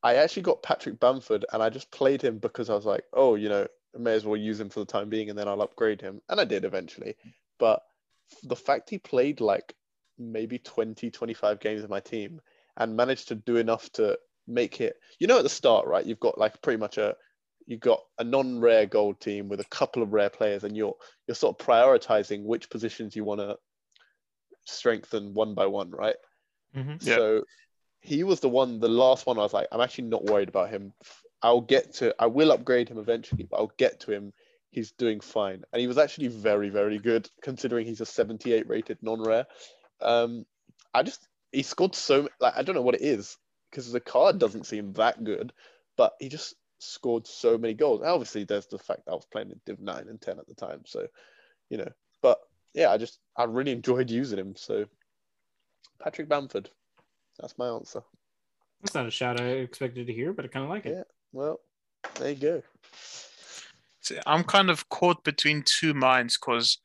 I 0.02 0.16
actually 0.16 0.42
got 0.42 0.62
Patrick 0.62 1.00
Bamford, 1.00 1.44
and 1.52 1.62
I 1.62 1.68
just 1.68 1.90
played 1.90 2.22
him 2.22 2.38
because 2.38 2.70
I 2.70 2.74
was 2.74 2.86
like, 2.86 3.04
oh, 3.12 3.34
you 3.34 3.48
know, 3.48 3.66
I 3.94 3.98
may 3.98 4.14
as 4.14 4.24
well 4.24 4.36
use 4.36 4.60
him 4.60 4.70
for 4.70 4.80
the 4.80 4.86
time 4.86 5.08
being, 5.08 5.30
and 5.30 5.38
then 5.38 5.48
I'll 5.48 5.62
upgrade 5.62 6.00
him, 6.00 6.22
and 6.28 6.40
I 6.40 6.44
did 6.44 6.64
eventually. 6.64 7.16
But 7.58 7.82
the 8.44 8.56
fact 8.56 8.90
he 8.90 8.98
played 8.98 9.40
like 9.40 9.74
maybe 10.18 10.58
20, 10.58 11.10
25 11.10 11.60
games 11.60 11.82
of 11.82 11.90
my 11.90 12.00
team 12.00 12.40
and 12.76 12.96
managed 12.96 13.28
to 13.28 13.34
do 13.34 13.56
enough 13.56 13.90
to 13.92 14.18
make 14.46 14.80
it, 14.80 14.96
you 15.18 15.26
know, 15.26 15.38
at 15.38 15.42
the 15.42 15.48
start, 15.48 15.86
right? 15.86 16.06
You've 16.06 16.20
got 16.20 16.38
like 16.38 16.62
pretty 16.62 16.78
much 16.78 16.98
a 16.98 17.16
you've 17.66 17.80
got 17.80 18.02
a 18.18 18.24
non-rare 18.24 18.86
gold 18.86 19.20
team 19.20 19.48
with 19.48 19.60
a 19.60 19.64
couple 19.64 20.02
of 20.02 20.12
rare 20.12 20.30
players, 20.30 20.64
and 20.64 20.76
you're 20.76 20.96
you're 21.26 21.34
sort 21.34 21.60
of 21.60 21.66
prioritizing 21.66 22.44
which 22.44 22.70
positions 22.70 23.14
you 23.16 23.24
want 23.24 23.40
to 23.40 23.58
strengthen 24.64 25.34
one 25.34 25.54
by 25.54 25.66
one, 25.66 25.90
right? 25.90 26.16
Mhm. 26.74 27.04
Yeah. 27.04 27.16
So 27.16 27.44
he 28.00 28.22
was 28.24 28.40
the 28.40 28.48
one, 28.48 28.78
the 28.78 28.88
last 28.88 29.26
one. 29.26 29.38
I 29.38 29.42
was 29.42 29.52
like, 29.52 29.68
I'm 29.72 29.80
actually 29.80 30.08
not 30.08 30.24
worried 30.24 30.48
about 30.48 30.70
him. 30.70 30.92
I'll 31.42 31.60
get 31.60 31.94
to, 31.94 32.14
I 32.18 32.26
will 32.26 32.52
upgrade 32.52 32.88
him 32.88 32.98
eventually, 32.98 33.44
but 33.44 33.56
I'll 33.56 33.72
get 33.76 34.00
to 34.00 34.12
him. 34.12 34.32
He's 34.70 34.92
doing 34.92 35.20
fine, 35.20 35.62
and 35.72 35.80
he 35.80 35.86
was 35.86 35.98
actually 35.98 36.28
very, 36.28 36.68
very 36.68 36.98
good 36.98 37.28
considering 37.40 37.86
he's 37.86 38.00
a 38.00 38.06
78 38.06 38.68
rated 38.68 38.98
non-rare. 39.02 39.46
Um, 40.00 40.44
I 40.92 41.02
just 41.02 41.26
he 41.52 41.62
scored 41.62 41.94
so 41.94 42.28
like 42.40 42.54
I 42.56 42.62
don't 42.62 42.74
know 42.74 42.82
what 42.82 42.94
it 42.94 43.02
is 43.02 43.38
because 43.70 43.90
the 43.90 44.00
card 44.00 44.38
doesn't 44.38 44.66
seem 44.66 44.92
that 44.94 45.22
good, 45.22 45.52
but 45.96 46.14
he 46.20 46.28
just 46.28 46.54
scored 46.78 47.26
so 47.26 47.56
many 47.58 47.74
goals. 47.74 48.00
And 48.00 48.10
obviously, 48.10 48.44
there's 48.44 48.66
the 48.66 48.78
fact 48.78 49.04
that 49.04 49.12
I 49.12 49.14
was 49.14 49.26
playing 49.26 49.50
in 49.50 49.60
Div 49.64 49.80
9 49.80 50.06
and 50.08 50.20
10 50.20 50.38
at 50.38 50.46
the 50.46 50.54
time. 50.54 50.82
So, 50.86 51.06
you 51.70 51.78
know, 51.78 51.88
but 52.22 52.38
yeah, 52.74 52.90
I 52.90 52.98
just, 52.98 53.18
I 53.36 53.44
really 53.44 53.72
enjoyed 53.72 54.10
using 54.10 54.38
him. 54.38 54.54
So, 54.56 54.86
Patrick 56.02 56.28
Bamford, 56.28 56.70
that's 57.38 57.58
my 57.58 57.68
answer. 57.68 58.02
That's 58.82 58.94
not 58.94 59.06
a 59.06 59.10
shout 59.10 59.40
I 59.40 59.44
expected 59.44 60.06
to 60.06 60.12
hear, 60.12 60.32
but 60.32 60.44
I 60.44 60.48
kind 60.48 60.64
of 60.64 60.70
like 60.70 60.86
it. 60.86 60.94
Yeah. 60.96 61.02
Well, 61.32 61.60
there 62.18 62.30
you 62.30 62.36
go. 62.36 62.62
So 64.00 64.20
I'm 64.26 64.44
kind 64.44 64.70
of 64.70 64.88
caught 64.88 65.24
between 65.24 65.64
two 65.66 65.92
minds 65.92 66.38
because, 66.38 66.78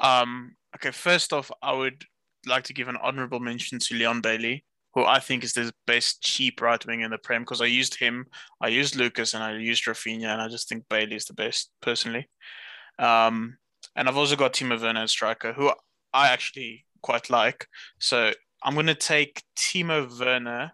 um, 0.00 0.56
okay, 0.74 0.90
first 0.90 1.32
off, 1.32 1.50
I 1.62 1.72
would 1.72 2.04
like 2.46 2.64
to 2.64 2.74
give 2.74 2.88
an 2.88 2.96
honorable 2.96 3.38
mention 3.38 3.78
to 3.78 3.94
Leon 3.94 4.20
Bailey, 4.20 4.64
who 4.94 5.04
I 5.04 5.20
think 5.20 5.44
is 5.44 5.52
the 5.52 5.72
best 5.86 6.22
cheap 6.22 6.60
right 6.60 6.84
wing 6.84 7.02
in 7.02 7.10
the 7.10 7.18
Prem 7.18 7.42
because 7.42 7.60
I 7.60 7.66
used 7.66 7.98
him, 7.98 8.26
I 8.60 8.68
used 8.68 8.96
Lucas, 8.96 9.34
and 9.34 9.42
I 9.42 9.56
used 9.56 9.84
Rafinha, 9.84 10.26
and 10.26 10.42
I 10.42 10.48
just 10.48 10.68
think 10.68 10.88
Bailey 10.88 11.16
is 11.16 11.26
the 11.26 11.34
best 11.34 11.70
personally. 11.80 12.28
Um, 12.98 13.58
and 13.96 14.08
I've 14.08 14.16
also 14.16 14.36
got 14.36 14.52
Timo 14.52 14.80
Werner 14.80 15.02
as 15.02 15.10
striker, 15.10 15.52
who 15.52 15.70
I 16.12 16.28
actually 16.28 16.86
quite 17.02 17.30
like. 17.30 17.66
So 17.98 18.32
I'm 18.62 18.74
going 18.74 18.86
to 18.86 18.94
take 18.94 19.42
Timo 19.56 20.08
Werner, 20.18 20.72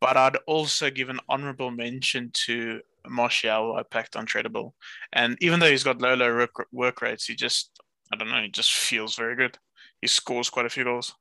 but 0.00 0.16
I'd 0.16 0.36
also 0.46 0.90
give 0.90 1.08
an 1.08 1.20
honorable 1.28 1.70
mention 1.70 2.30
to 2.46 2.80
Martial, 3.08 3.76
I 3.76 3.82
packed 3.82 4.14
untradeable. 4.14 4.72
And 5.12 5.36
even 5.40 5.60
though 5.60 5.70
he's 5.70 5.84
got 5.84 6.00
low, 6.00 6.14
low 6.14 6.46
work 6.72 7.02
rates, 7.02 7.26
he 7.26 7.34
just, 7.34 7.70
I 8.12 8.16
don't 8.16 8.28
know, 8.28 8.42
he 8.42 8.48
just 8.48 8.72
feels 8.72 9.16
very 9.16 9.36
good. 9.36 9.58
He 10.00 10.06
scores 10.06 10.50
quite 10.50 10.66
a 10.66 10.70
few 10.70 10.84
goals. 10.84 11.14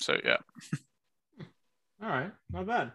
So, 0.00 0.16
yeah. 0.24 0.36
All 2.02 2.08
right, 2.08 2.32
not 2.50 2.66
bad. 2.66 2.92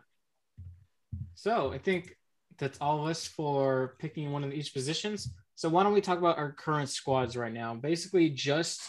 So 1.33 1.73
I 1.73 1.79
think 1.79 2.15
that's 2.59 2.77
all 2.79 3.01
of 3.01 3.07
us 3.09 3.25
for 3.25 3.95
picking 3.97 4.31
one 4.31 4.43
of 4.43 4.53
each 4.53 4.73
positions. 4.73 5.33
So 5.55 5.69
why 5.69 5.81
don't 5.83 5.93
we 5.93 6.01
talk 6.01 6.19
about 6.19 6.37
our 6.37 6.51
current 6.51 6.89
squads 6.89 7.35
right 7.35 7.51
now? 7.51 7.73
Basically, 7.73 8.29
just 8.29 8.81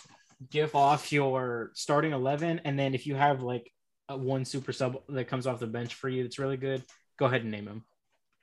give 0.50 0.74
off 0.74 1.12
your 1.12 1.70
starting 1.74 2.12
eleven, 2.12 2.60
and 2.64 2.78
then 2.78 2.94
if 2.94 3.06
you 3.06 3.14
have 3.14 3.42
like 3.42 3.72
a 4.08 4.16
one 4.16 4.44
super 4.44 4.72
sub 4.72 4.98
that 5.08 5.28
comes 5.28 5.46
off 5.46 5.60
the 5.60 5.66
bench 5.66 5.94
for 5.94 6.08
you, 6.10 6.22
that's 6.22 6.38
really 6.38 6.58
good. 6.58 6.82
Go 7.18 7.26
ahead 7.26 7.42
and 7.42 7.50
name 7.50 7.66
him. 7.66 7.84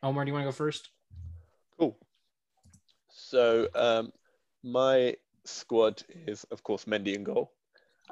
Omar, 0.02 0.26
do 0.26 0.30
you 0.30 0.34
want 0.34 0.44
to 0.44 0.48
go 0.48 0.52
first? 0.52 0.90
Cool. 1.78 1.98
So 3.10 3.68
um, 3.76 4.12
my 4.64 5.16
squad 5.46 6.04
is, 6.28 6.46
of 6.46 6.64
course, 6.64 6.86
Mendy 6.86 7.16
in 7.16 7.24
goal, 7.24 7.52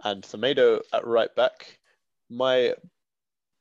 and 0.03 0.23
Semedo 0.23 0.81
at 0.93 1.05
right 1.05 1.33
back. 1.35 1.79
My 2.29 2.73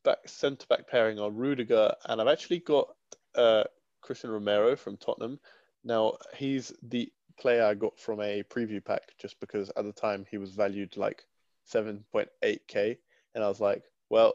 back 0.05 0.28
centre 0.28 0.66
back 0.68 0.89
pairing 0.89 1.18
are 1.18 1.30
Rudiger, 1.30 1.93
and 2.05 2.20
I've 2.20 2.28
actually 2.28 2.61
got 2.61 2.89
uh, 3.34 3.64
Christian 4.01 4.30
Romero 4.30 4.76
from 4.76 4.97
Tottenham. 4.97 5.39
Now 5.84 6.16
he's 6.37 6.72
the 6.82 7.12
player 7.39 7.64
I 7.64 7.74
got 7.74 7.99
from 7.99 8.20
a 8.20 8.43
preview 8.45 8.84
pack, 8.84 9.03
just 9.18 9.39
because 9.41 9.70
at 9.76 9.84
the 9.84 9.93
time 9.93 10.26
he 10.30 10.39
was 10.39 10.53
valued 10.53 10.97
like 10.97 11.24
7.8k, 11.72 12.97
and 13.34 13.45
I 13.45 13.49
was 13.49 13.61
like, 13.61 13.82
well, 14.09 14.34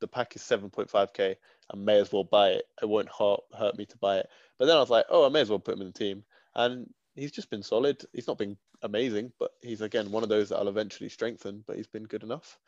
the 0.00 0.08
pack 0.08 0.36
is 0.36 0.42
7.5k. 0.42 1.36
I 1.72 1.76
may 1.76 1.98
as 1.98 2.12
well 2.12 2.24
buy 2.24 2.50
it. 2.50 2.64
It 2.82 2.88
won't 2.88 3.08
hurt, 3.08 3.40
hurt 3.56 3.78
me 3.78 3.86
to 3.86 3.98
buy 3.98 4.18
it. 4.18 4.28
But 4.58 4.66
then 4.66 4.76
I 4.76 4.80
was 4.80 4.90
like, 4.90 5.06
oh, 5.08 5.24
I 5.24 5.28
may 5.28 5.40
as 5.40 5.50
well 5.50 5.58
put 5.58 5.74
him 5.74 5.80
in 5.80 5.86
the 5.86 5.92
team. 5.92 6.24
And 6.54 6.92
he's 7.14 7.32
just 7.32 7.50
been 7.50 7.62
solid. 7.62 8.02
He's 8.12 8.26
not 8.26 8.38
been 8.38 8.56
amazing, 8.82 9.32
but 9.38 9.52
he's 9.62 9.80
again 9.80 10.10
one 10.10 10.22
of 10.22 10.28
those 10.28 10.48
that 10.48 10.56
I'll 10.56 10.68
eventually 10.68 11.08
strengthen. 11.08 11.64
But 11.66 11.76
he's 11.76 11.86
been 11.86 12.04
good 12.04 12.22
enough. 12.22 12.58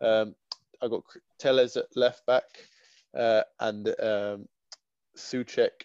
Um, 0.00 0.34
I 0.82 0.88
got 0.88 1.02
Telles 1.38 1.76
at 1.76 1.96
left 1.96 2.24
back, 2.26 2.44
uh, 3.16 3.42
and 3.60 3.88
um, 4.00 4.48
Souček 5.16 5.84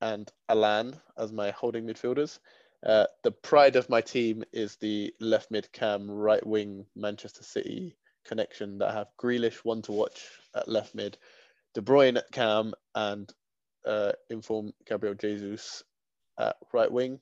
and 0.00 0.30
Alan 0.48 0.96
as 1.16 1.32
my 1.32 1.50
holding 1.50 1.86
midfielders. 1.86 2.38
Uh, 2.84 3.06
the 3.22 3.30
pride 3.30 3.76
of 3.76 3.88
my 3.88 4.00
team 4.00 4.44
is 4.52 4.76
the 4.76 5.12
left 5.20 5.50
mid 5.50 5.70
cam, 5.72 6.10
right 6.10 6.44
wing 6.46 6.84
Manchester 6.94 7.42
City 7.42 7.96
connection 8.24 8.78
that 8.78 8.90
I 8.90 8.94
have 8.94 9.08
Grealish 9.22 9.64
one 9.64 9.82
to 9.82 9.92
watch 9.92 10.28
at 10.54 10.68
left 10.68 10.94
mid, 10.94 11.16
De 11.74 11.80
Bruyne 11.80 12.16
at 12.16 12.30
cam, 12.32 12.74
and 12.94 13.32
uh, 13.86 14.12
inform 14.30 14.72
Gabriel 14.86 15.14
Jesus 15.14 15.82
at 16.38 16.56
right 16.72 16.90
wing. 16.90 17.20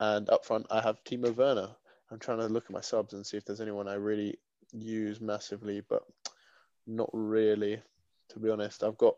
And 0.00 0.28
up 0.30 0.44
front, 0.44 0.66
I 0.70 0.80
have 0.80 1.04
Timo 1.04 1.34
Werner. 1.36 1.68
I'm 2.10 2.18
trying 2.18 2.38
to 2.38 2.46
look 2.46 2.64
at 2.64 2.72
my 2.72 2.80
subs 2.80 3.12
and 3.12 3.24
see 3.24 3.36
if 3.36 3.44
there's 3.44 3.60
anyone 3.60 3.86
I 3.86 3.94
really 3.94 4.38
use 4.72 5.20
massively, 5.20 5.82
but 5.88 6.02
not 6.86 7.10
really, 7.12 7.80
to 8.30 8.38
be 8.40 8.50
honest. 8.50 8.82
I've 8.82 8.98
got, 8.98 9.14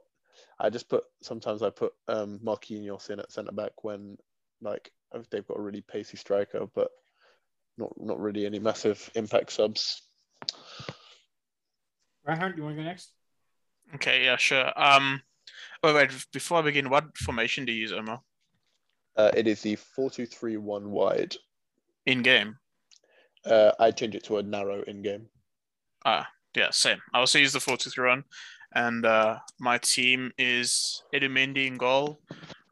I 0.59 0.69
just 0.69 0.89
put, 0.89 1.05
sometimes 1.23 1.63
I 1.63 1.71
put 1.71 1.95
um, 2.09 2.41
Marquinhos 2.45 3.09
in 3.11 3.21
at 3.21 3.33
centre 3.33 3.53
back 3.53 3.85
when, 3.85 4.19
like, 4.61 4.91
they've 5.31 5.47
got 5.47 5.59
a 5.59 5.63
really 5.63 5.83
pacey 5.83 6.17
striker, 6.17 6.67
but 6.75 6.91
not 7.79 7.93
not 7.99 8.19
really 8.21 8.45
any 8.45 8.59
massive 8.59 9.11
impact 9.15 9.53
subs. 9.53 10.03
Reinhardt, 12.27 12.57
do 12.57 12.61
you 12.61 12.65
want 12.65 12.77
to 12.77 12.83
go 12.83 12.89
next? 12.89 13.13
Okay, 13.95 14.25
yeah, 14.25 14.37
sure. 14.37 14.73
Um, 14.77 15.23
wait, 15.83 15.95
wait. 15.95 16.27
Before 16.33 16.59
I 16.59 16.63
begin, 16.63 16.91
what 16.91 17.17
formation 17.17 17.65
do 17.65 17.73
you 17.73 17.81
use, 17.81 17.93
Omar? 17.93 18.21
Uh, 19.17 19.31
it 19.37 19.47
is 19.47 19.63
the 19.63 19.77
four-two-three-one 19.77 20.91
wide. 20.91 21.35
In 22.07 22.23
game. 22.23 22.57
Uh, 23.45 23.73
I 23.79 23.91
change 23.91 24.15
it 24.15 24.25
to 24.25 24.39
a 24.39 24.43
narrow 24.43 24.83
in 24.83 25.03
game. 25.03 25.27
Ah, 26.05 26.29
yeah, 26.57 26.71
same. 26.71 26.99
I 27.13 27.19
also 27.19 27.39
use 27.39 27.53
the 27.53 27.61
four-two-three-one, 27.61 28.25
and 28.75 29.05
uh, 29.05 29.39
my 29.61 29.79
team 29.79 30.33
is 30.39 31.03
Edimendi 31.15 31.67
in 31.67 31.77
goal. 31.77 32.21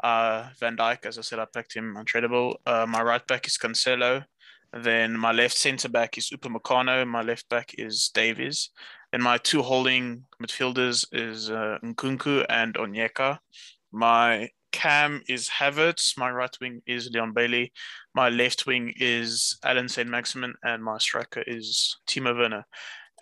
Uh, 0.03 0.49
Van 0.59 0.77
Dijk, 0.77 1.05
as 1.07 1.19
I 1.19 1.23
said, 1.23 1.39
I 1.39 1.45
picked 1.45 1.75
him 1.75 1.97
untradeable. 1.97 2.55
Uh, 2.65 2.87
my 2.87 3.03
right 3.03 3.27
back 3.27 3.47
is 3.47 3.59
Cancelo. 3.59 4.25
Then 4.73 5.19
my 5.19 5.33
left 5.33 5.57
centre 5.57 5.89
back 5.89 6.17
is 6.17 6.31
Upamecano. 6.31 7.07
My 7.07 7.23
left 7.23 7.49
back 7.49 7.75
is 7.77 8.09
Davies. 8.15 8.71
And 9.13 9.23
my 9.23 9.37
two 9.39 9.63
holding 9.63 10.25
midfielders 10.41 11.05
is 11.13 11.51
uh, 11.51 11.79
Nkunku 11.85 12.47
and 12.49 12.75
Onyeka. 12.75 13.39
My 13.93 14.49
cam 14.73 15.23
is 15.29 15.49
Havertz. 15.49 16.17
My 16.17 16.31
right 16.31 16.55
wing 16.61 16.83
is 16.87 17.11
Leon 17.13 17.33
Bailey. 17.33 17.73
My 18.15 18.29
left 18.29 18.67
wing 18.67 18.93
is 18.97 19.59
Alan 19.65 19.89
St. 19.89 20.09
Maximin. 20.09 20.55
And 20.65 20.83
my 20.83 20.99
striker 20.99 21.43
is 21.47 21.97
Timo 22.07 22.37
Werner. 22.37 22.67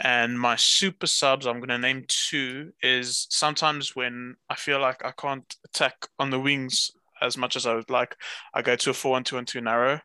And 0.00 0.38
my 0.38 0.56
super 0.56 1.08
subs, 1.08 1.46
I'm 1.46 1.58
going 1.58 1.68
to 1.68 1.78
name 1.78 2.04
two, 2.06 2.72
is 2.82 3.26
sometimes 3.30 3.96
when 3.96 4.36
I 4.48 4.54
feel 4.54 4.80
like 4.80 5.04
I 5.04 5.12
can't 5.12 5.56
attack 5.64 6.06
on 6.18 6.30
the 6.30 6.38
wings 6.38 6.92
as 7.20 7.36
much 7.36 7.56
as 7.56 7.66
I 7.66 7.74
would 7.74 7.90
like, 7.90 8.14
I 8.54 8.62
go 8.62 8.76
to 8.76 8.90
a 8.90 8.94
4 8.94 9.10
1 9.10 9.24
2 9.24 9.38
and 9.38 9.46
2 9.46 9.60
narrow 9.60 10.00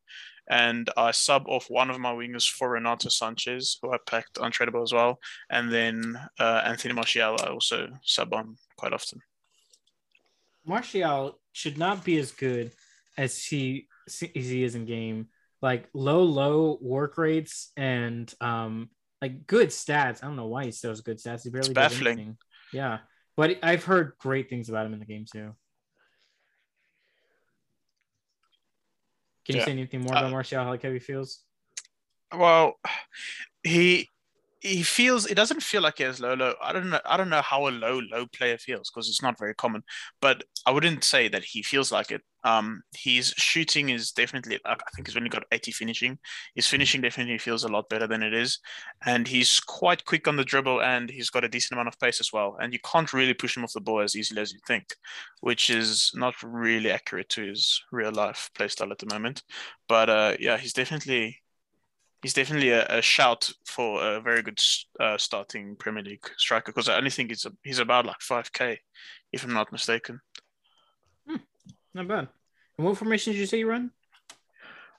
and 0.50 0.90
I 0.98 1.12
sub 1.12 1.48
off 1.48 1.70
one 1.70 1.90
of 1.90 2.00
my 2.00 2.12
wingers 2.12 2.50
for 2.50 2.72
Renato 2.72 3.10
Sanches, 3.10 3.78
who 3.82 3.94
I 3.94 3.98
packed 4.06 4.36
untradeable 4.36 4.84
as 4.84 4.94
well, 4.94 5.20
and 5.50 5.72
then 5.72 6.20
uh, 6.40 6.62
Anthony 6.66 6.94
Martial 6.94 7.38
I 7.42 7.48
also 7.48 7.88
sub 8.04 8.34
on 8.34 8.58
quite 8.78 8.94
often. 8.94 9.22
Martial 10.66 11.40
should 11.52 11.78
not 11.78 12.04
be 12.04 12.18
as 12.18 12.32
good 12.32 12.72
as 13.18 13.44
he 13.44 13.88
as 14.08 14.20
he 14.20 14.64
is 14.64 14.76
in 14.76 14.86
game. 14.86 15.28
Like 15.62 15.90
low, 15.94 16.24
low 16.24 16.78
work 16.82 17.18
rates 17.18 17.72
and 17.78 18.32
um 18.42 18.90
like 19.22 19.48
good 19.48 19.70
stats. 19.70 20.24
I 20.24 20.28
don't 20.28 20.36
know 20.36 20.48
why 20.48 20.66
he 20.66 20.72
still 20.72 20.92
has 20.92 21.02
good 21.02 21.18
stats. 21.20 21.44
He 21.44 21.50
barely 21.50 21.70
It's 21.70 21.80
does 21.80 21.92
baffling. 21.94 22.18
anything. 22.18 22.38
Yeah, 22.74 23.00
but 23.38 23.60
I've 23.64 23.84
heard 23.86 24.14
great 24.20 24.50
things 24.50 24.70
about 24.70 24.86
him 24.86 24.94
in 24.94 25.00
the 25.00 25.06
game 25.06 25.26
too. 25.32 25.56
Can 29.46 29.56
you 29.56 29.60
Yeah. 29.60 29.66
say 29.66 29.72
anything 29.72 30.02
more 30.02 30.16
about 30.16 30.32
Martial? 30.32 30.66
Like 30.66 30.84
how 30.84 30.92
he 30.92 31.00
feels? 31.00 31.44
Well, 32.34 32.80
he 33.64 34.10
he 34.64 34.82
feels 34.82 35.26
it 35.26 35.36
doesn't 35.36 35.62
feel 35.62 35.82
like 35.82 35.98
he 35.98 36.06
has 36.06 36.22
low 36.22 36.34
low. 36.36 36.54
I 36.62 36.72
don't 36.72 36.90
know. 36.90 37.00
I 37.06 37.18
don't 37.18 37.30
know 37.30 37.42
how 37.42 37.68
a 37.68 37.70
low 37.70 38.00
low 38.12 38.26
player 38.28 38.58
feels 38.58 38.90
because 38.90 39.10
it's 39.10 39.22
not 39.22 39.38
very 39.38 39.54
common. 39.54 39.84
But 40.22 40.44
I 40.66 40.72
wouldn't 40.72 41.04
say 41.04 41.28
that 41.28 41.44
he 41.44 41.62
feels 41.62 41.92
like 41.92 42.12
it. 42.12 42.22
Um, 42.46 42.82
his 42.96 43.30
shooting 43.38 43.90
is 43.90 44.12
definitely. 44.12 44.60
I 44.66 44.76
think 44.96 45.08
he's 45.08 45.18
only 45.18 45.30
got 45.30 45.44
80 45.52 45.72
finishing. 45.74 46.18
His 46.56 46.66
finishing 46.68 47.02
definitely 47.02 47.38
feels 47.38 47.66
a 47.66 47.68
lot 47.68 47.90
better 47.90 48.08
than 48.08 48.24
it 48.24 48.34
is, 48.34 48.60
and 49.06 49.28
he's 49.28 49.60
quite 49.60 50.06
quick 50.06 50.28
on 50.28 50.38
the 50.38 50.46
dribble, 50.46 50.82
and 50.82 51.10
he's 51.10 51.30
got 51.30 51.44
a 51.44 51.50
decent 51.50 51.74
amount 51.74 51.90
of 51.90 52.00
pace 52.00 52.22
as 52.22 52.32
well. 52.32 52.58
And 52.62 52.72
you 52.72 52.80
can't 52.86 53.12
really 53.14 53.34
push 53.34 53.58
him 53.58 53.66
off 53.66 53.74
the 53.74 53.82
ball 53.82 54.00
as 54.02 54.16
easily 54.16 54.42
as 54.42 54.54
you 54.54 54.60
think, 54.66 54.96
which 55.42 55.70
is 55.70 56.12
not 56.16 56.36
really 56.42 56.90
accurate 56.92 57.30
to 57.30 57.46
his 57.48 57.82
real 57.92 58.12
life 58.14 58.50
playstyle 58.58 58.92
at 58.92 59.00
the 59.00 59.14
moment. 59.14 59.44
But 59.90 60.10
uh, 60.10 60.38
yeah, 60.40 60.58
he's 60.58 60.74
definitely 60.74 61.43
he's 62.24 62.34
definitely 62.34 62.70
a, 62.70 62.88
a 62.88 63.02
shout 63.02 63.52
for 63.66 64.02
a 64.02 64.22
very 64.22 64.42
good 64.42 64.60
uh, 65.00 65.18
starting 65.18 65.76
Premier 65.76 66.04
League 66.04 66.26
striker 66.38 66.72
because 66.72 66.90
I 66.90 66.98
only 66.98 67.12
think 67.12 67.30
he's 67.30 67.46
a, 67.46 67.52
he's 67.64 67.80
about 67.80 68.08
like 68.08 68.22
five 68.22 68.52
k, 68.52 68.80
if 69.32 69.44
I'm 69.44 69.54
not 69.54 69.72
mistaken. 69.72 70.20
Not 71.94 72.08
bad. 72.08 72.30
And 72.78 72.88
what 72.88 72.98
formation 72.98 73.34
did 73.34 73.40
you 73.40 73.46
say 73.46 73.60
you 73.60 73.70
run? 73.70 73.92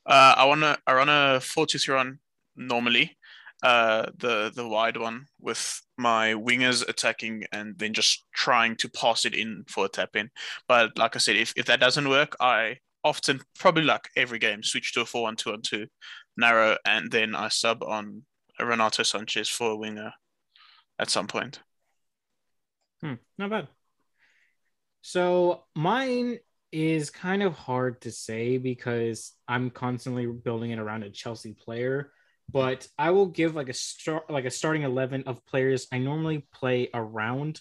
Uh, 0.07 0.35
I 0.37 0.45
wanna 0.45 0.79
I 0.87 0.95
run 0.95 1.09
a 1.09 1.41
four 1.41 1.67
two 1.67 1.79
three 1.79 1.97
one 1.97 2.19
normally, 2.55 3.17
uh, 3.65 4.07
the 4.19 4.53
the 4.55 4.69
wide 4.69 4.97
one 4.97 5.27
with 5.41 5.81
my 5.97 6.35
wingers 6.35 6.87
attacking 6.89 7.45
and 7.53 7.77
then 7.79 7.95
just 7.95 8.27
trying 8.35 8.77
to 8.77 8.89
pass 8.91 9.25
it 9.25 9.35
in 9.35 9.65
for 9.67 9.87
a 9.87 9.89
tap 9.89 10.15
in. 10.15 10.31
But 10.69 10.99
like 10.99 11.17
I 11.17 11.19
said, 11.19 11.37
if, 11.37 11.53
if 11.57 11.67
that 11.67 11.81
doesn't 11.81 12.09
work, 12.09 12.37
I 12.39 12.79
often 13.03 13.41
probably 13.59 13.85
like 13.85 14.09
every 14.17 14.39
game 14.39 14.63
switch 14.63 14.93
to 14.93 15.01
a 15.01 15.05
four 15.05 15.23
one 15.23 15.37
two 15.37 15.53
on 15.53 15.63
two 15.63 15.87
narrow 16.37 16.77
and 16.85 17.11
then 17.11 17.35
I 17.35 17.49
sub 17.49 17.83
on 17.83 18.23
Renato 18.61 19.03
Sanches 19.03 19.51
for 19.51 19.73
a 19.73 19.77
winger 19.77 20.13
at 20.99 21.11
some 21.11 21.27
point. 21.27 21.61
Hmm, 23.01 23.15
not 23.39 23.51
bad. 23.51 23.69
So 25.03 25.65
mine 25.75 26.39
is 26.73 27.11
kind 27.11 27.43
of 27.43 27.55
hard 27.55 28.01
to 28.01 28.11
say 28.11 28.59
because 28.59 29.33
I'm 29.47 29.71
constantly 29.71 30.27
building 30.27 30.71
it 30.71 30.79
around 30.79 31.03
a 31.03 31.11
Chelsea 31.11 31.53
player. 31.53 32.11
But 32.51 32.87
I 32.99 33.11
will 33.11 33.27
give 33.27 33.55
like 33.55 33.69
a 33.69 33.75
start, 33.75 34.31
like 34.31 34.45
a 34.45 34.51
starting 34.51 34.83
eleven 34.83 35.25
of 35.27 35.45
players 35.47 35.87
I 35.93 35.99
normally 35.99 36.47
play 36.53 36.89
around 36.93 37.61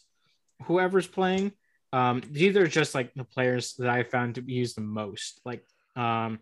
whoever's 0.63 1.07
playing. 1.07 1.53
Um, 1.93 2.21
these 2.29 2.57
are 2.57 2.67
just 2.67 2.95
like 2.95 3.13
the 3.13 3.23
players 3.23 3.75
that 3.75 3.89
I 3.89 4.03
found 4.03 4.35
to 4.35 4.41
be 4.41 4.53
used 4.53 4.75
the 4.75 4.81
most. 4.81 5.39
Like 5.45 5.63
um, 5.95 6.39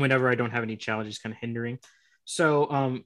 whenever 0.00 0.28
I 0.28 0.34
don't 0.34 0.50
have 0.50 0.62
any 0.62 0.76
challenges 0.76 1.18
kind 1.18 1.32
of 1.32 1.40
hindering. 1.40 1.78
So 2.24 2.70
um, 2.70 3.04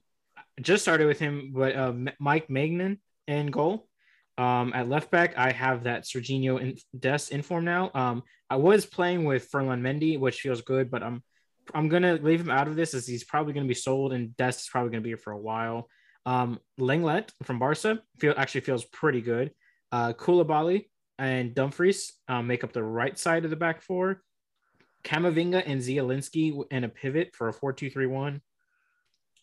just 0.61 0.83
started 0.83 1.07
with 1.07 1.19
him, 1.19 1.51
but 1.53 1.75
uh, 1.75 1.93
Mike 2.19 2.47
Maignan 2.47 2.99
in 3.27 3.47
goal. 3.47 3.87
Um, 4.37 4.73
at 4.73 4.89
left 4.89 5.11
back, 5.11 5.37
I 5.37 5.51
have 5.51 5.83
that 5.83 6.03
Sergiño 6.03 6.59
in 6.59 6.77
Dest 6.97 7.31
in 7.31 7.41
form 7.41 7.65
now. 7.65 7.91
Um, 7.93 8.23
I 8.49 8.57
was 8.57 8.85
playing 8.85 9.23
with 9.23 9.45
Ferland 9.45 9.83
Mendy, 9.83 10.19
which 10.19 10.41
feels 10.41 10.61
good, 10.61 10.91
but 10.91 11.03
I'm 11.03 11.23
I'm 11.73 11.89
gonna 11.89 12.19
leave 12.21 12.41
him 12.41 12.51
out 12.51 12.67
of 12.67 12.75
this 12.75 12.93
as 12.93 13.07
he's 13.07 13.23
probably 13.23 13.53
gonna 13.53 13.65
be 13.65 13.73
sold, 13.73 14.13
and 14.13 14.35
Dest 14.37 14.61
is 14.61 14.67
probably 14.67 14.91
gonna 14.91 15.01
be 15.01 15.09
here 15.09 15.17
for 15.17 15.31
a 15.31 15.37
while. 15.37 15.89
Um, 16.25 16.59
Lenglet 16.79 17.29
from 17.43 17.59
Barca 17.59 17.99
feel 18.19 18.33
actually 18.37 18.61
feels 18.61 18.83
pretty 18.85 19.21
good. 19.21 19.51
Uh, 19.91 20.13
Koulibaly 20.13 20.89
and 21.17 21.55
Dumfries 21.55 22.13
um, 22.27 22.47
make 22.47 22.63
up 22.63 22.73
the 22.73 22.83
right 22.83 23.17
side 23.17 23.45
of 23.45 23.49
the 23.49 23.55
back 23.55 23.81
four. 23.81 24.21
Camavinga 25.05 25.63
and 25.65 25.79
Zielinski 25.79 26.61
in 26.71 26.83
a 26.83 26.89
pivot 26.89 27.35
for 27.35 27.47
a 27.47 27.53
4-2-3-1 27.53 28.41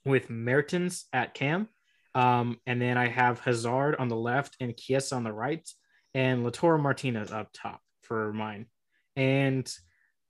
with 0.04 0.28
Mertens 0.28 1.06
at 1.12 1.34
cam. 1.34 1.68
Um, 2.14 2.58
and 2.66 2.82
then 2.82 2.98
I 2.98 3.08
have 3.08 3.40
Hazard 3.40 3.96
on 3.98 4.08
the 4.08 4.16
left 4.16 4.56
and 4.60 4.76
Kies 4.76 5.16
on 5.16 5.24
the 5.24 5.32
right, 5.32 5.66
and 6.14 6.44
Lautaro 6.44 6.78
Martinez 6.78 7.32
up 7.32 7.48
top 7.54 7.80
for 8.02 8.32
mine. 8.32 8.66
And 9.16 9.72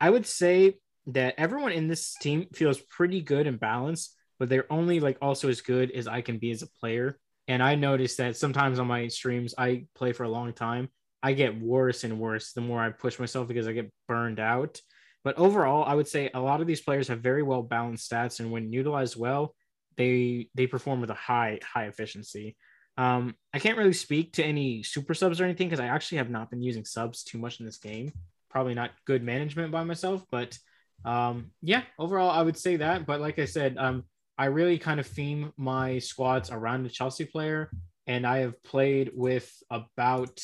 I 0.00 0.10
would 0.10 0.26
say 0.26 0.78
that 1.06 1.34
everyone 1.38 1.72
in 1.72 1.88
this 1.88 2.14
team 2.20 2.46
feels 2.52 2.78
pretty 2.78 3.20
good 3.20 3.46
and 3.46 3.58
balanced, 3.58 4.14
but 4.38 4.48
they're 4.48 4.72
only 4.72 5.00
like 5.00 5.18
also 5.20 5.48
as 5.48 5.60
good 5.60 5.90
as 5.90 6.06
I 6.06 6.20
can 6.20 6.38
be 6.38 6.52
as 6.52 6.62
a 6.62 6.68
player. 6.80 7.18
And 7.48 7.62
I 7.62 7.74
noticed 7.74 8.18
that 8.18 8.36
sometimes 8.36 8.78
on 8.78 8.86
my 8.86 9.08
streams, 9.08 9.54
I 9.58 9.86
play 9.96 10.12
for 10.12 10.22
a 10.22 10.28
long 10.28 10.52
time. 10.52 10.88
I 11.22 11.32
get 11.32 11.60
worse 11.60 12.04
and 12.04 12.20
worse 12.20 12.52
the 12.52 12.60
more 12.60 12.80
I 12.80 12.90
push 12.90 13.18
myself 13.18 13.48
because 13.48 13.66
I 13.66 13.72
get 13.72 13.92
burned 14.06 14.38
out. 14.38 14.80
But 15.24 15.38
overall, 15.38 15.84
I 15.84 15.94
would 15.94 16.08
say 16.08 16.30
a 16.34 16.40
lot 16.40 16.60
of 16.60 16.66
these 16.66 16.80
players 16.80 17.08
have 17.08 17.20
very 17.20 17.42
well 17.42 17.62
balanced 17.62 18.10
stats, 18.10 18.40
and 18.40 18.50
when 18.50 18.72
utilized 18.72 19.16
well, 19.16 19.54
they 19.96 20.48
they 20.54 20.66
perform 20.66 21.00
with 21.00 21.10
a 21.10 21.14
high 21.14 21.60
high 21.62 21.86
efficiency. 21.86 22.56
Um, 22.98 23.34
I 23.54 23.58
can't 23.58 23.78
really 23.78 23.92
speak 23.92 24.34
to 24.34 24.44
any 24.44 24.82
super 24.82 25.14
subs 25.14 25.40
or 25.40 25.44
anything 25.44 25.68
because 25.68 25.80
I 25.80 25.86
actually 25.86 26.18
have 26.18 26.30
not 26.30 26.50
been 26.50 26.62
using 26.62 26.84
subs 26.84 27.24
too 27.24 27.38
much 27.38 27.60
in 27.60 27.66
this 27.66 27.78
game. 27.78 28.12
Probably 28.50 28.74
not 28.74 28.90
good 29.06 29.22
management 29.22 29.72
by 29.72 29.84
myself, 29.84 30.24
but 30.30 30.58
um, 31.04 31.52
yeah, 31.62 31.82
overall 31.98 32.30
I 32.30 32.42
would 32.42 32.58
say 32.58 32.76
that. 32.76 33.06
But 33.06 33.20
like 33.20 33.38
I 33.38 33.46
said, 33.46 33.78
um, 33.78 34.04
I 34.36 34.46
really 34.46 34.78
kind 34.78 35.00
of 35.00 35.06
theme 35.06 35.52
my 35.56 35.98
squads 36.00 36.50
around 36.50 36.82
the 36.82 36.90
Chelsea 36.90 37.24
player, 37.24 37.70
and 38.06 38.26
I 38.26 38.38
have 38.38 38.62
played 38.62 39.12
with 39.14 39.50
about 39.70 40.42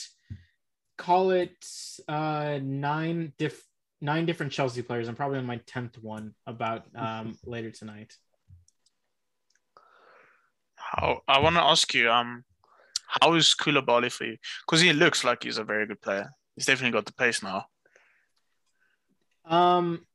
call 0.96 1.30
it 1.30 1.56
uh, 2.08 2.58
nine 2.62 3.32
diff 3.38 3.62
nine 4.00 4.26
different 4.26 4.52
Chelsea 4.52 4.82
players. 4.82 5.08
I'm 5.08 5.16
probably 5.16 5.38
on 5.38 5.46
my 5.46 5.60
tenth 5.66 5.98
one 6.02 6.34
about 6.46 6.84
um, 6.94 7.36
later 7.44 7.70
tonight. 7.70 8.14
How 10.76 11.22
I 11.26 11.40
want 11.40 11.56
to 11.56 11.62
ask 11.62 11.92
you, 11.94 12.10
um, 12.10 12.44
how 13.06 13.34
is 13.34 13.54
Koulibaly 13.58 14.10
for 14.10 14.24
you? 14.24 14.36
Because 14.66 14.80
he 14.80 14.92
looks 14.92 15.24
like 15.24 15.42
he's 15.42 15.58
a 15.58 15.64
very 15.64 15.86
good 15.86 16.00
player. 16.00 16.30
He's 16.54 16.66
definitely 16.66 16.92
got 16.92 17.06
the 17.06 17.12
pace 17.12 17.42
now. 17.42 17.66
Um, 19.44 20.06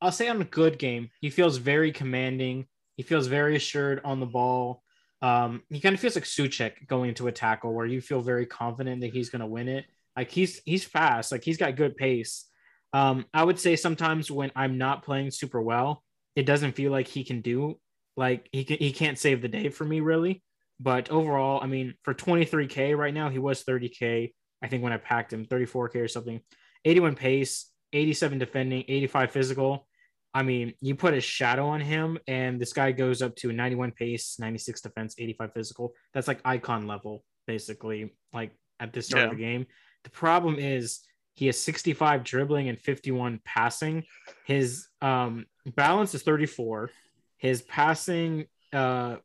I'll 0.00 0.12
say 0.12 0.28
on 0.28 0.40
a 0.40 0.44
good 0.44 0.78
game, 0.78 1.10
he 1.20 1.30
feels 1.30 1.56
very 1.56 1.90
commanding. 1.92 2.66
He 2.96 3.02
feels 3.02 3.26
very 3.26 3.56
assured 3.56 4.00
on 4.04 4.20
the 4.20 4.26
ball. 4.26 4.82
Um, 5.20 5.62
he 5.70 5.80
kind 5.80 5.94
of 5.94 6.00
feels 6.00 6.14
like 6.14 6.24
Souček 6.24 6.86
going 6.86 7.08
into 7.08 7.26
a 7.26 7.32
tackle 7.32 7.72
where 7.72 7.86
you 7.86 8.00
feel 8.00 8.20
very 8.20 8.46
confident 8.46 9.00
that 9.00 9.12
he's 9.12 9.30
going 9.30 9.40
to 9.40 9.46
win 9.46 9.68
it. 9.68 9.86
Like 10.16 10.30
he's 10.30 10.60
he's 10.64 10.84
fast, 10.84 11.32
like 11.32 11.44
he's 11.44 11.58
got 11.58 11.76
good 11.76 11.96
pace. 11.96 12.44
Um, 12.92 13.26
I 13.34 13.44
would 13.44 13.58
say 13.58 13.76
sometimes 13.76 14.30
when 14.30 14.50
I'm 14.56 14.78
not 14.78 15.04
playing 15.04 15.30
super 15.30 15.60
well, 15.60 16.02
it 16.36 16.46
doesn't 16.46 16.72
feel 16.72 16.92
like 16.92 17.08
he 17.08 17.24
can 17.24 17.40
do 17.40 17.78
like 18.18 18.48
he 18.52 18.64
can, 18.64 18.78
he 18.78 18.92
can't 18.92 19.16
save 19.16 19.40
the 19.40 19.48
day 19.48 19.70
for 19.70 19.84
me 19.84 20.00
really. 20.00 20.42
But 20.80 21.10
overall, 21.10 21.60
I 21.62 21.66
mean, 21.66 21.94
for 22.02 22.14
23k 22.14 22.96
right 22.96 23.14
now, 23.14 23.30
he 23.30 23.38
was 23.38 23.64
30k. 23.64 24.32
I 24.62 24.68
think 24.68 24.82
when 24.82 24.92
I 24.92 24.96
packed 24.96 25.32
him, 25.32 25.46
34k 25.46 25.96
or 25.96 26.08
something. 26.08 26.40
81 26.84 27.14
pace, 27.14 27.70
87 27.92 28.38
defending, 28.38 28.84
85 28.86 29.30
physical. 29.30 29.88
I 30.34 30.42
mean, 30.42 30.74
you 30.80 30.94
put 30.94 31.14
a 31.14 31.20
shadow 31.20 31.68
on 31.68 31.80
him, 31.80 32.18
and 32.28 32.60
this 32.60 32.72
guy 32.72 32.92
goes 32.92 33.22
up 33.22 33.34
to 33.36 33.52
91 33.52 33.92
pace, 33.92 34.36
96 34.38 34.82
defense, 34.82 35.14
85 35.18 35.52
physical. 35.52 35.94
That's 36.12 36.28
like 36.28 36.40
icon 36.44 36.86
level, 36.86 37.24
basically, 37.46 38.14
like 38.32 38.52
at 38.78 38.92
the 38.92 39.02
start 39.02 39.22
yeah. 39.22 39.24
of 39.26 39.30
the 39.30 39.42
game. 39.42 39.66
The 40.04 40.10
problem 40.10 40.56
is 40.58 41.00
he 41.38 41.46
has 41.46 41.56
65 41.60 42.24
dribbling 42.24 42.68
and 42.68 42.80
51 42.80 43.40
passing. 43.44 44.02
His 44.44 44.88
um, 45.00 45.46
balance 45.76 46.12
is 46.12 46.24
34. 46.24 46.90
His 47.36 47.62
passing, 47.62 48.46
uh, 48.72 49.18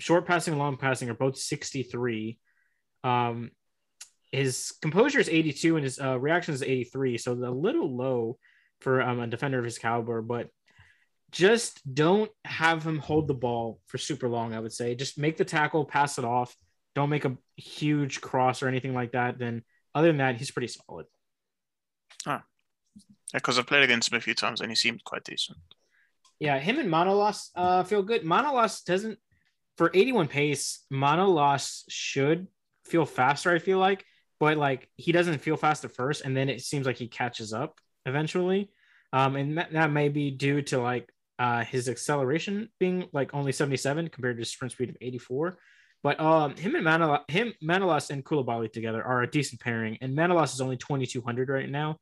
short 0.00 0.26
passing 0.26 0.54
and 0.54 0.58
long 0.58 0.76
passing 0.76 1.08
are 1.10 1.14
both 1.14 1.38
63. 1.38 2.40
Um, 3.04 3.52
his 4.32 4.72
composure 4.82 5.20
is 5.20 5.28
82 5.28 5.76
and 5.76 5.84
his 5.84 6.00
uh, 6.00 6.18
reaction 6.18 6.54
is 6.54 6.62
83. 6.64 7.18
So 7.18 7.34
a 7.34 7.34
little 7.34 7.96
low 7.96 8.36
for 8.80 9.00
um, 9.00 9.20
a 9.20 9.28
defender 9.28 9.60
of 9.60 9.64
his 9.64 9.78
caliber, 9.78 10.22
but 10.22 10.48
just 11.30 11.80
don't 11.94 12.32
have 12.44 12.84
him 12.84 12.98
hold 12.98 13.28
the 13.28 13.34
ball 13.34 13.78
for 13.86 13.96
super 13.96 14.28
long. 14.28 14.54
I 14.54 14.58
would 14.58 14.72
say 14.72 14.96
just 14.96 15.18
make 15.18 15.36
the 15.36 15.44
tackle, 15.44 15.84
pass 15.84 16.18
it 16.18 16.24
off. 16.24 16.56
Don't 16.96 17.10
make 17.10 17.24
a 17.24 17.36
huge 17.56 18.20
cross 18.20 18.60
or 18.60 18.66
anything 18.66 18.92
like 18.92 19.12
that. 19.12 19.38
Then 19.38 19.62
other 19.94 20.08
than 20.08 20.16
that, 20.16 20.36
he's 20.36 20.50
pretty 20.50 20.66
solid. 20.66 21.06
Ah, 22.26 22.42
Yeah, 23.32 23.38
because 23.38 23.58
I've 23.58 23.66
played 23.66 23.82
against 23.82 24.10
him 24.10 24.18
a 24.18 24.20
few 24.20 24.34
times 24.34 24.60
and 24.60 24.70
he 24.70 24.76
seemed 24.76 25.04
quite 25.04 25.24
decent. 25.24 25.58
Yeah, 26.40 26.58
him 26.58 26.78
and 26.78 26.90
Manolas 26.90 27.50
uh, 27.54 27.84
feel 27.84 28.02
good. 28.02 28.22
Manolas 28.22 28.84
doesn't 28.84 29.18
for 29.76 29.90
81 29.94 30.28
pace. 30.28 30.84
Manolas 30.92 31.84
should 31.88 32.46
feel 32.84 33.06
faster. 33.06 33.50
I 33.50 33.58
feel 33.58 33.78
like, 33.78 34.04
but 34.40 34.56
like 34.56 34.88
he 34.96 35.12
doesn't 35.12 35.38
feel 35.38 35.56
fast 35.56 35.84
at 35.84 35.94
first, 35.94 36.24
and 36.24 36.36
then 36.36 36.48
it 36.48 36.60
seems 36.60 36.86
like 36.86 36.96
he 36.96 37.08
catches 37.08 37.52
up 37.52 37.80
eventually. 38.06 38.70
Um, 39.12 39.36
and 39.36 39.58
that, 39.58 39.72
that 39.72 39.92
may 39.92 40.08
be 40.08 40.30
due 40.30 40.62
to 40.62 40.80
like 40.80 41.08
uh, 41.38 41.64
his 41.64 41.88
acceleration 41.88 42.68
being 42.80 43.08
like 43.12 43.32
only 43.32 43.52
77 43.52 44.08
compared 44.08 44.38
to 44.38 44.44
sprint 44.44 44.72
speed 44.72 44.90
of 44.90 44.96
84. 45.00 45.58
But 46.02 46.20
um, 46.20 46.56
him 46.56 46.74
and 46.74 46.84
Manolas, 46.84 47.30
him 47.30 47.54
Manolas 47.62 48.10
and 48.10 48.24
Koulibaly 48.24 48.70
together 48.70 49.02
are 49.02 49.22
a 49.22 49.30
decent 49.30 49.60
pairing, 49.60 49.98
and 50.00 50.16
Manolas 50.16 50.52
is 50.52 50.60
only 50.60 50.76
2200 50.76 51.48
right 51.48 51.70
now. 51.70 51.96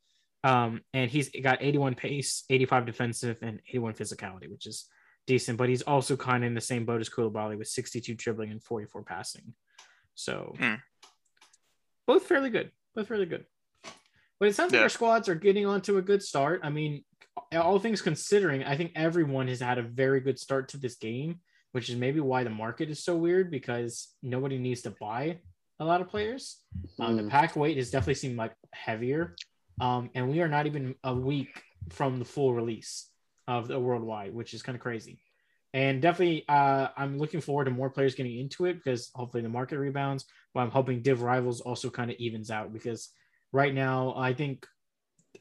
Um, 0.44 0.82
and 0.92 1.10
he's 1.10 1.30
got 1.42 1.62
81 1.62 1.94
pace, 1.94 2.44
85 2.50 2.86
defensive, 2.86 3.38
and 3.42 3.60
81 3.68 3.94
physicality, 3.94 4.50
which 4.50 4.66
is 4.66 4.86
decent. 5.26 5.58
But 5.58 5.68
he's 5.68 5.82
also 5.82 6.16
kind 6.16 6.42
of 6.42 6.48
in 6.48 6.54
the 6.54 6.60
same 6.60 6.84
boat 6.84 7.00
as 7.00 7.08
Koulibaly 7.08 7.56
with 7.56 7.68
62 7.68 8.14
dribbling 8.14 8.50
and 8.50 8.62
44 8.62 9.02
passing. 9.02 9.54
So 10.14 10.54
hmm. 10.58 10.74
both 12.06 12.24
fairly 12.24 12.50
good. 12.50 12.70
Both 12.94 13.08
fairly 13.08 13.26
good. 13.26 13.46
But 14.40 14.48
it 14.48 14.56
sounds 14.56 14.72
yeah. 14.72 14.80
like 14.80 14.86
our 14.86 14.88
squads 14.88 15.28
are 15.28 15.36
getting 15.36 15.66
onto 15.66 15.98
a 15.98 16.02
good 16.02 16.22
start. 16.22 16.60
I 16.64 16.70
mean, 16.70 17.04
all 17.52 17.78
things 17.78 18.02
considering, 18.02 18.64
I 18.64 18.76
think 18.76 18.92
everyone 18.96 19.46
has 19.48 19.60
had 19.60 19.78
a 19.78 19.82
very 19.82 20.20
good 20.20 20.38
start 20.38 20.68
to 20.70 20.76
this 20.76 20.96
game, 20.96 21.40
which 21.70 21.88
is 21.88 21.96
maybe 21.96 22.18
why 22.18 22.42
the 22.42 22.50
market 22.50 22.90
is 22.90 23.04
so 23.04 23.16
weird 23.16 23.50
because 23.50 24.08
nobody 24.22 24.58
needs 24.58 24.82
to 24.82 24.90
buy 24.90 25.38
a 25.78 25.84
lot 25.84 26.00
of 26.00 26.08
players. 26.08 26.58
Um, 26.98 27.16
the 27.16 27.22
hmm. 27.22 27.28
pack 27.28 27.54
weight 27.54 27.76
has 27.76 27.90
definitely 27.90 28.14
seemed 28.14 28.36
like 28.36 28.52
heavier. 28.72 29.36
Um, 29.80 30.10
and 30.14 30.30
we 30.30 30.40
are 30.40 30.48
not 30.48 30.66
even 30.66 30.94
a 31.02 31.14
week 31.14 31.62
from 31.90 32.18
the 32.18 32.24
full 32.24 32.54
release 32.54 33.08
of 33.48 33.68
the 33.68 33.78
worldwide, 33.78 34.34
which 34.34 34.54
is 34.54 34.62
kind 34.62 34.76
of 34.76 34.82
crazy. 34.82 35.20
And 35.74 36.02
definitely, 36.02 36.44
uh, 36.48 36.88
I'm 36.96 37.18
looking 37.18 37.40
forward 37.40 37.64
to 37.64 37.70
more 37.70 37.90
players 37.90 38.14
getting 38.14 38.38
into 38.38 38.66
it 38.66 38.74
because 38.74 39.10
hopefully 39.14 39.42
the 39.42 39.48
market 39.48 39.78
rebounds. 39.78 40.26
But 40.52 40.60
I'm 40.60 40.70
hoping 40.70 41.00
Div 41.02 41.22
Rivals 41.22 41.62
also 41.62 41.88
kind 41.88 42.10
of 42.10 42.18
evens 42.18 42.50
out 42.50 42.72
because 42.72 43.08
right 43.52 43.74
now, 43.74 44.14
I 44.16 44.34
think 44.34 44.66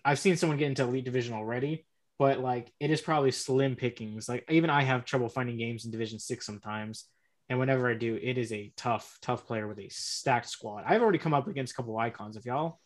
I've 0.06 0.20
seen 0.20 0.38
someone 0.38 0.58
get 0.58 0.70
into 0.70 0.84
Elite 0.84 1.04
Division 1.04 1.34
already, 1.34 1.86
but 2.18 2.40
like 2.40 2.72
it 2.80 2.92
is 2.92 3.02
probably 3.02 3.32
slim 3.32 3.76
pickings. 3.76 4.30
Like 4.30 4.46
even 4.50 4.70
I 4.70 4.84
have 4.84 5.04
trouble 5.04 5.28
finding 5.28 5.58
games 5.58 5.84
in 5.84 5.92
Division 5.92 6.18
Six 6.18 6.46
sometimes, 6.46 7.06
And 7.52 7.60
whenever 7.60 7.90
I 7.90 7.96
do, 7.96 8.16
it 8.16 8.38
is 8.38 8.54
a 8.54 8.72
tough, 8.78 9.18
tough 9.22 9.46
player 9.46 9.68
with 9.68 9.78
a 9.78 9.90
stacked 9.90 10.48
squad. 10.48 10.86
I've 10.88 11.02
already 11.02 11.18
come 11.18 11.34
up 11.34 11.50
against 11.50 11.74
a 11.74 11.76
couple 11.76 11.98
icons. 11.98 12.38
If 12.38 12.46
y'all, 12.46 12.80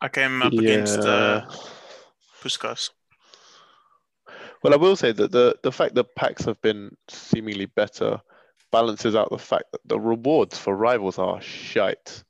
I 0.00 0.08
came 0.08 0.42
up 0.42 0.52
against 0.52 0.98
uh, 0.98 1.46
Puskas. 2.42 2.90
Well, 4.62 4.74
I 4.74 4.76
will 4.76 4.96
say 4.96 5.12
that 5.12 5.32
the 5.32 5.56
the 5.62 5.72
fact 5.72 5.94
that 5.94 6.14
packs 6.16 6.44
have 6.44 6.60
been 6.60 6.96
seemingly 7.08 7.66
better 7.66 8.20
balances 8.72 9.14
out 9.14 9.30
the 9.30 9.38
fact 9.38 9.64
that 9.72 9.80
the 9.86 9.98
rewards 9.98 10.58
for 10.58 10.76
rivals 10.76 11.18
are 11.18 11.40
shite. 11.40 12.24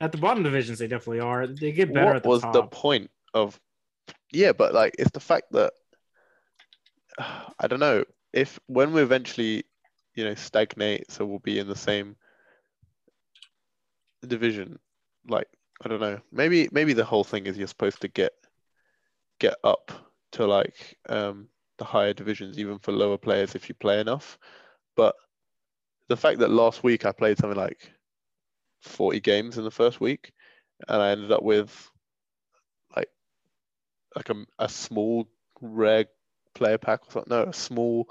at 0.00 0.12
the 0.12 0.18
bottom 0.18 0.42
divisions, 0.42 0.78
they 0.78 0.86
definitely 0.86 1.20
are. 1.20 1.46
They 1.46 1.72
get 1.72 1.92
better 1.92 2.06
what 2.06 2.16
at 2.16 2.22
the 2.22 2.28
was 2.28 2.42
top. 2.42 2.52
the 2.52 2.62
point 2.64 3.10
of? 3.34 3.60
Yeah, 4.32 4.52
but 4.52 4.72
like 4.72 4.94
it's 4.98 5.10
the 5.10 5.20
fact 5.20 5.52
that 5.52 5.72
I 7.58 7.66
don't 7.66 7.80
know 7.80 8.04
if 8.32 8.58
when 8.66 8.92
we 8.92 9.02
eventually, 9.02 9.64
you 10.14 10.24
know, 10.24 10.34
stagnate, 10.34 11.10
so 11.10 11.26
we'll 11.26 11.40
be 11.40 11.58
in 11.58 11.68
the 11.68 11.76
same 11.76 12.16
division. 14.26 14.78
Like 15.28 15.48
I 15.82 15.88
don't 15.88 16.00
know, 16.00 16.20
maybe 16.32 16.68
maybe 16.72 16.92
the 16.94 17.04
whole 17.04 17.24
thing 17.24 17.46
is 17.46 17.58
you're 17.58 17.66
supposed 17.66 18.00
to 18.02 18.08
get 18.08 18.32
get 19.38 19.54
up 19.64 19.90
to 20.32 20.46
like 20.46 20.96
um 21.08 21.48
the 21.78 21.84
higher 21.84 22.12
divisions, 22.12 22.58
even 22.58 22.78
for 22.78 22.92
lower 22.92 23.16
players 23.18 23.54
if 23.54 23.68
you 23.68 23.74
play 23.74 24.00
enough. 24.00 24.38
But 24.96 25.14
the 26.08 26.16
fact 26.16 26.40
that 26.40 26.50
last 26.50 26.82
week 26.82 27.06
I 27.06 27.12
played 27.12 27.38
something 27.38 27.58
like 27.58 27.92
40 28.82 29.20
games 29.20 29.58
in 29.58 29.64
the 29.64 29.70
first 29.70 30.00
week, 30.00 30.32
and 30.88 31.02
I 31.02 31.10
ended 31.10 31.32
up 31.32 31.42
with 31.42 31.90
like 32.96 33.08
like 34.16 34.30
a, 34.30 34.44
a 34.58 34.68
small 34.68 35.28
rare 35.60 36.06
player 36.54 36.78
pack 36.78 37.06
or 37.06 37.10
something. 37.12 37.30
No, 37.30 37.42
a 37.44 37.52
small 37.52 38.08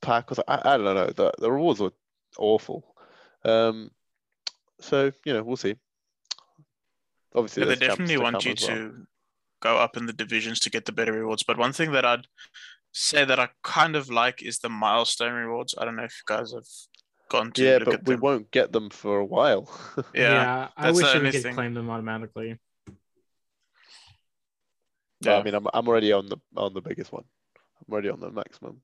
pack 0.00 0.30
or 0.30 0.34
something. 0.36 0.44
I, 0.48 0.74
I 0.74 0.76
don't 0.76 0.94
know. 0.94 1.06
The 1.06 1.32
the 1.38 1.50
rewards 1.50 1.80
were 1.80 1.92
awful. 2.38 2.84
Um, 3.44 3.90
so 4.80 5.12
you 5.24 5.32
know 5.34 5.42
we'll 5.42 5.56
see. 5.56 5.76
Obviously, 7.34 7.62
Yeah, 7.62 7.68
they 7.70 7.76
definitely 7.76 8.18
want 8.18 8.44
you 8.44 8.54
well. 8.60 8.68
to 8.68 9.06
go 9.60 9.78
up 9.78 9.96
in 9.96 10.06
the 10.06 10.12
divisions 10.12 10.60
to 10.60 10.70
get 10.70 10.84
the 10.84 10.92
better 10.92 11.12
rewards. 11.12 11.42
But 11.42 11.58
one 11.58 11.72
thing 11.72 11.92
that 11.92 12.04
I'd 12.04 12.26
say 12.92 13.24
that 13.24 13.40
I 13.40 13.48
kind 13.62 13.96
of 13.96 14.10
like 14.10 14.42
is 14.42 14.58
the 14.60 14.68
milestone 14.68 15.32
rewards. 15.32 15.74
I 15.76 15.84
don't 15.84 15.96
know 15.96 16.04
if 16.04 16.12
you 16.20 16.24
guys 16.36 16.52
have 16.52 16.66
gone 17.30 17.50
to 17.52 17.64
Yeah, 17.64 17.76
look 17.78 17.84
but 17.86 17.94
at 17.94 18.04
we 18.06 18.14
them. 18.14 18.20
won't 18.20 18.50
get 18.50 18.72
them 18.72 18.90
for 18.90 19.18
a 19.18 19.24
while. 19.24 19.68
Yeah, 20.14 20.68
I 20.76 20.90
wish 20.92 21.12
the 21.12 21.20
we 21.20 21.30
could 21.32 21.42
thing. 21.42 21.54
claim 21.54 21.74
them 21.74 21.90
automatically. 21.90 22.58
But, 25.20 25.30
yeah. 25.30 25.38
I 25.38 25.42
mean, 25.42 25.54
I'm 25.54 25.66
I'm 25.72 25.88
already 25.88 26.12
on 26.12 26.26
the 26.26 26.36
on 26.56 26.74
the 26.74 26.82
biggest 26.82 27.12
one. 27.12 27.24
I'm 27.86 27.92
already 27.92 28.10
on 28.10 28.20
the 28.20 28.30
maximum. 28.30 28.82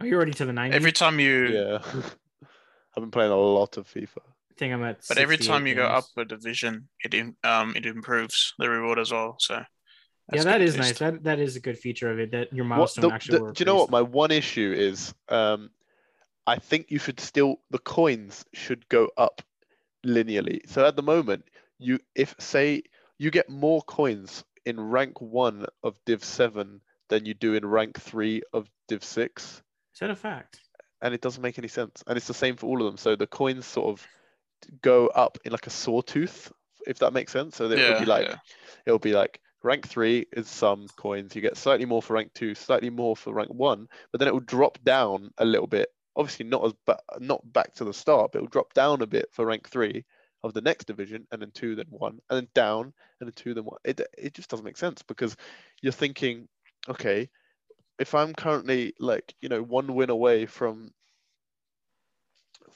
Are 0.00 0.06
you 0.06 0.16
already 0.16 0.32
to 0.34 0.44
the 0.46 0.52
90? 0.52 0.74
every 0.74 0.92
time 0.92 1.20
you, 1.20 1.46
Yeah, 1.48 1.78
I've 2.96 3.02
been 3.02 3.10
playing 3.10 3.30
a 3.32 3.36
lot 3.36 3.76
of 3.76 3.86
FIFA. 3.86 4.18
I 4.54 4.58
think 4.58 4.72
I'm 4.72 4.84
at. 4.84 5.00
but 5.08 5.18
every 5.18 5.36
time 5.38 5.66
you 5.66 5.74
go 5.74 5.86
up 5.86 6.04
a 6.16 6.24
division, 6.24 6.88
it 7.02 7.14
im- 7.14 7.36
um 7.42 7.74
it 7.76 7.86
improves 7.86 8.54
the 8.58 8.68
reward 8.70 8.98
as 8.98 9.10
well. 9.10 9.36
So 9.40 9.54
yeah, 9.54 9.64
that's 10.28 10.44
that 10.44 10.58
good 10.58 10.64
is 10.68 10.74
at 10.74 10.78
nice. 10.80 10.98
That 10.98 11.24
that 11.24 11.38
is 11.40 11.56
a 11.56 11.60
good 11.60 11.78
feature 11.78 12.10
of 12.10 12.18
it. 12.20 12.30
That 12.30 12.52
your 12.52 12.66
What 12.68 12.94
the- 12.94 13.10
actually. 13.12 13.38
the- 13.38 13.52
do 13.52 13.60
you 13.62 13.66
know 13.66 13.76
what 13.76 13.90
my 13.90 14.02
one 14.02 14.30
issue 14.30 14.72
is? 14.76 15.12
Um, 15.28 15.70
I 16.46 16.56
think 16.58 16.90
you 16.90 16.98
should 16.98 17.18
still 17.20 17.60
the 17.70 17.78
coins 17.80 18.44
should 18.52 18.88
go 18.88 19.08
up 19.16 19.42
linearly. 20.06 20.60
So 20.68 20.86
at 20.86 20.94
the 20.96 21.02
moment, 21.02 21.44
you 21.78 21.98
if 22.14 22.34
say 22.38 22.82
you 23.18 23.30
get 23.30 23.48
more 23.48 23.82
coins 23.82 24.44
in 24.66 24.80
rank 24.80 25.20
one 25.20 25.66
of 25.82 25.96
Div 26.04 26.22
seven 26.22 26.80
than 27.08 27.26
you 27.26 27.34
do 27.34 27.54
in 27.54 27.66
rank 27.66 28.00
three 28.00 28.42
of 28.52 28.70
Div 28.88 29.02
six, 29.02 29.62
Is 29.92 30.00
that 30.00 30.10
a 30.10 30.16
fact? 30.16 30.60
and 31.02 31.12
it 31.12 31.20
doesn't 31.20 31.42
make 31.42 31.58
any 31.58 31.68
sense. 31.68 32.02
And 32.06 32.16
it's 32.16 32.26
the 32.26 32.34
same 32.34 32.56
for 32.56 32.66
all 32.66 32.80
of 32.80 32.86
them. 32.86 32.96
So 32.96 33.16
the 33.16 33.26
coins 33.26 33.66
sort 33.66 33.88
of 33.88 34.06
go 34.82 35.06
up 35.08 35.38
in 35.44 35.52
like 35.52 35.66
a 35.66 35.70
sawtooth, 35.70 36.52
if 36.86 36.98
that 36.98 37.12
makes 37.12 37.32
sense. 37.32 37.56
So 37.56 37.68
that 37.68 37.80
it'll 37.80 37.94
Yeah, 37.94 38.00
be 38.00 38.06
like 38.06 38.28
yeah. 38.28 38.36
it'll 38.86 38.98
be 38.98 39.12
like 39.12 39.40
rank 39.62 39.88
three 39.88 40.26
is 40.32 40.48
some 40.48 40.86
coins. 40.96 41.34
You 41.34 41.42
get 41.42 41.56
slightly 41.56 41.86
more 41.86 42.02
for 42.02 42.14
rank 42.14 42.32
two, 42.34 42.54
slightly 42.54 42.90
more 42.90 43.16
for 43.16 43.32
rank 43.32 43.50
one, 43.50 43.88
but 44.12 44.18
then 44.18 44.28
it 44.28 44.32
will 44.34 44.40
drop 44.40 44.82
down 44.84 45.30
a 45.38 45.44
little 45.44 45.66
bit. 45.66 45.88
Obviously 46.16 46.46
not 46.46 46.64
as 46.64 46.74
ba- 46.86 47.00
not 47.18 47.40
back 47.52 47.74
to 47.74 47.84
the 47.84 47.94
start, 47.94 48.32
but 48.32 48.38
it 48.38 48.42
will 48.42 48.48
drop 48.48 48.72
down 48.74 49.02
a 49.02 49.06
bit 49.06 49.26
for 49.32 49.46
rank 49.46 49.68
three 49.68 50.04
of 50.42 50.52
the 50.52 50.60
next 50.60 50.84
division, 50.86 51.26
and 51.32 51.40
then 51.40 51.50
two, 51.52 51.74
then 51.74 51.86
one, 51.88 52.20
and 52.28 52.36
then 52.38 52.48
down, 52.54 52.92
and 53.20 53.28
then 53.28 53.32
two, 53.34 53.54
then 53.54 53.64
one. 53.64 53.78
It 53.84 54.00
it 54.16 54.34
just 54.34 54.50
doesn't 54.50 54.64
make 54.64 54.76
sense 54.76 55.02
because 55.02 55.36
you're 55.82 55.92
thinking, 55.92 56.48
okay, 56.88 57.30
if 57.98 58.14
I'm 58.14 58.34
currently 58.34 58.94
like 58.98 59.34
you 59.40 59.48
know 59.48 59.62
one 59.62 59.94
win 59.94 60.10
away 60.10 60.46
from 60.46 60.92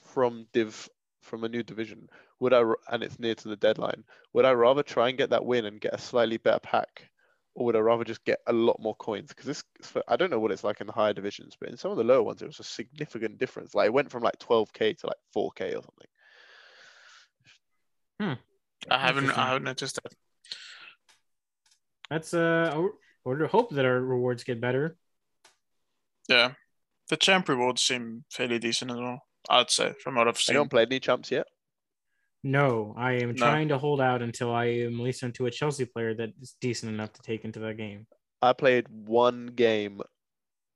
from 0.02 0.46
div 0.52 0.88
from 1.28 1.44
a 1.44 1.48
new 1.48 1.62
division, 1.62 2.08
would 2.40 2.52
I 2.52 2.62
and 2.90 3.02
it's 3.02 3.18
near 3.18 3.34
to 3.36 3.48
the 3.48 3.56
deadline, 3.56 4.02
would 4.32 4.44
I 4.44 4.52
rather 4.52 4.82
try 4.82 5.08
and 5.08 5.18
get 5.18 5.30
that 5.30 5.44
win 5.44 5.66
and 5.66 5.80
get 5.80 5.94
a 5.94 5.98
slightly 5.98 6.38
better 6.38 6.58
pack, 6.60 7.08
or 7.54 7.66
would 7.66 7.76
I 7.76 7.80
rather 7.80 8.04
just 8.04 8.24
get 8.24 8.40
a 8.46 8.52
lot 8.52 8.80
more 8.80 8.96
coins? 8.96 9.28
Because 9.28 9.46
this, 9.46 9.64
for- 9.82 10.02
I 10.08 10.16
don't 10.16 10.30
know 10.30 10.40
what 10.40 10.50
it's 10.50 10.64
like 10.64 10.80
in 10.80 10.86
the 10.86 10.92
higher 10.92 11.12
divisions, 11.12 11.56
but 11.60 11.68
in 11.68 11.76
some 11.76 11.90
of 11.90 11.96
the 11.96 12.04
lower 12.04 12.22
ones, 12.22 12.42
it 12.42 12.46
was 12.46 12.60
a 12.60 12.64
significant 12.64 13.38
difference. 13.38 13.74
Like 13.74 13.86
it 13.86 13.92
went 13.92 14.10
from 14.10 14.22
like 14.22 14.38
12k 14.38 14.98
to 14.98 15.06
like 15.06 15.16
4k 15.36 15.76
or 15.76 15.82
something. 15.82 16.08
Hmm. 18.20 18.32
I 18.90 18.98
haven't 18.98 19.30
I 19.30 19.48
haven't 19.48 19.64
noticed 19.64 20.00
that. 20.02 20.12
That's 22.10 22.34
uh. 22.34 22.72
I 22.74 22.88
would 23.28 23.42
hope 23.50 23.70
that 23.70 23.84
our 23.84 24.00
rewards 24.00 24.44
get 24.44 24.60
better. 24.60 24.96
Yeah, 26.28 26.52
the 27.08 27.16
champ 27.16 27.48
rewards 27.48 27.82
seem 27.82 28.24
fairly 28.30 28.58
decent 28.58 28.90
as 28.90 28.96
well. 28.96 29.22
I'd 29.48 29.70
say 29.70 29.94
from 30.02 30.14
what 30.16 30.28
I've 30.28 30.38
seen. 30.38 30.54
Anyone 30.54 30.68
played 30.68 30.88
any 30.88 31.00
champs 31.00 31.30
yet? 31.30 31.46
No, 32.44 32.94
I 32.96 33.12
am 33.14 33.34
No. 33.34 33.46
trying 33.46 33.68
to 33.68 33.78
hold 33.78 34.00
out 34.00 34.22
until 34.22 34.54
I 34.54 34.66
am 34.66 35.00
leased 35.00 35.22
into 35.22 35.46
a 35.46 35.50
Chelsea 35.50 35.84
player 35.84 36.14
that 36.14 36.30
is 36.40 36.56
decent 36.60 36.92
enough 36.92 37.12
to 37.14 37.22
take 37.22 37.44
into 37.44 37.58
that 37.60 37.76
game. 37.76 38.06
I 38.40 38.52
played 38.52 38.86
one 38.88 39.46
game 39.46 40.00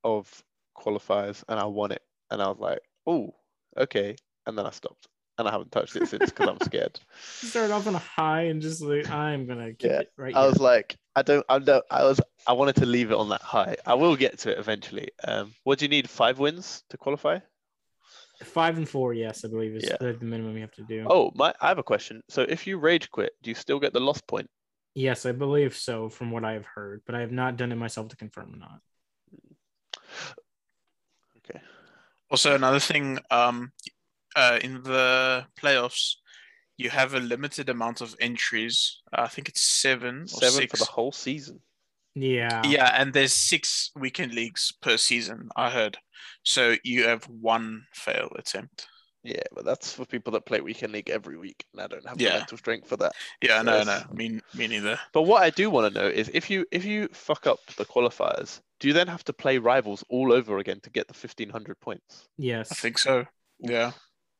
of 0.02 0.42
qualifiers 0.76 1.44
and 1.48 1.60
I 1.60 1.64
won 1.66 1.92
it, 1.92 2.02
and 2.30 2.42
I 2.42 2.48
was 2.48 2.58
like, 2.58 2.80
oh, 3.06 3.34
okay, 3.78 4.16
and 4.46 4.58
then 4.58 4.66
I 4.66 4.70
stopped, 4.70 5.06
and 5.38 5.46
I 5.46 5.52
haven't 5.52 5.70
touched 5.70 5.94
it 5.94 6.08
since 6.08 6.30
because 6.30 6.48
I'm 6.48 6.58
scared. 6.66 6.98
Start 7.20 7.70
off 7.70 7.86
on 7.86 7.94
a 7.94 7.98
high 7.98 8.42
and 8.42 8.60
just 8.60 8.82
like 8.82 9.08
I'm 9.08 9.46
gonna 9.46 9.72
get 9.72 9.92
Yeah, 9.92 10.00
it 10.00 10.12
right 10.16 10.34
I 10.34 10.40
here. 10.40 10.48
was 10.48 10.58
like, 10.58 10.96
I 11.14 11.22
don't, 11.22 11.46
I 11.48 11.58
don't, 11.60 11.84
I 11.90 12.02
was, 12.02 12.20
I 12.48 12.52
wanted 12.54 12.76
to 12.76 12.86
leave 12.86 13.12
it 13.12 13.16
on 13.16 13.28
that 13.28 13.42
high. 13.42 13.76
I 13.86 13.94
will 13.94 14.16
get 14.16 14.38
to 14.40 14.50
it 14.50 14.58
eventually. 14.58 15.10
Um, 15.22 15.54
what 15.62 15.78
do 15.78 15.84
you 15.84 15.88
need? 15.88 16.10
Five 16.10 16.40
wins 16.40 16.82
to 16.90 16.96
qualify? 16.96 17.38
Five 18.44 18.76
and 18.76 18.88
four, 18.88 19.14
yes, 19.14 19.44
I 19.44 19.48
believe 19.48 19.76
is 19.76 19.84
Yeah. 19.84 19.96
the, 20.00 20.12
the 20.12 20.24
minimum 20.24 20.54
you 20.54 20.62
have 20.62 20.72
to 20.72 20.84
do. 20.84 21.06
Oh, 21.08 21.30
my, 21.34 21.54
I 21.60 21.68
have 21.68 21.78
a 21.78 21.82
question. 21.82 22.22
So 22.28 22.42
if 22.42 22.66
you 22.66 22.78
rage 22.78 23.10
quit, 23.10 23.32
do 23.42 23.50
you 23.50 23.54
still 23.54 23.78
get 23.80 23.92
the 23.92 24.00
loss 24.00 24.20
point? 24.20 24.48
Yes, 24.94 25.24
I 25.24 25.32
believe 25.32 25.74
so, 25.76 26.08
from 26.08 26.30
what 26.30 26.44
I 26.44 26.52
have 26.52 26.66
heard, 26.66 27.02
but 27.06 27.14
I 27.14 27.20
have 27.20 27.32
not 27.32 27.56
done 27.56 27.72
it 27.72 27.76
myself 27.76 28.08
to 28.08 28.16
confirm 28.16 28.54
or 28.54 28.58
not. 28.58 28.80
Okay. 31.38 31.60
Also, 32.30 32.54
another 32.54 32.80
thing, 32.80 33.18
um, 33.30 33.72
uh, 34.36 34.58
in 34.62 34.82
the 34.82 35.46
playoffs, 35.60 36.16
you 36.76 36.90
have 36.90 37.14
a 37.14 37.20
limited 37.20 37.68
amount 37.68 38.00
of 38.00 38.14
entries. 38.20 39.00
I 39.12 39.28
think 39.28 39.48
it's 39.48 39.62
seven 39.62 40.22
or 40.22 40.28
Seven 40.28 40.52
six. 40.52 40.70
for 40.72 40.84
the 40.84 40.90
whole 40.90 41.12
season. 41.12 41.60
Yeah. 42.14 42.62
Yeah, 42.64 42.94
and 43.00 43.12
there's 43.12 43.32
six 43.32 43.90
weekend 43.96 44.34
leagues 44.34 44.72
per 44.82 44.96
season. 44.96 45.48
I 45.56 45.70
heard. 45.70 45.96
So 46.42 46.76
you 46.84 47.04
have 47.08 47.24
one 47.24 47.84
fail 47.94 48.30
attempt. 48.36 48.86
Yeah, 49.24 49.42
but 49.54 49.64
that's 49.64 49.92
for 49.92 50.04
people 50.04 50.32
that 50.32 50.46
play 50.46 50.60
weekend 50.60 50.92
league 50.92 51.08
every 51.08 51.38
week, 51.38 51.64
and 51.72 51.80
I 51.80 51.86
don't 51.86 52.06
have 52.08 52.18
the 52.18 52.24
mental 52.24 52.58
strength 52.58 52.88
for 52.88 52.96
that. 52.96 53.12
Yeah, 53.40 53.62
no, 53.62 53.84
no, 53.84 53.92
Yes. 53.92 54.12
me, 54.12 54.40
me 54.52 54.66
neither. 54.66 54.98
But 55.12 55.22
what 55.22 55.44
I 55.44 55.50
do 55.50 55.70
want 55.70 55.94
to 55.94 56.00
know 56.00 56.08
is 56.08 56.28
if 56.34 56.50
you 56.50 56.66
if 56.72 56.84
you 56.84 57.08
fuck 57.12 57.46
up 57.46 57.60
the 57.76 57.84
qualifiers, 57.84 58.60
do 58.80 58.88
you 58.88 58.94
then 58.94 59.06
have 59.06 59.22
to 59.24 59.32
play 59.32 59.58
rivals 59.58 60.02
all 60.08 60.32
over 60.32 60.58
again 60.58 60.80
to 60.80 60.90
get 60.90 61.06
the 61.06 61.14
fifteen 61.14 61.50
hundred 61.50 61.78
points? 61.78 62.26
Yes. 62.36 62.72
I 62.72 62.74
think 62.74 62.98
so. 62.98 63.24
Yeah. 63.60 63.92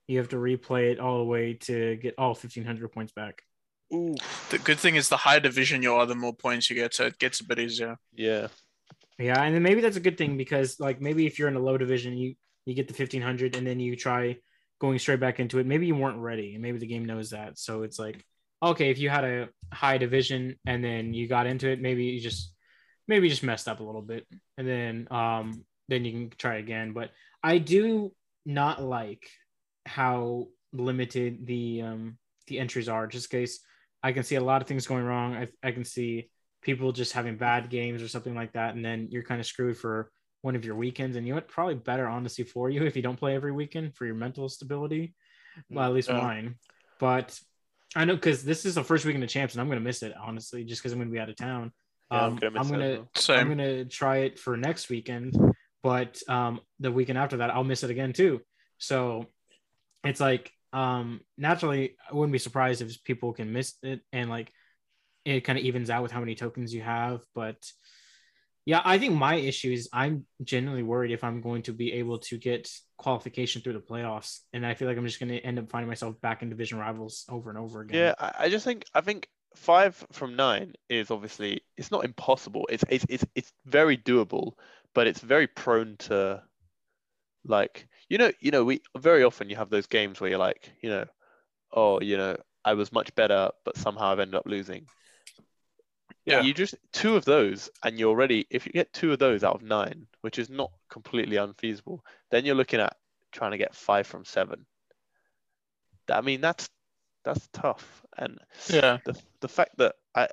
you 0.09 0.19
have 0.19 0.31
to 0.31 0.37
replay 0.37 0.91
it 0.91 0.99
all 0.99 1.19
the 1.19 1.25
way 1.25 1.55
to 1.55 1.95
get 1.97 2.15
all 2.19 2.31
1500 2.31 2.91
points 2.91 3.13
back. 3.13 3.43
Ooh. 3.93 4.15
The 4.51 4.59
good 4.59 4.79
thing 4.79 4.97
is 4.97 5.09
the 5.09 5.19
higher 5.19 5.41
division 5.41 5.83
you 5.83 5.95
are, 5.95 6.07
the 6.07 6.15
more 6.15 6.35
points 6.35 6.71
you 6.71 6.77
get, 6.77 6.95
so 6.95 7.07
it 7.07 7.19
gets 7.19 7.41
a 7.41 7.45
bit 7.45 7.59
easier. 7.59 7.99
Yeah. 8.15 8.49
Yeah, 9.19 9.43
and 9.43 9.55
then 9.55 9.63
maybe 9.63 9.81
that's 9.81 9.97
a 9.97 10.01
good 10.01 10.19
thing 10.19 10.37
because 10.37 10.81
like 10.81 11.01
maybe 11.01 11.27
if 11.27 11.39
you're 11.39 11.49
in 11.49 11.57
a 11.57 11.61
low 11.61 11.77
division, 11.77 12.17
you 12.17 12.35
you 12.65 12.75
get 12.75 12.89
the 12.89 12.95
1500 12.95 13.57
and 13.57 13.67
then 13.67 13.81
you 13.81 13.97
try 13.97 14.37
going 14.81 14.99
straight 14.99 15.21
back 15.21 15.41
into 15.41 15.59
it. 15.59 15.67
Maybe 15.67 15.87
you 15.87 15.95
weren't 15.95 16.19
ready, 16.19 16.55
and 16.55 16.63
maybe 16.63 16.79
the 16.79 16.87
game 16.87 17.05
knows 17.05 17.31
that. 17.31 17.59
So 17.59 17.83
it's 17.83 17.99
like, 17.99 18.25
okay, 18.63 18.91
if 18.91 18.99
you 18.99 19.11
had 19.11 19.25
a 19.25 19.49
high 19.73 19.99
division 19.99 20.57
and 20.67 20.83
then 20.83 21.13
you 21.13 21.29
got 21.29 21.47
into 21.47 21.69
it, 21.69 21.81
maybe 21.81 22.05
you 22.05 22.21
just 22.21 22.53
maybe 23.07 23.27
you 23.27 23.31
just 23.31 23.43
messed 23.43 23.69
up 23.69 23.81
a 23.81 23.85
little 23.85 24.03
bit, 24.03 24.27
and 24.57 24.67
then 24.67 25.09
um 25.11 25.65
then 25.89 26.05
you 26.05 26.13
can 26.13 26.31
try 26.39 26.57
again. 26.57 26.93
But 26.93 27.11
I 27.43 27.59
do 27.59 28.13
not 28.47 28.83
like 28.83 29.29
how 29.85 30.49
limited 30.73 31.47
the 31.47 31.83
um 31.83 32.19
the 32.47 32.59
entries 32.59 32.89
are. 32.89 33.07
Just 33.07 33.33
in 33.33 33.41
case 33.41 33.61
I 34.03 34.13
can 34.13 34.23
see 34.25 34.37
a 34.37 34.41
lot 34.43 34.63
of 34.63 34.69
things 34.69 34.87
going 34.87 35.05
wrong. 35.05 35.35
I 35.35 35.49
I 35.63 35.73
can 35.73 35.85
see 35.85 36.31
people 36.63 36.93
just 36.93 37.13
having 37.13 37.37
bad 37.37 37.71
games 37.71 38.03
or 38.03 38.09
something 38.09 38.35
like 38.35 38.53
that, 38.53 38.75
and 38.75 38.85
then 38.85 39.09
you're 39.11 39.23
kind 39.25 39.41
of 39.41 39.47
screwed 39.47 39.77
for 39.79 40.11
one 40.43 40.57
of 40.57 40.65
your 40.65 40.75
weekends, 40.75 41.17
and 41.17 41.27
you 41.27 41.33
know 41.33 41.37
what? 41.37 41.49
Probably 41.49 41.75
better 41.75 42.09
honestly 42.09 42.45
for 42.45 42.71
you 42.71 42.83
if 42.87 42.97
you 42.97 43.03
don't 43.03 43.19
play 43.19 43.35
every 43.35 43.53
weekend 43.53 43.95
for 43.97 44.07
your 44.07 44.15
mental 44.15 44.49
stability. 44.49 45.15
Well, 45.71 45.87
at 45.87 45.93
least 45.95 46.09
Yeah. 46.09 46.21
mine. 46.21 46.55
But 46.99 47.39
I 47.95 48.05
know 48.05 48.15
because 48.15 48.43
this 48.43 48.65
is 48.65 48.75
the 48.77 48.85
first 48.85 49.05
weekend 49.05 49.23
of 49.25 49.31
champs, 49.31 49.55
and 49.55 49.61
I'm 49.61 49.69
gonna 49.69 49.81
miss 49.81 50.03
it 50.03 50.15
honestly, 50.21 50.65
just 50.65 50.83
because 50.83 50.93
I'm 50.93 50.99
gonna 50.99 51.11
be 51.11 51.19
out 51.19 51.29
of 51.29 51.37
town. 51.37 51.73
Yeah, 52.11 52.25
I'm 52.25 52.31
Um, 52.31 52.39
gonna 52.41 52.59
I'm 52.61 52.71
gonna 52.71 52.91
well. 52.97 53.09
I'm 53.39 53.49
gonna 53.49 53.85
try 53.85 54.19
it 54.19 54.39
for 54.39 54.57
next 54.57 54.89
weekend, 54.89 55.37
but 55.83 56.23
um, 56.29 56.61
the 56.81 56.91
weekend 56.93 57.19
after 57.19 57.39
that, 57.39 57.51
I'll 57.51 57.65
miss 57.65 57.83
it 57.83 57.91
again 57.91 58.13
too. 58.13 58.41
So 58.79 59.27
it's 60.05 60.21
like 60.21 60.53
um, 60.73 61.21
naturally, 61.37 61.97
I 62.11 62.15
wouldn't 62.15 62.33
be 62.33 62.39
surprised 62.39 62.83
if 62.83 63.03
people 63.05 63.33
can 63.33 63.53
miss 63.53 63.75
it, 63.83 64.01
and 64.13 64.31
like 64.31 64.53
it 65.25 65.43
kind 65.43 65.59
of 65.59 65.65
evens 65.65 65.91
out 65.91 66.03
with 66.03 66.13
how 66.13 66.21
many 66.21 66.35
tokens 66.35 66.75
you 66.75 66.83
have. 66.83 67.21
But 67.35 67.59
yeah, 68.65 68.81
I 68.85 68.99
think 68.99 69.15
my 69.15 69.35
issue 69.35 69.71
is 69.73 69.89
I'm 69.93 70.25
genuinely 70.43 70.83
worried 70.83 71.11
if 71.11 71.25
I'm 71.25 71.41
going 71.41 71.63
to 71.63 71.73
be 71.73 71.93
able 71.95 72.19
to 72.21 72.39
get 72.39 72.71
qualification 72.97 73.61
through 73.61 73.75
the 73.75 73.81
playoffs, 73.81 74.41
and 74.53 74.65
I 74.65 74.75
feel 74.75 74.89
like 74.89 74.97
I'm 74.97 75.07
just 75.07 75.21
going 75.21 75.31
to 75.31 75.41
end 75.41 75.59
up 75.59 75.71
finding 75.71 75.89
myself 75.89 76.21
back 76.21 76.43
in 76.43 76.49
division 76.49 76.79
rivals 76.79 77.25
over 77.29 77.51
and 77.51 77.59
over 77.59 77.83
again. 77.83 77.99
Yeah, 77.99 78.15
I, 78.19 78.45
I 78.45 78.49
just 78.49 78.65
think 78.65 78.85
I 78.95 79.01
think 79.01 79.29
five 79.57 80.05
from 80.13 80.37
nine 80.37 80.75
is 80.89 81.11
obviously 81.11 81.61
it's 81.77 81.91
not 81.91 82.05
impossible. 82.05 82.67
It's 82.71 82.85
it's 82.89 83.05
it's 83.09 83.25
it's 83.35 83.53
very 83.67 83.97
doable, 83.99 84.53
but 84.95 85.07
it's 85.07 85.21
very 85.21 85.47
prone 85.47 85.97
to 86.01 86.43
like 87.45 87.87
you 88.09 88.19
know 88.19 88.31
you 88.41 88.51
know 88.51 88.65
we 88.65 88.83
very 88.99 89.25
often 89.25 89.51
you 89.51 89.57
have 89.57 89.71
those 89.71 89.87
games 89.87 90.21
where 90.21 90.31
you're 90.31 90.39
like 90.39 90.71
you 90.81 90.89
know 90.89 91.05
oh 91.73 92.01
you 92.01 92.17
know 92.17 92.37
I 92.65 92.75
was 92.75 92.93
much 92.93 93.15
better 93.15 93.51
but 93.65 93.77
somehow 93.77 94.13
I've 94.13 94.21
ended 94.21 94.37
up 94.37 94.47
losing. 94.47 94.87
Yeah. 96.25 96.43
You 96.43 96.55
just 96.55 96.77
two 96.93 97.17
of 97.17 97.25
those 97.25 97.69
and 97.85 97.99
you're 97.99 98.11
already 98.11 98.47
if 98.49 98.65
you 98.67 98.73
get 98.73 98.93
two 98.93 99.13
of 99.13 99.19
those 99.19 99.43
out 99.43 99.57
of 99.57 99.63
nine, 99.63 100.07
which 100.21 100.39
is 100.39 100.49
not 100.49 100.71
completely 100.89 101.37
unfeasible, 101.37 102.05
then 102.31 102.45
you're 102.45 102.55
looking 102.55 102.81
at 102.81 102.97
trying 103.33 103.51
to 103.51 103.59
get 103.59 103.75
five 103.75 104.07
from 104.07 104.25
seven. 104.25 104.65
I 106.09 106.21
mean 106.21 106.41
that's 106.41 106.69
that's 107.25 107.49
tough 107.53 108.05
and 108.19 108.39
Yeah. 108.69 108.99
the 109.05 109.21
the 109.41 109.49
fact 109.49 109.79
that 109.79 109.97
I 110.15 110.29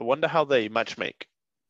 I 0.00 0.04
wonder 0.04 0.28
how 0.28 0.44
they 0.44 0.68
matchmake 0.68 1.24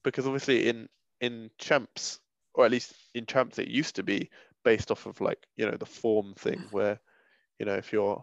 because 0.05 0.27
obviously 0.27 0.69
in 0.69 0.89
in 1.21 1.51
champs 1.59 2.21
or 2.55 2.65
at 2.65 2.71
least 2.71 2.95
in 3.15 3.27
champs 3.27 3.59
it 3.59 3.69
used 3.69 3.97
to 3.97 4.03
be 4.03 4.31
based 4.67 4.91
off 4.91 5.07
of 5.07 5.21
like 5.21 5.39
you 5.57 5.65
know 5.65 5.77
the 5.79 5.87
form 5.87 6.35
thing 6.35 6.61
where 6.73 7.01
you 7.59 7.65
know 7.65 7.75
if 7.75 7.93
you're 7.93 8.23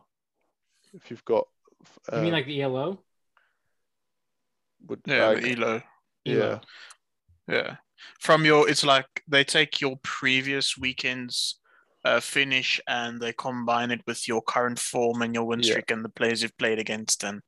if 0.93 1.09
you've 1.09 1.25
got 1.25 1.47
you 2.13 2.19
mean 2.19 2.33
uh, 2.33 2.37
like 2.37 2.45
the 2.45 2.61
ELO? 2.61 2.99
would, 4.87 5.01
Yeah. 5.07 5.29
like, 5.29 5.41
the 5.41 5.53
Elo. 5.53 5.81
yeah 6.25 6.59
Yeah. 7.47 7.75
From 8.19 8.45
your, 8.45 8.69
it's 8.69 8.83
like 8.83 9.07
they 9.27 9.43
take 9.43 9.79
your 9.79 9.95
previous 10.03 10.77
weekend's 10.77 11.59
uh, 12.05 12.19
finish 12.19 12.81
and 12.87 13.21
they 13.21 13.33
combine 13.33 13.91
it 13.91 14.01
with 14.05 14.27
your 14.27 14.41
current 14.41 14.79
form 14.79 15.21
and 15.21 15.33
your 15.33 15.45
win 15.45 15.61
Yeah. 15.61 15.71
streak 15.71 15.91
and 15.91 16.03
the 16.03 16.09
players 16.09 16.41
you've 16.41 16.57
played 16.57 16.79
against 16.79 17.23
and 17.23 17.41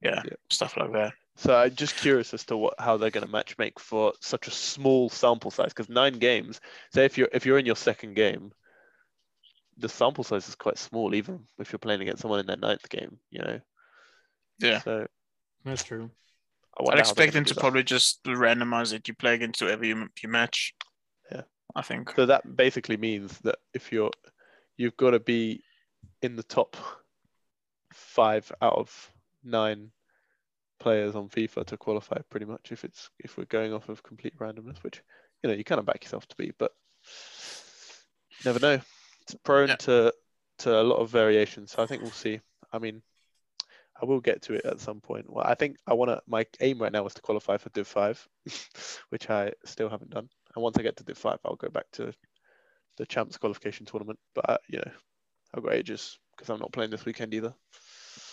yeah, 0.00 0.22
Yeah. 0.24 0.38
stuff 0.50 0.76
like 0.76 0.92
that. 0.92 1.12
So 1.38 1.54
I'm 1.56 1.74
just 1.74 1.96
curious 1.96 2.34
as 2.34 2.44
to 2.46 2.56
what 2.56 2.74
how 2.78 2.96
they're 2.98 3.10
going 3.10 3.26
to 3.26 3.32
matchmake 3.32 3.78
for 3.78 4.12
such 4.20 4.48
a 4.48 4.50
small 4.52 5.08
sample 5.08 5.50
size 5.50 5.70
because 5.70 5.88
nine 5.88 6.18
games 6.18 6.60
say 6.92 7.04
if 7.06 7.16
you're 7.18 7.30
if 7.32 7.46
you're 7.46 7.58
in 7.58 7.66
your 7.66 7.76
second 7.76 8.14
game 8.14 8.52
the 9.78 9.88
sample 9.88 10.24
size 10.24 10.48
is 10.48 10.56
quite 10.56 10.78
small 10.78 11.14
even 11.14 11.46
if 11.58 11.72
you're 11.72 11.78
playing 11.78 12.02
against 12.02 12.22
someone 12.22 12.40
in 12.40 12.46
their 12.46 12.56
ninth 12.56 12.88
game 12.90 13.18
you 13.30 13.40
know 13.40 13.60
Yeah. 14.58 14.82
so 14.82 15.06
That's 15.64 15.84
true. 15.84 16.10
I 16.78 16.82
I'd 16.90 16.98
wonder 16.98 17.02
how 17.04 17.14
they're 17.14 17.26
expect 17.26 17.32
gonna 17.32 17.40
them 17.40 17.44
to 17.46 17.54
that. 17.54 17.60
probably 17.60 17.82
just 17.84 18.22
randomize 18.24 18.92
it. 18.92 19.08
You 19.08 19.14
play 19.14 19.34
against 19.34 19.60
whoever 19.60 19.84
you, 19.84 20.08
you 20.22 20.28
match. 20.28 20.74
Yeah. 21.30 21.42
I 21.74 21.82
think. 21.82 22.14
So 22.16 22.26
that 22.26 22.56
basically 22.56 22.96
means 22.96 23.38
that 23.40 23.58
if 23.74 23.92
you're, 23.92 24.12
you've 24.76 24.96
got 24.96 25.10
to 25.12 25.20
be 25.20 25.62
in 26.22 26.36
the 26.36 26.42
top 26.42 26.76
five 27.92 28.50
out 28.62 28.74
of 28.74 29.12
nine 29.44 29.90
players 30.78 31.14
on 31.14 31.28
FIFA 31.28 31.66
to 31.66 31.76
qualify. 31.76 32.18
Pretty 32.30 32.46
much, 32.46 32.72
if 32.72 32.84
it's 32.84 33.10
if 33.18 33.36
we're 33.36 33.44
going 33.44 33.72
off 33.72 33.88
of 33.88 34.02
complete 34.02 34.36
randomness, 34.38 34.82
which 34.82 35.02
you 35.42 35.50
know 35.50 35.56
you 35.56 35.64
kind 35.64 35.78
of 35.78 35.86
back 35.86 36.02
yourself 36.04 36.26
to 36.28 36.36
be, 36.36 36.52
but 36.58 36.72
you 38.30 38.44
never 38.44 38.58
know. 38.58 38.80
It's 39.22 39.34
prone 39.44 39.68
Yeah. 39.68 39.76
to 39.76 40.12
to 40.58 40.80
a 40.80 40.82
lot 40.82 40.96
of 40.96 41.10
variation. 41.10 41.66
So 41.66 41.82
I 41.82 41.86
think 41.86 42.02
we'll 42.02 42.10
see. 42.10 42.40
I 42.72 42.78
mean, 42.78 43.02
I 44.00 44.04
will 44.04 44.20
get 44.20 44.42
to 44.42 44.54
it 44.54 44.64
at 44.64 44.80
some 44.80 45.00
point. 45.00 45.30
Well, 45.30 45.44
I 45.46 45.54
think 45.54 45.76
I 45.86 45.94
want 45.94 46.10
to. 46.10 46.20
My 46.26 46.46
aim 46.60 46.78
right 46.80 46.92
now 46.92 47.06
is 47.06 47.14
to 47.14 47.22
qualify 47.22 47.56
for 47.56 47.70
Div 47.70 47.86
Five, 47.86 48.26
which 49.10 49.30
I 49.30 49.52
still 49.64 49.88
haven't 49.88 50.10
done. 50.10 50.28
And 50.54 50.62
once 50.62 50.76
I 50.78 50.82
get 50.82 50.96
to 50.96 51.04
Div 51.04 51.18
Five, 51.18 51.38
I'll 51.44 51.56
go 51.56 51.68
back 51.68 51.86
to 51.92 52.12
the 52.96 53.06
champs 53.06 53.36
qualification 53.36 53.86
tournament. 53.86 54.18
But 54.34 54.50
uh, 54.50 54.58
you 54.68 54.78
know, 54.78 54.90
I've 55.54 55.62
got 55.62 55.74
ages 55.74 56.18
because 56.36 56.50
I'm 56.50 56.60
not 56.60 56.72
playing 56.72 56.90
this 56.90 57.04
weekend 57.04 57.34
either. 57.34 57.54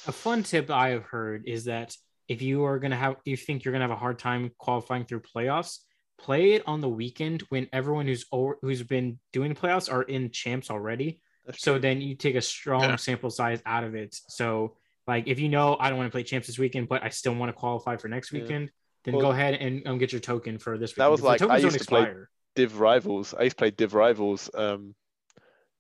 A 0.08 0.12
fun 0.12 0.44
tip 0.44 0.70
I 0.70 0.90
have 0.90 1.04
heard 1.04 1.44
is 1.48 1.66
that 1.66 1.96
if 2.28 2.42
you 2.42 2.64
are 2.66 2.80
gonna 2.80 2.96
have, 2.96 3.18
you 3.26 3.38
think 3.38 3.64
you're 3.64 3.72
gonna 3.72 3.84
have 3.84 3.92
a 3.92 3.96
hard 3.96 4.20
time 4.20 4.52
qualifying 4.58 5.06
through 5.06 5.22
playoffs, 5.22 5.80
play 6.18 6.54
it 6.54 6.64
on 6.66 6.82
the 6.82 6.90
weekend 6.90 7.42
when 7.50 7.68
everyone 7.74 8.08
who's 8.08 8.26
over, 8.32 8.58
who's 8.62 8.82
been 8.84 9.20
doing 9.34 9.54
playoffs 9.54 9.92
are 9.92 10.04
in 10.04 10.32
champs 10.32 10.70
already. 10.72 11.22
That's 11.46 11.62
So 11.62 11.74
true. 11.74 11.82
then 11.82 12.02
you 12.02 12.16
take 12.16 12.36
a 12.36 12.42
strong 12.42 12.82
Yeah. 12.82 12.96
sample 12.96 13.30
size 13.30 13.62
out 13.66 13.84
of 13.84 13.96
it. 13.96 14.16
So 14.30 14.78
like 15.08 15.28
if 15.28 15.40
you 15.40 15.50
know 15.50 15.78
I 15.80 15.90
don't 15.90 15.98
want 16.00 16.08
to 16.08 16.12
play 16.12 16.24
champs 16.24 16.48
this 16.48 16.58
weekend, 16.58 16.88
but 16.90 17.04
I 17.04 17.10
still 17.10 17.36
want 17.36 17.50
to 17.50 17.54
qualify 17.54 17.98
for 17.98 18.08
next 18.08 18.32
Yeah. 18.34 18.42
weekend, 18.42 18.72
then 19.04 19.14
Well, 19.14 19.26
go 19.28 19.32
ahead 19.32 19.54
and 19.56 19.86
um, 19.88 19.98
get 20.00 20.12
your 20.12 20.22
token 20.22 20.58
for 20.58 20.78
this. 20.80 20.94
that 20.94 21.04
weekend, 21.10 21.12
was 21.12 21.22
like- 21.22 21.42
I 21.44 21.58
used 21.58 21.78
to 21.80 21.86
play- 21.86 22.14
Div 22.56 22.80
Rivals. 22.80 23.34
I 23.34 23.44
used 23.44 23.58
to 23.58 23.62
play 23.62 23.70
Div 23.72 23.94
Rivals 23.94 24.50
um, 24.56 24.96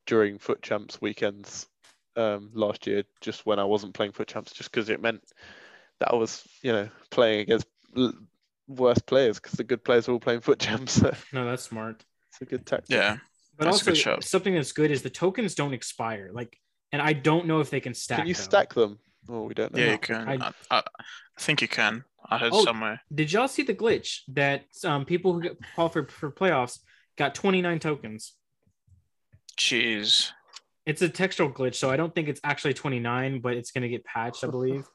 during 0.05 0.37
FUT 0.37 0.61
Champs 0.61 1.01
weekends 1.01 1.67
um, 2.17 2.51
last 2.53 2.85
year, 2.85 3.03
just 3.21 3.45
when 3.45 3.59
I 3.59 3.63
wasn't 3.63 3.93
playing 3.93 4.11
FUT 4.11 4.27
Champs, 4.27 4.51
just 4.53 4.71
because 4.71 4.89
it 4.89 5.01
meant 5.01 5.23
that 5.99 6.15
was, 6.15 6.43
you 6.61 6.71
know, 6.71 6.89
playing 7.11 7.41
against 7.41 7.65
l- 7.97 8.13
worse 8.67 8.99
players 8.99 9.39
because 9.39 9.53
the 9.53 9.63
good 9.63 9.83
players 9.83 10.07
were 10.07 10.13
all 10.15 10.19
playing 10.19 10.41
FUT 10.41 10.59
Champs. 10.59 10.93
So 10.93 11.13
No, 11.33 11.45
that's 11.45 11.63
smart. 11.63 12.03
It's 12.31 12.41
a 12.41 12.45
good 12.45 12.65
tactic. 12.65 12.89
Yeah. 12.95 13.17
But 13.57 13.65
That's 13.65 13.77
a 13.77 13.79
also 13.79 13.91
good 13.91 13.97
shout. 13.97 14.23
something 14.25 14.53
that's 14.53 14.73
good 14.73 14.91
is 14.91 15.01
the 15.01 15.09
tokens 15.09 15.55
don't 15.55 15.73
expire. 15.73 16.29
Like, 16.33 16.59
and 16.91 17.01
I 17.01 17.13
don't 17.13 17.45
know 17.47 17.61
if 17.61 17.69
they 17.69 17.79
can 17.79 17.93
stack. 17.93 18.19
Can 18.19 18.27
you 18.27 18.33
though. 18.33 18.41
stack 18.41 18.73
them? 18.73 18.99
Oh, 19.29 19.43
we 19.43 19.53
don't 19.53 19.73
know. 19.73 19.79
Yeah, 19.81 19.91
you 19.93 19.97
can. 19.97 20.27
I- 20.27 20.47
I, 20.47 20.51
I, 20.71 20.77
I 20.79 21.41
think 21.41 21.61
you 21.61 21.67
can. 21.69 22.03
I 22.29 22.37
heard 22.37 22.51
Oh. 22.53 22.63
somewhere. 22.65 23.01
Did 23.13 23.31
y'all 23.31 23.47
see 23.47 23.63
the 23.63 23.73
glitch 23.73 24.19
that 24.33 24.65
um, 24.83 25.05
people 25.05 25.33
who 25.33 25.41
get 25.41 25.57
qualified 25.75 26.11
for, 26.11 26.31
for 26.31 26.31
playoffs 26.31 26.79
got 27.17 27.33
29 27.35 27.79
tokens? 27.79 28.33
Jeez. 29.57 30.31
It's 30.85 31.01
a 31.01 31.09
textual 31.09 31.49
glitch, 31.49 31.75
so 31.75 31.89
I 31.89 31.95
don't 31.97 32.13
think 32.13 32.27
it's 32.27 32.41
actually 32.43 32.73
29, 32.73 33.39
but 33.39 33.53
it's 33.55 33.71
going 33.71 33.81
to 33.83 33.89
get 33.89 34.03
patched, 34.05 34.43
I 34.43 34.47
believe. 34.47 34.85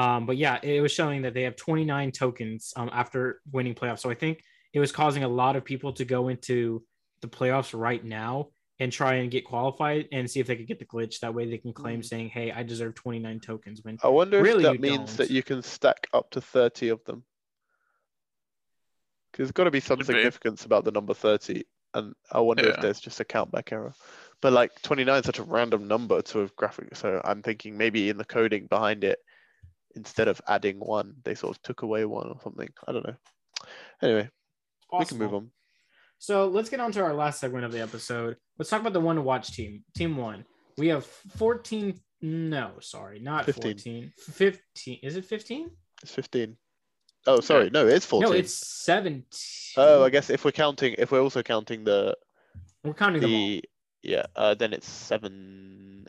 Um, 0.00 0.26
but 0.26 0.36
yeah, 0.36 0.58
it 0.62 0.80
was 0.80 0.92
showing 0.92 1.22
that 1.22 1.34
they 1.34 1.42
have 1.42 1.56
29 1.56 2.12
tokens 2.12 2.72
um, 2.76 2.88
after 2.92 3.40
winning 3.52 3.74
playoffs. 3.74 4.00
So 4.00 4.10
I 4.10 4.14
think 4.14 4.42
it 4.72 4.80
was 4.80 4.92
causing 4.92 5.24
a 5.24 5.28
lot 5.28 5.56
of 5.56 5.64
people 5.64 5.92
to 5.94 6.04
go 6.04 6.28
into 6.28 6.82
the 7.20 7.28
playoffs 7.28 7.78
right 7.78 8.02
now 8.02 8.48
and 8.78 8.90
try 8.90 9.14
and 9.16 9.30
get 9.30 9.44
qualified 9.44 10.08
and 10.10 10.30
see 10.30 10.40
if 10.40 10.46
they 10.46 10.56
could 10.56 10.66
get 10.66 10.78
the 10.78 10.86
glitch. 10.86 11.20
That 11.20 11.34
way 11.34 11.50
they 11.50 11.58
can 11.58 11.74
claim 11.74 12.00
Mm. 12.00 12.04
saying, 12.04 12.28
"Hey, 12.30 12.50
I 12.50 12.62
deserve 12.62 12.94
29 12.94 13.40
tokens." 13.40 13.82
When 13.82 13.98
I 14.02 14.08
wonder 14.08 14.40
Really, 14.40 14.64
if 14.64 14.72
that 14.72 14.80
means 14.80 15.16
that 15.16 15.28
don't. 15.28 15.36
you 15.36 15.42
can 15.42 15.62
stack 15.62 16.06
up 16.14 16.30
to 16.30 16.40
30 16.40 16.88
of 16.88 17.04
them. 17.04 17.24
Because 19.30 19.48
there's 19.48 19.52
got 19.52 19.64
to 19.64 19.70
be 19.70 19.80
some 19.80 20.02
significance 20.02 20.64
about 20.64 20.84
the 20.84 20.92
number 20.92 21.14
30. 21.14 21.64
And 21.92 22.14
I 22.32 22.40
wonder 22.40 22.68
if 22.70 22.80
there's 22.80 23.00
just 23.00 23.20
a 23.20 23.24
countback 23.24 23.70
error. 23.72 23.92
But 24.40 24.52
like 24.54 24.80
29 24.82 25.20
is 25.20 25.26
such 25.26 25.40
a 25.40 25.42
random 25.42 25.86
number 25.86 26.22
to 26.22 26.42
a 26.42 26.46
graphic. 26.56 26.96
So 26.96 27.20
I'm 27.24 27.42
thinking 27.42 27.76
maybe 27.76 28.08
in 28.08 28.16
the 28.16 28.24
coding 28.24 28.66
behind 28.66 29.04
it, 29.04 29.18
instead 29.94 30.28
of 30.28 30.40
adding 30.48 30.78
one, 30.78 31.14
they 31.24 31.34
sort 31.34 31.56
of 31.56 31.62
took 31.62 31.82
away 31.82 32.04
one 32.04 32.28
or 32.28 32.40
something. 32.42 32.68
I 32.86 32.92
don't 32.92 33.06
know. 33.06 33.16
Anyway, 34.02 34.28
we 34.98 35.04
can 35.04 35.18
move 35.18 35.34
on. 35.34 35.50
So 36.18 36.48
let's 36.48 36.68
get 36.68 36.80
on 36.80 36.92
to 36.92 37.02
our 37.02 37.14
last 37.14 37.40
segment 37.40 37.64
of 37.64 37.72
the 37.72 37.80
episode. 37.80 38.36
Let's 38.58 38.68
talk 38.70 38.80
about 38.80 38.92
the 38.92 39.00
one 39.00 39.16
to 39.16 39.22
watch 39.22 39.52
team. 39.52 39.84
Team 39.94 40.16
one. 40.16 40.44
We 40.76 40.88
have 40.88 41.04
14. 41.06 41.98
No, 42.22 42.72
sorry, 42.80 43.20
not 43.20 43.46
15. 43.46 43.72
14. 43.72 44.12
15. 44.18 44.98
Is 45.02 45.16
it 45.16 45.24
15? 45.24 45.70
It's 46.02 46.14
15. 46.14 46.56
Oh, 47.26 47.40
sorry. 47.40 47.70
No, 47.70 47.86
it's 47.86 48.06
14. 48.06 48.30
No, 48.30 48.36
it's 48.36 48.84
17. 48.84 49.24
Oh, 49.76 50.04
I 50.04 50.10
guess 50.10 50.30
if 50.30 50.44
we're 50.44 50.52
counting, 50.52 50.94
if 50.98 51.10
we're 51.10 51.22
also 51.22 51.42
counting 51.42 51.84
the 51.84 52.16
We're 52.84 52.94
counting 52.94 53.22
the 53.22 53.62
yeah, 54.02 54.26
uh, 54.36 54.54
then 54.54 54.72
it's 54.72 54.88
seven. 54.88 56.06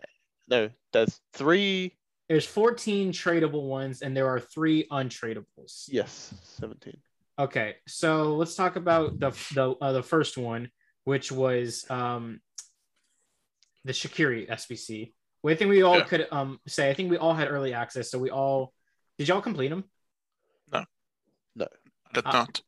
No, 0.48 0.70
there's 0.94 1.20
three. 1.34 1.98
There's 2.32 2.46
14 2.46 3.12
tradable 3.12 3.64
ones, 3.64 4.02
and 4.02 4.16
there 4.16 4.30
are 4.30 4.40
three 4.40 4.88
untradables. 4.90 5.84
Yes, 5.90 6.34
17. 6.60 6.96
Okay, 7.38 7.76
so 7.90 8.38
let's 8.38 8.56
talk 8.56 8.78
about 8.78 9.20
the 9.20 9.32
the 9.54 9.72
uh, 9.82 9.92
the 9.92 10.02
first 10.02 10.38
one, 10.38 10.70
which 11.04 11.30
was 11.30 11.86
um 11.92 12.40
the 13.84 13.92
Shaqiri 13.92 14.50
SBC. 14.50 15.12
Well, 15.44 15.54
I 15.54 15.58
think 15.58 15.72
we 15.72 15.82
all 15.82 15.98
Yeah. 15.98 16.06
could 16.06 16.28
um 16.32 16.62
say 16.70 16.90
I 16.90 16.94
think 16.94 17.12
we 17.12 17.18
all 17.18 17.34
had 17.34 17.50
early 17.52 17.74
access, 17.74 18.10
so 18.10 18.18
we 18.18 18.30
all 18.30 18.72
did 19.18 19.28
y'all 19.28 19.42
complete 19.42 19.68
them? 19.68 19.84
No, 20.72 20.86
no, 21.58 21.68
I 22.10 22.14
did 22.14 22.26
Uh, 22.28 22.32
not. 22.32 22.62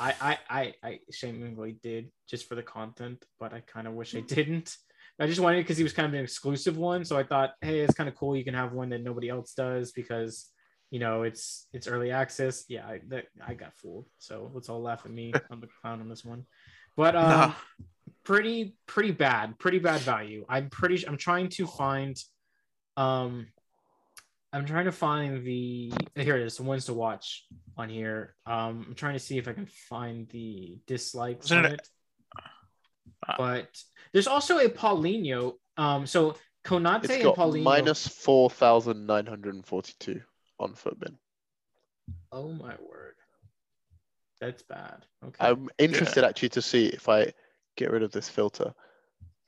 I 0.00 0.14
I 0.20 0.38
I, 0.50 0.74
I 0.82 0.98
shamefully 1.12 1.76
did 1.80 2.10
just 2.28 2.48
for 2.48 2.56
the 2.56 2.64
content, 2.64 3.24
but 3.38 3.52
I 3.52 3.60
kind 3.60 3.86
of 3.86 3.94
wish 3.94 4.16
I 4.16 4.20
didn't. 4.22 4.76
I 5.20 5.26
just 5.26 5.40
wanted 5.40 5.58
it 5.58 5.62
because 5.62 5.76
he 5.76 5.84
was 5.84 5.92
kind 5.92 6.06
of 6.08 6.14
an 6.14 6.20
exclusive 6.24 6.76
one, 6.76 7.04
so 7.04 7.16
I 7.16 7.22
thought, 7.22 7.52
hey, 7.60 7.80
it's 7.80 7.94
kind 7.94 8.08
of 8.08 8.16
cool. 8.16 8.36
You 8.36 8.44
can 8.44 8.54
have 8.54 8.72
one 8.72 8.88
that 8.90 9.02
nobody 9.02 9.28
else 9.28 9.54
does 9.54 9.92
because 9.92 10.50
you 10.90 10.98
know 10.98 11.22
it's 11.22 11.66
it's 11.72 11.86
early 11.86 12.10
access. 12.10 12.64
Yeah, 12.68 12.86
I, 12.86 13.00
that, 13.08 13.26
I 13.46 13.54
got 13.54 13.74
fooled. 13.76 14.06
So 14.18 14.50
let's 14.52 14.68
all 14.68 14.82
laugh 14.82 15.02
at 15.04 15.12
me. 15.12 15.32
I'm 15.50 15.60
the 15.60 15.68
clown 15.80 16.00
on 16.00 16.08
this 16.08 16.24
one, 16.24 16.46
but 16.96 17.14
um, 17.14 17.54
pretty 18.24 18.76
pretty 18.86 19.12
bad, 19.12 19.58
pretty 19.58 19.78
bad 19.78 20.00
value. 20.00 20.44
I'm 20.48 20.68
pretty. 20.68 21.06
I'm 21.06 21.16
trying 21.16 21.48
to 21.50 21.66
find, 21.68 22.16
um, 22.96 23.46
I'm 24.52 24.66
trying 24.66 24.86
to 24.86 24.92
find 24.92 25.44
the 25.44 25.92
here 26.16 26.36
it 26.36 26.46
is. 26.46 26.56
The 26.56 26.64
ones 26.64 26.86
to 26.86 26.92
watch 26.92 27.46
on 27.76 27.88
here. 27.88 28.34
Um, 28.46 28.84
I'm 28.88 28.94
trying 28.96 29.14
to 29.14 29.20
see 29.20 29.38
if 29.38 29.46
I 29.46 29.52
can 29.52 29.66
find 29.66 30.28
the 30.30 30.78
dislikes 30.88 31.52
on 31.52 31.66
it- 31.66 31.72
it. 31.74 31.88
Ah. 33.26 33.34
But 33.38 33.68
there's 34.12 34.26
also 34.26 34.58
a 34.58 34.68
Paulinho. 34.68 35.54
Um, 35.76 36.06
so 36.06 36.36
Konate 36.64 37.04
It's 37.04 37.14
and 37.14 37.22
got 37.22 37.36
Paulinho. 37.36 37.62
minus 37.62 38.06
4,942 38.08 40.20
on 40.58 40.74
Futbin. 40.74 41.16
Oh 42.32 42.52
my 42.52 42.74
word, 42.86 43.14
that's 44.40 44.62
bad. 44.62 45.04
Okay. 45.24 45.46
I'm 45.46 45.68
interested 45.78 46.24
actually 46.24 46.50
to 46.50 46.62
see 46.62 46.86
if 46.86 47.08
I 47.08 47.32
get 47.76 47.90
rid 47.90 48.02
of 48.02 48.12
this 48.12 48.28
filter. 48.28 48.74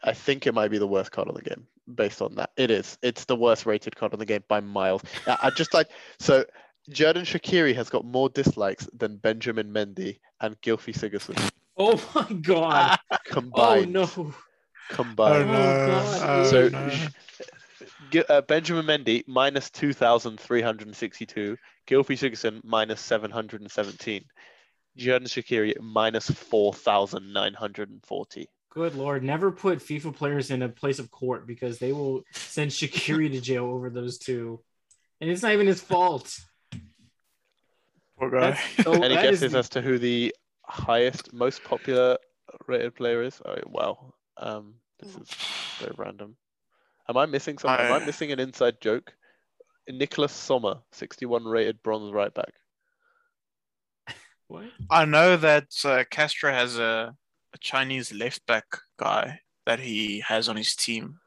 I 0.02 0.12
think 0.12 0.46
it 0.46 0.54
might 0.54 0.70
be 0.70 0.78
the 0.78 0.86
worst 0.86 1.12
card 1.12 1.28
on 1.28 1.34
the 1.34 1.42
game 1.42 1.66
based 1.94 2.22
on 2.22 2.34
that. 2.36 2.50
It 2.56 2.70
is. 2.70 2.98
It's 3.02 3.24
the 3.24 3.36
worst 3.36 3.66
rated 3.66 3.96
card 3.96 4.12
on 4.12 4.18
the 4.18 4.26
game 4.26 4.44
by 4.48 4.60
miles. 4.60 5.02
I, 5.26 5.38
I 5.44 5.50
just 5.50 5.74
like 5.74 5.88
so. 6.18 6.44
Xherdan 6.90 7.24
Shaqiri 7.24 7.74
has 7.74 7.90
got 7.90 8.04
more 8.04 8.28
dislikes 8.28 8.88
than 8.96 9.16
Benjamin 9.16 9.72
Mendy 9.72 10.20
and 10.40 10.60
Gylfi 10.60 10.94
Sigurdsson 10.94 11.50
oh 11.78 12.00
my 12.14 12.32
god. 12.40 12.98
oh 13.10 13.16
combined. 13.26 13.92
no. 13.92 14.06
Combined. 14.90 15.50
Oh, 15.50 15.52
no. 15.52 16.18
God, 16.20 16.46
So 16.46 16.68
no. 16.68 16.88
Sh- 16.90 17.08
uh, 18.28 18.40
Benjamin 18.42 18.86
Mendy 18.86 19.24
minus 19.26 19.68
2,362. 19.70 21.56
Gylfi 21.88 22.16
Sigurdsson 22.16 22.60
minus 22.64 23.00
717. 23.00 24.24
Xherdan 24.98 25.24
Shaqiri 25.26 25.74
minus 25.80 26.30
4,940. 26.30 28.48
Good 28.70 28.94
lord, 28.94 29.22
never 29.24 29.50
put 29.52 29.78
FIFA 29.78 30.14
players 30.14 30.50
in 30.50 30.60
a 30.62 30.68
place 30.68 30.98
of 30.98 31.10
court 31.10 31.46
because 31.46 31.78
they 31.78 31.92
will 31.92 32.22
send 32.32 32.70
Shaqiri 32.70 33.30
to 33.32 33.40
jail 33.40 33.64
over 33.66 33.88
those 33.90 34.18
two. 34.18 34.60
And 35.20 35.30
it's 35.30 35.42
not 35.42 35.52
even 35.52 35.66
his 35.66 35.80
fault. 35.80 36.38
Poor 38.18 38.30
guy. 38.30 38.58
So, 38.82 38.92
Any 38.92 39.14
guesses 39.14 39.52
the- 39.52 39.58
as 39.58 39.68
to 39.70 39.80
who 39.82 39.98
the 39.98 40.34
highest, 40.66 41.32
most 41.32 41.62
popular 41.64 42.16
rated 42.66 42.94
player 42.94 43.22
is? 43.22 43.40
Oh, 43.44 43.56
wow. 43.66 44.14
Um, 44.36 44.74
this 45.00 45.14
is 45.14 45.28
very 45.78 45.94
random. 45.96 46.36
Am 47.08 47.16
I 47.16 47.26
missing 47.26 47.58
something? 47.58 47.86
Am 47.86 47.92
I 47.92 47.96
I- 48.02 48.06
missing 48.06 48.32
an 48.32 48.40
inside 48.40 48.80
joke? 48.80 49.12
Nicholas 49.88 50.32
Sommer, 50.32 50.80
61 50.92 51.44
rated 51.44 51.80
bronze 51.82 52.12
right 52.12 52.34
back. 52.34 52.52
what? 54.48 54.64
I 54.90 55.04
know 55.04 55.36
that 55.36 55.68
uh, 55.84 56.04
Castro 56.10 56.50
has 56.50 56.78
a, 56.78 57.14
a 57.54 57.58
Chinese 57.60 58.12
left 58.12 58.44
back 58.46 58.64
guy 58.98 59.40
that 59.64 59.78
he 59.80 60.20
has 60.26 60.48
on 60.48 60.56
his 60.56 60.74
team. 60.74 61.18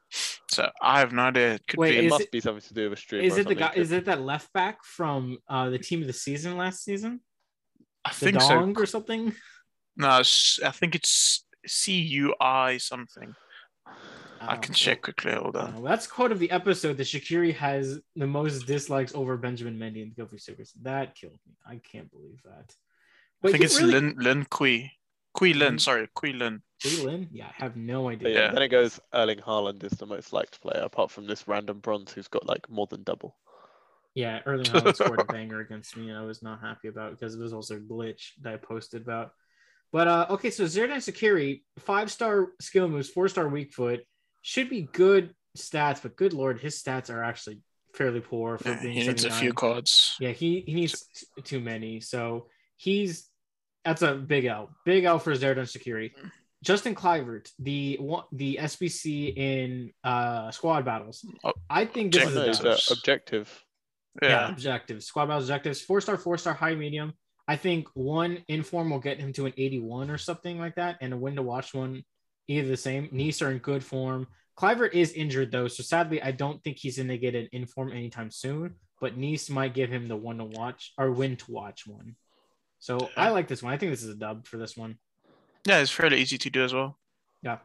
So 0.50 0.68
I 0.82 0.98
have 0.98 1.12
no 1.12 1.22
idea. 1.22 1.54
It 1.54 1.62
could 1.68 1.78
Wait, 1.78 1.94
It 1.96 2.00
be. 2.00 2.06
is 2.06 2.10
must 2.10 2.22
it- 2.22 2.32
be 2.32 2.40
something 2.40 2.60
to 2.68 2.74
do 2.74 2.90
with 2.90 2.98
a 2.98 3.00
stream. 3.00 3.24
Is 3.24 3.38
it 3.38 3.46
the 3.48 3.54
guy? 3.54 3.72
Is 3.76 3.92
it 3.92 4.04
that 4.06 4.20
left 4.20 4.52
back 4.52 4.84
from 4.84 5.38
uh, 5.48 5.70
the 5.70 5.78
team 5.78 6.00
of 6.02 6.06
the 6.06 6.12
season 6.12 6.56
last 6.56 6.84
season? 6.84 7.20
I 8.04 8.10
The 8.10 8.14
think 8.16 8.40
so. 8.40 8.72
Or 8.76 8.86
something? 8.86 9.34
No, 9.96 10.08
I 10.08 10.22
think 10.70 10.94
it's 10.94 11.44
C 11.66 12.00
U 12.00 12.34
I 12.40 12.78
something. 12.78 13.34
I 13.86 14.56
Oh, 14.56 14.58
can 14.58 14.72
check 14.72 15.02
quickly. 15.02 15.32
Hold 15.32 15.56
on. 15.56 15.74
uh, 15.74 15.80
that's 15.82 16.06
quote 16.06 16.32
of 16.32 16.38
the 16.38 16.50
episode 16.50 16.96
that 16.96 17.06
Shaqiri 17.06 17.54
has 17.56 18.00
the 18.16 18.26
most 18.26 18.66
dislikes 18.66 19.14
over 19.14 19.36
Benjamin 19.36 19.78
Mendy 19.78 20.02
and 20.02 20.14
Gylfi 20.14 20.40
Sigurdsson. 20.42 20.82
That 20.82 21.14
killed 21.14 21.38
me. 21.46 21.54
I 21.66 21.76
can't 21.76 22.10
believe 22.10 22.40
that. 22.44 22.74
I 23.44 23.50
think 23.52 23.64
it's 23.64 23.78
really- 23.80 23.92
Lin 23.92 24.14
Lin 24.18 24.46
Kui. 24.46 24.90
Kui 25.34 25.52
Lin, 25.52 25.78
sorry, 25.78 26.08
Kui 26.14 26.32
Lin. 26.32 26.62
Lin? 27.04 27.28
Yeah, 27.30 27.48
I 27.48 27.62
have 27.62 27.76
no 27.76 28.08
idea. 28.08 28.30
yeah, 28.30 28.38
Yeah. 28.46 28.50
then 28.52 28.62
it 28.62 28.68
goes 28.68 28.98
Erling 29.12 29.38
Haaland 29.40 29.84
is 29.84 29.92
the 29.92 30.06
most 30.06 30.32
liked 30.32 30.60
player, 30.62 30.80
apart 30.82 31.10
from 31.10 31.26
this 31.26 31.46
random 31.46 31.78
bronze 31.80 32.10
who's 32.12 32.26
got 32.28 32.46
like 32.46 32.68
more 32.70 32.86
than 32.86 33.02
double. 33.02 33.36
Yeah, 34.14 34.40
Erling 34.46 34.64
Haaland 34.72 34.94
scored 34.96 35.20
a 35.20 35.24
banger 35.24 35.60
against 35.60 35.96
me, 35.96 36.08
and 36.08 36.18
I 36.18 36.22
was 36.22 36.42
not 36.42 36.60
happy 36.60 36.88
about 36.88 37.12
it 37.12 37.20
because 37.20 37.34
it 37.34 37.40
was 37.40 37.52
also 37.52 37.76
a 37.76 37.80
glitch 37.80 38.32
that 38.42 38.54
I 38.54 38.56
posted 38.56 39.02
about. 39.02 39.32
But 39.92 40.08
uh, 40.08 40.26
okay, 40.30 40.50
so 40.50 40.64
Xherdan 40.64 40.96
Shaqiri, 40.96 41.62
five 41.78 42.10
star 42.10 42.48
skill 42.60 42.88
moves, 42.88 43.08
four 43.08 43.28
star 43.28 43.48
weak 43.48 43.72
foot, 43.72 44.00
should 44.42 44.70
be 44.70 44.82
good 44.82 45.34
stats, 45.56 46.02
but 46.02 46.16
good 46.16 46.32
lord, 46.32 46.60
his 46.60 46.80
stats 46.80 47.10
are 47.10 47.22
actually 47.22 47.60
fairly 47.94 48.20
poor 48.20 48.58
for 48.58 48.68
Yeah, 48.68 48.82
being 48.82 48.94
he 48.94 49.06
needs 49.06 49.24
a 49.24 49.30
few 49.30 49.52
cards. 49.52 50.16
Yeah, 50.20 50.30
he, 50.30 50.62
he 50.66 50.74
needs 50.74 51.06
t- 51.14 51.42
too 51.42 51.60
many. 51.60 52.00
So 52.00 52.46
he's 52.76 53.28
that's 53.84 54.02
a 54.02 54.14
big 54.14 54.44
L. 54.44 54.70
Big 54.84 55.04
L 55.04 55.18
for 55.18 55.32
Xherdan 55.32 55.62
Shaqiri. 55.62 56.12
Justin 56.62 56.94
Kluivert, 56.94 57.50
the 57.58 57.96
one 58.00 58.24
the 58.32 58.58
SBC 58.60 59.34
in 59.36 59.92
uh 60.04 60.50
squad 60.50 60.84
battles. 60.84 61.24
Oh, 61.42 61.52
I 61.68 61.84
think 61.86 62.12
this 62.12 62.22
check 62.22 62.30
is 62.30 62.60
a 62.60 62.62
dub. 62.62 62.66
uh, 62.66 62.78
objective. 62.90 63.64
Yeah, 64.22 64.28
Yeah. 64.28 64.48
objectives. 64.50 65.06
Squad 65.06 65.26
battles 65.26 65.44
objectives. 65.44 65.80
Four 65.82 66.00
star, 66.00 66.16
four 66.16 66.36
star, 66.38 66.54
high, 66.54 66.74
medium. 66.74 67.12
I 67.46 67.56
think 67.56 67.88
one 67.94 68.44
inform 68.48 68.90
will 68.90 68.98
get 69.00 69.18
him 69.18 69.32
to 69.34 69.46
an 69.46 69.54
81 69.56 70.10
or 70.10 70.18
something 70.18 70.58
like 70.58 70.76
that, 70.76 70.98
and 71.00 71.12
a 71.12 71.16
win 71.16 71.36
to 71.36 71.42
watch 71.42 71.74
one 71.74 72.04
either 72.48 72.68
the 72.68 72.76
same. 72.76 73.08
Nice 73.12 73.42
are 73.42 73.50
in 73.50 73.58
good 73.58 73.84
form. 73.84 74.26
Kluivert 74.58 74.92
is 74.94 75.12
injured 75.12 75.50
though, 75.50 75.68
so 75.68 75.82
sadly, 75.82 76.22
I 76.22 76.32
don't 76.32 76.62
think 76.62 76.78
he's 76.78 76.98
gonna 76.98 77.16
get 77.16 77.34
an 77.34 77.48
inform 77.52 77.92
anytime 77.92 78.30
soon. 78.30 78.74
But 79.00 79.16
Nice 79.16 79.48
might 79.48 79.72
give 79.74 79.90
him 79.90 80.06
the 80.08 80.16
one 80.16 80.38
to 80.38 80.44
watch 80.44 80.92
or 80.98 81.10
win 81.10 81.36
to 81.38 81.50
watch 81.50 81.86
one. 81.86 82.16
So 82.78 83.10
I 83.16 83.30
like 83.30 83.48
this 83.48 83.62
one. 83.62 83.72
I 83.72 83.78
think 83.78 83.92
this 83.92 84.02
is 84.02 84.10
a 84.10 84.14
dub 84.14 84.46
for 84.46 84.58
this 84.58 84.76
one. 84.76 84.98
Yeah, 85.66 85.78
it's 85.78 85.90
fairly 85.90 86.20
easy 86.20 86.36
to 86.38 86.50
do 86.50 86.62
as 86.64 86.74
well. 86.74 86.98
Yeah. 87.42 87.58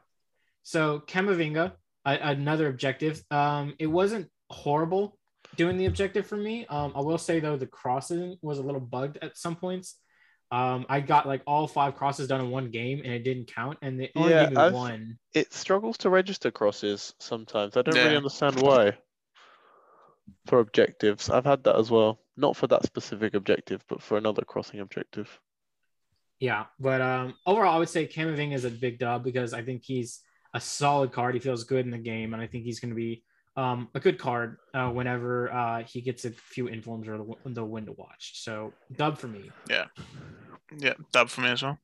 So 0.63 1.01
Camavinga, 1.01 1.73
a- 2.05 2.19
another 2.29 2.67
objective. 2.69 3.21
Um, 3.31 3.75
it 3.79 3.87
wasn't 3.87 4.31
horrible 4.49 5.17
doing 5.57 5.77
the 5.77 5.85
objective 5.85 6.27
for 6.27 6.37
me. 6.37 6.65
Um, 6.67 6.93
I 6.95 7.01
will 7.01 7.17
say 7.17 7.39
though 7.39 7.57
the 7.57 7.67
crossing 7.67 8.37
was 8.41 8.57
a 8.59 8.63
little 8.63 8.81
bugged 8.81 9.17
at 9.21 9.37
some 9.37 9.55
points. 9.55 9.95
Um, 10.51 10.85
I 10.89 10.99
got 11.01 11.27
like 11.27 11.41
all 11.47 11.67
five 11.67 11.95
crosses 11.95 12.27
done 12.27 12.41
in 12.41 12.49
one 12.51 12.69
game 12.71 12.99
and 13.03 13.13
it 13.13 13.23
didn't 13.23 13.53
count, 13.53 13.79
and 13.81 13.99
they 13.99 14.11
only 14.15 14.31
Yeah, 14.31 14.45
gave 14.45 14.49
me 14.49 14.57
one. 14.57 15.17
It 15.33 15.53
struggles 15.53 15.97
to 15.99 16.09
register 16.09 16.51
crosses 16.51 17.13
sometimes. 17.19 17.77
I 17.77 17.81
don't 17.83 18.01
really 18.01 18.15
understand 18.15 18.57
why. 18.57 18.97
For 20.47 20.59
objectives, 20.59 21.29
I've 21.29 21.45
had 21.45 21.65
that 21.65 21.75
as 21.75 21.91
well. 21.91 22.19
Not 22.35 22.55
for 22.55 22.65
that 22.67 22.83
specific 22.83 23.35
objective, 23.35 23.85
but 23.87 24.01
for 24.01 24.17
another 24.17 24.43
crossing 24.43 24.79
objective. 24.79 25.39
Yeah, 26.39 26.65
but 26.79 27.01
um, 27.01 27.35
overall, 27.45 27.75
I 27.75 27.79
would 27.79 27.89
say 27.89 28.07
Camavinga 28.07 28.53
is 28.53 28.65
a 28.65 28.69
big 28.69 28.99
dub 28.99 29.23
because 29.23 29.53
I 29.53 29.63
think 29.63 29.83
he's 29.83 30.21
a 30.53 30.59
solid 30.59 31.11
card. 31.11 31.33
He 31.33 31.39
feels 31.39 31.63
good 31.63 31.85
in 31.85 31.91
the 31.91 31.97
game, 31.97 32.33
and 32.33 32.41
I 32.41 32.47
think 32.47 32.65
he's 32.65 32.79
going 32.79 32.89
to 32.89 32.95
be 32.95 33.23
um, 33.57 33.89
a 33.95 33.99
good 33.99 34.17
card 34.19 34.57
uh, 34.73 34.89
whenever 34.89 35.51
uh, 35.51 35.83
he 35.83 36.01
gets 36.01 36.25
a 36.25 36.31
few 36.31 36.67
informs 36.67 37.07
or 37.07 37.17
the, 37.17 37.35
the 37.51 37.63
win 37.65 37.85
to 37.85 37.93
watch. 37.93 38.41
So 38.43 38.73
dub 38.95 39.17
for 39.17 39.27
me. 39.27 39.49
Yeah, 39.69 39.85
yeah, 40.77 40.93
dub 41.11 41.29
for 41.29 41.41
me 41.41 41.49
as 41.49 41.63
well. 41.63 41.77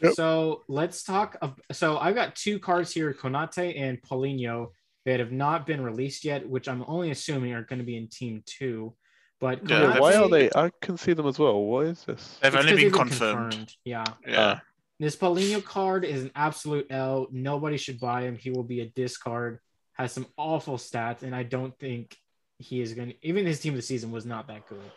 Yep. 0.00 0.12
So 0.14 0.62
let's 0.68 1.02
talk. 1.02 1.36
ab- 1.42 1.60
So 1.72 1.98
I've 1.98 2.14
got 2.14 2.36
two 2.36 2.58
cards 2.60 2.92
here, 2.92 3.12
Konate 3.12 3.78
and 3.80 4.00
Paulinho, 4.00 4.68
that 5.06 5.18
have 5.20 5.32
not 5.32 5.66
been 5.66 5.80
released 5.80 6.24
yet, 6.24 6.48
which 6.48 6.68
I'm 6.68 6.84
only 6.86 7.10
assuming 7.10 7.52
are 7.54 7.62
going 7.62 7.78
to 7.80 7.84
be 7.84 7.96
in 7.96 8.08
Team 8.08 8.42
Two. 8.46 8.94
But 9.40 9.68
Yeah, 9.68 9.80
Yeah, 9.80 9.86
Konate, 9.94 10.00
why 10.00 10.14
are 10.16 10.28
they? 10.28 10.50
I 10.54 10.70
can 10.82 10.96
see 10.96 11.14
them 11.14 11.26
as 11.26 11.38
well. 11.38 11.60
What 11.62 11.86
is 11.86 12.04
this? 12.04 12.38
They've 12.42 12.54
only 12.54 12.72
been 12.74 12.76
they've 12.84 12.92
confirmed. 12.92 13.72
Yeah. 13.84 14.04
Yeah, 14.26 14.60
This 15.00 15.16
Paulinho 15.16 15.64
card 15.64 16.04
is 16.04 16.22
an 16.24 16.30
absolute 16.36 16.86
L. 16.90 17.26
Nobody 17.32 17.76
should 17.76 17.98
buy 17.98 18.22
him. 18.22 18.36
He 18.36 18.50
will 18.50 18.64
be 18.64 18.80
a 18.82 18.86
discard. 18.86 19.58
Has 19.98 20.12
some 20.12 20.26
awful 20.36 20.76
stats, 20.76 21.22
and 21.22 21.34
I 21.34 21.42
don't 21.42 21.76
think 21.78 22.16
he 22.58 22.80
is 22.80 22.94
going 22.94 23.10
to. 23.10 23.14
Even 23.26 23.46
his 23.46 23.60
team 23.60 23.72
of 23.72 23.78
the 23.78 23.82
season 23.82 24.10
was 24.12 24.24
not 24.24 24.46
that 24.48 24.66
good. 24.68 24.90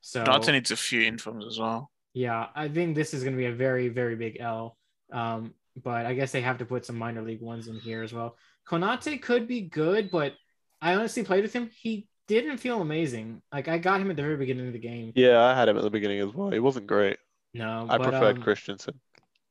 So 0.00 0.24
Donata 0.24 0.52
needs 0.52 0.70
a 0.70 0.76
few 0.76 1.02
informs 1.02 1.46
as 1.46 1.58
well. 1.58 1.90
yeah, 2.14 2.46
I 2.54 2.68
think 2.68 2.94
this 2.94 3.14
is 3.14 3.22
going 3.22 3.34
to 3.34 3.38
be 3.38 3.46
a 3.46 3.54
very, 3.54 3.88
very 3.88 4.16
big 4.16 4.38
L. 4.40 4.76
Um, 5.12 5.54
but 5.82 6.06
I 6.06 6.14
guess 6.14 6.32
they 6.32 6.40
have 6.40 6.58
to 6.58 6.64
put 6.64 6.84
some 6.84 6.98
minor 6.98 7.22
league 7.22 7.40
ones 7.40 7.68
in 7.68 7.76
here 7.76 8.02
as 8.02 8.12
well. 8.12 8.36
Konate 8.68 9.22
could 9.22 9.46
be 9.46 9.62
good, 9.62 10.10
but 10.10 10.34
I 10.82 10.94
honestly 10.94 11.22
played 11.22 11.42
with 11.42 11.52
him. 11.52 11.70
He 11.74 12.08
didn't 12.28 12.58
feel 12.58 12.80
amazing. 12.80 13.42
Like 13.52 13.68
I 13.68 13.78
got 13.78 14.00
him 14.00 14.10
at 14.10 14.16
the 14.16 14.22
very 14.22 14.36
beginning 14.36 14.66
of 14.66 14.72
the 14.72 14.78
game. 14.78 15.12
Yeah, 15.14 15.42
I 15.42 15.54
had 15.54 15.68
him 15.68 15.76
at 15.76 15.82
the 15.82 15.90
beginning 15.90 16.20
as 16.20 16.32
well. 16.32 16.50
He 16.50 16.60
wasn't 16.60 16.86
great. 16.86 17.18
No, 17.54 17.86
I 17.88 17.98
but, 17.98 18.10
preferred 18.10 18.36
um, 18.36 18.42
Christensen. 18.42 19.00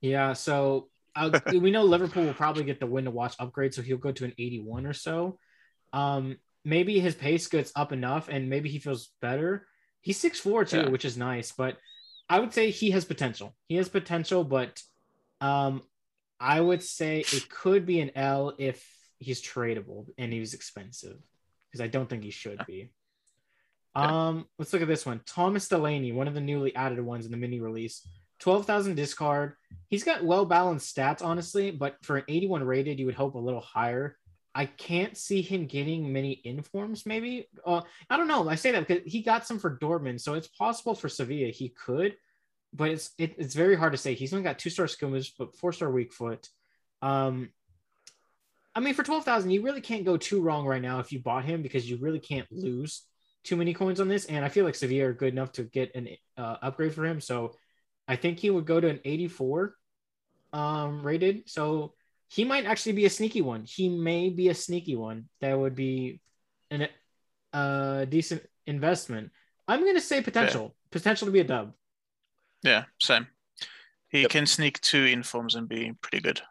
Yeah, 0.01 0.33
so 0.33 0.89
uh, 1.15 1.39
we 1.59 1.71
know 1.71 1.83
Liverpool 1.83 2.25
will 2.25 2.33
probably 2.33 2.63
get 2.63 2.79
the 2.79 2.85
win 2.87 3.05
to 3.05 3.11
watch 3.11 3.35
upgrade, 3.39 3.73
so 3.73 3.81
he'll 3.81 3.97
go 3.97 4.11
to 4.11 4.25
an 4.25 4.33
81 4.37 4.85
or 4.85 4.93
so. 4.93 5.37
Um, 5.93 6.37
maybe 6.65 6.99
his 6.99 7.15
pace 7.15 7.47
gets 7.47 7.71
up 7.75 7.91
enough, 7.91 8.29
and 8.29 8.49
maybe 8.49 8.69
he 8.69 8.79
feels 8.79 9.09
better. 9.21 9.67
He's 10.01 10.21
6'4 10.21 10.69
too, 10.69 10.77
Yeah. 10.77 10.89
which 10.89 11.05
is 11.05 11.17
nice, 11.17 11.51
but 11.51 11.77
I 12.29 12.39
would 12.39 12.53
say 12.53 12.69
he 12.69 12.91
has 12.91 13.05
potential. 13.05 13.55
He 13.67 13.75
has 13.75 13.89
potential, 13.89 14.43
but 14.43 14.81
um, 15.41 15.81
I 16.39 16.61
would 16.61 16.83
say 16.83 17.19
it 17.19 17.49
could 17.49 17.85
be 17.85 17.99
an 18.01 18.11
L 18.15 18.53
if 18.57 18.85
he's 19.17 19.41
tradable 19.41 20.05
and 20.17 20.31
he's 20.31 20.53
expensive 20.53 21.17
because 21.69 21.81
I 21.81 21.87
don't 21.87 22.07
think 22.09 22.23
he 22.23 22.31
should 22.31 22.65
be. 22.65 22.91
Yeah. 23.95 24.27
Um, 24.27 24.45
let's 24.57 24.71
look 24.71 24.81
at 24.83 24.87
this 24.87 25.05
one. 25.05 25.21
Thomas 25.25 25.67
Delaney, 25.67 26.11
one 26.11 26.27
of 26.27 26.33
the 26.35 26.41
newly 26.41 26.75
added 26.75 27.01
ones 27.01 27.25
in 27.25 27.31
the 27.31 27.37
mini 27.37 27.59
release. 27.59 28.07
12,000 28.39 28.95
discard. 28.95 29.53
He's 29.87 30.03
got 30.03 30.23
well 30.23 30.45
balanced 30.45 30.95
stats, 30.95 31.23
honestly, 31.23 31.71
but 31.71 31.97
for 32.03 32.17
an 32.17 32.25
81 32.27 32.63
rated, 32.63 32.99
you 32.99 33.05
would 33.05 33.15
hope 33.15 33.35
a 33.35 33.39
little 33.39 33.61
higher. 33.61 34.17
I 34.55 34.65
can't 34.65 35.15
see 35.15 35.41
him 35.41 35.67
getting 35.67 36.11
many 36.11 36.41
informs, 36.43 37.05
maybe. 37.05 37.47
Uh, 37.65 37.81
I 38.09 38.17
don't 38.17 38.27
know. 38.27 38.49
I 38.49 38.55
say 38.55 38.71
that 38.71 38.87
because 38.87 39.11
he 39.11 39.21
got 39.21 39.45
some 39.45 39.59
for 39.59 39.77
Dortmund, 39.77 40.21
so 40.21 40.33
it's 40.33 40.47
possible 40.47 40.95
for 40.95 41.07
Sevilla 41.07 41.49
he 41.49 41.69
could, 41.69 42.15
but 42.73 42.89
it's 42.89 43.11
it, 43.17 43.35
it's 43.37 43.55
very 43.55 43.75
hard 43.75 43.93
to 43.93 43.97
say. 43.97 44.15
He's 44.15 44.33
only 44.33 44.43
got 44.43 44.59
two 44.59 44.69
star 44.69 44.87
skill 44.87 45.09
moves, 45.09 45.33
but 45.37 45.55
four 45.55 45.71
star 45.71 45.91
weak 45.91 46.13
foot. 46.13 46.47
Um, 47.01 47.49
I 48.75 48.81
mean, 48.81 48.93
for 48.93 49.03
12,000, 49.03 49.49
you 49.49 49.61
really 49.61 49.81
can't 49.81 50.05
go 50.05 50.17
too 50.17 50.41
wrong 50.41 50.65
right 50.65 50.81
now 50.81 50.99
if 50.99 51.11
you 51.11 51.19
bought 51.19 51.45
him 51.45 51.61
because 51.61 51.89
you 51.89 51.97
really 51.97 52.19
can't 52.19 52.47
lose 52.51 53.03
too 53.43 53.55
many 53.55 53.73
coins 53.73 53.99
on 53.99 54.07
this. 54.07 54.25
And 54.25 54.45
I 54.45 54.49
feel 54.49 54.65
like 54.65 54.75
Sevilla 54.75 55.09
are 55.09 55.13
good 55.13 55.33
enough 55.33 55.51
to 55.53 55.63
get 55.63 55.95
an 55.95 56.09
uh, 56.37 56.57
upgrade 56.61 56.93
for 56.93 57.05
him. 57.05 57.19
So 57.19 57.55
I 58.09 58.15
think 58.17 58.39
he 58.39 58.49
would 58.49 58.65
go 58.65 58.81
to 58.81 58.89
an 58.89 58.99
84 59.05 59.75
um, 60.51 61.05
rated. 61.05 61.47
So 61.47 61.93
he 62.27 62.43
might 62.43 62.65
actually 62.65 62.93
be 62.93 63.05
a 63.05 63.09
sneaky 63.09 63.41
one. 63.41 63.65
He 63.69 63.87
may 63.87 64.29
be 64.29 64.49
a 64.49 64.55
sneaky 64.55 64.95
one 64.95 65.29
that 65.41 65.53
would 65.53 65.75
be 65.75 66.19
an 66.71 66.89
uh, 67.53 68.05
decent 68.05 68.41
investment. 68.65 69.31
I'm 69.67 69.81
going 69.81 69.95
to 69.95 70.01
say 70.01 70.21
potential, 70.23 70.75
potential 70.89 71.27
to 71.27 71.31
be 71.31 71.39
a 71.39 71.43
dub. 71.43 71.73
Yeah, 72.63 72.85
same. 72.99 73.27
He 74.09 74.21
Yep. 74.21 74.31
can 74.31 74.45
sneak 74.47 74.81
two 74.81 75.05
informs 75.05 75.53
and 75.53 75.69
be 75.69 75.93
pretty 76.01 76.19
good. 76.21 76.41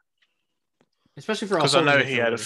especially 1.17 1.49
for 1.49 1.57
Because 1.57 1.75
I 1.75 1.81
also 1.81 1.99
know 1.99 2.05
he 2.05 2.15
had 2.15 2.35
a, 2.35 2.39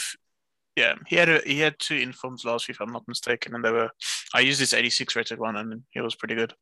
yeah, 0.75 0.95
he 1.07 1.17
had 1.17 1.29
a 1.29 1.41
he 1.45 1.61
had 1.61 1.79
two 1.79 1.97
informs 1.97 2.47
last 2.47 2.67
week, 2.67 2.77
if 2.77 2.81
I'm 2.81 2.93
not 2.93 3.07
mistaken, 3.07 3.55
and 3.55 3.63
they 3.63 3.71
were. 3.71 3.91
I 4.33 4.41
used 4.41 4.59
this 4.59 4.73
86 4.73 5.15
rated 5.15 5.39
one, 5.39 5.57
and 5.57 5.83
he 5.91 6.01
was 6.01 6.15
pretty 6.15 6.35
good. 6.35 6.55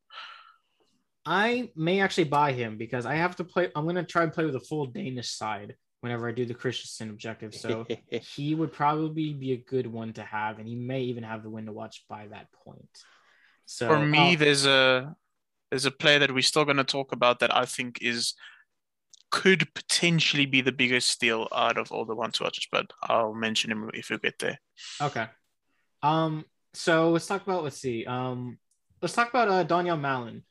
I 1.27 1.71
may 1.77 2.01
actually 2.01 2.25
buy 2.25 2.53
him 2.53 2.79
because 2.79 3.07
I 3.07 3.15
have 3.15 3.37
to 3.37 3.45
play. 3.45 3.71
I'm 3.75 3.87
gonna 3.87 4.05
try 4.05 4.23
and 4.23 4.33
play 4.33 4.45
with 4.45 4.57
a 4.57 4.61
full 4.61 4.87
Danish 4.87 5.31
side 5.31 5.77
whenever 6.01 6.29
I 6.29 6.33
do 6.33 6.47
the 6.47 6.55
Christensen 6.55 7.11
objective. 7.11 7.55
So 7.55 7.87
he 8.11 8.55
would 8.55 8.73
probably 8.73 9.35
be 9.35 9.53
a 9.53 9.59
good 9.59 9.87
one 9.87 10.13
to 10.15 10.23
have, 10.23 10.59
and 10.59 10.67
he 10.67 10.75
may 10.75 11.03
even 11.03 11.23
have 11.25 11.43
the 11.43 11.51
win 11.51 11.67
to 11.67 11.73
watch 11.73 12.05
by 12.09 12.27
that 12.29 12.47
point. 12.65 12.89
So 13.67 13.89
For 13.89 14.05
me, 14.05 14.35
uh, 14.35 14.39
there's 14.39 14.67
a 14.67 15.15
there's 15.71 15.87
a 15.87 15.91
player 15.91 16.19
that 16.19 16.33
we're 16.33 16.43
still 16.43 16.65
going 16.65 16.79
to 16.79 16.85
talk 16.85 17.13
about 17.13 17.39
that 17.41 17.55
I 17.55 17.65
think 17.65 18.03
is 18.03 18.35
could 19.31 19.73
potentially 19.75 20.47
be 20.47 20.61
the 20.61 20.73
biggest 20.73 21.09
steal 21.09 21.47
out 21.55 21.79
of 21.79 21.93
all 21.93 22.05
the 22.05 22.17
one 22.17 22.33
to 22.33 22.43
watches, 22.43 22.67
but 22.73 22.93
I'll 23.05 23.33
mention 23.33 23.71
him 23.71 23.89
if 23.95 24.11
we 24.11 24.19
get 24.19 24.39
there. 24.39 24.59
okay. 25.01 25.27
Um. 26.03 26.45
So 26.75 27.11
let's 27.11 27.27
talk 27.27 27.43
about. 27.43 27.63
Let's 27.63 27.79
see. 27.79 28.07
Um. 28.07 28.59
Let's 29.03 29.15
talk 29.15 29.29
about 29.29 29.49
uh 29.49 29.65
Donyell 29.65 30.01
Malen. 30.01 30.43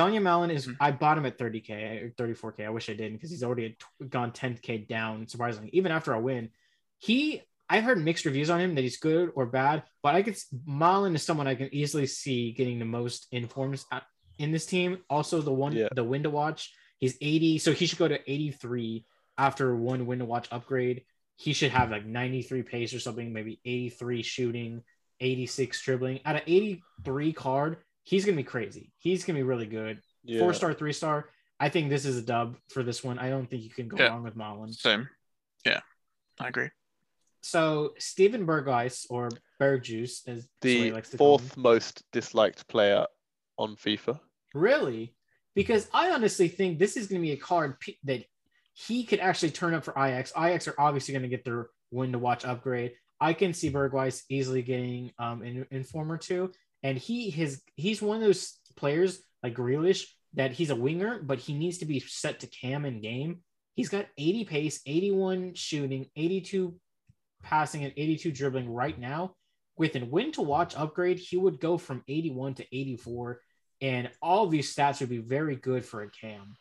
Donyell 0.00 0.22
Malen 0.22 0.52
is. 0.52 0.66
Mhm. 0.66 0.76
I 0.80 0.90
bought 0.92 1.18
him 1.18 1.26
at 1.26 1.38
30k 1.38 2.02
or 2.02 2.10
34k. 2.10 2.64
I 2.66 2.70
wish 2.70 2.88
I 2.88 2.94
didn't 2.94 3.14
because 3.14 3.30
he's 3.30 3.42
already 3.44 3.76
gone 4.08 4.32
10k 4.32 4.78
down. 4.88 5.28
Surprisingly, 5.28 5.70
even 5.72 5.92
after 5.92 6.12
a 6.12 6.20
win, 6.20 6.50
he. 6.98 7.42
I've 7.72 7.84
heard 7.84 8.04
mixed 8.04 8.24
reviews 8.24 8.50
on 8.50 8.58
him 8.60 8.74
that 8.74 8.82
he's 8.82 8.96
good 8.98 9.30
or 9.36 9.46
bad, 9.46 9.84
but 10.02 10.16
I 10.16 10.22
could. 10.22 10.34
Malen 10.68 11.14
is 11.14 11.22
someone 11.22 11.46
I 11.46 11.54
can 11.54 11.72
easily 11.72 12.06
see 12.06 12.50
getting 12.52 12.78
the 12.80 12.84
most 12.84 13.28
informs 13.30 13.86
at- 13.92 14.06
in 14.38 14.50
this 14.50 14.66
team. 14.66 14.98
Also, 15.08 15.40
the 15.40 15.52
one 15.52 15.72
Yeah. 15.76 15.88
the 15.94 16.02
win 16.02 16.24
to 16.24 16.30
watch. 16.30 16.72
He's 16.98 17.16
80, 17.20 17.58
so 17.58 17.72
he 17.72 17.86
should 17.86 17.98
go 17.98 18.08
to 18.08 18.18
83 18.30 19.04
after 19.38 19.74
one 19.76 20.06
win 20.06 20.18
to 20.18 20.24
watch 20.24 20.48
upgrade. 20.50 21.04
He 21.36 21.52
should 21.52 21.70
have 21.70 21.90
like 21.90 22.04
93 22.04 22.62
pace 22.62 22.92
or 22.92 23.00
something, 23.00 23.32
maybe 23.32 23.60
83 23.64 24.22
shooting, 24.22 24.82
86 25.20 25.80
dribbling. 25.82 26.20
At 26.24 26.36
an 26.36 26.42
83 26.46 27.32
card, 27.32 27.78
he's 28.10 28.24
gonna 28.24 28.36
be 28.36 28.42
crazy. 28.56 28.92
He's 28.98 29.24
gonna 29.24 29.38
be 29.38 29.42
really 29.44 29.66
good. 29.66 30.00
yeah. 30.24 30.40
Four 30.40 30.52
star, 30.52 30.74
three 30.74 30.92
star. 30.92 31.30
I 31.60 31.68
think 31.68 31.88
this 31.90 32.04
is 32.04 32.16
a 32.16 32.22
dub 32.22 32.56
for 32.72 32.82
this 32.82 33.04
one. 33.04 33.18
I 33.18 33.28
don't 33.30 33.48
think 33.48 33.62
you 33.62 33.70
can 33.70 33.86
go 33.88 33.96
Yeah. 33.98 34.08
wrong 34.08 34.24
with 34.24 34.36
Malen. 34.36 34.74
Same. 34.74 35.08
Yeah, 35.64 35.80
I 36.38 36.48
agree. 36.48 36.70
So 37.42 37.94
Steven 37.98 38.46
Berghuis 38.46 39.06
or 39.10 39.28
Bergjuice, 39.60 40.28
is 40.28 40.48
the 40.60 40.92
likes 40.92 41.10
to 41.10 41.16
fourth 41.18 41.56
most 41.56 42.02
disliked 42.12 42.66
player 42.68 43.06
on 43.58 43.76
FIFA. 43.76 44.18
Really? 44.54 45.14
Because 45.54 45.88
I 45.92 46.10
honestly 46.10 46.48
think 46.48 46.78
this 46.78 46.96
is 46.96 47.06
going 47.06 47.20
to 47.20 47.26
be 47.26 47.32
a 47.32 47.36
card 47.36 47.78
p- 47.80 47.98
that 48.04 48.24
he 48.74 49.04
could 49.04 49.20
actually 49.20 49.50
turn 49.52 49.74
up 49.74 49.84
for 49.84 49.92
Ajax. 49.98 50.32
Ajax 50.36 50.66
are 50.68 50.74
obviously 50.78 51.12
going 51.12 51.22
to 51.22 51.28
get 51.28 51.44
their 51.44 51.68
win 51.90 52.12
to 52.12 52.18
watch 52.18 52.44
upgrade. 52.44 52.92
I 53.20 53.32
can 53.34 53.52
see 53.52 53.70
Bergweiss 53.70 54.22
easily 54.30 54.62
getting 54.62 55.12
um 55.18 55.42
an 55.42 55.66
informer 55.70 56.16
too, 56.18 56.52
and 56.82 56.98
he 56.98 57.30
his 57.30 57.62
he's 57.76 58.02
one 58.02 58.16
of 58.16 58.22
those 58.22 58.58
players 58.76 59.20
like 59.42 59.54
Grealish 59.54 60.04
that 60.34 60.52
he's 60.52 60.70
a 60.70 60.76
winger, 60.76 61.20
but 61.22 61.38
he 61.40 61.54
needs 61.54 61.78
to 61.78 61.84
be 61.84 62.00
set 62.00 62.40
to 62.40 62.46
cam 62.46 62.84
in 62.84 63.00
game. 63.00 63.40
He's 63.74 63.88
got 63.88 64.06
80 64.18 64.44
pace, 64.44 64.80
81 64.86 65.54
shooting, 65.54 66.06
82 66.14 66.74
passing, 67.42 67.84
and 67.84 67.92
82 67.96 68.30
dribbling 68.32 68.72
right 68.72 68.98
now. 68.98 69.34
With 69.76 69.96
a 69.96 70.04
win 70.04 70.30
to 70.32 70.42
watch 70.42 70.76
upgrade, 70.76 71.18
he 71.18 71.36
would 71.36 71.58
go 71.58 71.78
from 71.78 72.04
81 72.06 72.54
to 72.54 72.66
84 72.72 73.40
and 73.80 74.10
all 74.20 74.46
these 74.46 74.74
stats 74.74 75.00
would 75.00 75.08
be 75.08 75.18
very 75.18 75.56
good 75.56 75.84
for 75.84 76.02
a 76.02 76.10
cam. 76.10 76.54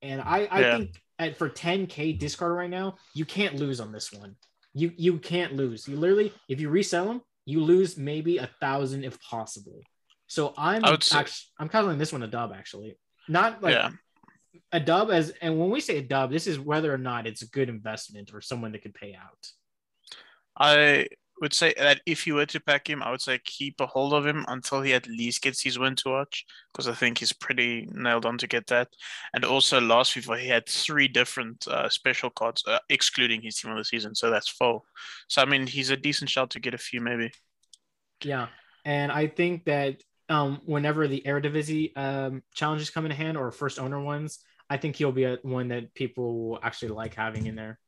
And 0.00 0.20
I, 0.20 0.48
I 0.50 0.60
Yeah. 0.60 0.76
think 0.76 1.02
at, 1.18 1.36
for 1.36 1.50
10k 1.50 2.18
discard 2.18 2.56
right 2.56 2.70
now, 2.70 2.96
you 3.14 3.24
can't 3.24 3.56
lose 3.56 3.78
on 3.80 3.92
this 3.92 4.12
one. 4.12 4.36
You 4.74 4.90
you 4.96 5.18
can't 5.18 5.54
lose. 5.54 5.86
You 5.86 5.96
literally, 5.96 6.32
if 6.48 6.60
you 6.60 6.70
resell 6.70 7.04
them, 7.04 7.20
you 7.44 7.60
lose 7.60 7.96
maybe 7.96 8.38
a 8.38 8.50
thousand 8.60 9.04
if 9.04 9.20
possible. 9.20 9.80
So 10.26 10.54
I'm 10.56 10.84
actually, 10.84 11.26
I'm 11.58 11.68
calling 11.68 11.98
this 11.98 12.12
one 12.12 12.22
a 12.22 12.26
dub 12.26 12.52
actually, 12.54 12.96
not 13.28 13.62
like 13.62 13.74
yeah, 13.74 13.90
a 14.70 14.80
dub 14.80 15.10
as. 15.10 15.30
And 15.42 15.58
when 15.58 15.70
we 15.70 15.80
say 15.80 15.98
a 15.98 16.02
dub, 16.02 16.30
this 16.30 16.46
is 16.46 16.58
whether 16.58 16.92
or 16.92 16.98
not 16.98 17.26
it's 17.26 17.42
a 17.42 17.48
good 17.48 17.68
investment 17.68 18.30
or 18.32 18.40
someone 18.40 18.72
that 18.72 18.82
could 18.82 18.94
pay 18.94 19.14
out. 19.14 19.46
I 20.56 21.08
would 21.42 21.52
say 21.52 21.74
that 21.76 22.00
if 22.06 22.24
you 22.24 22.36
were 22.36 22.46
to 22.46 22.60
pack 22.60 22.88
him, 22.88 23.02
I 23.02 23.10
would 23.10 23.20
say 23.20 23.40
keep 23.44 23.80
a 23.80 23.86
hold 23.86 24.14
of 24.14 24.24
him 24.24 24.44
until 24.46 24.80
he 24.80 24.94
at 24.94 25.08
least 25.08 25.42
gets 25.42 25.60
his 25.60 25.76
win 25.76 25.96
to 25.96 26.10
watch, 26.10 26.46
because 26.72 26.86
I 26.86 26.94
think 26.94 27.18
he's 27.18 27.32
pretty 27.32 27.88
nailed 27.92 28.24
on 28.24 28.38
to 28.38 28.46
get 28.46 28.68
that. 28.68 28.88
And 29.34 29.44
also 29.44 29.80
last 29.80 30.14
FIFA 30.14 30.38
he 30.38 30.48
had 30.48 30.68
three 30.68 31.08
different 31.08 31.66
uh, 31.66 31.88
special 31.88 32.30
cards, 32.30 32.62
uh, 32.68 32.78
excluding 32.88 33.42
his 33.42 33.56
team 33.56 33.72
of 33.72 33.76
the 33.76 33.84
season, 33.84 34.14
so 34.14 34.30
that's 34.30 34.48
four. 34.48 34.82
So 35.26 35.42
I 35.42 35.44
mean, 35.44 35.66
he's 35.66 35.90
a 35.90 35.96
decent 35.96 36.30
shot 36.30 36.50
to 36.50 36.60
get 36.60 36.74
a 36.74 36.78
few 36.78 37.00
maybe. 37.00 37.32
Yeah, 38.22 38.46
and 38.84 39.10
I 39.10 39.26
think 39.26 39.64
that 39.64 39.96
um, 40.28 40.60
whenever 40.64 41.08
the 41.08 41.22
Eredivisie 41.26 41.90
um, 41.96 42.44
challenges 42.54 42.90
come 42.90 43.04
in 43.04 43.10
hand 43.10 43.36
or 43.36 43.50
first 43.50 43.80
owner 43.80 44.00
ones, 44.00 44.38
I 44.70 44.76
think 44.76 44.94
he'll 44.94 45.10
be 45.10 45.24
a 45.24 45.38
one 45.42 45.68
that 45.68 45.92
people 45.92 46.50
will 46.50 46.60
actually 46.62 46.90
like 46.90 47.14
having 47.14 47.46
in 47.46 47.56
there. 47.56 47.80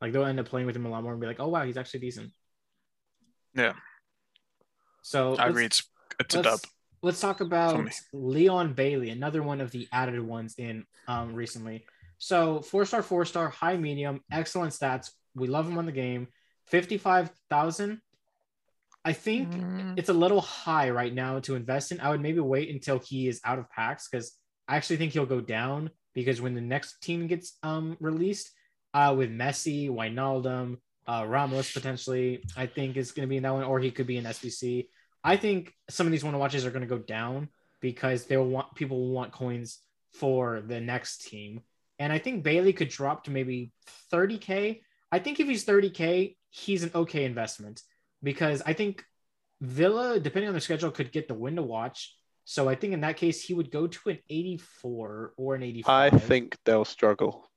Like 0.00 0.12
they'll 0.12 0.24
end 0.24 0.38
up 0.38 0.46
playing 0.46 0.66
with 0.66 0.76
him 0.76 0.86
a 0.86 0.88
lot 0.88 1.02
more 1.02 1.10
and 1.10 1.20
be 1.20 1.26
like, 1.26 1.40
"Oh 1.40 1.48
wow, 1.48 1.64
he's 1.64 1.76
actually 1.76 2.00
decent." 2.00 2.32
Yeah. 3.54 3.74
So 5.02 5.36
I 5.36 5.48
agree, 5.48 5.64
it's 5.66 5.82
it's 6.20 6.34
a 6.34 6.42
dub. 6.42 6.52
let's, 6.52 6.66
let's 7.02 7.20
talk 7.20 7.40
about. 7.40 7.88
Leon 8.12 8.74
Bailey, 8.74 9.10
another 9.10 9.42
one 9.42 9.60
of 9.60 9.70
the 9.70 9.88
added 9.92 10.20
ones 10.20 10.54
in 10.58 10.84
um, 11.08 11.34
recently. 11.34 11.84
So 12.18 12.60
four 12.62 12.84
star, 12.84 13.02
four 13.02 13.24
star, 13.24 13.48
high 13.48 13.76
medium, 13.76 14.20
excellent 14.30 14.72
stats. 14.72 15.10
We 15.34 15.48
love 15.48 15.66
him 15.66 15.78
on 15.78 15.86
the 15.86 15.92
game. 15.92 16.28
Fifty-five 16.66 17.30
thousand. 17.50 18.00
I 19.04 19.12
think 19.12 19.50
Mm, 19.52 19.98
it's 19.98 20.08
a 20.08 20.14
little 20.14 20.40
high 20.40 20.90
right 20.90 21.12
now 21.12 21.40
to 21.40 21.56
invest 21.56 21.90
in. 21.90 22.00
I 22.00 22.10
would 22.10 22.20
maybe 22.20 22.38
wait 22.40 22.70
until 22.70 23.00
he 23.00 23.26
is 23.26 23.40
out 23.44 23.58
of 23.58 23.68
packs 23.70 24.08
because 24.08 24.32
I 24.68 24.76
actually 24.76 24.98
think 24.98 25.12
he'll 25.12 25.26
go 25.26 25.40
down 25.40 25.90
because 26.14 26.40
when 26.40 26.54
the 26.54 26.60
next 26.60 27.00
team 27.02 27.26
gets 27.26 27.58
um 27.64 27.96
released, 28.00 28.52
uh, 28.94 29.14
with 29.16 29.30
Messi, 29.30 29.90
Wijnaldum, 29.90 30.76
uh, 31.06 31.24
Ramos 31.26 31.72
potentially, 31.72 32.44
I 32.56 32.66
think 32.66 32.96
is 32.96 33.12
going 33.12 33.26
to 33.26 33.30
be 33.30 33.36
in 33.36 33.42
that 33.42 33.52
one, 33.52 33.64
or 33.64 33.80
he 33.80 33.90
could 33.90 34.06
be 34.06 34.16
in 34.16 34.24
SBC. 34.24 34.88
I 35.24 35.36
think 35.36 35.72
some 35.88 36.06
of 36.06 36.12
these 36.12 36.24
one 36.24 36.36
watches 36.38 36.66
are 36.66 36.70
going 36.70 36.82
to 36.82 36.88
go 36.88 36.98
down 36.98 37.48
because 37.80 38.24
they'll 38.26 38.46
want 38.46 38.74
people 38.74 38.98
will 38.98 39.12
want 39.12 39.32
coins 39.32 39.78
for 40.12 40.60
the 40.60 40.80
next 40.80 41.28
team, 41.28 41.60
and 41.98 42.12
I 42.12 42.18
think 42.18 42.42
Bailey 42.42 42.72
could 42.72 42.88
drop 42.88 43.24
to 43.24 43.30
maybe 43.30 43.72
30k. 44.12 44.80
I 45.10 45.18
think 45.18 45.40
if 45.40 45.46
he's 45.46 45.64
30k, 45.64 46.36
he's 46.50 46.82
an 46.82 46.90
okay 46.94 47.24
investment 47.24 47.82
because 48.22 48.62
I 48.64 48.72
think 48.72 49.04
Villa, 49.60 50.18
depending 50.18 50.48
on 50.48 50.54
their 50.54 50.60
schedule, 50.60 50.90
could 50.90 51.12
get 51.12 51.28
the 51.28 51.34
win 51.34 51.56
to 51.56 51.62
watch. 51.62 52.16
So 52.44 52.68
I 52.68 52.74
think 52.74 52.92
in 52.92 53.00
that 53.02 53.16
case, 53.16 53.42
he 53.42 53.54
would 53.54 53.70
go 53.70 53.86
to 53.86 54.10
an 54.10 54.18
84 54.28 55.34
or 55.36 55.54
an 55.54 55.62
85. 55.62 56.12
I 56.14 56.18
think 56.18 56.56
they'll 56.64 56.84
struggle. 56.84 57.48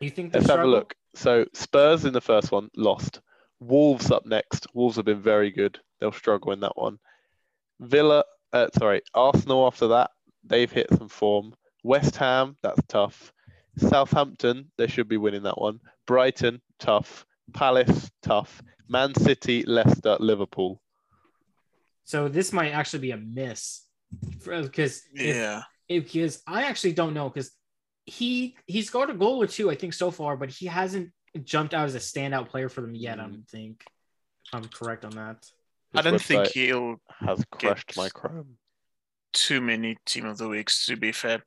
You 0.00 0.10
think 0.10 0.32
they'll 0.32 0.42
Let's 0.42 0.50
have 0.50 0.60
a 0.60 0.66
look. 0.66 0.94
So 1.14 1.46
Spurs 1.54 2.04
in 2.04 2.12
the 2.12 2.20
first 2.20 2.52
one 2.52 2.70
lost. 2.76 3.20
Wolves 3.58 4.10
up 4.10 4.24
next. 4.26 4.66
Wolves 4.74 4.96
have 4.96 5.04
been 5.04 5.20
very 5.22 5.50
good. 5.50 5.78
They'll 6.00 6.12
struggle 6.12 6.52
in 6.52 6.60
that 6.60 6.76
one. 6.76 6.98
Villa, 7.80 8.24
uh, 8.52 8.68
sorry, 8.78 9.02
Arsenal 9.14 9.66
after 9.66 9.88
that, 9.88 10.10
they've 10.44 10.70
hit 10.70 10.88
some 10.96 11.08
form. 11.08 11.54
West 11.82 12.16
Ham, 12.16 12.56
that's 12.62 12.80
tough. 12.88 13.32
Southampton, 13.76 14.70
they 14.76 14.86
should 14.86 15.08
be 15.08 15.16
winning 15.16 15.42
that 15.44 15.58
one. 15.60 15.80
Brighton, 16.06 16.60
tough. 16.78 17.24
Palace, 17.52 18.10
tough. 18.22 18.62
Man 18.88 19.14
City, 19.14 19.62
Leicester, 19.66 20.16
Liverpool. 20.20 20.80
So 22.04 22.28
this 22.28 22.52
might 22.52 22.70
actually 22.70 23.00
be 23.00 23.10
a 23.12 23.16
miss 23.16 23.86
because 24.44 25.02
Yeah. 25.14 25.62
because 25.88 26.42
I 26.46 26.64
actually 26.64 26.92
don't 26.92 27.14
know 27.14 27.28
because 27.28 27.52
he 28.10 28.56
he 28.66 28.82
scored 28.82 29.10
a 29.10 29.14
goal 29.14 29.42
or 29.42 29.46
two 29.46 29.70
I 29.70 29.76
think 29.76 29.94
so 29.94 30.10
far, 30.10 30.36
but 30.36 30.50
he 30.50 30.66
hasn't 30.66 31.10
jumped 31.44 31.74
out 31.74 31.86
as 31.86 31.94
a 31.94 31.98
standout 31.98 32.48
player 32.48 32.68
for 32.68 32.80
them 32.82 32.94
yet. 32.94 33.18
I 33.20 33.24
Mm. 33.24 33.30
don't 33.32 33.48
think 33.48 33.84
I'm 34.52 34.66
correct 34.68 35.04
on 35.04 35.12
that. 35.12 35.38
I 35.94 36.02
don't 36.02 36.20
think 36.22 36.48
he'll 36.48 36.96
has 37.26 37.44
crushed 37.50 37.96
my 37.96 38.08
Chrome. 38.08 38.56
too 39.32 39.60
many 39.60 39.96
team 40.06 40.26
of 40.26 40.38
the 40.38 40.48
weeks 40.48 40.86
to 40.86 40.96
be 40.96 41.12
fair. 41.12 41.42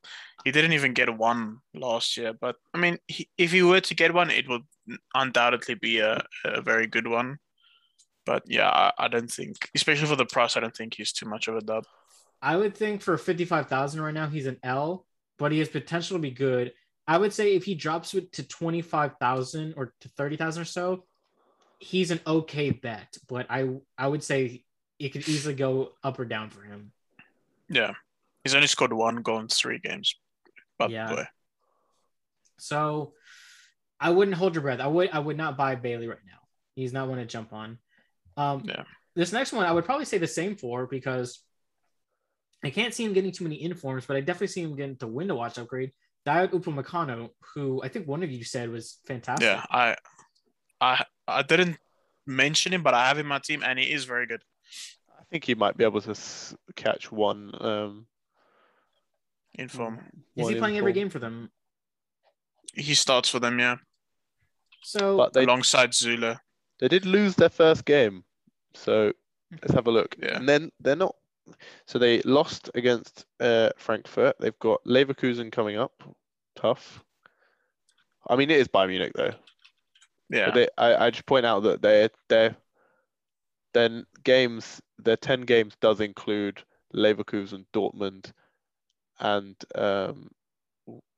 He 0.45 0.51
didn't 0.51 0.73
even 0.73 0.93
get 0.93 1.09
one 1.17 1.59
last 1.73 2.17
year, 2.17 2.33
but 2.33 2.55
I 2.73 2.77
mean, 2.77 2.97
he, 3.07 3.29
if 3.37 3.51
he 3.51 3.61
were 3.63 3.81
to 3.81 3.95
get 3.95 4.13
one, 4.13 4.29
it 4.29 4.47
would 4.49 4.63
undoubtedly 5.13 5.75
be 5.75 5.99
a, 5.99 6.25
a 6.45 6.61
very 6.61 6.87
good 6.87 7.07
one. 7.07 7.39
But 8.25 8.43
yeah, 8.47 8.69
I, 8.69 8.91
I 8.97 9.07
don't 9.09 9.31
think, 9.31 9.55
especially 9.75 10.07
for 10.07 10.15
the 10.15 10.25
price, 10.25 10.55
I 10.55 10.61
don't 10.61 10.75
think 10.75 10.93
he's 10.95 11.11
too 11.11 11.25
much 11.27 11.47
of 11.49 11.55
a 11.57 11.61
dub. 11.61 11.83
I 12.41 12.55
would 12.57 12.75
think 12.75 13.01
for 13.01 13.17
fifty 13.17 13.45
five 13.45 13.67
thousand 13.67 14.01
right 14.01 14.13
now 14.13 14.27
he's 14.27 14.47
an 14.47 14.59
L, 14.63 15.05
but 15.37 15.51
he 15.51 15.59
has 15.59 15.69
potential 15.69 16.17
to 16.17 16.21
be 16.21 16.31
good. 16.31 16.73
I 17.07 17.17
would 17.17 17.33
say 17.33 17.55
if 17.55 17.65
he 17.65 17.75
drops 17.75 18.13
it 18.13 18.31
to 18.33 18.47
twenty 18.47 18.81
five 18.81 19.13
thousand 19.19 19.73
or 19.75 19.93
to 20.01 20.09
thirty 20.09 20.37
thousand 20.37 20.61
or 20.61 20.65
so, 20.65 21.05
he's 21.79 22.11
an 22.11 22.21
okay 22.25 22.69
bet. 22.71 23.17
But 23.27 23.47
I 23.49 23.69
I 23.97 24.07
would 24.07 24.23
say 24.23 24.63
it 24.99 25.09
could 25.09 25.27
easily 25.27 25.55
go 25.55 25.91
up 26.03 26.19
or 26.19 26.25
down 26.25 26.49
for 26.49 26.61
him. 26.61 26.91
Yeah, 27.67 27.93
he's 28.43 28.55
only 28.55 28.67
scored 28.67 28.93
one 28.93 29.21
goal 29.21 29.39
in 29.39 29.47
three 29.47 29.79
games. 29.79 30.15
But 30.77 30.91
Yeah. 30.91 31.09
boy, 31.09 31.25
So 32.57 33.13
I 33.99 34.11
wouldn't 34.11 34.37
hold 34.37 34.55
your 34.55 34.61
breath. 34.61 34.79
I 34.79 34.87
would 34.87 35.09
I 35.11 35.19
would 35.19 35.37
not 35.37 35.57
buy 35.57 35.75
Bailey 35.75 36.07
right 36.07 36.17
now. 36.25 36.39
He's 36.75 36.93
not 36.93 37.07
one 37.07 37.17
to 37.17 37.25
jump 37.25 37.53
on. 37.53 37.79
Um 38.37 38.63
Yeah. 38.65 38.83
this 39.15 39.31
next 39.33 39.51
one 39.51 39.65
I 39.65 39.71
would 39.71 39.85
probably 39.85 40.05
say 40.05 40.17
the 40.17 40.27
same 40.27 40.55
for 40.55 40.87
because 40.87 41.39
I 42.63 42.69
can't 42.69 42.93
see 42.93 43.03
him 43.03 43.13
getting 43.13 43.31
too 43.31 43.43
many 43.43 43.61
informs, 43.61 44.05
but 44.05 44.15
I 44.15 44.21
definitely 44.21 44.47
see 44.47 44.61
him 44.61 44.75
getting 44.75 44.95
the 44.95 45.07
window 45.07 45.35
watch 45.35 45.57
upgrade. 45.57 45.91
Dayot 46.25 46.51
Upamecano, 46.51 47.29
who 47.53 47.81
I 47.83 47.89
think 47.89 48.07
one 48.07 48.23
of 48.23 48.31
you 48.31 48.43
said 48.45 48.69
was 48.69 48.99
fantastic. 49.05 49.45
yeah, 49.45 49.63
I, 49.69 49.95
I, 50.79 51.03
I 51.27 51.41
didn't 51.41 51.77
mention 52.25 52.73
him, 52.73 52.81
but 52.83 52.93
I 52.93 53.07
have 53.07 53.17
him 53.17 53.25
in 53.25 53.29
my 53.29 53.39
team, 53.39 53.61
and 53.65 53.77
he 53.77 53.91
is 53.91 54.05
very 54.05 54.25
good. 54.25 54.41
I 55.19 55.23
think 55.29 55.43
he 55.43 55.55
might 55.55 55.75
be 55.75 55.83
able 55.83 55.99
to 56.01 56.15
catch 56.75 57.11
one. 57.11 57.51
Um, 57.59 58.07
In 59.55 59.67
form, 59.67 59.99
Is 60.35 60.43
one 60.43 60.51
he 60.53 60.57
in 60.57 60.61
playing 60.61 60.77
every 60.77 60.93
game 60.93 61.09
for 61.09 61.19
them? 61.19 61.51
he 62.75 62.95
starts 62.95 63.29
for 63.29 63.39
them, 63.39 63.59
yeah, 63.59 63.75
So 64.83 65.17
But 65.17 65.33
they 65.33 65.43
alongside 65.43 65.93
Zula. 65.93 66.39
they 66.79 66.87
did 66.87 67.05
lose 67.05 67.35
their 67.35 67.49
first 67.49 67.83
game, 67.85 68.23
so 68.73 69.11
let's 69.61 69.73
have 69.73 69.87
a 69.87 69.91
look. 69.91 70.15
Yeah. 70.17 70.37
And 70.37 70.47
then 70.47 70.71
they're 70.79 70.95
not. 70.95 71.15
So 71.85 71.99
they 71.99 72.21
lost 72.21 72.69
against 72.75 73.25
uh, 73.39 73.69
Frankfurt. 73.77 74.35
They've 74.39 74.57
got 74.59 74.83
Leverkusen 74.85 75.51
coming 75.51 75.77
up. 75.77 76.03
Tough. 76.55 77.03
I 78.27 78.35
mean, 78.35 78.49
it 78.49 78.59
is 78.59 78.67
Bayern 78.67 78.89
Munich 78.89 79.13
though. 79.15 79.33
Yeah, 80.29 80.45
But 80.45 80.53
they, 80.55 80.67
I, 80.77 81.07
I 81.07 81.09
just 81.11 81.25
point 81.25 81.45
out 81.45 81.61
that 81.63 81.81
their 81.81 82.09
their 82.29 82.55
then 83.73 84.05
games 84.23 84.81
their 84.97 85.17
ten 85.17 85.41
games 85.41 85.75
does 85.81 85.99
include 85.99 86.63
Leverkusen, 86.95 87.65
Dortmund, 87.73 88.31
and 89.19 89.55
um, 89.75 90.29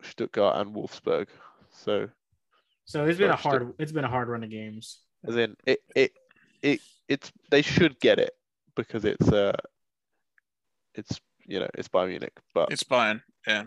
Stuttgart 0.02 0.58
and 0.58 0.76
Wolfsburg. 0.76 1.28
So 1.70 2.10
so 2.86 3.06
it's 3.06 3.20
been 3.20 3.30
a 3.30 3.36
Sorry, 3.38 3.60
hard 3.60 3.74
it's 3.80 3.92
been 3.92 4.04
a 4.06 4.10
hard 4.10 4.28
run 4.30 4.44
of 4.44 4.50
games. 4.50 5.00
as 5.28 5.36
in 5.36 5.56
it 5.66 5.80
it 5.96 6.12
it 6.62 6.82
it's 7.08 7.32
they 7.50 7.62
should 7.62 8.00
get 8.00 8.20
it 8.20 8.32
because 8.76 9.06
it's 9.06 9.28
uh 9.30 9.56
it's 10.96 11.20
you 11.46 11.60
know 11.60 11.68
it's 11.76 11.88
Bayern 11.88 12.10
Munich, 12.10 12.38
but 12.54 12.72
it's 12.72 12.84
Bayern. 12.84 13.22
Yeah. 13.48 13.64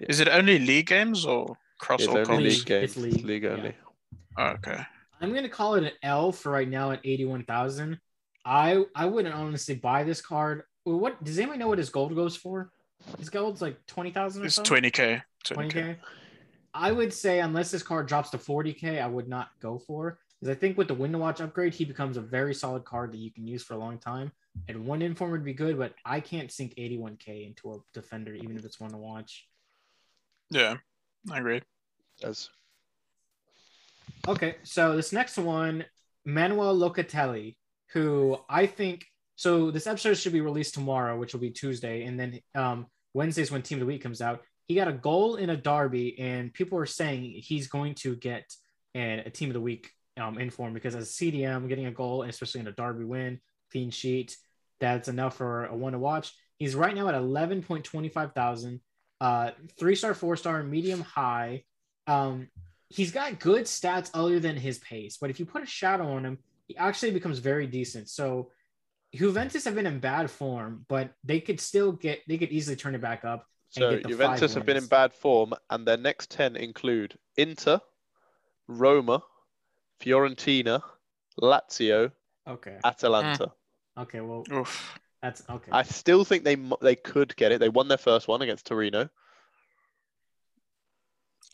Yeah. 0.00 0.06
Is 0.08 0.20
it 0.20 0.28
only 0.28 0.58
league 0.58 0.86
games 0.86 1.24
or 1.26 1.56
cross 1.78 2.00
it's 2.00 2.08
all 2.08 2.18
only 2.18 2.44
league 2.44 2.58
League, 2.58 2.66
games. 2.66 2.84
it's 2.84 2.96
league, 2.96 3.24
league 3.24 3.42
yeah. 3.44 3.50
only. 3.50 3.74
Oh, 4.38 4.46
okay. 4.46 4.82
I'm 5.20 5.34
gonna 5.34 5.48
call 5.48 5.74
it 5.74 5.84
an 5.84 5.90
L 6.02 6.32
for 6.32 6.50
right 6.52 6.68
now 6.68 6.92
at 6.92 7.00
81,000. 7.04 7.98
I 8.44 8.84
I 8.94 9.06
wouldn't 9.06 9.34
honestly 9.34 9.74
buy 9.74 10.04
this 10.04 10.20
card. 10.20 10.62
What 10.84 11.22
does 11.22 11.38
anybody 11.38 11.58
know 11.58 11.68
what 11.68 11.78
his 11.78 11.90
gold 11.90 12.14
goes 12.14 12.36
for? 12.36 12.70
His 13.18 13.30
gold's 13.30 13.62
like 13.62 13.76
20,000 13.86 14.42
or 14.42 14.46
It's 14.46 14.58
20k. 14.58 15.22
20k. 15.44 15.70
20k. 15.70 15.96
I 16.72 16.92
would 16.92 17.12
say 17.12 17.40
unless 17.40 17.70
this 17.70 17.82
card 17.82 18.06
drops 18.06 18.30
to 18.30 18.38
40k, 18.38 19.02
I 19.02 19.06
would 19.06 19.28
not 19.28 19.48
go 19.60 19.78
for 19.78 20.18
because 20.40 20.54
I 20.54 20.58
think 20.58 20.78
with 20.78 20.88
the 20.88 20.94
window 20.94 21.18
watch 21.18 21.40
upgrade, 21.40 21.74
he 21.74 21.84
becomes 21.84 22.16
a 22.16 22.20
very 22.20 22.54
solid 22.54 22.84
card 22.84 23.12
that 23.12 23.18
you 23.18 23.30
can 23.30 23.46
use 23.46 23.62
for 23.62 23.74
a 23.74 23.78
long 23.78 23.98
time. 23.98 24.32
And 24.68 24.86
one 24.86 25.02
inform 25.02 25.30
would 25.32 25.44
be 25.44 25.54
good, 25.54 25.78
but 25.78 25.94
I 26.04 26.20
can't 26.20 26.50
sink 26.50 26.74
81k 26.76 27.46
into 27.46 27.72
a 27.72 27.78
defender, 27.92 28.34
even 28.34 28.56
if 28.56 28.64
it's 28.64 28.80
one 28.80 28.90
to 28.90 28.96
watch. 28.96 29.46
Yeah, 30.50 30.76
I 31.30 31.38
agree. 31.38 31.62
As 32.22 32.48
Okay, 34.28 34.56
so 34.64 34.96
this 34.96 35.12
next 35.12 35.38
one, 35.38 35.84
Manuel 36.24 36.76
Locatelli, 36.76 37.56
who 37.92 38.38
I 38.48 38.66
think 38.66 39.06
so. 39.36 39.70
This 39.70 39.86
episode 39.86 40.14
should 40.14 40.32
be 40.32 40.40
released 40.40 40.74
tomorrow, 40.74 41.18
which 41.18 41.32
will 41.32 41.40
be 41.40 41.50
Tuesday, 41.50 42.04
and 42.04 42.20
then 42.20 42.40
um, 42.54 42.86
Wednesday's 43.14 43.50
when 43.50 43.62
Team 43.62 43.76
of 43.76 43.80
the 43.80 43.86
Week 43.86 44.02
comes 44.02 44.20
out. 44.20 44.42
He 44.68 44.74
got 44.74 44.88
a 44.88 44.92
goal 44.92 45.36
in 45.36 45.50
a 45.50 45.56
derby, 45.56 46.18
and 46.18 46.52
people 46.52 46.78
are 46.78 46.86
saying 46.86 47.22
he's 47.36 47.66
going 47.66 47.94
to 47.96 48.14
get 48.16 48.44
an, 48.94 49.20
a 49.20 49.30
Team 49.30 49.48
of 49.48 49.54
the 49.54 49.60
Week 49.60 49.90
um, 50.18 50.38
inform 50.38 50.74
because 50.74 50.94
as 50.94 51.08
a 51.08 51.12
CDM, 51.12 51.68
getting 51.68 51.86
a 51.86 51.92
goal, 51.92 52.22
especially 52.22 52.60
in 52.60 52.68
a 52.68 52.72
derby 52.72 53.04
win, 53.04 53.40
clean 53.70 53.90
sheet, 53.90 54.36
that's 54.80 55.08
enough 55.08 55.36
for 55.36 55.66
a 55.66 55.76
one 55.76 55.92
to 55.92 55.98
watch. 55.98 56.32
He's 56.58 56.74
right 56.74 56.94
now 56.94 57.08
at 57.08 57.14
eleven 57.14 57.62
point 57.62 57.84
twenty 57.84 58.08
five 58.08 58.32
thousand, 58.32 58.80
uh, 59.20 59.50
three 59.78 59.94
star, 59.94 60.14
four 60.14 60.36
star, 60.36 60.62
medium, 60.62 61.00
high. 61.00 61.64
Um, 62.06 62.48
he's 62.88 63.12
got 63.12 63.38
good 63.38 63.64
stats 63.64 64.10
other 64.14 64.40
than 64.40 64.56
his 64.56 64.78
pace, 64.78 65.16
but 65.20 65.30
if 65.30 65.38
you 65.38 65.46
put 65.46 65.62
a 65.62 65.66
shadow 65.66 66.12
on 66.12 66.24
him, 66.24 66.38
he 66.66 66.76
actually 66.76 67.12
becomes 67.12 67.38
very 67.38 67.66
decent. 67.66 68.08
So 68.08 68.50
Juventus 69.14 69.64
have 69.64 69.74
been 69.74 69.86
in 69.86 70.00
bad 70.00 70.30
form, 70.30 70.84
but 70.88 71.12
they 71.24 71.40
could 71.40 71.60
still 71.60 71.92
get 71.92 72.20
they 72.28 72.38
could 72.38 72.50
easily 72.50 72.76
turn 72.76 72.94
it 72.94 73.00
back 73.00 73.24
up. 73.24 73.46
and 73.76 73.82
So 73.82 73.90
get 73.90 74.02
the 74.02 74.08
Juventus 74.10 74.52
five 74.52 74.54
have 74.54 74.66
been 74.66 74.76
in 74.76 74.86
bad 74.86 75.12
form, 75.12 75.54
and 75.70 75.86
their 75.86 75.96
next 75.96 76.30
ten 76.30 76.56
include 76.56 77.16
Inter, 77.36 77.80
Roma, 78.68 79.22
Fiorentina, 80.00 80.82
Lazio, 81.40 82.12
Okay. 82.48 82.78
Atalanta. 82.84 83.52
Okay. 84.00 84.20
Well, 84.20 84.44
Oof. 84.52 84.98
that's 85.22 85.42
okay. 85.48 85.70
I 85.72 85.82
still 85.82 86.24
think 86.24 86.44
they 86.44 86.56
they 86.80 86.96
could 86.96 87.34
get 87.36 87.52
it. 87.52 87.60
They 87.60 87.68
won 87.68 87.88
their 87.88 87.98
first 87.98 88.28
one 88.28 88.42
against 88.42 88.66
Torino. 88.66 89.08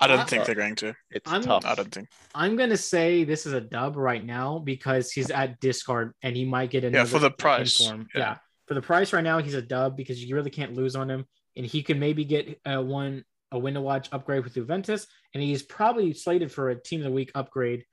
I 0.01 0.06
don't 0.09 0.20
Uh, 0.20 0.24
think 0.27 0.44
they're 0.44 0.55
going 0.55 0.74
to. 0.77 0.94
It's 1.10 1.31
I'm- 1.31 1.43
tough. 1.43 1.64
I 1.64 1.74
don't 1.74 1.90
think. 1.93 2.09
I'm 2.35 2.56
gonna 2.56 2.77
say 2.77 3.24
this 3.24 3.47
is 3.47 3.55
a 3.55 3.60
dub 3.60 3.97
right 3.97 4.24
now 4.24 4.59
because 4.59 5.10
he's 5.10 5.31
at 5.31 5.59
discard 5.60 6.12
and 6.23 6.36
he 6.36 6.44
might 6.44 6.70
get 6.70 6.85
another 6.85 7.09
for 7.09 7.18
the 7.18 7.31
price, 7.31 7.81
yeah. 7.81 8.02
Yeah. 8.14 8.36
for 8.66 8.74
the 8.74 8.82
price 8.82 9.12
right 9.14 9.24
now, 9.24 9.39
he's 9.39 9.55
a 9.55 9.62
dub 9.62 9.97
because 9.97 10.23
you 10.23 10.35
really 10.35 10.51
can't 10.51 10.74
lose 10.74 10.97
on 10.97 11.09
him, 11.10 11.24
and 11.56 11.64
he 11.64 11.82
can 11.82 11.98
maybe 11.98 12.24
get 12.24 12.60
uh, 12.66 12.82
one 12.82 13.24
a 13.52 13.59
win 13.59 13.74
to 13.74 13.81
watch 13.81 14.09
upgrade 14.12 14.44
with 14.44 14.55
Juventus, 14.55 15.06
and 15.32 15.43
he's 15.43 15.62
probably 15.62 16.12
slated 16.12 16.52
for 16.52 16.68
a 16.70 16.74
team 16.81 17.01
of 17.01 17.05
the 17.05 17.12
week 17.12 17.31
upgrade 17.35 17.85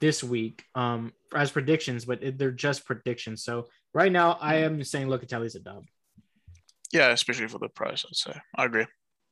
this 0.00 0.24
week 0.24 0.64
um 0.74 1.12
as 1.32 1.52
predictions, 1.52 2.04
but 2.06 2.18
they're 2.38 2.50
just 2.50 2.84
predictions. 2.84 3.44
So 3.44 3.68
right 3.94 4.12
now, 4.12 4.38
I 4.40 4.56
am 4.56 4.82
saying 4.84 5.08
Locatelli's 5.08 5.54
a 5.54 5.60
dub. 5.60 5.84
Yeah, 6.92 7.10
especially 7.10 7.48
for 7.48 7.58
the 7.58 7.68
price, 7.68 8.04
I'd 8.06 8.16
say. 8.16 8.40
I 8.54 8.64
agree. 8.64 8.86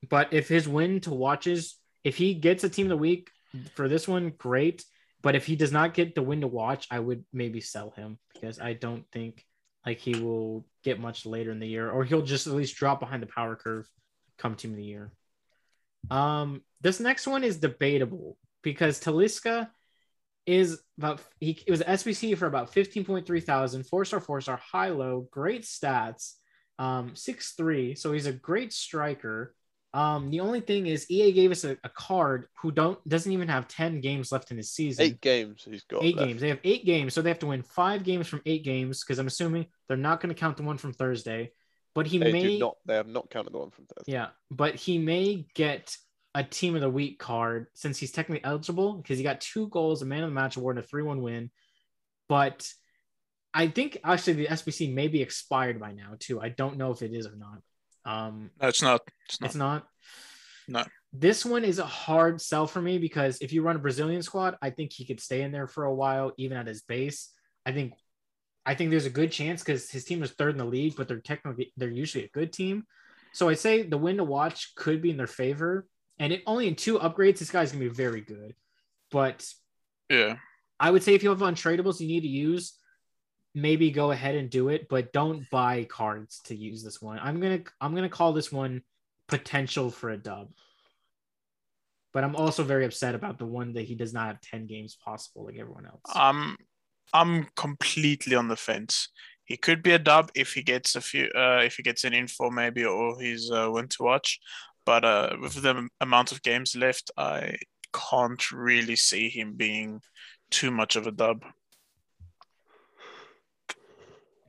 But 0.08 0.32
if 0.32 0.48
his 0.48 0.66
win 0.66 1.00
to 1.00 1.10
watches, 1.10 1.76
if 2.04 2.16
he 2.16 2.34
gets 2.34 2.64
a 2.64 2.70
team 2.70 2.86
of 2.86 2.90
the 2.90 2.96
week 2.96 3.30
for 3.74 3.88
this 3.88 4.08
one, 4.08 4.32
great. 4.38 4.84
But 5.22 5.34
if 5.34 5.44
he 5.44 5.56
does 5.56 5.72
not 5.72 5.92
get 5.92 6.14
the 6.14 6.22
win 6.22 6.40
to 6.40 6.46
watch, 6.46 6.86
I 6.90 6.98
would 6.98 7.24
maybe 7.32 7.60
sell 7.60 7.90
him 7.90 8.18
because 8.32 8.58
I 8.58 8.72
don't 8.72 9.04
think 9.12 9.44
like 9.84 9.98
he 9.98 10.18
will 10.18 10.66
get 10.82 10.98
much 10.98 11.26
later 11.26 11.50
in 11.50 11.60
the 11.60 11.68
year, 11.68 11.90
or 11.90 12.04
he'll 12.04 12.22
just 12.22 12.46
at 12.46 12.54
least 12.54 12.76
drop 12.76 13.00
behind 13.00 13.22
the 13.22 13.26
power 13.26 13.56
curve 13.56 13.86
come 14.38 14.54
team 14.54 14.70
of 14.70 14.76
the 14.76 14.84
year. 14.84 15.12
Um, 16.10 16.62
this 16.80 17.00
next 17.00 17.26
one 17.26 17.44
is 17.44 17.58
debatable 17.58 18.38
because 18.62 19.00
Talisca 19.00 19.68
is 20.46 20.80
about 20.98 21.20
he 21.40 21.58
it 21.66 21.70
was 21.70 21.80
SBC 21.82 22.36
for 22.36 22.46
about 22.46 22.72
15.3 22.72 23.42
thousand, 23.44 23.84
four 23.86 24.04
star, 24.04 24.20
four 24.20 24.40
star, 24.40 24.56
high 24.56 24.88
low, 24.88 25.28
great 25.30 25.62
stats, 25.62 26.34
um, 26.78 27.14
six 27.14 27.52
three, 27.52 27.94
so 27.94 28.12
he's 28.12 28.26
a 28.26 28.32
great 28.32 28.72
striker. 28.72 29.54
Um, 29.92 30.30
the 30.30 30.40
only 30.40 30.60
thing 30.60 30.86
is 30.86 31.10
EA 31.10 31.32
gave 31.32 31.50
us 31.50 31.64
a, 31.64 31.76
a 31.82 31.88
card 31.88 32.46
who 32.60 32.70
don't 32.70 32.96
doesn't 33.08 33.32
even 33.32 33.48
have 33.48 33.66
10 33.66 34.00
games 34.00 34.30
left 34.30 34.52
in 34.52 34.56
his 34.56 34.70
season. 34.70 35.06
Eight 35.06 35.20
games 35.20 35.66
he's 35.68 35.82
got. 35.82 36.04
Eight 36.04 36.16
left. 36.16 36.28
games. 36.28 36.40
They 36.40 36.48
have 36.48 36.60
eight 36.62 36.84
games, 36.84 37.12
so 37.12 37.22
they 37.22 37.30
have 37.30 37.40
to 37.40 37.46
win 37.46 37.62
five 37.62 38.04
games 38.04 38.28
from 38.28 38.40
eight 38.46 38.62
games 38.62 39.02
because 39.02 39.18
I'm 39.18 39.26
assuming 39.26 39.66
they're 39.88 39.96
not 39.96 40.20
going 40.20 40.32
to 40.32 40.38
count 40.38 40.56
the 40.56 40.62
one 40.62 40.78
from 40.78 40.92
Thursday. 40.92 41.52
but 41.94 42.06
he 42.06 42.18
They 42.18 42.30
may 42.30 42.58
not. 42.58 42.76
They 42.86 42.94
have 42.94 43.08
not 43.08 43.30
counted 43.30 43.52
the 43.52 43.58
one 43.58 43.70
from 43.70 43.86
Thursday. 43.86 44.12
Yeah, 44.12 44.28
but 44.50 44.76
he 44.76 44.98
may 44.98 45.46
get 45.54 45.96
a 46.34 46.44
team 46.44 46.74
of 46.74 46.80
the 46.80 46.90
week 46.90 47.18
card 47.18 47.66
since 47.74 47.98
he's 47.98 48.12
technically 48.12 48.44
eligible 48.44 48.94
because 48.94 49.18
he 49.18 49.24
got 49.24 49.40
two 49.40 49.68
goals, 49.68 50.02
a 50.02 50.06
man 50.06 50.22
of 50.22 50.30
the 50.30 50.34
match 50.34 50.56
award, 50.56 50.76
and 50.76 50.84
a 50.84 50.88
3 50.88 51.02
1 51.02 51.22
win. 51.22 51.50
But 52.28 52.72
I 53.52 53.66
think 53.68 53.98
actually 54.04 54.34
the 54.34 54.46
SBC 54.46 54.94
may 54.94 55.08
be 55.08 55.22
expired 55.22 55.80
by 55.80 55.92
now 55.92 56.14
too. 56.18 56.40
I 56.40 56.50
don't 56.50 56.76
know 56.76 56.92
if 56.92 57.02
it 57.02 57.12
is 57.12 57.26
or 57.26 57.36
not. 57.36 57.60
Um, 58.04 58.50
No, 58.60 58.68
it's 58.68 58.82
not. 58.82 59.00
It's 59.28 59.40
not. 59.40 59.46
it's 59.46 59.56
not. 59.56 59.86
No. 60.68 60.84
This 61.12 61.44
one 61.44 61.64
is 61.64 61.80
a 61.80 61.86
hard 61.86 62.40
sell 62.40 62.68
for 62.68 62.80
me 62.80 62.98
because 62.98 63.38
if 63.40 63.52
you 63.52 63.62
run 63.62 63.74
a 63.74 63.80
Brazilian 63.80 64.22
squad, 64.22 64.56
I 64.62 64.70
think 64.70 64.92
he 64.92 65.04
could 65.04 65.20
stay 65.20 65.42
in 65.42 65.50
there 65.50 65.66
for 65.66 65.84
a 65.84 65.94
while, 65.94 66.32
even 66.36 66.56
at 66.56 66.68
his 66.68 66.82
base. 66.82 67.30
I 67.66 67.72
think, 67.72 67.94
I 68.64 68.74
think 68.74 68.90
there's 68.90 69.06
a 69.06 69.10
good 69.10 69.32
chance 69.32 69.64
because 69.64 69.90
his 69.90 70.04
team 70.04 70.22
is 70.22 70.30
third 70.30 70.52
in 70.52 70.58
the 70.58 70.64
league, 70.64 70.94
but 70.96 71.08
they're 71.08 71.18
technically 71.18 71.72
they're 71.76 71.90
usually 71.90 72.24
a 72.24 72.28
good 72.28 72.52
team. 72.52 72.84
So 73.32 73.48
I 73.48 73.54
say 73.54 73.82
the 73.82 73.98
win 73.98 74.18
to 74.18 74.24
watch 74.24 74.74
could 74.76 75.02
be 75.02 75.10
in 75.10 75.16
their 75.16 75.26
favor, 75.26 75.86
and 76.20 76.34
it 76.34 76.42
only 76.46 76.68
in 76.68 76.76
two 76.76 76.98
upgrades, 76.98 77.38
this 77.38 77.50
guy's 77.50 77.72
gonna 77.72 77.84
be 77.84 77.88
very 77.88 78.20
good. 78.20 78.54
But 79.10 79.52
Yeah. 80.08 80.36
I 80.78 80.90
would 80.90 81.02
say 81.02 81.14
if 81.14 81.22
you 81.22 81.30
have 81.30 81.40
untradables 81.40 82.00
you 82.00 82.06
need 82.06 82.20
to 82.20 82.28
use, 82.28 82.74
maybe 83.54 83.90
go 83.90 84.12
ahead 84.12 84.36
and 84.36 84.48
do 84.48 84.68
it, 84.68 84.88
but 84.88 85.12
don't 85.12 85.48
buy 85.50 85.84
cards 85.84 86.40
to 86.44 86.54
use 86.54 86.84
this 86.84 87.02
one. 87.02 87.18
I'm 87.18 87.40
gonna 87.40 87.62
I'm 87.80 87.94
gonna 87.94 88.08
call 88.08 88.32
this 88.32 88.52
one 88.52 88.82
potential 89.26 89.90
for 89.90 90.10
a 90.10 90.16
dub. 90.16 90.52
But 92.12 92.24
I'm 92.24 92.36
also 92.36 92.64
very 92.64 92.84
upset 92.84 93.14
about 93.14 93.38
the 93.38 93.46
one 93.46 93.72
that 93.74 93.82
he 93.82 93.94
does 93.94 94.12
not 94.12 94.26
have 94.26 94.40
10 94.40 94.66
games 94.66 94.96
possible 94.96 95.46
like 95.46 95.56
everyone 95.58 95.86
else. 95.86 96.02
Um, 96.14 96.56
I'm 97.14 97.46
completely 97.54 98.34
on 98.34 98.48
the 98.48 98.56
fence. 98.56 99.08
He 99.44 99.56
could 99.56 99.80
be 99.82 99.92
a 99.92 99.98
dub 99.98 100.30
if 100.34 100.52
he 100.52 100.62
gets 100.62 100.96
a 100.96 101.00
few, 101.00 101.30
uh, 101.36 101.62
if 101.64 101.76
he 101.76 101.84
gets 101.84 102.02
an 102.04 102.12
info 102.12 102.50
maybe, 102.50 102.84
or 102.84 103.20
he's 103.20 103.50
uh, 103.50 103.68
one 103.68 103.88
to 103.88 104.02
watch. 104.02 104.40
But 104.90 105.04
uh, 105.04 105.36
with 105.40 105.54
the 105.54 105.88
amount 106.00 106.32
of 106.32 106.42
games 106.42 106.74
left, 106.74 107.12
I 107.16 107.58
can't 107.92 108.50
really 108.50 108.96
see 108.96 109.28
him 109.28 109.52
being 109.52 110.02
too 110.50 110.72
much 110.72 110.96
of 110.96 111.06
a 111.06 111.12
dub. 111.12 111.44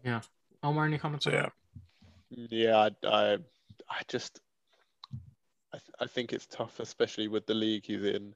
Yeah. 0.03 0.21
Omar, 0.63 0.85
any 0.85 0.97
comments? 0.97 1.25
So 1.25 1.31
yeah. 1.31 1.49
Yeah, 2.31 2.75
I, 2.75 3.07
I, 3.07 3.33
I 3.87 4.01
just, 4.07 4.39
I, 5.71 5.77
th- 5.77 5.95
I 5.99 6.07
think 6.07 6.33
it's 6.33 6.47
tough, 6.47 6.79
especially 6.79 7.27
with 7.27 7.45
the 7.45 7.53
league 7.53 7.85
he's 7.85 8.03
in. 8.03 8.33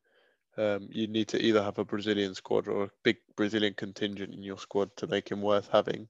Um, 0.57 0.87
you 0.91 1.07
need 1.07 1.27
to 1.29 1.41
either 1.41 1.63
have 1.63 1.79
a 1.79 1.85
Brazilian 1.85 2.35
squad 2.35 2.67
or 2.67 2.83
a 2.83 2.91
big 3.03 3.17
Brazilian 3.35 3.73
contingent 3.73 4.31
in 4.31 4.43
your 4.43 4.59
squad 4.59 4.95
to 4.97 5.07
make 5.07 5.27
him 5.27 5.41
worth 5.41 5.69
having. 5.71 6.07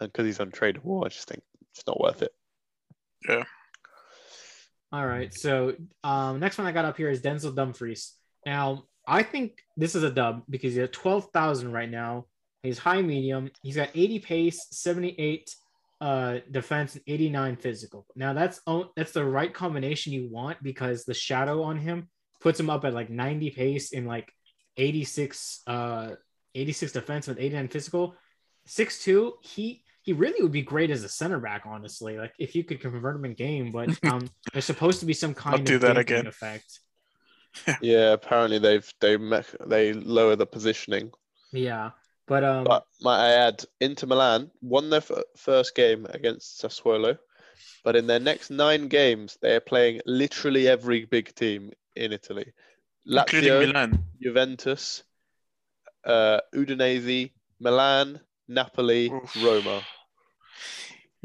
And 0.00 0.12
because 0.12 0.26
he's 0.26 0.38
untradeable, 0.38 1.06
I 1.06 1.08
just 1.08 1.28
think 1.28 1.44
it's 1.70 1.86
not 1.86 2.00
worth 2.00 2.22
it. 2.22 2.34
All 4.96 5.06
right. 5.06 5.34
So 5.34 5.74
um, 6.04 6.40
next 6.40 6.56
one 6.56 6.66
I 6.66 6.72
got 6.72 6.86
up 6.86 6.96
here 6.96 7.10
is 7.10 7.20
Denzel 7.20 7.54
Dumfries. 7.54 8.14
Now 8.46 8.84
I 9.06 9.24
think 9.24 9.58
this 9.76 9.94
is 9.94 10.02
a 10.02 10.10
dub 10.10 10.44
because 10.48 10.72
he's 10.72 10.84
at 10.84 10.94
twelve 10.94 11.28
thousand 11.34 11.72
right 11.72 11.90
now. 11.90 12.24
He's 12.62 12.78
high 12.78 13.02
medium. 13.02 13.50
He's 13.62 13.76
got 13.76 13.90
eighty 13.94 14.18
pace, 14.18 14.66
seventy 14.70 15.14
eight 15.18 15.54
uh, 16.00 16.38
defense, 16.50 16.94
and 16.94 17.04
eighty 17.06 17.28
nine 17.28 17.56
physical. 17.56 18.06
Now 18.16 18.32
that's 18.32 18.62
that's 18.96 19.12
the 19.12 19.22
right 19.22 19.52
combination 19.52 20.14
you 20.14 20.30
want 20.30 20.62
because 20.62 21.04
the 21.04 21.12
shadow 21.12 21.62
on 21.62 21.76
him 21.76 22.08
puts 22.40 22.58
him 22.58 22.70
up 22.70 22.86
at 22.86 22.94
like 22.94 23.10
ninety 23.10 23.50
pace 23.50 23.92
and 23.92 24.06
like 24.06 24.32
eighty 24.78 25.04
six 25.04 25.60
uh 25.66 26.12
eighty 26.54 26.72
six 26.72 26.92
defense 26.92 27.26
with 27.26 27.38
eighty 27.38 27.54
nine 27.54 27.68
physical. 27.68 28.14
Six 28.64 29.04
two. 29.04 29.34
He 29.42 29.84
he 30.06 30.12
really 30.12 30.40
would 30.40 30.52
be 30.52 30.62
great 30.62 30.90
as 30.90 31.02
a 31.04 31.08
center 31.08 31.40
back, 31.40 31.64
honestly. 31.66 32.16
Like 32.16 32.32
if 32.38 32.54
you 32.54 32.64
could 32.64 32.80
convert 32.80 33.16
him 33.16 33.24
in 33.24 33.34
game, 33.34 33.72
but 33.72 33.90
um, 34.04 34.30
there's 34.52 34.64
supposed 34.64 35.00
to 35.00 35.06
be 35.06 35.12
some 35.12 35.34
kind 35.34 35.66
do 35.66 35.74
of 35.74 35.80
that 35.82 35.98
again. 35.98 36.26
effect. 36.26 36.80
Yeah, 37.80 38.12
apparently 38.12 38.58
they've 38.58 38.86
they 39.00 39.16
me- 39.16 39.40
they 39.66 39.92
lower 39.94 40.36
the 40.36 40.46
positioning. 40.46 41.10
Yeah, 41.52 41.92
but 42.26 42.44
um, 42.44 42.64
But 42.64 42.84
might 43.00 43.18
I 43.28 43.32
add, 43.32 43.64
Inter 43.80 44.06
Milan 44.06 44.50
won 44.60 44.90
their 44.90 45.00
f- 45.00 45.10
first 45.36 45.74
game 45.74 46.06
against 46.10 46.60
Sassuolo, 46.62 47.16
but 47.82 47.96
in 47.96 48.06
their 48.06 48.20
next 48.20 48.50
nine 48.50 48.88
games, 48.88 49.38
they 49.40 49.54
are 49.56 49.60
playing 49.60 50.02
literally 50.04 50.68
every 50.68 51.06
big 51.06 51.34
team 51.34 51.72
in 51.96 52.12
Italy. 52.12 52.52
including 53.06 53.50
Lazio, 53.52 53.66
Milan. 53.66 54.04
Juventus, 54.20 55.02
uh, 56.04 56.40
Udinese, 56.54 57.32
Milan, 57.58 58.20
Napoli, 58.48 59.10
Oof. 59.10 59.34
Roma. 59.42 59.82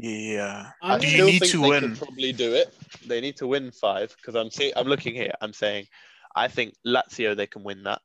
Yeah, 0.02 0.70
I'm 0.82 1.00
Do 1.00 1.06
you 1.08 1.26
need 1.26 1.38
think 1.38 1.52
to 1.52 1.62
they 1.62 1.68
win? 1.68 1.80
could 1.90 1.98
probably 1.98 2.32
do 2.32 2.52
it. 2.54 2.74
They 3.06 3.20
need 3.20 3.36
to 3.36 3.46
win 3.46 3.70
five 3.70 4.14
because 4.16 4.34
I'm 4.34 4.50
see 4.50 4.72
I'm 4.74 4.88
looking 4.88 5.14
here. 5.14 5.32
I'm 5.40 5.52
saying 5.52 5.86
I 6.34 6.48
think 6.48 6.74
Lazio 6.84 7.36
they 7.36 7.46
can 7.46 7.62
win 7.62 7.84
that. 7.84 8.00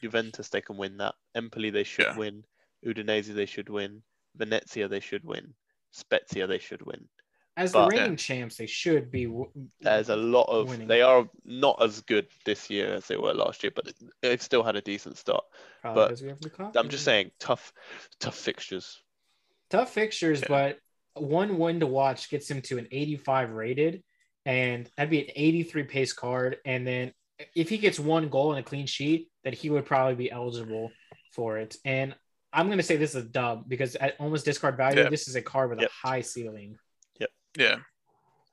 Juventus 0.00 0.48
they 0.50 0.60
can 0.60 0.76
win 0.76 0.98
that. 0.98 1.14
Empoli 1.34 1.70
they 1.70 1.82
should 1.82 2.06
Yeah. 2.06 2.16
win. 2.16 2.44
Udinese 2.86 3.34
they 3.34 3.46
should 3.46 3.68
win. 3.68 4.02
Venezia 4.36 4.86
they 4.86 5.00
should 5.00 5.24
win. 5.24 5.52
Spezia 5.90 6.46
they 6.46 6.58
should 6.60 6.82
win. 6.86 7.08
as 7.56 7.72
the 7.72 7.80
but- 7.80 7.92
reigning 7.92 8.16
champs, 8.16 8.56
they 8.56 8.66
should 8.66 9.10
be. 9.10 9.26
w- 9.26 9.50
There's 9.80 10.08
a 10.08 10.16
lot 10.16 10.44
of 10.48 10.68
Winning. 10.70 10.86
they 10.88 11.02
are 11.02 11.28
not 11.44 11.82
as 11.82 12.00
good 12.02 12.26
this 12.46 12.70
year 12.70 12.94
as 12.94 13.06
they 13.08 13.16
were 13.18 13.34
last 13.34 13.62
year, 13.62 13.72
but 13.74 13.92
they've 14.22 14.40
still 14.40 14.62
had 14.62 14.74
a 14.76 14.80
decent 14.80 15.18
start. 15.18 15.44
probably 15.82 16.02
but 16.02 16.08
'cause 16.08 16.22
we 16.22 16.28
have 16.28 16.40
Lukaku. 16.40 16.76
I'm 16.76 16.88
just 16.88 17.04
saying 17.04 17.30
tough 17.40 17.72
tough 18.20 18.36
fixtures. 18.38 19.02
tough 19.68 19.92
fixtures, 19.92 20.40
Yeah. 20.42 20.48
but 20.48 20.80
one 21.14 21.58
win 21.58 21.80
to 21.80 21.86
watch 21.86 22.30
gets 22.30 22.50
him 22.50 22.62
to 22.62 22.78
an 22.78 22.88
85 22.90 23.50
rated, 23.50 24.02
and 24.46 24.90
that'd 24.96 25.10
be 25.10 25.20
an 25.20 25.30
83 25.34 25.82
pace 25.84 26.12
card. 26.12 26.58
And 26.64 26.86
then 26.86 27.12
if 27.54 27.68
he 27.68 27.78
gets 27.78 27.98
one 27.98 28.28
goal 28.28 28.52
and 28.52 28.60
a 28.60 28.62
clean 28.62 28.86
sheet, 28.86 29.30
that 29.44 29.54
he 29.54 29.70
would 29.70 29.84
probably 29.86 30.14
be 30.14 30.30
eligible 30.30 30.90
for 31.34 31.58
it. 31.58 31.76
And 31.84 32.14
I'm 32.52 32.68
gonna 32.68 32.82
say 32.82 32.96
this 32.96 33.14
is 33.14 33.24
a 33.24 33.28
dub 33.28 33.68
because 33.68 33.96
at 33.96 34.14
almost 34.20 34.44
discard 34.44 34.76
value, 34.76 35.08
this 35.08 35.26
is 35.28 35.36
a 35.36 35.42
card 35.42 35.70
with 35.70 35.80
Yep. 35.80 35.90
a 35.90 36.06
high 36.06 36.20
ceiling. 36.20 36.78
yeah. 37.18 37.26
Yeah. 37.56 37.76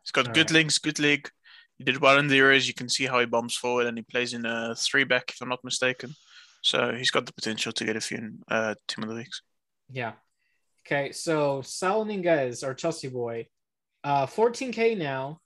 He's 0.04 0.12
got 0.12 0.28
All 0.28 0.34
good 0.34 0.50
right. 0.52 0.60
links, 0.60 0.78
good 0.80 1.00
league. 1.00 1.30
He 1.78 1.84
did 1.84 1.98
well 2.02 2.18
in 2.18 2.28
the 2.28 2.40
Euros. 2.40 2.68
You 2.68 2.74
can 2.74 2.90
see 2.90 3.06
how 3.06 3.20
he 3.20 3.26
bombs 3.26 3.56
forward, 3.56 3.86
and 3.88 3.98
he 3.98 4.04
plays 4.04 4.34
in 4.34 4.46
a 4.46 4.76
three 4.76 5.04
back, 5.04 5.30
if 5.30 5.42
I'm 5.42 5.50
not 5.50 5.64
mistaken. 5.64 6.14
So 6.62 6.94
he's 6.94 7.12
got 7.12 7.26
the 7.26 7.34
potential 7.34 7.72
to 7.72 7.86
get 7.86 7.96
a 7.96 8.02
few 8.02 8.18
in 8.18 8.40
uh, 8.50 8.76
team 8.88 9.04
of 9.04 9.10
the 9.10 9.16
weeks. 9.16 9.42
Yeah. 9.92 10.14
Okay, 10.92 11.12
so 11.12 11.62
Saul 11.62 12.04
Niguez, 12.04 12.66
our 12.66 12.74
Chelsea 12.74 13.10
boy, 13.10 13.46
uh, 14.04 14.26
14k 14.26 14.98
now. 14.98 15.40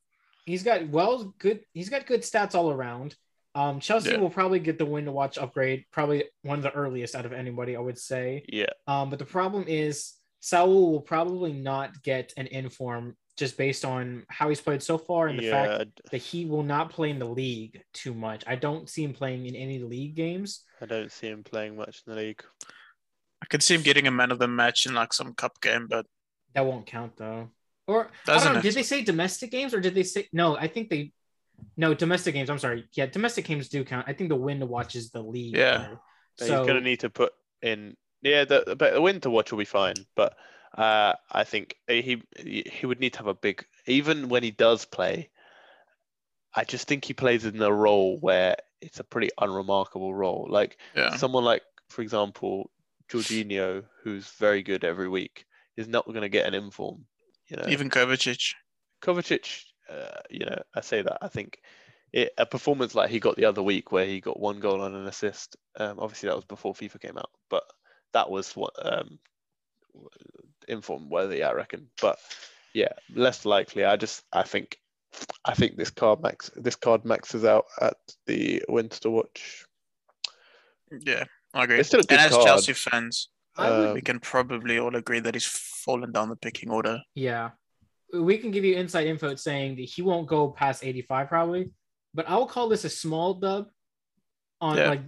He's 0.45 0.63
got 0.63 0.87
well 0.87 1.33
good. 1.37 1.61
He's 1.73 1.89
got 1.89 2.05
good 2.05 2.21
stats 2.21 2.55
all 2.55 2.71
around. 2.71 3.15
Um, 3.53 3.81
Chelsea 3.81 4.11
Yeah. 4.11 4.19
will 4.19 4.29
probably 4.29 4.59
get 4.59 4.77
the 4.77 4.85
win 4.85 5.03
to 5.05 5.11
watch 5.11 5.37
upgrade, 5.37 5.83
probably 5.91 6.25
one 6.43 6.59
of 6.59 6.63
the 6.63 6.71
earliest 6.71 7.13
out 7.13 7.25
of 7.25 7.33
anybody, 7.33 7.75
I 7.75 7.79
would 7.79 7.99
say. 7.99 8.45
Yeah. 8.47 8.67
Um, 8.87 9.09
but 9.09 9.19
the 9.19 9.25
problem 9.25 9.65
is 9.67 10.13
Saul 10.39 10.91
will 10.91 11.01
probably 11.01 11.51
not 11.51 12.01
get 12.03 12.33
an 12.37 12.47
inform 12.47 13.17
just 13.35 13.57
based 13.57 13.83
on 13.83 14.25
how 14.29 14.47
he's 14.47 14.61
played 14.61 14.81
so 14.81 14.97
far 14.97 15.27
and 15.27 15.37
the 15.39 15.49
fact 15.49 16.01
that 16.11 16.17
he 16.17 16.45
will 16.45 16.63
not 16.63 16.89
play 16.89 17.09
in 17.09 17.19
the 17.19 17.27
league 17.27 17.83
too 17.93 18.13
much. 18.13 18.43
I 18.47 18.55
don't 18.55 18.89
see 18.89 19.03
him 19.03 19.13
playing 19.13 19.45
in 19.45 19.55
any 19.55 19.79
league 19.79 20.15
games. 20.15 20.63
I 20.79 20.85
don't 20.85 21.11
see 21.11 21.27
him 21.27 21.43
playing 21.43 21.75
much 21.75 22.01
in 22.07 22.13
the 22.13 22.19
league. 22.19 22.43
I 23.43 23.45
could 23.45 23.61
see 23.61 23.75
him 23.75 23.81
getting 23.81 24.07
a 24.07 24.11
man 24.11 24.31
of 24.31 24.39
the 24.39 24.47
match 24.47 24.85
in 24.85 24.93
like 24.93 25.11
some 25.11 25.33
cup 25.33 25.59
game, 25.61 25.87
but 25.89 26.05
That 26.53 26.65
won't 26.65 26.85
count 26.85 27.17
though. 27.17 27.49
Or 27.87 28.09
Doesn't 28.25 28.45
don't 28.45 28.53
know, 28.53 28.59
it? 28.59 28.63
did 28.63 28.73
they 28.75 28.83
say 28.83 29.03
domestic 29.03 29.51
games 29.51 29.73
or 29.73 29.81
did 29.81 29.93
they 29.93 30.03
say 30.03 30.29
no? 30.31 30.55
I 30.55 30.67
think 30.67 30.89
they 30.89 31.11
no 31.75 31.93
domestic 31.93 32.33
games. 32.33 32.49
I'm 32.49 32.57
sorry. 32.57 32.87
Yeah, 32.93 33.07
domestic 33.07 33.45
games 33.45 33.67
do 33.67 33.83
count. 33.83 34.05
I 34.07 34.13
think 34.13 34.29
the 34.29 34.35
win 34.37 34.61
to 34.61 34.65
watch 34.65 34.95
is 34.95 35.11
the 35.11 35.21
league. 35.21 35.55
Yeah. 35.55 35.87
So 36.37 36.45
So 36.45 36.57
he's 36.57 36.67
going 36.67 36.81
to 36.81 36.89
need 36.89 37.01
to 37.01 37.09
put 37.09 37.33
in. 37.61 37.97
Yeah, 38.21 38.45
the 38.45 38.75
but 38.79 38.93
the 38.93 39.01
win 39.01 39.19
to 39.21 39.29
watch 39.29 39.51
will 39.51 39.59
be 39.59 39.65
fine, 39.65 39.95
but 40.15 40.35
uh, 40.77 41.13
I 41.29 41.43
think 41.43 41.75
he 41.87 42.23
he 42.37 42.85
would 42.85 43.01
need 43.01 43.13
to 43.13 43.19
have 43.19 43.27
a 43.27 43.33
big. 43.33 43.65
Even 43.85 44.29
when 44.29 44.43
he 44.43 44.51
does 44.51 44.85
play, 44.85 45.29
I 46.55 46.63
just 46.63 46.87
think 46.87 47.03
he 47.03 47.13
plays 47.13 47.45
in 47.45 47.61
a 47.61 47.71
role 47.71 48.17
where 48.19 48.55
it's 48.81 48.99
a 48.99 49.03
pretty 49.03 49.29
unremarkable 49.39 50.13
role. 50.15 50.47
Like 50.49 50.77
yeah, 50.95 51.17
someone 51.17 51.43
like, 51.43 51.63
for 51.89 52.01
example, 52.01 52.71
Jorginho, 53.13 53.83
who's 54.03 54.27
very 54.31 54.63
good 54.63 54.83
every 54.83 55.07
week, 55.07 55.45
is 55.77 55.87
not 55.87 56.07
going 56.07 56.21
to 56.21 56.29
get 56.29 56.47
an 56.47 56.53
inform. 56.53 57.05
You 57.47 57.57
know, 57.57 57.67
even 57.67 57.89
Kovacic. 57.89 58.53
Kovacic, 59.03 59.63
uh, 59.89 60.21
you 60.29 60.45
know, 60.45 60.57
I 60.75 60.81
say 60.81 61.01
that 61.01 61.19
I 61.21 61.27
think 61.27 61.59
it, 62.11 62.33
a 62.37 62.45
performance 62.45 62.95
like 62.95 63.09
he 63.09 63.19
got 63.19 63.35
the 63.35 63.45
other 63.45 63.61
week, 63.61 63.91
where 63.91 64.05
he 64.05 64.19
got 64.19 64.39
one 64.39 64.59
goal 64.59 64.83
and 64.83 64.95
an 64.95 65.07
assist. 65.07 65.55
Um, 65.77 65.99
obviously, 65.99 66.29
that 66.29 66.35
was 66.35 66.45
before 66.45 66.73
FIFA 66.73 67.01
came 67.01 67.17
out, 67.17 67.29
but 67.49 67.63
that 68.13 68.29
was 68.29 68.55
what 68.55 68.73
um, 68.81 69.19
inform 70.67 71.09
worthy, 71.09 71.43
I 71.43 71.53
reckon. 71.53 71.87
But 72.01 72.17
yeah, 72.73 72.93
less 73.13 73.45
likely. 73.45 73.83
I 73.83 73.95
just, 73.97 74.23
I 74.31 74.43
think, 74.43 74.77
I 75.45 75.53
think 75.53 75.77
this 75.77 75.91
card 75.91 76.21
max, 76.21 76.49
this 76.55 76.75
card 76.75 77.05
maxes 77.05 77.45
out 77.45 77.65
at 77.79 77.97
the 78.25 78.63
Winter 78.69 79.09
watch. 79.09 79.65
Yeah, 80.91 81.25
I 81.53 81.63
agree. 81.65 81.79
It's 81.79 81.89
still 81.89 81.99
a 81.99 82.03
good 82.03 82.17
and 82.19 82.27
as 82.27 82.31
card. 82.33 82.45
Chelsea 82.47 82.73
fans, 82.73 83.29
Um, 83.57 83.93
we 83.93 84.01
can 84.01 84.19
probably 84.19 84.79
all 84.79 84.95
agree 84.95 85.19
that 85.19 85.35
he's 85.35 85.45
fallen 85.45 86.11
down 86.11 86.29
the 86.29 86.35
picking 86.35 86.69
order. 86.71 86.99
yeah. 87.15 87.51
we 88.13 88.37
can 88.37 88.51
give 88.51 88.63
you 88.63 88.75
inside 88.75 89.07
info 89.07 89.33
saying 89.35 89.75
that 89.75 89.83
he 89.93 90.01
won't 90.03 90.27
go 90.27 90.49
past 90.51 90.83
85 90.83 91.27
probably, 91.29 91.71
but 92.13 92.29
I 92.29 92.35
will 92.35 92.45
call 92.45 92.69
this 92.69 92.83
a 92.85 92.89
small 92.89 93.33
dub 93.35 93.67
on 94.61 94.77
Yeah. 94.77 94.89
like 94.89 95.01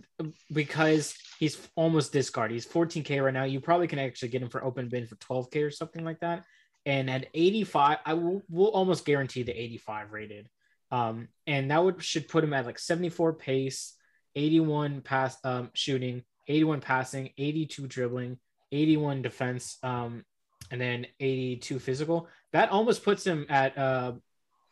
because 0.51 1.13
he's 1.39 1.55
almost 1.75 2.11
discard. 2.13 2.49
He's 2.51 2.65
14k 2.65 3.23
right 3.23 3.33
now. 3.33 3.43
You 3.43 3.59
probably 3.61 3.87
can 3.87 3.99
actually 3.99 4.29
get 4.29 4.41
him 4.41 4.49
for 4.49 4.63
open 4.63 4.89
bin 4.89 5.05
for 5.05 5.15
12k 5.17 5.63
or 5.67 5.71
something 5.71 6.03
like 6.03 6.19
that. 6.21 6.45
And 6.87 7.09
at 7.09 7.27
85, 7.33 7.97
I 8.05 8.13
will 8.15 8.41
will 8.49 8.67
almost 8.69 9.05
guarantee 9.05 9.43
the 9.43 9.53
85 9.53 10.11
rated. 10.11 10.49
Um, 10.91 11.27
and 11.47 11.69
that 11.71 11.83
would 11.83 12.01
should 12.03 12.27
put 12.27 12.43
him 12.43 12.53
at 12.53 12.65
like 12.65 12.79
74 12.79 13.33
pace, 13.33 13.93
81 14.35 15.01
pass 15.01 15.37
um 15.43 15.69
shooting, 15.73 16.23
81 16.47 16.81
passing, 16.81 17.29
82 17.37 17.87
dribbling, 17.87 18.37
81 18.71 19.21
defense, 19.21 19.77
um, 19.83 20.23
and 20.71 20.79
then 20.79 21.05
82 21.19 21.79
physical. 21.79 22.27
That 22.53 22.69
almost 22.69 23.03
puts 23.03 23.25
him 23.25 23.45
at 23.49 23.77
uh 23.77 24.13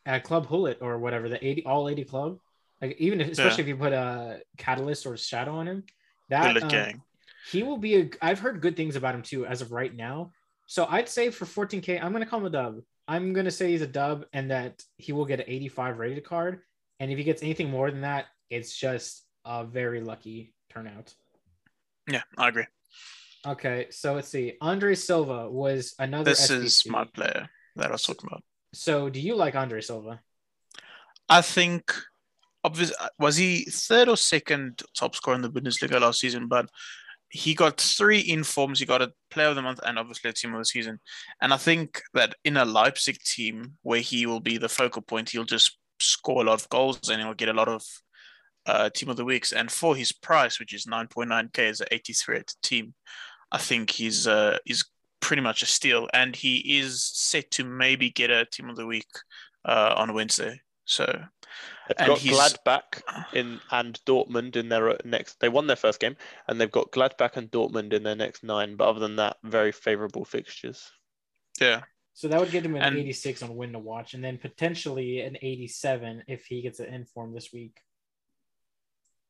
at 0.05 0.23
Club 0.23 0.47
Hullet 0.47 0.77
or 0.81 0.97
whatever 0.97 1.29
the 1.29 1.45
80 1.45 1.65
all 1.65 1.89
80 1.89 2.03
club. 2.05 2.39
Like 2.81 2.97
even 2.99 3.21
if, 3.21 3.31
especially 3.31 3.61
if 3.63 3.67
you 3.69 3.77
put 3.77 3.93
a 3.93 4.41
catalyst 4.57 5.05
or 5.05 5.15
shadow 5.15 5.55
on 5.55 5.67
him, 5.67 5.83
that 6.29 6.43
um, 6.63 6.69
he 7.49 7.63
will 7.63 7.77
be 7.77 7.95
a 8.01 8.09
I've 8.21 8.39
heard 8.39 8.61
good 8.61 8.75
things 8.75 8.95
about 8.95 9.15
him 9.15 9.21
too 9.21 9.45
as 9.45 9.61
of 9.61 9.71
right 9.71 9.93
now. 9.95 10.31
So 10.65 10.87
I'd 10.89 11.09
say 11.09 11.29
for 11.29 11.45
14k, 11.45 12.03
I'm 12.03 12.11
gonna 12.11 12.25
call 12.25 12.39
him 12.39 12.47
a 12.47 12.49
dub. 12.49 12.81
I'm 13.07 13.33
gonna 13.33 13.51
say 13.51 13.71
he's 13.71 13.81
a 13.81 13.87
dub 13.87 14.25
and 14.33 14.51
that 14.51 14.83
he 14.97 15.13
will 15.13 15.25
get 15.25 15.39
an 15.39 15.45
85 15.47 15.99
rated 15.99 16.23
card. 16.25 16.61
And 16.99 17.11
if 17.11 17.17
he 17.17 17.23
gets 17.23 17.43
anything 17.43 17.69
more 17.69 17.91
than 17.91 18.01
that, 18.01 18.25
it's 18.49 18.75
just 18.75 19.23
a 19.45 19.63
very 19.65 20.01
lucky 20.01 20.53
turnout. 20.69 21.13
Yeah, 22.07 22.23
I 22.38 22.49
agree. 22.49 22.65
Okay, 23.45 23.88
so 23.89 24.13
let's 24.13 24.30
see. 24.30 24.53
Andre 24.61 24.95
Silva 24.95 25.49
was 25.49 25.95
another. 25.99 26.31
This 26.31 26.49
is 26.49 26.84
my 26.85 27.05
player 27.05 27.49
that 27.75 27.89
I 27.89 27.91
was 27.91 28.03
talking 28.03 28.27
about. 28.27 28.43
So 28.73 29.09
do 29.09 29.19
you 29.19 29.35
like 29.35 29.55
Andre 29.55 29.81
Silva? 29.81 30.21
I 31.30 31.41
think, 31.41 31.93
obviously, 32.63 32.95
was 33.19 33.38
he 33.38 33.65
third 33.65 34.09
or 34.09 34.17
second 34.17 34.81
top 34.97 35.15
scorer 35.15 35.35
in 35.35 35.41
the 35.41 35.49
Bundesliga 35.49 35.99
last 35.99 36.19
season? 36.19 36.47
But 36.47 36.69
he 37.30 37.53
got 37.53 37.81
three 37.81 38.19
informs. 38.19 38.80
He 38.80 38.85
got 38.85 39.01
a 39.01 39.11
player 39.30 39.47
of 39.47 39.55
the 39.55 39.61
month 39.61 39.80
and 39.85 39.97
obviously 39.97 40.30
a 40.30 40.34
team 40.34 40.53
of 40.53 40.59
the 40.59 40.65
season. 40.65 40.99
And 41.41 41.53
I 41.53 41.57
think 41.57 42.01
that 42.13 42.35
in 42.45 42.57
a 42.57 42.65
Leipzig 42.65 43.17
team 43.19 43.73
where 43.81 44.01
he 44.01 44.25
will 44.25 44.39
be 44.39 44.57
the 44.57 44.69
focal 44.69 45.01
point, 45.01 45.31
he'll 45.31 45.43
just 45.43 45.77
score 45.99 46.43
a 46.43 46.45
lot 46.45 46.61
of 46.61 46.69
goals 46.69 47.09
and 47.09 47.21
he'll 47.21 47.34
get 47.34 47.49
a 47.49 47.53
lot 47.53 47.67
of 47.67 47.84
uh, 48.65 48.90
team 48.90 49.10
of 49.10 49.18
the 49.18 49.26
weeks. 49.26 49.52
And 49.52 49.72
for 49.72 49.95
his 49.95 50.11
price, 50.11 50.60
which 50.60 50.73
is 50.73 50.85
9.9k 50.85 51.60
as 51.69 51.81
an 51.81 51.88
83 51.91 52.34
rated 52.35 52.56
team, 52.61 52.94
I 53.52 53.57
think 53.57 53.90
he's 53.91 54.27
uh, 54.27 54.57
he's 54.65 54.85
pretty 55.19 55.41
much 55.41 55.61
a 55.64 55.65
steal. 55.68 56.07
And 56.14 56.35
he 56.35 56.80
is 56.80 57.03
set 57.03 57.52
to 57.52 57.64
maybe 57.64 58.10
get 58.10 58.30
a 58.31 58.45
team 58.45 58.69
of 58.69 58.76
the 58.76 58.85
week 58.85 59.07
uh, 59.65 59.94
on 59.98 60.14
Wednesday. 60.14 60.61
So 60.85 61.06
They've 61.88 61.95
And 61.98 62.07
got 62.07 62.19
he's- 62.19 62.35
Gladbach 62.35 63.02
in 63.34 63.60
and 63.72 63.99
Dortmund 64.06 64.56
in 64.56 64.69
their 64.69 64.90
uh, 64.91 64.98
next. 65.06 65.40
They 65.41 65.49
won 65.49 65.68
their 65.68 65.76
first 65.76 65.99
game, 65.99 66.15
and 66.48 66.60
they've 66.60 66.72
got 66.72 66.91
Gladbach 66.91 67.35
and 67.35 67.52
Dortmund 67.52 67.91
in 67.94 68.03
their 68.03 68.15
next 68.15 68.41
nine. 68.44 68.76
But 68.77 68.88
other 68.88 68.99
than 69.02 69.18
that, 69.18 69.35
very 69.44 69.72
favourable 69.73 70.23
fixtures. 70.26 70.90
yeah, 71.60 71.81
So 72.14 72.27
that 72.30 72.40
would 72.40 72.52
get 72.52 72.65
him 72.65 72.76
an 72.76 72.81
And- 72.84 72.98
86 72.98 73.44
on 73.44 73.56
win 73.56 73.73
to 73.73 73.80
watch, 73.80 74.14
and 74.14 74.23
then 74.23 74.38
potentially 74.38 75.19
an 75.22 75.38
87 75.41 76.23
if 76.27 76.45
he 76.45 76.61
gets 76.61 76.80
an 76.80 76.94
inform 76.94 77.34
this 77.34 77.52
week. 77.53 77.77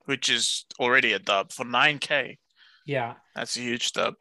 Which 0.06 0.30
is 0.30 0.66
already 0.80 1.14
a 1.14 1.20
dub 1.20 1.52
for 1.52 1.66
9k. 1.66 2.38
Yeah, 2.86 3.14
That's 3.36 3.56
a 3.58 3.62
huge 3.62 3.94
dub. 3.94 4.16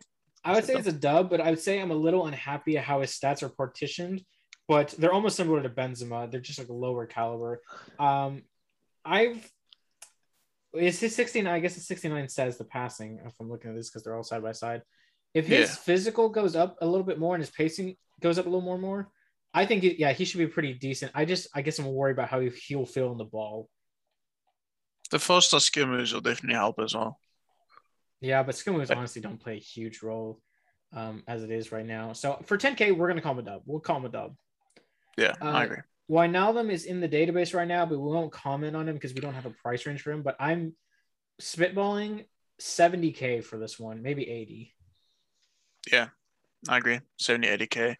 I 0.45 0.55
would 0.55 0.65
say 0.65 0.75
it's 0.75 0.89
a 0.89 0.93
dub, 0.93 1.31
but 1.31 1.41
I 1.41 1.51
would 1.51 1.61
say 1.61 1.81
I'm 1.81 1.91
a 1.91 1.95
little 1.97 2.27
unhappy 2.27 2.77
at 2.79 2.85
how 2.85 3.01
his 3.01 3.11
stats 3.11 3.43
are 3.43 3.49
partitioned. 3.49 4.23
But 4.69 4.95
they're 4.97 5.13
almost 5.13 5.37
similar 5.37 5.63
to 5.63 5.69
Benzema. 5.69 6.31
They're 6.31 6.41
just 6.41 6.59
like 6.59 6.69
a 6.69 6.73
lower 6.73 7.07
caliber. 7.07 7.61
Um, 7.99 8.43
I've 9.05 9.51
is 10.75 11.01
his 11.01 11.15
69. 11.15 11.53
I 11.53 11.59
guess 11.61 11.75
his 11.75 11.87
69 11.87 12.29
says 12.29 12.57
the 12.57 12.65
passing. 12.65 13.21
If 13.27 13.35
I'm 13.41 13.51
looking 13.51 13.71
at 13.71 13.77
this 13.77 13.91
because 13.91 14.03
they're 14.05 14.17
all 14.17 14.23
side 14.23 14.43
by 14.43 14.53
side. 14.53 14.83
If 15.35 15.47
his 15.47 15.69
Yeah. 15.71 15.75
physical 15.77 16.29
goes 16.29 16.55
up 16.57 16.77
a 16.81 16.87
little 16.87 17.05
bit 17.05 17.19
more 17.19 17.35
and 17.35 17.43
his 17.43 17.51
pacing 17.51 17.97
goes 18.21 18.39
up 18.39 18.47
a 18.47 18.49
little 18.49 18.63
more 18.63 18.75
and 18.77 18.83
more, 18.83 19.11
I 19.53 19.67
think 19.67 19.83
yeah 19.83 20.13
he 20.13 20.25
should 20.25 20.39
be 20.39 20.47
pretty 20.47 20.73
decent. 20.75 21.13
I 21.15 21.25
just 21.25 21.49
I 21.55 21.63
guess 21.63 21.79
I'm 21.79 21.87
worried 21.87 22.13
about 22.13 22.29
how 22.29 22.41
he, 22.41 22.49
he'll 22.51 22.87
feel 22.87 23.13
in 23.13 23.19
the 23.19 23.25
ball. 23.25 23.69
The 25.13 25.61
skill 25.61 25.87
moves 25.87 26.13
will 26.13 26.21
definitely 26.21 26.57
help 26.57 26.79
as 26.81 26.95
well. 26.95 27.19
Yeah, 28.21 28.43
but 28.43 28.55
skill 28.55 28.75
moves 28.75 28.91
honestly 28.91 29.21
don't 29.21 29.39
play 29.41 29.57
a 29.57 29.61
huge 29.61 30.03
role 30.03 30.41
um, 30.93 31.23
as 31.27 31.43
it 31.43 31.51
is 31.51 31.73
right 31.73 31.85
now. 31.87 32.13
So 32.13 32.41
for 32.47 32.57
10k, 32.57 32.97
we're 32.97 33.09
gonna 33.09 33.21
call 33.21 33.33
him 33.33 33.41
a 33.41 33.43
dub. 33.43 33.63
We'll 33.67 33.81
call 33.81 33.99
him 33.99 34.07
a 34.07 34.09
dub. 34.09 34.37
Yeah, 35.19 35.35
Uh, 35.41 35.47
I 35.51 35.65
agree. 35.65 35.79
Wijnaldum 36.11 36.71
is 36.71 36.85
in 36.85 37.01
the 37.01 37.09
database 37.09 37.55
right 37.55 37.69
now, 37.69 37.87
but 37.87 37.99
we 37.99 38.11
won't 38.11 38.33
comment 38.33 38.77
on 38.77 38.89
him 38.89 38.95
because 38.95 39.15
we 39.15 39.21
don't 39.21 39.35
have 39.35 39.47
a 39.47 39.51
price 39.51 39.87
range 39.87 40.03
for 40.03 40.13
him. 40.13 40.23
But 40.23 40.37
I'm 40.41 40.75
spitballing 41.41 42.27
70k 42.61 43.43
for 43.45 43.59
this 43.59 43.79
one, 43.79 44.03
maybe 44.03 44.29
80. 44.29 44.75
Yeah, 45.91 46.09
I 46.69 46.79
agree. 46.79 47.01
70, 47.19 47.49
80k. 47.49 47.97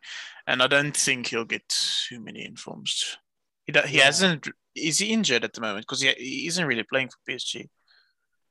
And 0.47 0.63
I 0.63 0.67
don't 0.67 0.97
think 0.97 1.29
he'll 1.29 1.45
get 1.45 1.69
too 1.69 2.21
many 2.21 2.45
informs. 2.45 3.17
He, 3.65 3.73
he 3.87 3.99
Yeah. 3.99 4.05
hasn't. 4.05 4.49
Is 4.74 4.99
he 4.99 5.12
injured 5.12 5.44
at 5.44 5.53
the 5.53 5.61
moment? 5.61 5.86
Because 5.86 6.01
he, 6.01 6.11
he 6.16 6.47
isn't 6.47 6.65
really 6.66 6.82
playing 6.85 7.09
for 7.09 7.16
PSG. 7.31 7.69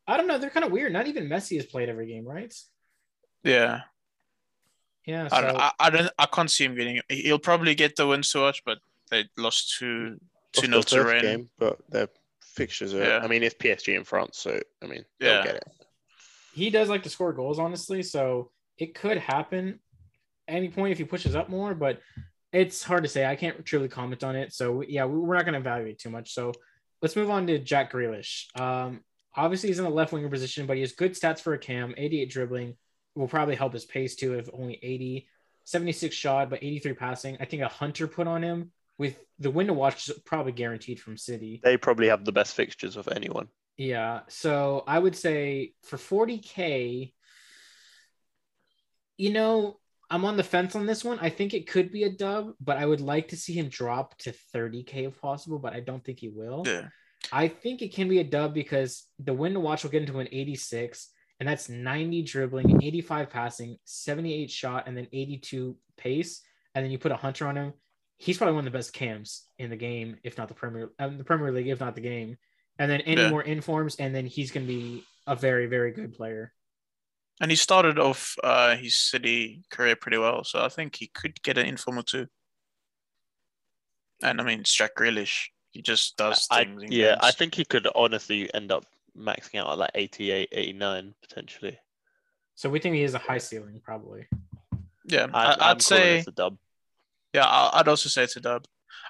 I 0.07 0.17
don't 0.17 0.27
know. 0.27 0.37
They're 0.37 0.49
kind 0.49 0.65
of 0.65 0.71
weird. 0.71 0.93
Not 0.93 1.07
even 1.07 1.27
Messi 1.27 1.57
has 1.57 1.65
played 1.65 1.89
every 1.89 2.07
game, 2.07 2.25
right? 2.25 2.53
Yeah, 3.43 3.81
Yeah. 5.05 5.27
So 5.29 5.35
I, 5.35 5.41
don't, 5.41 5.57
I, 5.57 5.71
I 5.79 5.89
don't. 5.89 6.11
I 6.19 6.25
can't 6.27 6.51
see 6.51 6.65
him 6.65 6.75
getting. 6.75 7.01
He'll 7.09 7.39
probably 7.39 7.73
get 7.75 7.95
the 7.95 8.05
wins 8.07 8.31
to 8.31 8.39
watch, 8.41 8.61
but 8.65 8.77
they 9.09 9.25
lost 9.37 9.77
two 9.79 10.17
two 10.53 10.67
Lost 10.67 10.89
to 10.89 10.97
first 10.97 11.07
Rennes. 11.07 11.21
game, 11.23 11.49
but 11.57 11.79
their 11.89 12.07
fixtures 12.43 12.93
are. 12.93 13.03
Yeah. 13.03 13.19
I 13.23 13.27
mean, 13.27 13.41
it's 13.43 13.55
PSG 13.55 13.95
in 13.95 14.03
France, 14.03 14.37
so 14.39 14.59
I 14.83 14.87
mean, 14.87 15.05
Yeah. 15.19 15.33
they'll 15.35 15.43
get 15.43 15.55
it. 15.55 15.63
he 16.53 16.69
does 16.69 16.89
like 16.89 17.03
to 17.03 17.09
score 17.09 17.33
goals, 17.33 17.57
honestly. 17.57 18.03
So 18.03 18.51
it 18.77 18.93
could 18.93 19.17
happen 19.17 19.79
any 20.47 20.69
point 20.69 20.91
if 20.91 20.97
he 20.97 21.03
pushes 21.03 21.35
up 21.35 21.49
more, 21.49 21.73
but 21.73 21.99
it's 22.51 22.83
hard 22.83 23.03
to 23.03 23.09
say. 23.09 23.25
I 23.25 23.35
can't 23.35 23.65
truly 23.65 23.87
comment 23.87 24.23
on 24.23 24.35
it. 24.35 24.53
So 24.53 24.81
yeah, 24.81 25.05
we- 25.05 25.19
we're 25.19 25.35
not 25.35 25.45
going 25.45 25.53
to 25.53 25.59
evaluate 25.59 25.99
too 25.99 26.09
much. 26.09 26.33
So 26.33 26.51
let's 27.01 27.15
move 27.15 27.29
on 27.29 27.47
to 27.47 27.59
Jack 27.59 27.91
Grealish. 27.93 28.47
Um, 28.59 29.01
obviously 29.35 29.69
he's 29.69 29.79
in 29.79 29.85
the 29.85 29.91
left 29.91 30.11
winger 30.13 30.29
position, 30.29 30.65
but 30.65 30.75
he 30.75 30.81
has 30.81 30.91
good 30.91 31.13
stats 31.13 31.39
for 31.39 31.53
a 31.53 31.57
cam. 31.57 31.93
88 31.97 32.29
dribbling 32.29 32.75
will 33.15 33.27
probably 33.27 33.55
help 33.55 33.73
his 33.73 33.85
pace 33.85 34.15
too. 34.15 34.33
If 34.33 34.49
only 34.53 34.79
80, 34.81 35.27
76 35.65 36.15
shot, 36.15 36.49
but 36.49 36.59
83 36.63 36.93
passing. 36.93 37.37
I 37.39 37.45
think 37.45 37.61
a 37.61 37.67
hunter 37.67 38.07
put 38.07 38.27
on 38.27 38.43
him 38.43 38.71
with 38.97 39.17
the 39.39 39.49
win 39.49 39.67
to 39.67 39.73
watch 39.73 40.09
is 40.09 40.19
probably 40.25 40.51
guaranteed 40.51 40.99
from 40.99 41.17
City. 41.17 41.59
They 41.63 41.77
probably 41.77 42.07
have 42.07 42.25
the 42.25 42.31
best 42.31 42.53
fixtures 42.53 42.97
of 42.97 43.07
anyone. 43.07 43.47
Yeah. 43.77 44.21
So 44.27 44.83
I 44.85 44.99
would 44.99 45.15
say 45.15 45.73
for 45.83 45.97
40K, 45.97 47.13
you 49.17 49.33
know, 49.33 49.79
I'm 50.11 50.25
on 50.25 50.37
the 50.37 50.43
fence 50.43 50.75
on 50.75 50.85
this 50.85 51.03
one. 51.03 51.17
I 51.19 51.29
think 51.29 51.53
it 51.53 51.67
could 51.67 51.91
be 51.91 52.03
a 52.03 52.09
dub, 52.09 52.51
but 52.59 52.77
I 52.77 52.85
would 52.85 53.01
like 53.01 53.29
to 53.29 53.37
see 53.37 53.53
him 53.53 53.69
drop 53.69 54.17
to 54.19 54.33
30K 54.53 55.07
if 55.07 55.19
possible, 55.19 55.57
but 55.57 55.73
I 55.73 55.79
don't 55.79 56.03
think 56.03 56.19
he 56.19 56.27
will. 56.29 56.63
Yeah, 56.65 56.89
I 57.31 57.47
think 57.47 57.81
it 57.81 57.93
can 57.93 58.09
be 58.09 58.19
a 58.19 58.23
dub 58.23 58.53
because 58.53 59.05
the 59.19 59.33
win 59.33 59.53
to 59.53 59.59
watch 59.59 59.83
will 59.83 59.91
get 59.91 60.01
into 60.01 60.19
an 60.19 60.27
86, 60.31 61.09
and 61.39 61.47
that's 61.47 61.69
90 61.69 62.23
dribbling, 62.23 62.83
85 62.83 63.29
passing, 63.29 63.77
78 63.85 64.51
shot, 64.51 64.87
and 64.87 64.97
then 64.97 65.07
82 65.11 65.77
pace. 65.97 66.41
And 66.75 66.83
then 66.83 66.91
you 66.91 66.99
put 66.99 67.11
a 67.11 67.15
hunter 67.17 67.47
on 67.47 67.55
him. 67.55 67.73
He's 68.17 68.37
probably 68.37 68.55
one 68.55 68.67
of 68.67 68.71
the 68.71 68.77
best 68.77 68.93
cams 68.93 69.45
in 69.57 69.69
the 69.69 69.75
game, 69.75 70.17
if 70.23 70.37
not 70.37 70.47
the 70.47 70.53
Premier, 70.53 70.91
um, 70.99 71.17
the 71.17 71.23
Premier 71.23 71.51
League, 71.51 71.67
if 71.67 71.79
not 71.79 71.95
the 71.95 72.01
game. 72.01 72.37
And 72.77 72.89
then 72.89 73.01
any 73.01 73.21
Yeah. 73.23 73.29
more 73.29 73.41
informs, 73.41 73.95
and 73.95 74.13
then 74.13 74.25
he's 74.25 74.51
going 74.51 74.67
to 74.67 74.73
be 74.73 75.03
a 75.27 75.35
very, 75.35 75.67
very 75.67 75.91
good 75.91 76.13
player. 76.13 76.53
And 77.41 77.49
he 77.49 77.57
started 77.57 77.97
off 77.97 78.35
uh, 78.43 78.75
his 78.75 78.95
City 78.95 79.63
career 79.71 79.95
pretty 79.95 80.19
well, 80.19 80.43
so 80.43 80.63
I 80.63 80.69
think 80.69 80.95
he 80.95 81.07
could 81.07 81.41
get 81.41 81.57
an 81.57 81.65
inform 81.65 81.97
or 81.97 82.03
two. 82.03 82.27
And 84.23 84.39
I 84.39 84.43
mean, 84.43 84.59
it's 84.59 84.71
Jack 84.73 84.91
Grealish. 84.95 85.47
He 85.71 85.81
just 85.81 86.17
does 86.17 86.47
I, 86.51 86.63
things. 86.63 86.83
in 86.83 86.91
yeah, 86.91 87.17
I 87.19 87.31
think 87.31 87.55
he 87.55 87.65
could 87.65 87.87
honestly 87.95 88.53
end 88.53 88.71
up 88.71 88.85
maxing 89.17 89.59
out 89.59 89.71
at 89.71 89.79
like 89.79 89.91
88, 89.95 90.49
89 90.51 91.15
potentially. 91.27 91.79
So 92.53 92.69
we 92.69 92.79
think 92.79 92.93
he 92.95 93.01
has 93.01 93.15
a 93.15 93.19
high 93.19 93.39
ceiling, 93.39 93.81
probably. 93.83 94.27
Yeah, 95.05 95.25
I, 95.33 95.45
I, 95.45 95.53
I'm 95.53 95.57
I'd 95.61 95.81
say. 95.81 96.17
this 96.17 96.27
a 96.27 96.31
dub. 96.31 96.57
Yeah, 97.33 97.45
I- 97.45 97.79
I'd 97.79 97.87
also 97.87 98.07
say 98.07 98.23
it's 98.23 98.35
a 98.35 98.41
dub. 98.41 98.65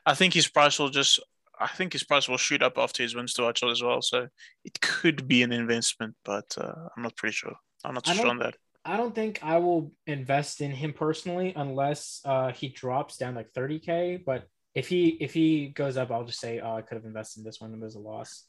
I 0.05 0.13
think 0.13 0.33
his 0.33 0.47
price 0.47 0.79
will 0.79 0.89
just. 0.89 1.19
I 1.59 1.67
think 1.67 1.93
his 1.93 2.03
price 2.03 2.29
will 2.29 2.37
shoot 2.37 2.63
up 2.63 2.77
after 2.77 3.03
his 3.03 3.13
wins 3.13 3.33
to 3.33 3.43
watch 3.43 3.61
as 3.61 3.83
well. 3.83 4.01
So 4.01 4.29
it 4.63 4.79
could 4.79 5.27
be 5.27 5.43
an 5.43 5.51
investment, 5.51 6.15
but 6.23 6.55
uh, 6.57 6.87
I'm 6.95 7.03
not 7.03 7.15
pretty 7.17 7.33
sure. 7.33 7.55
I'm 7.83 7.93
not 7.93 8.05
sure 8.05 8.27
on 8.27 8.39
that. 8.39 8.55
I 8.83 8.97
don't 8.97 9.13
think 9.13 9.39
I 9.43 9.57
will 9.57 9.91
invest 10.07 10.61
in 10.61 10.71
him 10.71 10.93
personally 10.93 11.53
unless 11.55 12.21
uh, 12.25 12.51
he 12.51 12.69
drops 12.69 13.17
down 13.17 13.35
like 13.35 13.53
30k. 13.53 14.25
But 14.25 14.47
if 14.73 14.87
he 14.87 15.09
if 15.09 15.33
he 15.33 15.67
goes 15.69 15.97
up, 15.97 16.11
I'll 16.11 16.23
just 16.23 16.39
say, 16.39 16.59
oh, 16.59 16.75
I 16.75 16.81
could 16.81 16.95
have 16.95 17.05
invested 17.05 17.39
in 17.39 17.45
this 17.45 17.59
one 17.61 17.73
It 17.73 17.79
was 17.79 17.95
a 17.95 17.99
loss. 17.99 18.45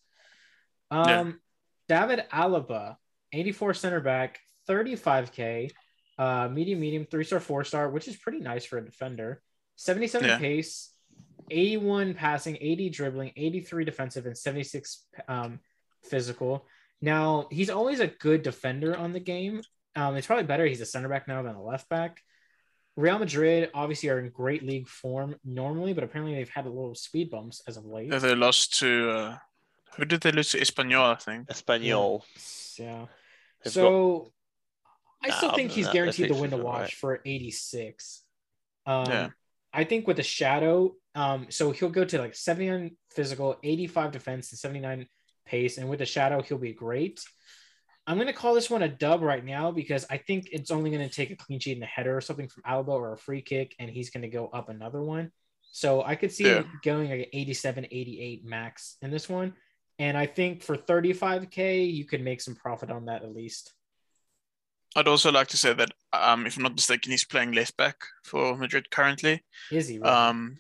Um, 0.91 1.09
Yeah. 1.89 2.07
David 2.07 2.25
Alaba, 2.33 2.97
84 3.33 3.75
center 3.75 4.01
back, 4.01 4.39
35k, 4.69 5.71
uh, 6.19 6.49
medium 6.49 6.81
medium, 6.81 7.07
three 7.11 7.25
star, 7.25 7.41
four 7.41 7.65
star, 7.65 7.91
which 7.91 8.09
is 8.09 8.17
pretty 8.17 8.39
nice 8.39 8.65
for 8.65 8.79
a 8.79 8.85
defender. 8.85 9.43
77 9.77 10.29
Yeah. 10.29 10.39
pace, 10.39 10.95
81 11.51 12.15
passing, 12.15 12.57
80 12.61 12.89
dribbling, 12.91 13.33
83 13.37 13.85
defensive, 13.85 14.27
and 14.27 14.39
76 14.39 15.05
um, 15.29 15.61
physical. 16.05 16.67
Now, 17.03 17.49
he's 17.51 17.69
always 17.69 18.01
a 18.01 18.07
good 18.07 18.43
defender 18.43 18.97
on 18.97 19.13
the 19.13 19.21
game. 19.21 19.61
Um, 19.95 20.17
it's 20.17 20.27
probably 20.27 20.45
better 20.45 20.65
he's 20.65 20.81
a 20.81 20.87
center 20.87 21.09
back 21.09 21.29
now 21.29 21.43
than 21.43 21.55
a 21.57 21.63
left 21.63 21.89
back. 21.89 22.23
Real 22.97 23.19
Madrid 23.19 23.71
obviously 23.75 24.09
are 24.11 24.19
in 24.19 24.31
great 24.31 24.63
league 24.63 24.89
form 24.89 25.35
normally, 25.45 25.93
but 25.95 26.05
apparently 26.05 26.35
they've 26.35 26.49
had 26.49 26.67
a 26.67 26.71
little 26.71 26.95
speed 26.95 27.31
bumps 27.31 27.61
as 27.67 27.77
of 27.77 27.85
late. 27.85 28.09
Yeah, 28.11 28.19
They 28.19 28.35
lost 28.35 28.79
to 28.79 29.11
uh, 29.11 29.39
who 29.97 30.05
did 30.05 30.21
they 30.21 30.31
lose 30.33 30.51
to? 30.51 30.59
Espanyol, 30.61 31.13
I 31.13 31.15
think. 31.17 31.49
Espanyol. 31.49 32.23
Yeah. 32.79 33.07
They've 33.65 33.73
So 33.73 34.33
I 35.25 35.31
still 35.31 35.51
Nah, 35.51 35.55
think 35.57 35.71
he's 35.73 35.87
that, 35.87 35.93
guaranteed 35.95 36.31
the 36.31 36.35
win 36.35 36.51
to 36.51 36.57
watch 36.57 36.81
right? 36.81 36.93
for 36.93 37.21
86. 37.25 38.23
Um, 38.87 39.07
Yeah. 39.11 39.29
I 39.75 39.85
think 39.85 40.07
with 40.07 40.17
the 40.19 40.23
shadow, 40.23 40.95
um, 41.15 41.47
so 41.49 41.71
he'll 41.73 41.89
go 41.89 42.05
to 42.05 42.19
like 42.19 42.35
79 42.35 42.95
physical, 43.11 43.57
85 43.63 44.13
defense, 44.13 44.53
and 44.53 44.59
79 44.59 45.07
pace. 45.53 45.79
And 45.79 45.89
with 45.89 46.01
the 46.01 46.07
shadow, 46.07 46.43
he'll 46.43 46.59
be 46.59 46.73
great. 46.73 47.23
I'm 48.07 48.17
going 48.17 48.27
to 48.27 48.33
call 48.33 48.55
this 48.55 48.71
one 48.71 48.83
a 48.83 48.89
dub 48.89 49.23
right 49.23 49.45
now 49.45 49.71
because 49.71 50.05
I 50.11 50.17
think 50.17 50.49
it's 50.51 50.73
only 50.73 50.91
going 50.91 51.09
to 51.09 51.15
take 51.15 51.31
a 51.31 51.37
clean 51.37 51.61
sheet 51.61 51.77
and 51.77 51.85
a 51.85 51.87
header 51.87 52.17
or 52.17 52.21
something 52.21 52.49
from 52.49 52.65
Alaba 52.65 52.89
or 52.89 53.13
a 53.13 53.19
free 53.19 53.43
kick, 53.43 53.77
and 53.79 53.89
he's 53.89 54.11
going 54.11 54.23
to 54.23 54.29
go 54.29 54.49
up 54.49 54.69
another 54.69 55.03
one. 55.03 55.31
So 55.71 56.03
I 56.03 56.17
could 56.17 56.33
see 56.33 56.45
him 56.45 56.81
going 56.83 57.11
like 57.11 57.31
87, 57.33 57.87
88 57.91 58.45
max 58.45 58.97
in 59.03 59.11
this 59.11 59.29
one. 59.29 59.55
And 59.99 60.19
I 60.19 60.27
think 60.27 60.63
for 60.63 60.77
35K, 60.77 61.93
you 61.93 62.05
could 62.05 62.23
make 62.23 62.41
some 62.41 62.57
profit 62.57 62.91
on 62.91 63.07
that 63.07 63.23
at 63.23 63.35
least. 63.35 63.73
I'd 64.97 65.09
also 65.09 65.31
like 65.31 65.49
to 65.49 65.57
say 65.57 65.73
that, 65.73 65.91
um, 66.13 66.45
if 66.45 66.57
I'm 66.57 66.65
not 66.65 66.75
mistaken, 66.75 67.13
he's 67.13 67.25
playing 67.25 67.53
left 67.53 67.77
back 67.77 67.97
for 68.25 68.57
Madrid 68.57 68.91
currently. 68.91 69.43
Is 69.71 69.89
he? 69.89 69.99
Really? 69.99 70.11
Um, 70.11 70.59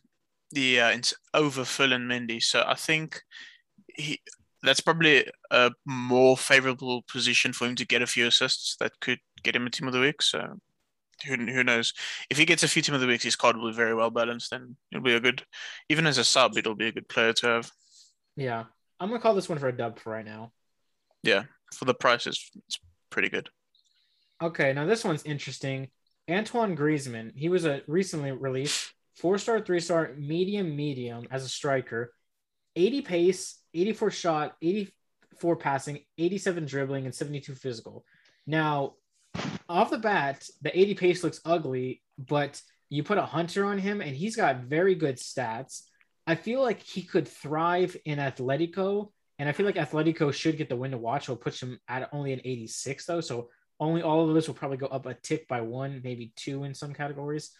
the 0.52 0.80
uh, 0.80 0.90
it's 0.90 1.14
over 1.34 1.64
Ferland 1.64 2.10
Mendy, 2.10 2.42
so 2.42 2.64
I 2.66 2.74
think 2.74 3.22
he 3.94 4.20
that's 4.62 4.80
probably 4.80 5.26
a 5.50 5.72
more 5.84 6.36
favorable 6.36 7.02
position 7.10 7.52
for 7.52 7.66
him 7.66 7.74
to 7.76 7.86
get 7.86 8.02
a 8.02 8.06
few 8.06 8.26
assists 8.26 8.76
that 8.80 8.98
could 9.00 9.18
get 9.42 9.56
him 9.56 9.66
a 9.66 9.70
team 9.70 9.86
of 9.88 9.92
the 9.92 10.00
week. 10.00 10.22
So 10.22 10.58
who 11.26 11.36
who 11.36 11.64
knows? 11.64 11.92
If 12.30 12.38
he 12.38 12.44
gets 12.44 12.62
a 12.62 12.68
few 12.68 12.82
team 12.82 12.94
of 12.94 13.00
the 13.00 13.06
weeks, 13.06 13.24
his 13.24 13.36
card 13.36 13.56
will 13.56 13.70
be 13.70 13.76
very 13.76 13.94
well 13.94 14.10
balanced, 14.10 14.52
and 14.52 14.76
it'll 14.90 15.04
be 15.04 15.14
a 15.14 15.20
good, 15.20 15.42
even 15.88 16.06
as 16.06 16.18
a 16.18 16.24
sub, 16.24 16.56
it'll 16.56 16.74
be 16.74 16.88
a 16.88 16.92
good 16.92 17.08
player 17.08 17.32
to 17.34 17.46
have. 17.46 17.70
yeah. 18.36 18.64
I'm 19.02 19.08
going 19.08 19.20
to 19.20 19.22
call 19.22 19.34
this 19.34 19.48
one 19.48 19.58
for 19.58 19.66
a 19.66 19.76
dub 19.76 19.98
for 19.98 20.12
right 20.12 20.24
now. 20.24 20.52
Yeah, 21.24 21.42
for 21.74 21.86
the 21.86 21.94
price, 21.94 22.28
it's, 22.28 22.48
it's 22.68 22.78
pretty 23.10 23.28
good. 23.28 23.48
Okay, 24.40 24.72
now 24.72 24.86
this 24.86 25.02
one's 25.02 25.24
interesting. 25.24 25.88
Antoine 26.30 26.76
Griezmann, 26.76 27.32
he 27.34 27.48
was 27.48 27.64
a 27.64 27.82
recently 27.88 28.30
released 28.30 28.94
four 29.16 29.38
star, 29.38 29.60
three 29.60 29.80
star, 29.80 30.12
medium, 30.16 30.76
medium 30.76 31.26
as 31.32 31.44
a 31.44 31.48
striker, 31.48 32.14
80 32.76 33.02
pace, 33.02 33.58
84 33.74 34.10
shot, 34.10 34.56
84 34.62 35.56
passing, 35.56 36.00
87 36.18 36.66
dribbling, 36.66 37.04
and 37.04 37.14
72 37.14 37.54
physical. 37.54 38.04
Now, 38.46 38.94
off 39.68 39.90
the 39.90 39.98
bat, 39.98 40.46
the 40.60 40.78
80 40.78 40.94
pace 40.94 41.24
looks 41.24 41.40
ugly, 41.44 42.02
but 42.18 42.60
you 42.88 43.02
put 43.02 43.18
a 43.18 43.24
hunter 43.24 43.64
on 43.64 43.78
him 43.78 44.00
and 44.00 44.14
he's 44.14 44.36
got 44.36 44.64
very 44.64 44.94
good 44.94 45.16
stats. 45.16 45.82
I 46.26 46.34
feel 46.34 46.60
like 46.60 46.82
he 46.82 47.02
could 47.02 47.26
thrive 47.26 47.96
in 48.04 48.18
Atletico, 48.18 49.08
and 49.38 49.48
I 49.48 49.52
feel 49.52 49.66
like 49.66 49.76
Atletico 49.76 50.32
should 50.32 50.58
get 50.58 50.68
the 50.68 50.76
win 50.76 50.92
to 50.92 50.98
watch. 50.98 51.28
Will 51.28 51.36
push 51.36 51.62
him 51.62 51.80
at 51.88 52.08
only 52.12 52.32
an 52.32 52.40
86 52.44 53.06
though, 53.06 53.20
so 53.20 53.48
only 53.80 54.02
all 54.02 54.28
of 54.28 54.34
this 54.34 54.46
will 54.46 54.54
probably 54.54 54.76
go 54.76 54.86
up 54.86 55.06
a 55.06 55.14
tick 55.14 55.48
by 55.48 55.62
one, 55.62 56.00
maybe 56.04 56.32
two 56.36 56.64
in 56.64 56.74
some 56.74 56.94
categories. 56.94 57.50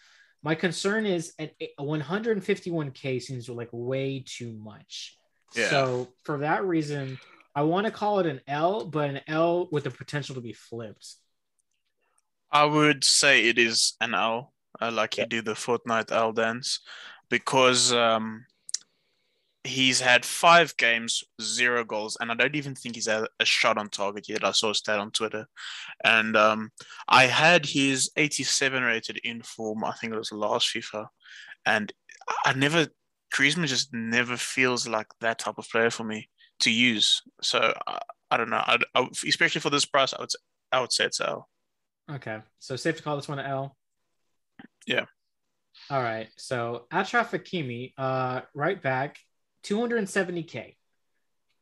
My 0.43 0.55
concern 0.55 1.05
is 1.05 1.33
at 1.39 1.53
a 1.59 1.73
151k 1.79 3.21
seems 3.21 3.49
like 3.49 3.69
way 3.71 4.23
too 4.25 4.53
much. 4.53 5.17
Yeah. 5.55 5.69
So 5.69 6.13
for 6.23 6.39
that 6.39 6.65
reason, 6.65 7.19
I 7.55 7.63
want 7.63 7.85
to 7.85 7.91
call 7.91 8.19
it 8.19 8.25
an 8.25 8.41
L, 8.47 8.85
but 8.85 9.09
an 9.09 9.21
L 9.27 9.67
with 9.71 9.83
the 9.85 9.91
potential 9.91 10.35
to 10.35 10.41
be 10.41 10.53
flipped. 10.53 11.15
I 12.51 12.63
would 12.65 13.03
say 13.03 13.47
it 13.49 13.57
is 13.59 13.95
an 13.99 14.13
L, 14.13 14.53
uh, 14.81 14.91
like 14.91 15.17
Yeah. 15.17 15.23
you 15.23 15.25
do 15.25 15.41
the 15.41 15.53
Fortnite 15.55 16.11
L 16.11 16.31
dance, 16.31 16.79
because 17.29 17.91
um, 17.91 18.45
he's 19.63 20.01
had 20.01 20.25
five 20.25 20.75
games, 20.77 21.23
zero 21.41 21.83
goals, 21.85 22.17
and 22.19 22.31
I 22.31 22.35
don't 22.35 22.55
even 22.55 22.75
think 22.75 22.95
he's 22.95 23.07
had 23.07 23.25
a 23.39 23.45
shot 23.45 23.77
on 23.77 23.89
target 23.89 24.27
yet. 24.27 24.43
I 24.43 24.51
saw 24.51 24.71
a 24.71 24.75
stat 24.75 24.99
on 24.99 25.11
Twitter, 25.11 25.47
and 26.03 26.35
um, 26.35 26.71
I 27.07 27.25
had 27.27 27.65
his 27.65 28.11
87 28.17 28.83
rated 28.83 29.19
in 29.23 29.41
form. 29.41 29.83
I 29.85 29.93
think 29.93 30.13
it 30.13 30.17
was 30.17 30.31
last 30.31 30.73
FIFA, 30.73 31.07
and 31.65 31.91
I 32.45 32.51
I 32.51 32.53
never 32.53 32.87
Griezmann 33.33 33.65
just 33.65 33.93
never 33.93 34.37
feels 34.37 34.87
like 34.87 35.07
that 35.21 35.39
type 35.39 35.57
of 35.57 35.67
player 35.69 35.89
for 35.89 36.03
me 36.03 36.29
to 36.59 36.71
use. 36.71 37.21
So 37.41 37.73
I, 37.87 37.99
I 38.31 38.37
don't 38.37 38.49
know. 38.49 38.63
I, 38.65 38.77
I, 38.95 39.07
especially 39.27 39.61
for 39.61 39.69
this 39.69 39.85
price, 39.85 40.13
I 40.13 40.21
would 40.21 40.31
I 40.71 40.79
would 40.79 40.91
say 40.91 41.05
it's 41.05 41.19
L. 41.21 41.49
Okay, 42.11 42.39
so 42.59 42.75
safe 42.75 42.97
to 42.97 43.03
call 43.03 43.15
this 43.15 43.27
one 43.27 43.39
an 43.39 43.45
L. 43.45 43.75
Yeah. 44.85 45.05
All 45.89 46.01
right. 46.01 46.27
So 46.37 46.85
Achraf 46.91 47.29
Hakimi, 47.29 47.93
uh, 47.97 48.41
right 48.53 48.81
back, 48.81 49.17
270k, 49.63 50.75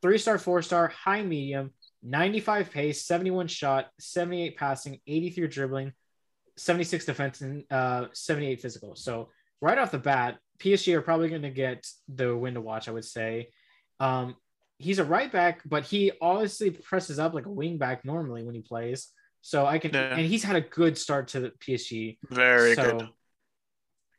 three 0.02 0.18
star, 0.18 0.38
four 0.38 0.62
star, 0.62 0.90
high 0.90 1.24
medium, 1.24 1.72
95 2.04 2.72
pace, 2.72 3.06
71 3.06 3.48
shot, 3.48 3.88
78 4.00 4.58
passing, 4.58 5.00
83 5.08 5.48
dribbling, 5.48 5.94
76 6.58 7.06
defense, 7.06 7.42
and 7.42 7.64
uh, 7.72 8.08
78 8.14 8.62
physical. 8.62 8.96
So 8.96 9.30
right 9.62 9.78
off 9.78 9.92
the 9.92 10.00
bat, 10.00 10.38
PSG 10.62 10.94
are 10.96 11.02
probably 11.02 11.30
going 11.30 11.42
to 11.42 11.50
get 11.50 11.86
the 12.08 12.36
win 12.36 12.54
to 12.56 12.62
watch. 12.62 12.88
I 12.88 12.92
would 12.92 13.06
say. 13.06 13.50
Um, 14.00 14.36
he's 14.78 15.00
a 15.00 15.04
right 15.04 15.32
back, 15.32 15.62
but 15.66 15.84
he 15.84 16.12
honestly 16.22 16.72
presses 16.72 17.20
up 17.20 17.34
like 17.34 17.46
a 17.46 17.52
wing 17.52 17.78
back 17.78 18.04
normally 18.04 18.44
when 18.44 18.56
he 18.56 18.62
plays. 18.62 19.10
So 19.42 19.66
I 19.66 19.78
can, 19.80 19.92
Yeah. 19.94 20.16
and 20.16 20.26
he's 20.26 20.44
had 20.44 20.56
a 20.56 20.62
good 20.62 20.98
start 20.98 21.30
to 21.30 21.40
the 21.40 21.50
PSG. 21.52 22.18
Very 22.30 22.76
So, 22.76 22.98
good. 22.98 23.10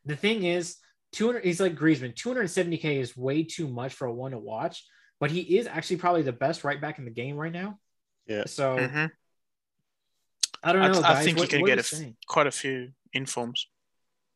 The 0.04 0.16
thing 0.16 0.44
is, 0.44 0.76
200. 1.12 1.44
He's 1.44 1.60
like 1.60 1.76
Griezmann. 1.76 2.14
270k 2.14 2.98
is 3.00 3.16
way 3.16 3.44
too 3.44 3.68
much 3.68 3.92
for 3.94 4.06
a 4.06 4.12
one 4.12 4.30
to 4.32 4.38
watch, 4.38 4.84
but 5.20 5.30
he 5.30 5.58
is 5.58 5.66
actually 5.66 5.96
probably 5.96 6.22
the 6.22 6.32
best 6.32 6.64
right 6.64 6.80
back 6.80 6.98
in 6.98 7.04
the 7.04 7.10
game 7.10 7.36
right 7.36 7.52
now. 7.52 7.78
Yeah. 8.26 8.44
So 8.46 8.76
Mhm. 8.78 9.10
I 10.62 10.72
don't 10.72 10.82
know, 10.92 10.98
I 11.00 11.14
guys. 11.14 11.24
think 11.24 11.38
what, 11.38 11.50
he 11.50 11.58
can 11.58 11.66
get 11.66 11.92
you 11.92 11.98
a 12.04 12.08
f- 12.08 12.14
quite 12.26 12.46
a 12.46 12.52
few 12.52 12.92
informs. 13.12 13.68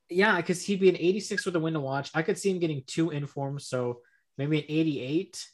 Yeah, 0.08 0.36
because 0.36 0.62
he'd 0.62 0.80
be 0.80 0.88
an 0.88 0.96
86 0.96 1.46
with 1.46 1.56
a 1.56 1.60
win 1.60 1.74
to 1.74 1.80
watch. 1.80 2.10
I 2.14 2.22
could 2.22 2.38
see 2.38 2.50
him 2.50 2.58
getting 2.60 2.82
two 2.86 3.10
informs, 3.10 3.66
so 3.66 4.00
maybe 4.38 4.58
an 4.58 4.64
88. 4.68 5.46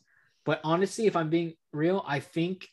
But 0.45 0.61
honestly, 0.65 1.07
if 1.07 1.17
I'm 1.17 1.31
being 1.31 1.55
real, 1.73 2.05
I 2.07 2.21
think 2.21 2.69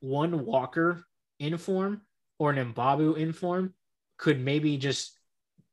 one 0.00 0.44
Walker 0.44 1.04
inform 1.38 2.02
or 2.38 2.50
an 2.50 2.74
Mbabu 2.74 3.16
inform 3.16 3.74
could 4.18 4.40
maybe 4.40 4.76
just 4.76 5.18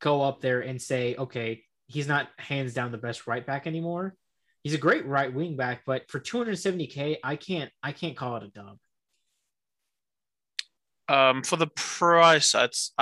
go 0.00 0.22
up 0.22 0.40
there 0.40 0.60
and 0.60 0.80
say, 0.80 1.14
okay, 1.16 1.64
he's 1.86 2.08
not 2.08 2.28
hands 2.38 2.72
down 2.72 2.92
the 2.92 2.98
best 2.98 3.26
right 3.26 3.44
back 3.44 3.66
anymore. 3.66 4.14
He's 4.62 4.74
a 4.74 4.78
great 4.78 5.06
right 5.06 5.32
wing 5.32 5.56
back, 5.56 5.82
but 5.86 6.10
for 6.10 6.20
270k, 6.20 7.16
I 7.22 7.36
can't 7.36 7.70
I 7.82 7.92
can't 7.92 8.16
call 8.16 8.36
it 8.36 8.42
a 8.44 8.48
dub. 8.48 8.78
Um, 11.08 11.42
for 11.42 11.56
the 11.56 11.68
price, 11.68 12.54
I'd, 12.54 12.70
s- 12.70 12.92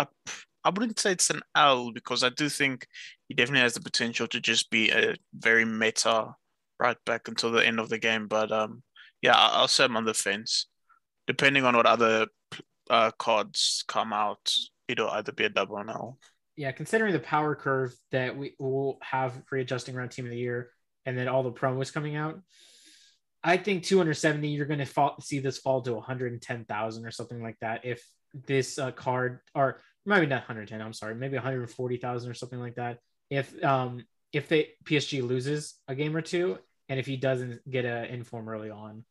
I, 0.67 0.71
wouldn't 0.71 0.99
say 0.99 1.13
it's 1.13 1.31
an 1.31 1.43
L 1.55 1.93
because 1.93 2.23
I 2.23 2.31
do 2.31 2.49
think 2.49 2.87
he 3.29 3.35
definitely 3.35 3.63
has 3.63 3.75
the 3.75 3.81
potential 3.81 4.27
to 4.29 4.41
just 4.41 4.71
be 4.71 4.91
a 4.91 5.17
very 5.35 5.65
meta 5.65 6.35
right 6.79 6.97
back 7.07 7.29
until 7.29 7.53
the 7.53 7.67
end 7.67 7.81
of 7.81 7.89
the 7.89 7.99
game. 7.99 8.27
But 8.29 8.53
um, 8.53 8.83
yeah, 9.23 9.35
I'll 9.37 9.69
say 9.69 9.85
I'm 9.85 9.97
on 9.97 10.05
the 10.05 10.15
fence. 10.15 10.67
Depending 11.27 11.65
on 11.65 11.77
what 11.77 11.87
other 11.87 12.27
uh, 12.89 13.11
cards 13.19 13.85
come 13.89 14.13
out, 14.13 14.53
it'll 14.89 15.11
either 15.11 15.33
be 15.33 15.45
a 15.45 15.49
double 15.49 15.77
or 15.77 15.81
an 15.81 15.91
L. 15.91 16.19
yeah, 16.57 16.73
considering 16.73 17.13
the 17.13 17.19
power 17.19 17.55
curve 17.55 17.95
that 18.13 18.37
we 18.37 18.55
will 18.59 18.99
have 19.03 19.43
readjusting 19.51 19.95
around 19.95 20.11
team 20.11 20.25
of 20.25 20.31
the 20.31 20.39
year 20.39 20.71
and 21.05 21.17
then 21.19 21.29
all 21.29 21.43
the 21.43 21.53
promos 21.53 21.93
coming 21.93 22.17
out, 22.17 22.41
I 23.45 23.57
think 23.57 23.85
270, 23.85 24.49
you're 24.49 24.67
going 24.67 24.85
to 24.85 25.13
see 25.21 25.39
this 25.39 25.59
fall 25.59 25.83
to 25.83 25.95
110,000 25.95 27.07
or 27.07 27.11
something 27.11 27.43
like 27.43 27.57
that. 27.61 27.85
If 27.85 28.05
this 28.47 28.79
uh, 28.79 28.91
card, 28.91 29.41
or 29.55 29.81
maybe 30.07 30.27
not 30.27 30.43
110, 30.43 30.81
I'm 30.81 30.93
sorry, 30.93 31.15
maybe 31.15 31.35
140,000 31.37 32.31
or 32.31 32.35
something 32.35 32.61
like 32.61 32.77
that. 32.77 32.99
If, 33.29 33.63
um, 33.65 34.05
if 34.33 34.49
they 34.49 34.71
PSG 34.85 35.27
loses 35.27 35.75
a 35.89 35.95
game 35.95 36.17
or 36.17 36.23
two, 36.23 36.59
and 36.89 36.99
if 37.01 37.07
he 37.07 37.17
doesn't 37.17 37.69
get 37.69 37.85
an 37.85 38.07
inform 38.07 38.49
early 38.49 38.71
on, 38.71 39.05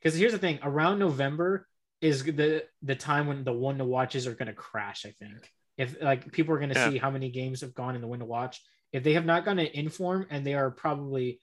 because 0.00 0.18
here's 0.18 0.32
the 0.32 0.38
thing: 0.38 0.58
around 0.62 0.98
November 0.98 1.66
is 2.00 2.24
the 2.24 2.64
the 2.82 2.94
time 2.96 3.26
when 3.26 3.44
the 3.44 3.52
one 3.52 3.78
to 3.78 3.84
watches 3.84 4.26
are 4.26 4.34
going 4.34 4.48
to 4.48 4.52
crash. 4.52 5.06
I 5.06 5.10
think 5.12 5.50
if 5.78 6.00
like 6.02 6.30
people 6.32 6.54
are 6.54 6.58
going 6.58 6.70
to 6.70 6.78
Yeah. 6.78 6.90
see 6.90 6.98
how 6.98 7.10
many 7.10 7.30
games 7.30 7.60
have 7.62 7.74
gone 7.74 7.94
in 7.94 8.00
the 8.00 8.06
win 8.08 8.20
to 8.20 8.26
watch. 8.26 8.60
If 8.92 9.04
they 9.04 9.14
have 9.14 9.24
not 9.24 9.44
gone 9.46 9.56
to 9.56 9.78
inform 9.78 10.26
and 10.28 10.44
they 10.44 10.54
are 10.54 10.70
probably 10.70 11.40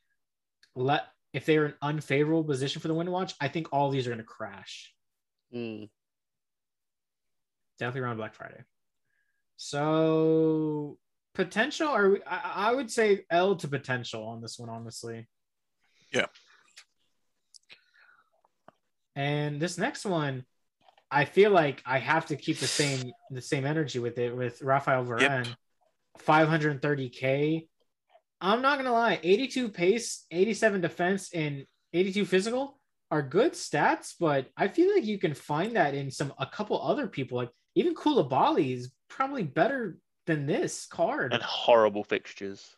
let 0.75 1.07
if 1.33 1.45
they're 1.45 1.65
in 1.67 1.73
unfavorable 1.81 2.43
position 2.43 2.81
for 2.81 2.87
the 2.89 2.93
win 2.93 3.05
to 3.05 3.11
watch, 3.11 3.33
I 3.39 3.47
think 3.47 3.69
all 3.71 3.89
these 3.89 4.05
are 4.05 4.11
going 4.11 4.19
to 4.19 4.23
crash. 4.25 4.93
Mm. 5.55 5.89
Definitely 7.79 8.01
around 8.01 8.17
Black 8.17 8.35
Friday. 8.35 8.63
So 9.61 10.97
potential, 11.35 11.89
or 11.89 12.11
we- 12.11 12.23
I, 12.23 12.69
I 12.69 12.73
would 12.73 12.89
say 12.89 13.25
L 13.29 13.57
to 13.57 13.67
potential 13.67 14.23
on 14.23 14.41
this 14.41 14.57
one, 14.57 14.69
honestly. 14.69 15.27
Yeah. 16.13 16.27
And 19.17 19.59
this 19.59 19.77
next 19.77 20.05
one, 20.05 20.45
I 21.11 21.25
feel 21.25 21.51
like 21.51 21.83
I 21.85 21.99
have 21.99 22.27
to 22.27 22.37
keep 22.37 22.59
the 22.59 22.67
same 22.67 23.11
the 23.31 23.41
same 23.41 23.65
energy 23.65 23.99
with 23.99 24.17
it 24.17 24.33
with 24.33 24.61
Rafael 24.61 25.03
Varane, 25.03 25.53
530k. 26.19 27.67
I'm 28.39 28.61
not 28.61 28.77
gonna 28.77 28.93
lie, 28.93 29.19
82 29.21 29.69
pace, 29.69 30.25
87 30.31 30.79
defense, 30.79 31.31
and 31.33 31.65
82 31.91 32.25
physical 32.25 32.79
are 33.11 33.21
good 33.21 33.51
stats, 33.53 34.13
but 34.17 34.47
I 34.55 34.69
feel 34.69 34.93
like 34.95 35.03
you 35.03 35.17
can 35.17 35.33
find 35.33 35.75
that 35.75 35.95
in 35.95 36.11
some 36.11 36.31
a 36.39 36.45
couple 36.45 36.81
other 36.81 37.07
people. 37.07 37.37
Like 37.39 37.49
even 37.75 37.93
Koulibaly 37.93 38.73
is 38.73 38.89
probably 39.09 39.43
better 39.43 39.97
than 40.25 40.45
this 40.45 40.85
card. 40.85 41.33
And 41.33 41.43
horrible 41.43 42.03
fixtures. 42.03 42.75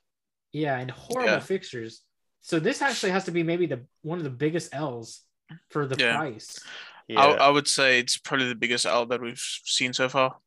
Yeah, 0.52 0.78
and 0.80 0.90
horrible 0.90 1.34
Yeah. 1.34 1.40
fixtures. 1.40 2.02
So 2.42 2.60
this 2.60 2.82
actually 2.82 3.12
has 3.12 3.26
to 3.26 3.32
be 3.32 3.44
maybe 3.44 3.68
the 3.68 3.86
one 4.02 4.18
of 4.18 4.24
the 4.24 4.30
biggest 4.30 4.74
L's 4.74 5.22
for 5.70 5.86
the 5.86 5.96
Yeah. 6.00 6.18
price. 6.18 6.60
Yeah. 7.08 7.22
I, 7.22 7.48
I 7.48 7.50
would 7.50 7.68
say 7.68 8.00
it's 8.00 8.18
probably 8.18 8.48
the 8.48 8.56
biggest 8.56 8.86
L 8.86 9.06
that 9.08 9.22
we've 9.22 9.40
seen 9.40 9.94
so 9.94 10.10
far. 10.10 10.38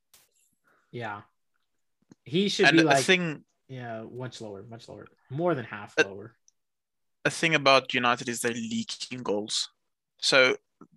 Yeah. 0.91 1.23
He 2.25 2.49
should 2.49 2.67
and 2.67 2.77
be 2.79 2.83
a 2.83 2.87
like 2.87 3.05
thing 3.05 3.45
yeah, 3.69 4.05
much 4.11 4.41
lower, 4.41 4.63
much 4.63 4.89
lower. 4.89 5.07
More 5.31 5.55
than 5.55 5.65
half 5.65 5.95
Uh, 5.99 6.05
lower. 6.09 6.37
a 7.25 7.31
thing 7.31 7.55
about 7.55 7.95
United 7.95 8.29
is 8.29 8.41
they're 8.41 8.53
leaking 8.53 9.23
goals. 9.23 9.71
So 10.21 10.57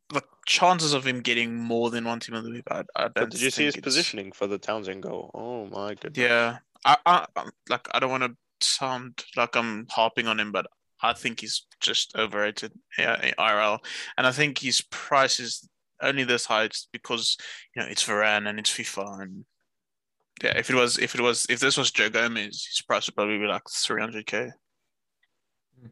the 0.09 0.21
chances 0.45 0.93
of 0.93 1.05
him 1.05 1.21
getting 1.21 1.55
more 1.55 1.89
than 1.89 2.05
one 2.05 2.19
team 2.19 2.35
of 2.35 2.43
the 2.43 2.51
week, 2.51 2.63
I, 2.69 2.83
I 2.95 3.01
don't. 3.03 3.13
but 3.15 3.29
did 3.31 3.41
you 3.41 3.49
see 3.49 3.65
his 3.65 3.75
it's- 3.75 3.83
positioning 3.83 4.31
for 4.31 4.47
the 4.47 4.57
Townsend 4.57 5.03
goal? 5.03 5.31
Oh 5.33 5.65
my 5.67 5.95
goodness. 5.95 6.17
Yeah, 6.17 6.57
I, 6.85 6.97
I 7.05 7.25
I'm- 7.35 7.51
like 7.69 7.87
I 7.93 7.99
don't 7.99 8.11
want 8.11 8.23
to 8.23 8.35
sound 8.65 9.23
like 9.35 9.55
I'm 9.55 9.87
harping 9.89 10.27
on 10.27 10.39
him, 10.39 10.51
but 10.51 10.67
I 11.01 11.13
think 11.13 11.41
he's 11.41 11.65
just 11.81 12.15
overrated 12.15 12.71
yeah, 12.97 13.21
in 13.23 13.33
IRL, 13.37 13.79
and 14.17 14.25
I 14.25 14.31
think 14.31 14.59
his 14.59 14.81
price 14.81 15.39
is 15.39 15.67
only 16.01 16.23
this 16.23 16.45
high 16.45 16.69
because 16.91 17.37
you 17.75 17.81
know 17.81 17.87
it's 17.87 18.03
Varane 18.05 18.47
and 18.47 18.59
it's 18.59 18.71
FIFA, 18.71 19.21
and 19.21 19.45
yeah, 20.43 20.57
if 20.57 20.69
it 20.69 20.75
was 20.75 20.97
if 20.99 21.15
it 21.15 21.21
was 21.21 21.45
if 21.49 21.59
this 21.59 21.77
was 21.77 21.91
Joe 21.91 22.09
Gomez, 22.09 22.65
his 22.65 22.81
price 22.81 23.07
would 23.07 23.15
probably 23.15 23.37
be 23.39 23.45
like 23.45 23.63
300k. 23.65 24.51
Mm. 25.83 25.89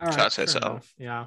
All 0.00 0.12
so 0.12 0.18
right, 0.18 0.32
say 0.32 0.46
so. 0.46 0.80
Yeah. 0.98 1.26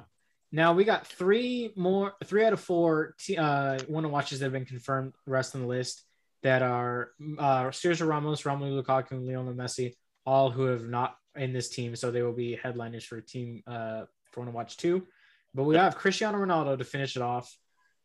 Now 0.52 0.72
we 0.74 0.84
got 0.84 1.06
three 1.06 1.72
more, 1.76 2.14
three 2.24 2.44
out 2.44 2.52
of 2.52 2.60
four 2.60 3.14
t- 3.18 3.36
uh, 3.36 3.78
one 3.88 4.04
to 4.04 4.08
watches 4.08 4.38
that 4.40 4.46
have 4.46 4.52
been 4.52 4.64
confirmed. 4.64 5.12
The 5.26 5.32
rest 5.32 5.54
on 5.54 5.62
the 5.62 5.66
list 5.66 6.02
that 6.42 6.62
are 6.62 7.10
uh, 7.38 7.64
Sergio 7.66 8.06
Ramos, 8.06 8.42
Romelu 8.42 8.82
Lukaku, 8.82 9.12
and 9.12 9.26
Lionel 9.26 9.54
Messi, 9.54 9.94
all 10.24 10.50
who 10.50 10.66
have 10.66 10.88
not 10.88 11.16
in 11.34 11.52
this 11.52 11.68
team, 11.68 11.96
so 11.96 12.10
they 12.10 12.22
will 12.22 12.32
be 12.32 12.56
headliners 12.56 13.04
for 13.04 13.20
team 13.20 13.62
uh, 13.66 14.04
for 14.32 14.40
one 14.40 14.46
to 14.46 14.52
watch 14.52 14.76
two. 14.76 15.06
But 15.54 15.64
we 15.64 15.76
have 15.76 15.96
Cristiano 15.96 16.38
Ronaldo 16.38 16.78
to 16.78 16.84
finish 16.84 17.16
it 17.16 17.22
off, 17.22 17.54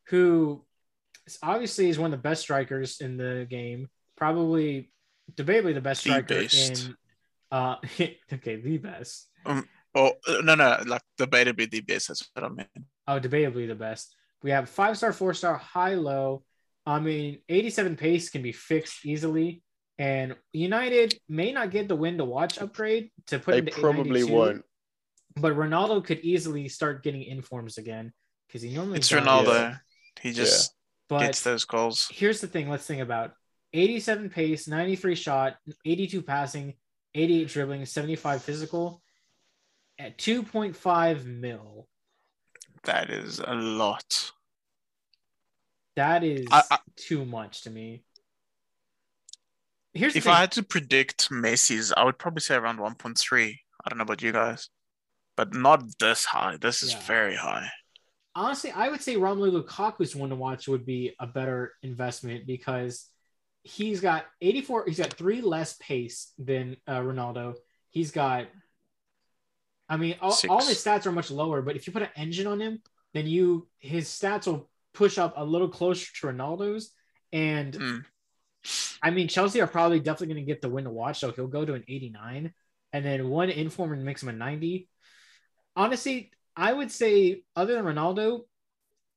who 0.07 0.65
obviously 1.43 1.89
is 1.89 1.99
one 1.99 2.13
of 2.13 2.19
the 2.19 2.21
best 2.29 2.41
strikers 2.41 3.01
in 3.01 3.17
the 3.17 3.45
game, 3.49 3.87
probably 4.17 4.91
debatably 5.33 5.73
the 5.73 5.81
best 5.81 6.03
The 6.03 6.09
striker 6.09 6.41
best. 6.41 6.85
in. 6.87 6.95
Uh, 7.51 7.75
okay, 8.33 8.55
the 8.55 8.77
best. 8.77 9.27
Or 9.45 9.63
uh, 9.95 10.11
no, 10.43 10.55
no, 10.55 10.77
like 10.85 11.01
debatably 11.19 11.69
the 11.69 11.81
best. 11.81 12.07
That's 12.09 12.29
what 12.33 12.45
I 12.45 12.49
meant. 12.49 12.69
Oh, 13.07 13.19
debatably 13.19 13.67
the 13.67 13.75
best. 13.75 14.15
We 14.43 14.51
have 14.51 14.69
five 14.69 14.97
star, 14.97 15.13
four 15.13 15.33
star, 15.33 15.55
high, 15.57 15.95
low. 15.95 16.43
I 16.85 16.99
mean, 16.99 17.39
87 17.47 17.95
pace 17.95 18.29
can 18.29 18.41
be 18.41 18.51
fixed 18.51 19.05
easily. 19.05 19.61
And 19.99 20.35
United 20.51 21.19
may 21.29 21.51
not 21.51 21.69
get 21.69 21.87
the 21.87 21.95
win 21.95 22.17
to 22.17 22.25
watch 22.25 22.57
upgrade 22.59 23.11
to 23.27 23.37
put 23.37 23.51
They 23.51 23.57
into 23.59 23.71
probably 23.73 24.21
892, 24.21 24.33
won't. 24.33 24.65
But 25.35 25.53
Ronaldo 25.53 26.03
could 26.03 26.19
easily 26.21 26.67
start 26.69 27.03
getting 27.03 27.21
informs 27.23 27.77
again 27.77 28.11
because 28.47 28.63
he 28.63 28.73
normally 28.73 28.97
It's 28.97 29.09
does. 29.09 29.21
Ronaldo. 29.21 29.79
He 30.21 30.31
just 30.33 30.73
But 31.07 31.19
gets 31.19 31.43
those 31.43 31.65
goals. 31.65 32.09
here's 32.11 32.41
the 32.41 32.47
thing 32.47 32.69
let's 32.69 32.85
think 32.85 33.01
about 33.01 33.33
87 33.73 34.29
pace 34.29 34.67
93 34.67 35.15
shot 35.15 35.55
82 35.85 36.21
passing 36.23 36.73
88 37.15 37.47
dribbling 37.47 37.85
75 37.85 38.41
physical 38.43 39.01
at 39.99 40.17
2.5 40.17 41.25
mil 41.25 41.87
That 42.83 43.09
is 43.09 43.39
a 43.39 43.53
lot. 43.53 44.31
that 45.95 46.23
is 46.23 46.47
I- 46.51 46.63
I- 46.71 46.79
too 46.95 47.25
much 47.25 47.61
to 47.63 47.69
me 47.69 48.03
here's 49.93 50.15
If. 50.15 50.27
I 50.27 50.39
had 50.39 50.51
to 50.53 50.63
predict 50.63 51.29
Messi's, 51.29 51.91
I 51.91 52.03
would 52.05 52.17
probably 52.17 52.39
say 52.41 52.55
around 52.55 52.77
1.3. 52.79 53.59
I 53.83 53.89
don't 53.89 53.97
know 53.97 54.03
about 54.03 54.21
you 54.21 54.31
guys, 54.31 54.69
but 55.35 55.53
not 55.53 55.83
this 55.99 56.23
high. 56.25 56.57
This 56.57 56.81
is 56.81 56.93
Yeah. 56.93 56.99
very 57.01 57.35
high. 57.35 57.69
honestly, 58.33 58.71
I 58.71 58.87
would 58.87 59.01
say 59.01 59.15
Romelu 59.17 59.51
Lukaku's 59.51 60.15
one 60.15 60.29
to 60.29 60.35
watch 60.37 60.65
would 60.69 60.85
be 60.85 61.13
a 61.19 61.27
better 61.27 61.73
investment 61.83 62.45
because 62.47 63.09
he's 63.63 63.99
got 63.99 64.25
84. 64.39 64.85
He's 64.85 64.99
got 64.99 65.13
three 65.13 65.41
less 65.41 65.75
pace 65.81 66.31
than 66.37 66.77
uh, 66.87 66.99
Ronaldo. 67.01 67.55
He's 67.89 68.11
got, 68.11 68.47
I 69.91 69.97
mean, 69.97 70.15
all, 70.21 70.35
all 70.49 70.65
his 70.65 70.83
stats 70.83 71.05
are 71.05 71.11
much 71.11 71.29
lower. 71.29 71.61
But 71.61 71.75
if 71.75 71.85
you 71.85 71.93
put 71.93 72.03
an 72.03 72.09
engine 72.15 72.47
on 72.47 72.61
him, 72.61 72.81
then 73.13 73.27
you 73.27 73.67
his 73.79 74.07
stats 74.07 74.47
will 74.47 74.69
push 74.93 75.17
up 75.17 75.33
a 75.35 75.43
little 75.43 75.67
closer 75.69 76.07
to 76.21 76.27
Ronaldo's. 76.27 76.91
And 77.33 77.73
Mm. 77.73 78.05
I 79.01 79.09
mean, 79.09 79.27
Chelsea 79.27 79.59
are 79.61 79.67
probably 79.67 79.99
definitely 79.99 80.35
going 80.35 80.45
to 80.45 80.51
get 80.51 80.61
the 80.61 80.69
win 80.69 80.83
to 80.83 80.91
watch. 80.91 81.19
So 81.19 81.31
he'll 81.31 81.47
go 81.47 81.65
to 81.65 81.73
an 81.73 81.83
89, 81.87 82.53
and 82.93 83.05
then 83.05 83.29
one 83.29 83.49
inform 83.49 83.93
and 83.93 84.05
makes 84.05 84.21
him 84.21 84.29
a 84.29 84.33
90. 84.33 84.87
Honestly, 85.75 86.31
I 86.55 86.71
would 86.71 86.91
say 86.91 87.43
other 87.55 87.73
than 87.73 87.85
Ronaldo, 87.85 88.41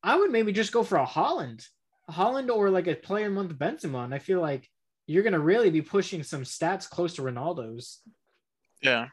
I 0.03 0.17
would 0.17 0.31
maybe 0.31 0.53
just 0.53 0.73
go 0.73 0.83
for 0.83 0.97
a 0.97 1.07
Haaland, 1.07 1.67
a 2.09 2.13
Haaland 2.13 2.49
or 2.49 2.71
like 2.71 2.87
a 2.87 2.95
player 2.95 3.31
month 3.31 3.53
Benzema. 3.53 4.05
And 4.05 4.15
I 4.15 4.19
feel 4.19 4.41
like 4.41 4.69
you're 5.07 5.23
going 5.23 5.35
to 5.35 5.41
really 5.41 5.71
be 5.71 5.83
pushing 5.83 6.23
some 6.23 6.43
stats 6.43 6.89
close 6.89 7.15
to 7.15 7.23
Ronaldo's. 7.23 8.01
Yeah. 8.81 9.09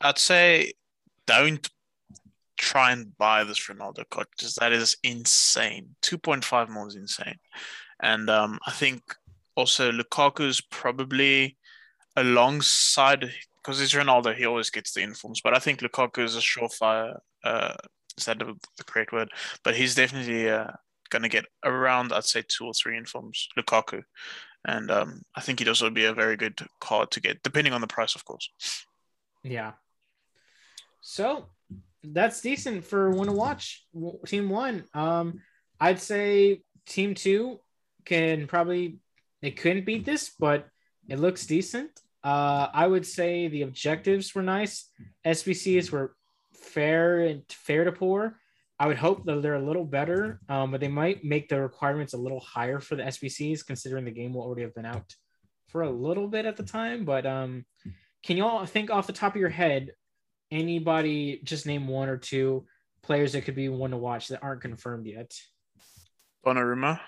I'd 0.00 0.18
say 0.18 0.72
don't 1.26 1.68
try 2.56 2.92
and 2.92 3.16
buy 3.18 3.44
this 3.44 3.66
Ronaldo 3.66 4.08
card 4.10 4.26
because 4.36 4.54
that 4.56 4.72
is 4.72 4.96
insane. 5.02 5.96
2.5 6.02 6.68
more 6.68 6.88
is 6.88 6.96
insane. 6.96 7.38
And 8.00 8.30
um, 8.30 8.58
I 8.66 8.70
think 8.72 9.02
also 9.56 9.90
Lukaku's 9.90 10.60
probably 10.60 11.56
alongside 12.16 13.30
because 13.62 13.80
it's 13.80 13.94
Ronaldo, 13.94 14.34
he 14.34 14.44
always 14.44 14.70
gets 14.70 14.92
the 14.92 15.02
informs. 15.02 15.40
But 15.40 15.54
I 15.54 15.60
think 15.60 15.80
Lukaku 15.80 16.24
is 16.24 16.36
a 16.36 16.40
surefire. 16.40 17.18
Uh, 17.44 17.74
is 18.18 18.24
that 18.24 18.38
the, 18.38 18.54
the 18.76 18.84
correct 18.84 19.12
word? 19.12 19.30
But 19.62 19.76
he's 19.76 19.94
definitely 19.94 20.50
uh, 20.50 20.72
going 21.10 21.22
to 21.22 21.28
get 21.28 21.44
around, 21.64 22.12
I'd 22.12 22.24
say, 22.24 22.42
two 22.46 22.66
or 22.66 22.74
three 22.74 22.96
informs. 22.96 23.48
Lukaku, 23.56 24.02
and 24.64 24.90
um, 24.90 25.22
I 25.36 25.40
think 25.40 25.58
he'd 25.58 25.68
also 25.68 25.90
be 25.90 26.04
a 26.06 26.14
very 26.14 26.36
good 26.36 26.60
card 26.80 27.10
to 27.12 27.20
get, 27.20 27.42
depending 27.42 27.72
on 27.72 27.80
the 27.80 27.86
price, 27.86 28.14
of 28.14 28.24
course. 28.24 28.48
Yeah. 29.42 29.72
So 31.00 31.46
that's 32.02 32.40
decent 32.40 32.84
for 32.84 33.10
one 33.10 33.26
to 33.26 33.32
watch. 33.32 33.84
Team 34.26 34.48
one. 34.48 34.84
Um, 34.94 35.40
I'd 35.80 36.00
say 36.00 36.62
team 36.86 37.14
two 37.14 37.60
can 38.04 38.46
probably 38.46 38.98
they 39.40 39.50
couldn't 39.50 39.84
beat 39.84 40.04
this, 40.04 40.30
but 40.38 40.68
it 41.08 41.18
looks 41.18 41.46
decent. 41.46 41.90
Uh, 42.22 42.68
I 42.72 42.86
would 42.86 43.04
say 43.04 43.48
the 43.48 43.62
objectives 43.62 44.34
were 44.34 44.42
nice. 44.42 44.88
SBCs 45.26 45.90
were 45.90 46.14
fair 46.54 47.20
and 47.20 47.42
fair 47.50 47.84
to 47.84 47.92
poor. 47.92 48.38
I 48.78 48.86
would 48.86 48.96
hope 48.96 49.24
that 49.26 49.42
they're 49.42 49.54
a 49.54 49.64
little 49.64 49.84
better, 49.84 50.40
um, 50.48 50.70
but 50.70 50.80
they 50.80 50.88
might 50.88 51.24
make 51.24 51.48
the 51.48 51.60
requirements 51.60 52.14
a 52.14 52.18
little 52.18 52.40
higher 52.40 52.80
for 52.80 52.96
the 52.96 53.04
SBCs, 53.04 53.66
considering 53.66 54.04
the 54.04 54.10
game 54.10 54.34
will 54.34 54.42
already 54.42 54.62
have 54.62 54.74
been 54.74 54.86
out 54.86 55.14
for 55.68 55.82
a 55.82 55.90
little 55.90 56.28
bit 56.28 56.46
at 56.46 56.56
the 56.56 56.62
time. 56.62 57.04
But 57.04 57.26
um, 57.26 57.64
can 58.22 58.36
you 58.36 58.44
all 58.44 58.64
think 58.66 58.90
off 58.90 59.06
the 59.06 59.12
top 59.12 59.34
of 59.34 59.40
your 59.40 59.48
head 59.48 59.92
anybody 60.50 61.40
just 61.44 61.66
name 61.66 61.88
one 61.88 62.08
or 62.08 62.16
two 62.16 62.66
players 63.02 63.32
that 63.32 63.42
could 63.44 63.54
be 63.54 63.68
one 63.68 63.90
to 63.90 63.96
watch 63.96 64.28
that 64.28 64.42
aren't 64.42 64.60
confirmed 64.60 65.06
yet? 65.06 65.34
Donnarumma. 66.44 67.00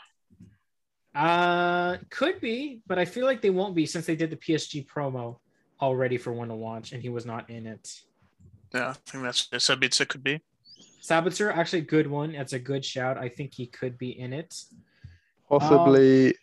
Uh, 1.14 1.98
could 2.10 2.40
be, 2.40 2.82
but 2.86 2.98
I 2.98 3.04
feel 3.04 3.24
like 3.24 3.40
they 3.40 3.50
won't 3.50 3.74
be 3.74 3.86
since 3.86 4.06
they 4.06 4.16
did 4.16 4.30
the 4.30 4.36
PSG 4.36 4.86
promo 4.86 5.38
already 5.80 6.16
for 6.16 6.32
one 6.32 6.48
to 6.48 6.56
watch, 6.56 6.92
and 6.92 7.00
he 7.00 7.08
was 7.08 7.24
not 7.24 7.48
in 7.50 7.66
it. 7.66 7.88
Yeah, 8.74 8.90
I 8.90 8.92
think 8.92 9.22
that's 9.22 9.46
that's 9.46 9.70
a. 9.70 9.78
It 9.80 10.08
could 10.08 10.24
be. 10.24 10.40
Sabitzer, 11.00 11.54
actually, 11.54 11.80
a 11.80 11.82
good 11.82 12.08
one. 12.08 12.32
That's 12.32 12.54
a 12.54 12.58
good 12.58 12.84
shout. 12.84 13.16
I 13.16 13.28
think 13.28 13.54
he 13.54 13.66
could 13.66 13.96
be 13.96 14.18
in 14.18 14.32
it. 14.32 14.60
Possibly. 15.48 16.34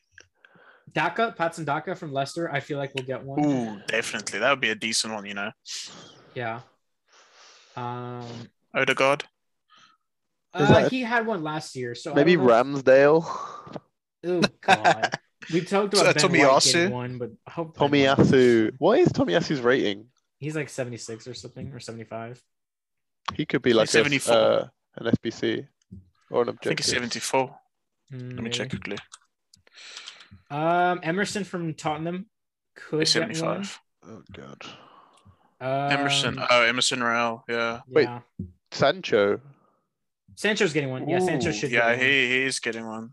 Daka, 0.93 1.33
Patson 1.37 1.65
Daka 1.65 1.95
from 1.95 2.11
Leicester. 2.11 2.51
I 2.51 2.59
feel 2.59 2.77
like 2.77 2.91
we'll 2.95 3.05
get 3.05 3.23
one. 3.23 3.43
Ooh, 3.45 3.81
definitely. 3.87 4.39
That 4.39 4.49
would 4.49 4.59
be 4.61 4.69
a 4.71 4.75
decent 4.75 5.13
one. 5.13 5.25
You 5.25 5.33
know, 5.35 5.51
Yeah. 6.35 6.61
Um, 7.75 8.25
Odegaard. 8.73 9.23
Is 10.55 10.69
uh, 10.69 10.73
that- 10.81 10.91
he 10.91 11.01
had 11.01 11.25
one 11.25 11.43
last 11.43 11.75
year, 11.75 11.95
so 11.95 12.13
maybe 12.13 12.35
know 12.35 12.43
Ramsdale. 12.43 13.23
Oh 14.25 14.41
God. 14.61 15.09
We 15.51 15.61
talked 15.61 15.95
So, 15.97 16.03
about 16.03 16.15
Ben 16.21 16.29
White 16.31 16.39
Tomiyasu? 16.39 16.73
getting 16.73 16.91
one, 16.93 17.17
but 17.17 17.31
I 17.47 17.51
hope 17.51 17.75
Ben 17.77 17.89
White 17.89 17.91
gets 18.17 18.29
Tomiyasu. 18.29 18.63
one. 18.65 18.71
What 18.77 18.99
is 18.99 19.07
Tomiyasu's 19.09 19.59
rating? 19.61 20.05
He's 20.37 20.55
like 20.55 20.69
76 20.69 21.27
or 21.27 21.33
something, 21.33 21.71
or 21.73 21.79
75. 21.79 22.39
He 23.33 23.45
could 23.47 23.63
be 23.63 23.73
like 23.73 23.87
a, 23.87 23.91
74. 23.91 24.33
uh, 24.35 24.67
an 24.97 25.11
SBC 25.15 25.67
or 26.29 26.43
an 26.43 26.49
objective. 26.49 26.59
I 26.59 26.69
think 26.69 26.79
it's 26.81 26.91
objective. 26.91 27.23
74. 27.23 27.59
Mm, 28.13 28.19
Let 28.19 28.21
me 28.21 28.35
maybe. 28.43 28.49
check 28.51 28.69
quickly. 28.69 28.97
Um, 30.51 30.99
Emerson 31.03 31.43
from 31.43 31.73
Tottenham 31.73 32.27
could 32.75 33.07
get 33.07 33.41
one. 33.41 33.65
Oh 34.05 34.21
god. 34.33 34.61
Emerson. 35.61 36.39
Um, 36.39 36.47
Oh, 36.49 36.63
Emerson 36.63 37.01
Royal. 37.03 37.43
Yeah. 37.47 37.81
Wait. 37.87 38.03
yeah. 38.03 38.19
Sancho. 38.71 39.39
Sancho's 40.35 40.73
getting 40.73 40.89
one. 40.89 41.07
Yeah, 41.07 41.19
Sancho 41.19 41.49
Ooh, 41.49 41.53
should. 41.53 41.71
Yeah, 41.71 41.89
get 41.91 41.97
one. 41.99 42.05
he, 42.05 42.27
he 42.27 42.43
is 42.43 42.59
getting 42.59 42.85
one. 42.87 43.11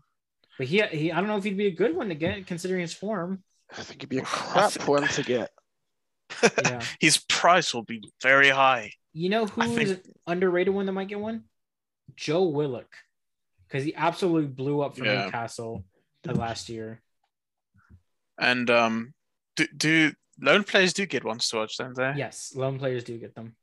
But 0.57 0.67
he, 0.67 0.81
he, 0.91 1.11
I 1.11 1.17
don't 1.19 1.27
know 1.27 1.37
if 1.37 1.43
he'd 1.43 1.57
be 1.57 1.67
a 1.67 1.71
good 1.71 1.95
one 1.95 2.09
to 2.09 2.15
get 2.15 2.47
considering 2.47 2.81
his 2.81 2.93
form. 2.93 3.43
I 3.77 3.83
think 3.83 3.99
it'd 3.99 4.09
be 4.09 4.17
a 4.17 4.21
crap 4.25 4.71
thi- 4.71 4.83
one 4.85 5.07
to 5.07 5.23
get. 5.23 5.51
Yeah. 6.63 6.81
His 6.99 7.17
price 7.17 7.73
will 7.73 7.83
be 7.83 8.11
very 8.21 8.49
high. 8.49 8.91
You 9.13 9.29
know 9.29 9.45
who 9.47 9.61
I 9.61 9.65
is 9.67 9.91
think- 9.93 10.05
underrated 10.27 10.73
one 10.73 10.85
that 10.85 10.91
might 10.91 11.07
get 11.07 11.19
one? 11.19 11.43
Joe 12.15 12.43
Willock, 12.45 12.91
because 13.67 13.83
he 13.83 13.93
absolutely 13.95 14.47
blew 14.47 14.81
up 14.81 14.97
for 14.97 15.05
Yeah. 15.05 15.25
Newcastle 15.25 15.85
last 16.25 16.69
year. 16.69 17.01
And 18.39 18.69
um, 18.69 19.13
do, 19.55 19.67
do 19.75 20.11
loan 20.41 20.63
players 20.63 20.93
do 20.93 21.05
get 21.05 21.23
ones 21.23 21.49
to 21.49 21.57
watch, 21.57 21.77
don't 21.77 21.95
they? 21.95 22.13
Yes, 22.15 22.53
loan 22.55 22.79
players 22.79 23.03
do 23.03 23.17
get 23.17 23.35
them. 23.35 23.55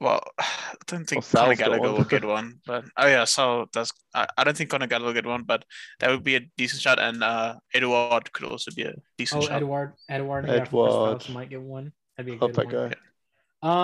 Well, 0.00 0.22
I 0.38 0.74
don't 0.86 1.04
think 1.08 1.24
Sal's 1.24 1.44
Conor 1.44 1.56
got 1.56 1.64
Gallagher 1.64 1.80
one. 1.88 1.94
will 1.94 2.04
get 2.04 2.24
one, 2.24 2.60
but 2.66 2.84
oh 2.96 3.06
yeah, 3.06 3.24
Sal 3.24 3.66
does. 3.72 3.92
I, 4.14 4.26
I 4.36 4.44
don't 4.44 4.56
think 4.56 4.70
Conor 4.70 4.86
Gallagher 4.86 5.06
will 5.06 5.14
get 5.14 5.26
one, 5.26 5.44
but 5.44 5.64
that 6.00 6.10
would 6.10 6.24
be 6.24 6.36
a 6.36 6.40
decent 6.56 6.82
shot, 6.82 6.98
and 6.98 7.22
uh, 7.22 7.56
Edouard 7.74 8.32
could 8.32 8.46
also 8.48 8.70
be 8.74 8.82
a 8.82 8.94
decent 9.18 9.42
shot. 9.42 9.50
Oh, 9.50 9.54
shot. 9.54 9.62
Edward, 9.62 9.92
Edward, 10.08 10.46
yeah, 10.46 10.52
from 10.52 10.60
Crystal 10.60 10.86
Edouard. 10.86 11.08
Palace 11.20 11.28
might 11.30 11.50
get 11.50 11.62
one. 11.62 11.92
That'd 12.16 12.32
be 12.32 12.36
a 12.36 12.40
Love 12.40 12.52
good 12.54 12.70
that 12.70 12.76
one. 12.76 12.88
guy. 12.90 12.96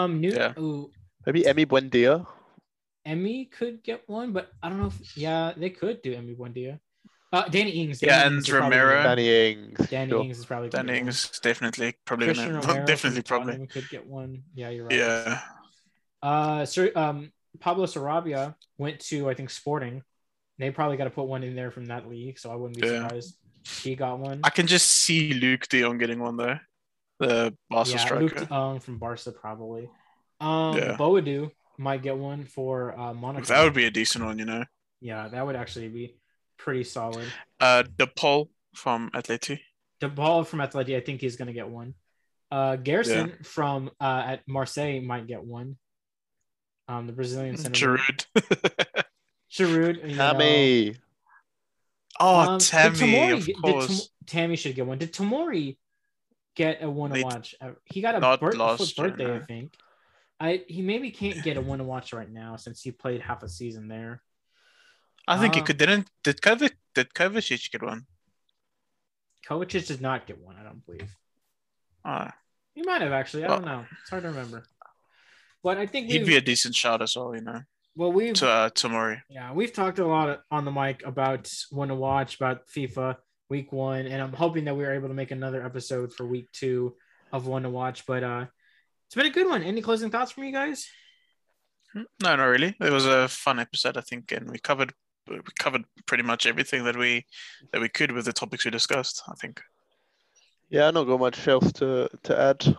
Um, 0.05 0.21
new. 0.21 0.33
Yeah. 0.33 0.53
Ooh, 0.59 0.91
Maybe 1.27 1.43
Emi 1.43 1.67
Buendia. 1.67 2.27
Emi 3.07 3.51
could 3.51 3.83
get 3.83 4.03
one, 4.09 4.33
but 4.33 4.51
I 4.63 4.69
don't 4.69 4.81
know 4.81 4.87
if 4.87 5.17
yeah, 5.17 5.53
they 5.57 5.71
could 5.71 6.03
do 6.03 6.15
Emi 6.15 6.37
Buendia. 6.37 6.81
Uh, 7.37 7.49
Danny 7.49 7.71
Ings. 7.73 8.03
Yeah, 8.03 8.23
Danny 8.23 8.27
and 8.27 8.35
Ings 8.37 8.49
is 8.49 8.51
probably 8.55 8.79
Romero. 8.79 9.03
Danny 9.03 9.51
Ings. 9.53 9.89
Danny 9.89 10.11
sure. 10.11 10.23
Ings 10.23 10.39
is 10.39 10.47
probably 10.47 10.69
gonna 10.71 10.85
Dan 10.87 10.97
one. 10.97 11.07
Ings 11.09 11.41
definitely 11.41 11.95
probably 12.05 12.27
Christian 12.27 12.53
gonna 12.53 12.61
Romero 12.67 12.87
definitely 12.87 13.23
probably 13.23 13.53
Tottenham 13.53 13.69
could 13.69 13.89
get 13.91 14.07
one. 14.07 14.43
Yeah, 14.55 14.71
you're 14.71 14.87
right. 14.87 14.95
yeah. 14.97 15.41
Uh, 16.23 16.65
Sir, 16.65 16.91
um, 16.97 17.33
Pablo 17.61 17.87
Sarabia 17.87 18.55
went 18.79 19.01
to 19.01 19.29
I 19.29 19.35
think 19.35 19.51
Sporting. 19.51 20.03
They 20.59 20.71
probably 20.71 20.97
got 20.97 21.05
to 21.05 21.11
put 21.11 21.25
one 21.27 21.43
in 21.43 21.55
there 21.55 21.71
from 21.71 21.87
that 21.87 22.09
league, 22.09 22.39
so 22.39 22.51
I 22.51 22.55
wouldn't 22.57 22.81
be 22.81 22.87
Yeah. 22.87 23.03
surprised. 23.03 23.37
He 23.83 23.95
got 23.95 24.19
one. 24.19 24.41
I 24.43 24.51
can 24.51 24.67
just 24.67 24.87
see 24.87 25.39
Luuk 25.39 25.69
De 25.69 25.83
Jong 25.83 25.99
getting 25.99 26.19
one 26.21 26.37
though, 26.37 26.59
the 27.19 27.55
Barca 27.69 27.91
yeah, 27.91 27.97
striker. 27.99 28.25
Luuk 28.25 28.39
De 28.39 28.47
Jong 28.47 28.81
from 28.81 28.99
Barca 28.99 29.33
probably. 29.33 29.91
Um, 30.41 30.77
Yeah. 30.79 30.97
Boadu 30.97 31.51
might 31.79 32.03
get 32.03 32.17
one 32.17 32.47
for 32.47 32.99
uh, 32.99 33.13
Monaco. 33.13 33.45
that 33.47 33.63
would 33.65 33.75
be 33.75 33.85
a 33.85 33.91
decent 33.91 34.25
one, 34.25 34.39
you 34.39 34.45
know. 34.47 34.65
yeah, 35.01 35.29
that 35.29 35.45
would 35.45 35.57
actually 35.57 35.89
be 35.89 36.17
pretty 36.59 36.85
solid. 36.85 37.27
Uh, 37.61 37.83
De 37.99 38.07
Paul 38.07 38.51
from 38.75 39.11
Atleti. 39.11 39.61
The 40.01 40.09
ball 40.09 40.45
from 40.45 40.59
Atleti, 40.61 40.97
I 40.97 41.01
think 41.01 41.21
he's 41.21 41.37
gonna 41.37 41.53
get 41.53 41.69
one. 41.69 41.95
Uh, 42.51 42.77
Garrison 42.77 43.33
from 43.43 43.91
uh, 44.01 44.23
at 44.27 44.47
Marseille 44.47 45.01
might 45.01 45.27
get 45.27 45.43
one. 45.45 45.77
Um, 46.89 47.07
the 47.07 47.13
Brazilian 47.13 47.57
center. 47.57 47.97
Giroud. 47.99 48.27
Giroud. 49.53 50.09
you 50.09 50.17
know. 50.17 50.33
Tammy. 50.33 50.97
oh, 52.21 52.37
Um, 52.53 52.59
Tammy, 52.61 52.97
Tomori 52.97 53.33
of 53.33 53.47
get- 53.47 53.57
did 53.57 53.63
course. 53.73 53.87
Tom- 54.01 54.07
Tammy 54.27 54.57
should 54.57 54.75
get 54.75 54.87
one. 54.87 54.99
Did 54.99 55.13
Tomori 55.13 55.77
get 56.55 56.83
a 56.83 56.91
one 56.91 57.11
to 57.11 57.15
They- 57.15 57.25
watch? 57.25 57.55
Uh, 57.61 57.71
He 57.85 58.01
got 58.01 58.15
a 58.15 58.21
not 58.21 58.41
bir- 58.41 58.53
last 58.53 58.97
year, 58.99 59.09
birthday, 59.09 59.35
I 59.35 59.41
think. 59.41 59.75
I 60.39 60.63
he 60.69 60.83
maybe 60.83 61.11
can't 61.11 61.43
get 61.43 61.57
a 61.57 61.61
one 61.63 61.79
to 61.79 61.85
watch 61.85 62.13
right 62.13 62.31
now 62.31 62.57
since 62.57 62.83
he 62.83 62.91
played 62.93 63.23
half 63.23 63.43
a 63.43 63.49
season 63.49 63.89
there. 63.89 64.23
I 65.29 65.39
think 65.41 65.55
he 65.55 65.61
uh, 65.61 65.65
could. 65.65 65.79
Didn't 65.79 66.09
did 66.23 66.41
Kovac 66.41 66.73
did 66.95 67.13
Kovacic 67.15 67.71
get 67.71 67.83
one? 67.83 68.07
Kovacic 69.49 69.87
did 69.87 70.01
not 70.01 70.27
get 70.27 70.39
one, 70.43 70.57
I 70.59 70.63
don't 70.65 70.85
believe. 70.85 71.15
Uh, 72.05 72.31
He 72.75 72.83
might 72.83 73.01
have 73.03 73.13
actually. 73.13 73.45
I 73.45 73.49
Well- 73.49 73.59
don't 73.61 73.67
know. 73.67 73.87
It's 74.03 74.11
hard 74.11 74.23
to 74.23 74.29
remember. 74.31 74.65
But 75.63 75.79
I 75.79 75.87
think 75.87 76.09
he'd 76.11 76.27
be 76.27 76.37
a 76.37 76.41
decent 76.41 76.75
shot 76.77 77.03
as 77.03 77.17
well, 77.17 77.35
you 77.35 77.41
know. 77.41 77.63
well, 77.97 78.13
we've 78.13 78.35
To 78.35 78.49
uh. 78.49 79.17
Yeah, 79.29 79.53
we've 79.53 79.73
talked 79.73 79.99
a 79.99 80.07
lot 80.07 80.43
on 80.51 80.65
the 80.65 80.71
mic 80.71 81.03
about 81.05 81.51
when 81.71 81.89
to 81.89 81.95
watch, 81.97 82.37
about 82.37 82.69
FIFA 82.69 83.17
week 83.49 83.73
one, 83.73 84.07
and 84.07 84.23
I'm 84.23 84.33
hoping 84.33 84.65
that 84.67 84.77
we 84.77 84.85
are 84.85 84.93
able 84.95 85.09
to 85.09 85.15
make 85.15 85.33
another 85.33 85.65
episode 85.65 86.13
for 86.13 86.25
week 86.27 86.47
two 86.53 86.95
of 87.33 87.47
one 87.49 87.63
to 87.65 87.71
watch. 87.71 88.07
But 88.07 88.23
uh 88.23 88.47
it's 89.07 89.15
been 89.17 89.27
a 89.27 89.31
good 89.31 89.49
one. 89.49 89.63
Any 89.63 89.83
closing 89.83 90.11
thoughts 90.11 90.33
from 90.33 90.45
you 90.45 90.53
guys? 90.53 90.89
Hmm, 91.93 92.03
No, 92.23 92.37
not 92.37 92.45
really. 92.45 92.77
It 92.81 92.91
was 92.93 93.07
a 93.07 93.27
fun 93.29 93.59
episode, 93.59 93.97
I 93.97 94.03
think, 94.03 94.31
and 94.33 94.51
we 94.51 94.59
covered 94.59 94.93
covered 95.59 95.85
pretty 96.07 96.23
much 96.23 96.47
everything 96.47 96.85
that 96.85 96.97
we 96.97 97.27
that 97.73 97.81
we 97.81 97.89
could 97.89 98.13
with 98.13 98.25
the 98.25 98.33
topics 98.33 98.65
we 98.65 98.71
discussed. 98.71 99.23
I 99.29 99.35
think. 99.35 99.61
Yeah, 100.69 100.89
I 100.89 100.91
don't 100.91 101.07
got 101.07 101.21
much 101.21 101.47
else 101.47 101.73
to, 101.75 102.09
to 102.25 102.39
add. 102.39 102.77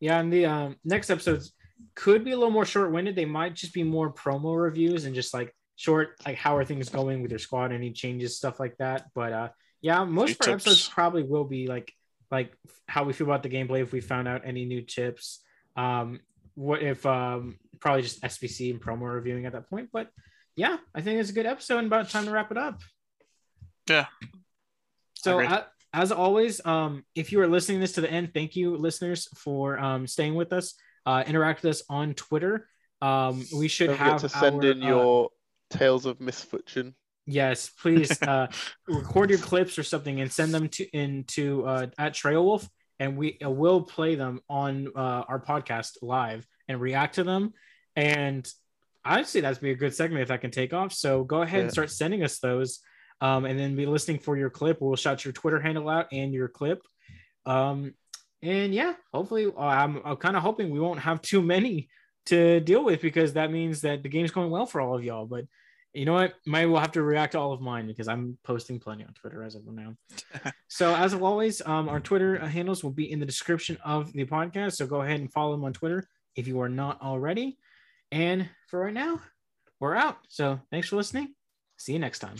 Yeah, 0.00 0.18
and 0.18 0.32
the 0.32 0.46
um, 0.46 0.76
next 0.84 1.10
episodes 1.10 1.52
could 1.94 2.24
be 2.24 2.32
a 2.32 2.36
little 2.36 2.50
more 2.50 2.64
short-winded. 2.64 3.14
They 3.14 3.24
might 3.24 3.54
just 3.54 3.72
be 3.72 3.84
more 3.84 4.12
promo 4.12 4.60
reviews 4.60 5.04
and 5.04 5.14
just 5.14 5.32
like 5.32 5.54
short, 5.76 6.16
like 6.26 6.36
how 6.36 6.56
are 6.56 6.64
things 6.64 6.88
going 6.88 7.22
with 7.22 7.30
your 7.30 7.38
squad, 7.38 7.72
any 7.72 7.92
changes, 7.92 8.36
stuff 8.36 8.58
like 8.58 8.76
that. 8.78 9.06
But 9.14 9.32
uh, 9.32 9.48
yeah, 9.80 10.02
most 10.04 10.40
of 10.40 10.44
Few 10.44 10.52
our 10.52 10.56
episodes 10.56 10.88
probably 10.88 11.22
will 11.22 11.44
be 11.44 11.66
like 11.66 11.92
like 12.30 12.52
how 12.86 13.04
we 13.04 13.12
feel 13.12 13.26
about 13.26 13.42
the 13.42 13.48
gameplay 13.48 13.82
if 13.82 13.92
we 13.92 14.00
found 14.00 14.26
out 14.26 14.42
any 14.44 14.64
new 14.64 14.82
tips. 14.82 15.40
Um, 15.76 16.20
what 16.54 16.82
if 16.82 17.06
um 17.06 17.58
probably 17.80 18.02
just 18.02 18.22
SBC 18.22 18.70
and 18.70 18.80
promo 18.80 19.12
reviewing 19.12 19.46
at 19.46 19.52
that 19.52 19.68
point. 19.68 19.88
But 19.92 20.10
yeah, 20.60 20.76
I 20.94 21.00
think 21.00 21.18
it's 21.18 21.30
a 21.30 21.32
good 21.32 21.46
episode 21.46 21.78
and 21.78 21.86
about 21.86 22.10
time 22.10 22.26
to 22.26 22.30
wrap 22.30 22.50
it 22.50 22.58
up. 22.58 22.82
Yeah. 23.88 24.06
So 25.14 25.38
Agreed. 25.38 25.50
uh, 25.50 25.62
as 25.94 26.12
always, 26.12 26.64
um, 26.66 27.02
if 27.14 27.32
you 27.32 27.40
are 27.40 27.48
listening 27.48 27.80
this 27.80 27.92
to 27.92 28.02
the 28.02 28.10
end, 28.10 28.34
thank 28.34 28.56
you, 28.56 28.76
listeners, 28.76 29.26
for 29.36 29.78
um, 29.78 30.06
staying 30.06 30.34
with 30.34 30.52
us. 30.52 30.74
Uh, 31.06 31.24
interact 31.26 31.62
with 31.62 31.70
us 31.70 31.82
on 31.88 32.12
Twitter. 32.12 32.68
Um, 33.00 33.42
we 33.56 33.68
should 33.68 33.86
Don't 33.86 33.96
have 33.96 34.20
to 34.20 34.28
send 34.28 34.62
our, 34.62 34.70
in 34.70 34.82
uh, 34.82 34.86
your 34.86 35.30
tales 35.70 36.04
of 36.04 36.20
misfortune. 36.20 36.94
yes, 37.24 37.70
please 37.70 38.20
uh, 38.28 38.48
record 38.86 39.30
your 39.30 39.38
clips 39.38 39.78
or 39.78 39.82
something 39.82 40.20
and 40.20 40.30
send 40.30 40.52
them 40.52 40.68
to 40.68 40.84
into 40.94 41.64
uh, 41.64 41.86
at 41.96 42.12
Trailwolf, 42.12 42.68
and 42.98 43.16
we 43.16 43.38
uh, 43.42 43.48
will 43.48 43.80
play 43.80 44.14
them 44.14 44.40
on 44.50 44.88
uh, 44.94 45.24
our 45.26 45.40
podcast 45.40 45.96
live 46.02 46.46
and 46.68 46.78
react 46.82 47.14
to 47.14 47.24
them. 47.24 47.54
And 47.96 48.46
I'd 49.04 49.26
that's 49.26 49.58
be 49.58 49.70
a 49.70 49.76
good 49.76 49.94
segment 49.94 50.22
if 50.22 50.30
I 50.30 50.36
can 50.36 50.50
take 50.50 50.72
off. 50.72 50.92
So 50.92 51.24
go 51.24 51.42
ahead 51.42 51.60
and 51.60 51.70
start 51.70 51.90
sending 51.90 52.22
us 52.22 52.38
those, 52.38 52.80
um, 53.20 53.44
and 53.44 53.58
then 53.58 53.76
be 53.76 53.86
listening 53.86 54.18
for 54.18 54.36
your 54.36 54.50
clip. 54.50 54.78
We'll 54.80 54.96
shout 54.96 55.24
your 55.24 55.32
Twitter 55.32 55.60
handle 55.60 55.88
out 55.88 56.06
and 56.12 56.32
your 56.32 56.48
clip. 56.48 56.82
Um, 57.46 57.94
and 58.42 58.74
yeah, 58.74 58.94
hopefully, 59.12 59.46
uh, 59.46 59.60
I'm, 59.60 60.00
I'm 60.04 60.16
kind 60.16 60.36
of 60.36 60.42
hoping 60.42 60.70
we 60.70 60.80
won't 60.80 61.00
have 61.00 61.20
too 61.22 61.42
many 61.42 61.88
to 62.26 62.60
deal 62.60 62.84
with 62.84 63.00
because 63.00 63.34
that 63.34 63.50
means 63.50 63.82
that 63.82 64.02
the 64.02 64.08
game's 64.08 64.30
going 64.30 64.50
well 64.50 64.66
for 64.66 64.80
all 64.80 64.96
of 64.96 65.04
y'all. 65.04 65.26
But 65.26 65.46
you 65.92 66.04
know 66.04 66.12
what? 66.12 66.34
Maybe 66.46 66.70
we'll 66.70 66.80
have 66.80 66.92
to 66.92 67.02
react 67.02 67.32
to 67.32 67.38
all 67.38 67.52
of 67.52 67.60
mine 67.60 67.86
because 67.86 68.06
I'm 68.06 68.38
posting 68.44 68.78
plenty 68.78 69.04
on 69.04 69.12
Twitter 69.14 69.42
as 69.42 69.56
of 69.56 69.66
now. 69.66 69.96
so 70.68 70.94
as 70.94 71.12
of 71.12 71.22
always, 71.22 71.60
um, 71.66 71.88
our 71.88 72.00
Twitter 72.00 72.38
handles 72.38 72.84
will 72.84 72.92
be 72.92 73.10
in 73.10 73.18
the 73.18 73.26
description 73.26 73.76
of 73.84 74.12
the 74.12 74.24
podcast. 74.24 74.74
So 74.74 74.86
go 74.86 75.02
ahead 75.02 75.20
and 75.20 75.32
follow 75.32 75.52
them 75.52 75.64
on 75.64 75.72
Twitter 75.72 76.08
if 76.36 76.46
you 76.46 76.60
are 76.60 76.68
not 76.68 77.00
already. 77.02 77.58
And 78.12 78.48
for 78.68 78.80
right 78.80 78.94
now, 78.94 79.20
we're 79.78 79.96
out. 79.96 80.18
So 80.28 80.60
thanks 80.70 80.88
for 80.88 80.96
listening. 80.96 81.34
See 81.76 81.92
you 81.92 81.98
next 81.98 82.18
time. 82.18 82.36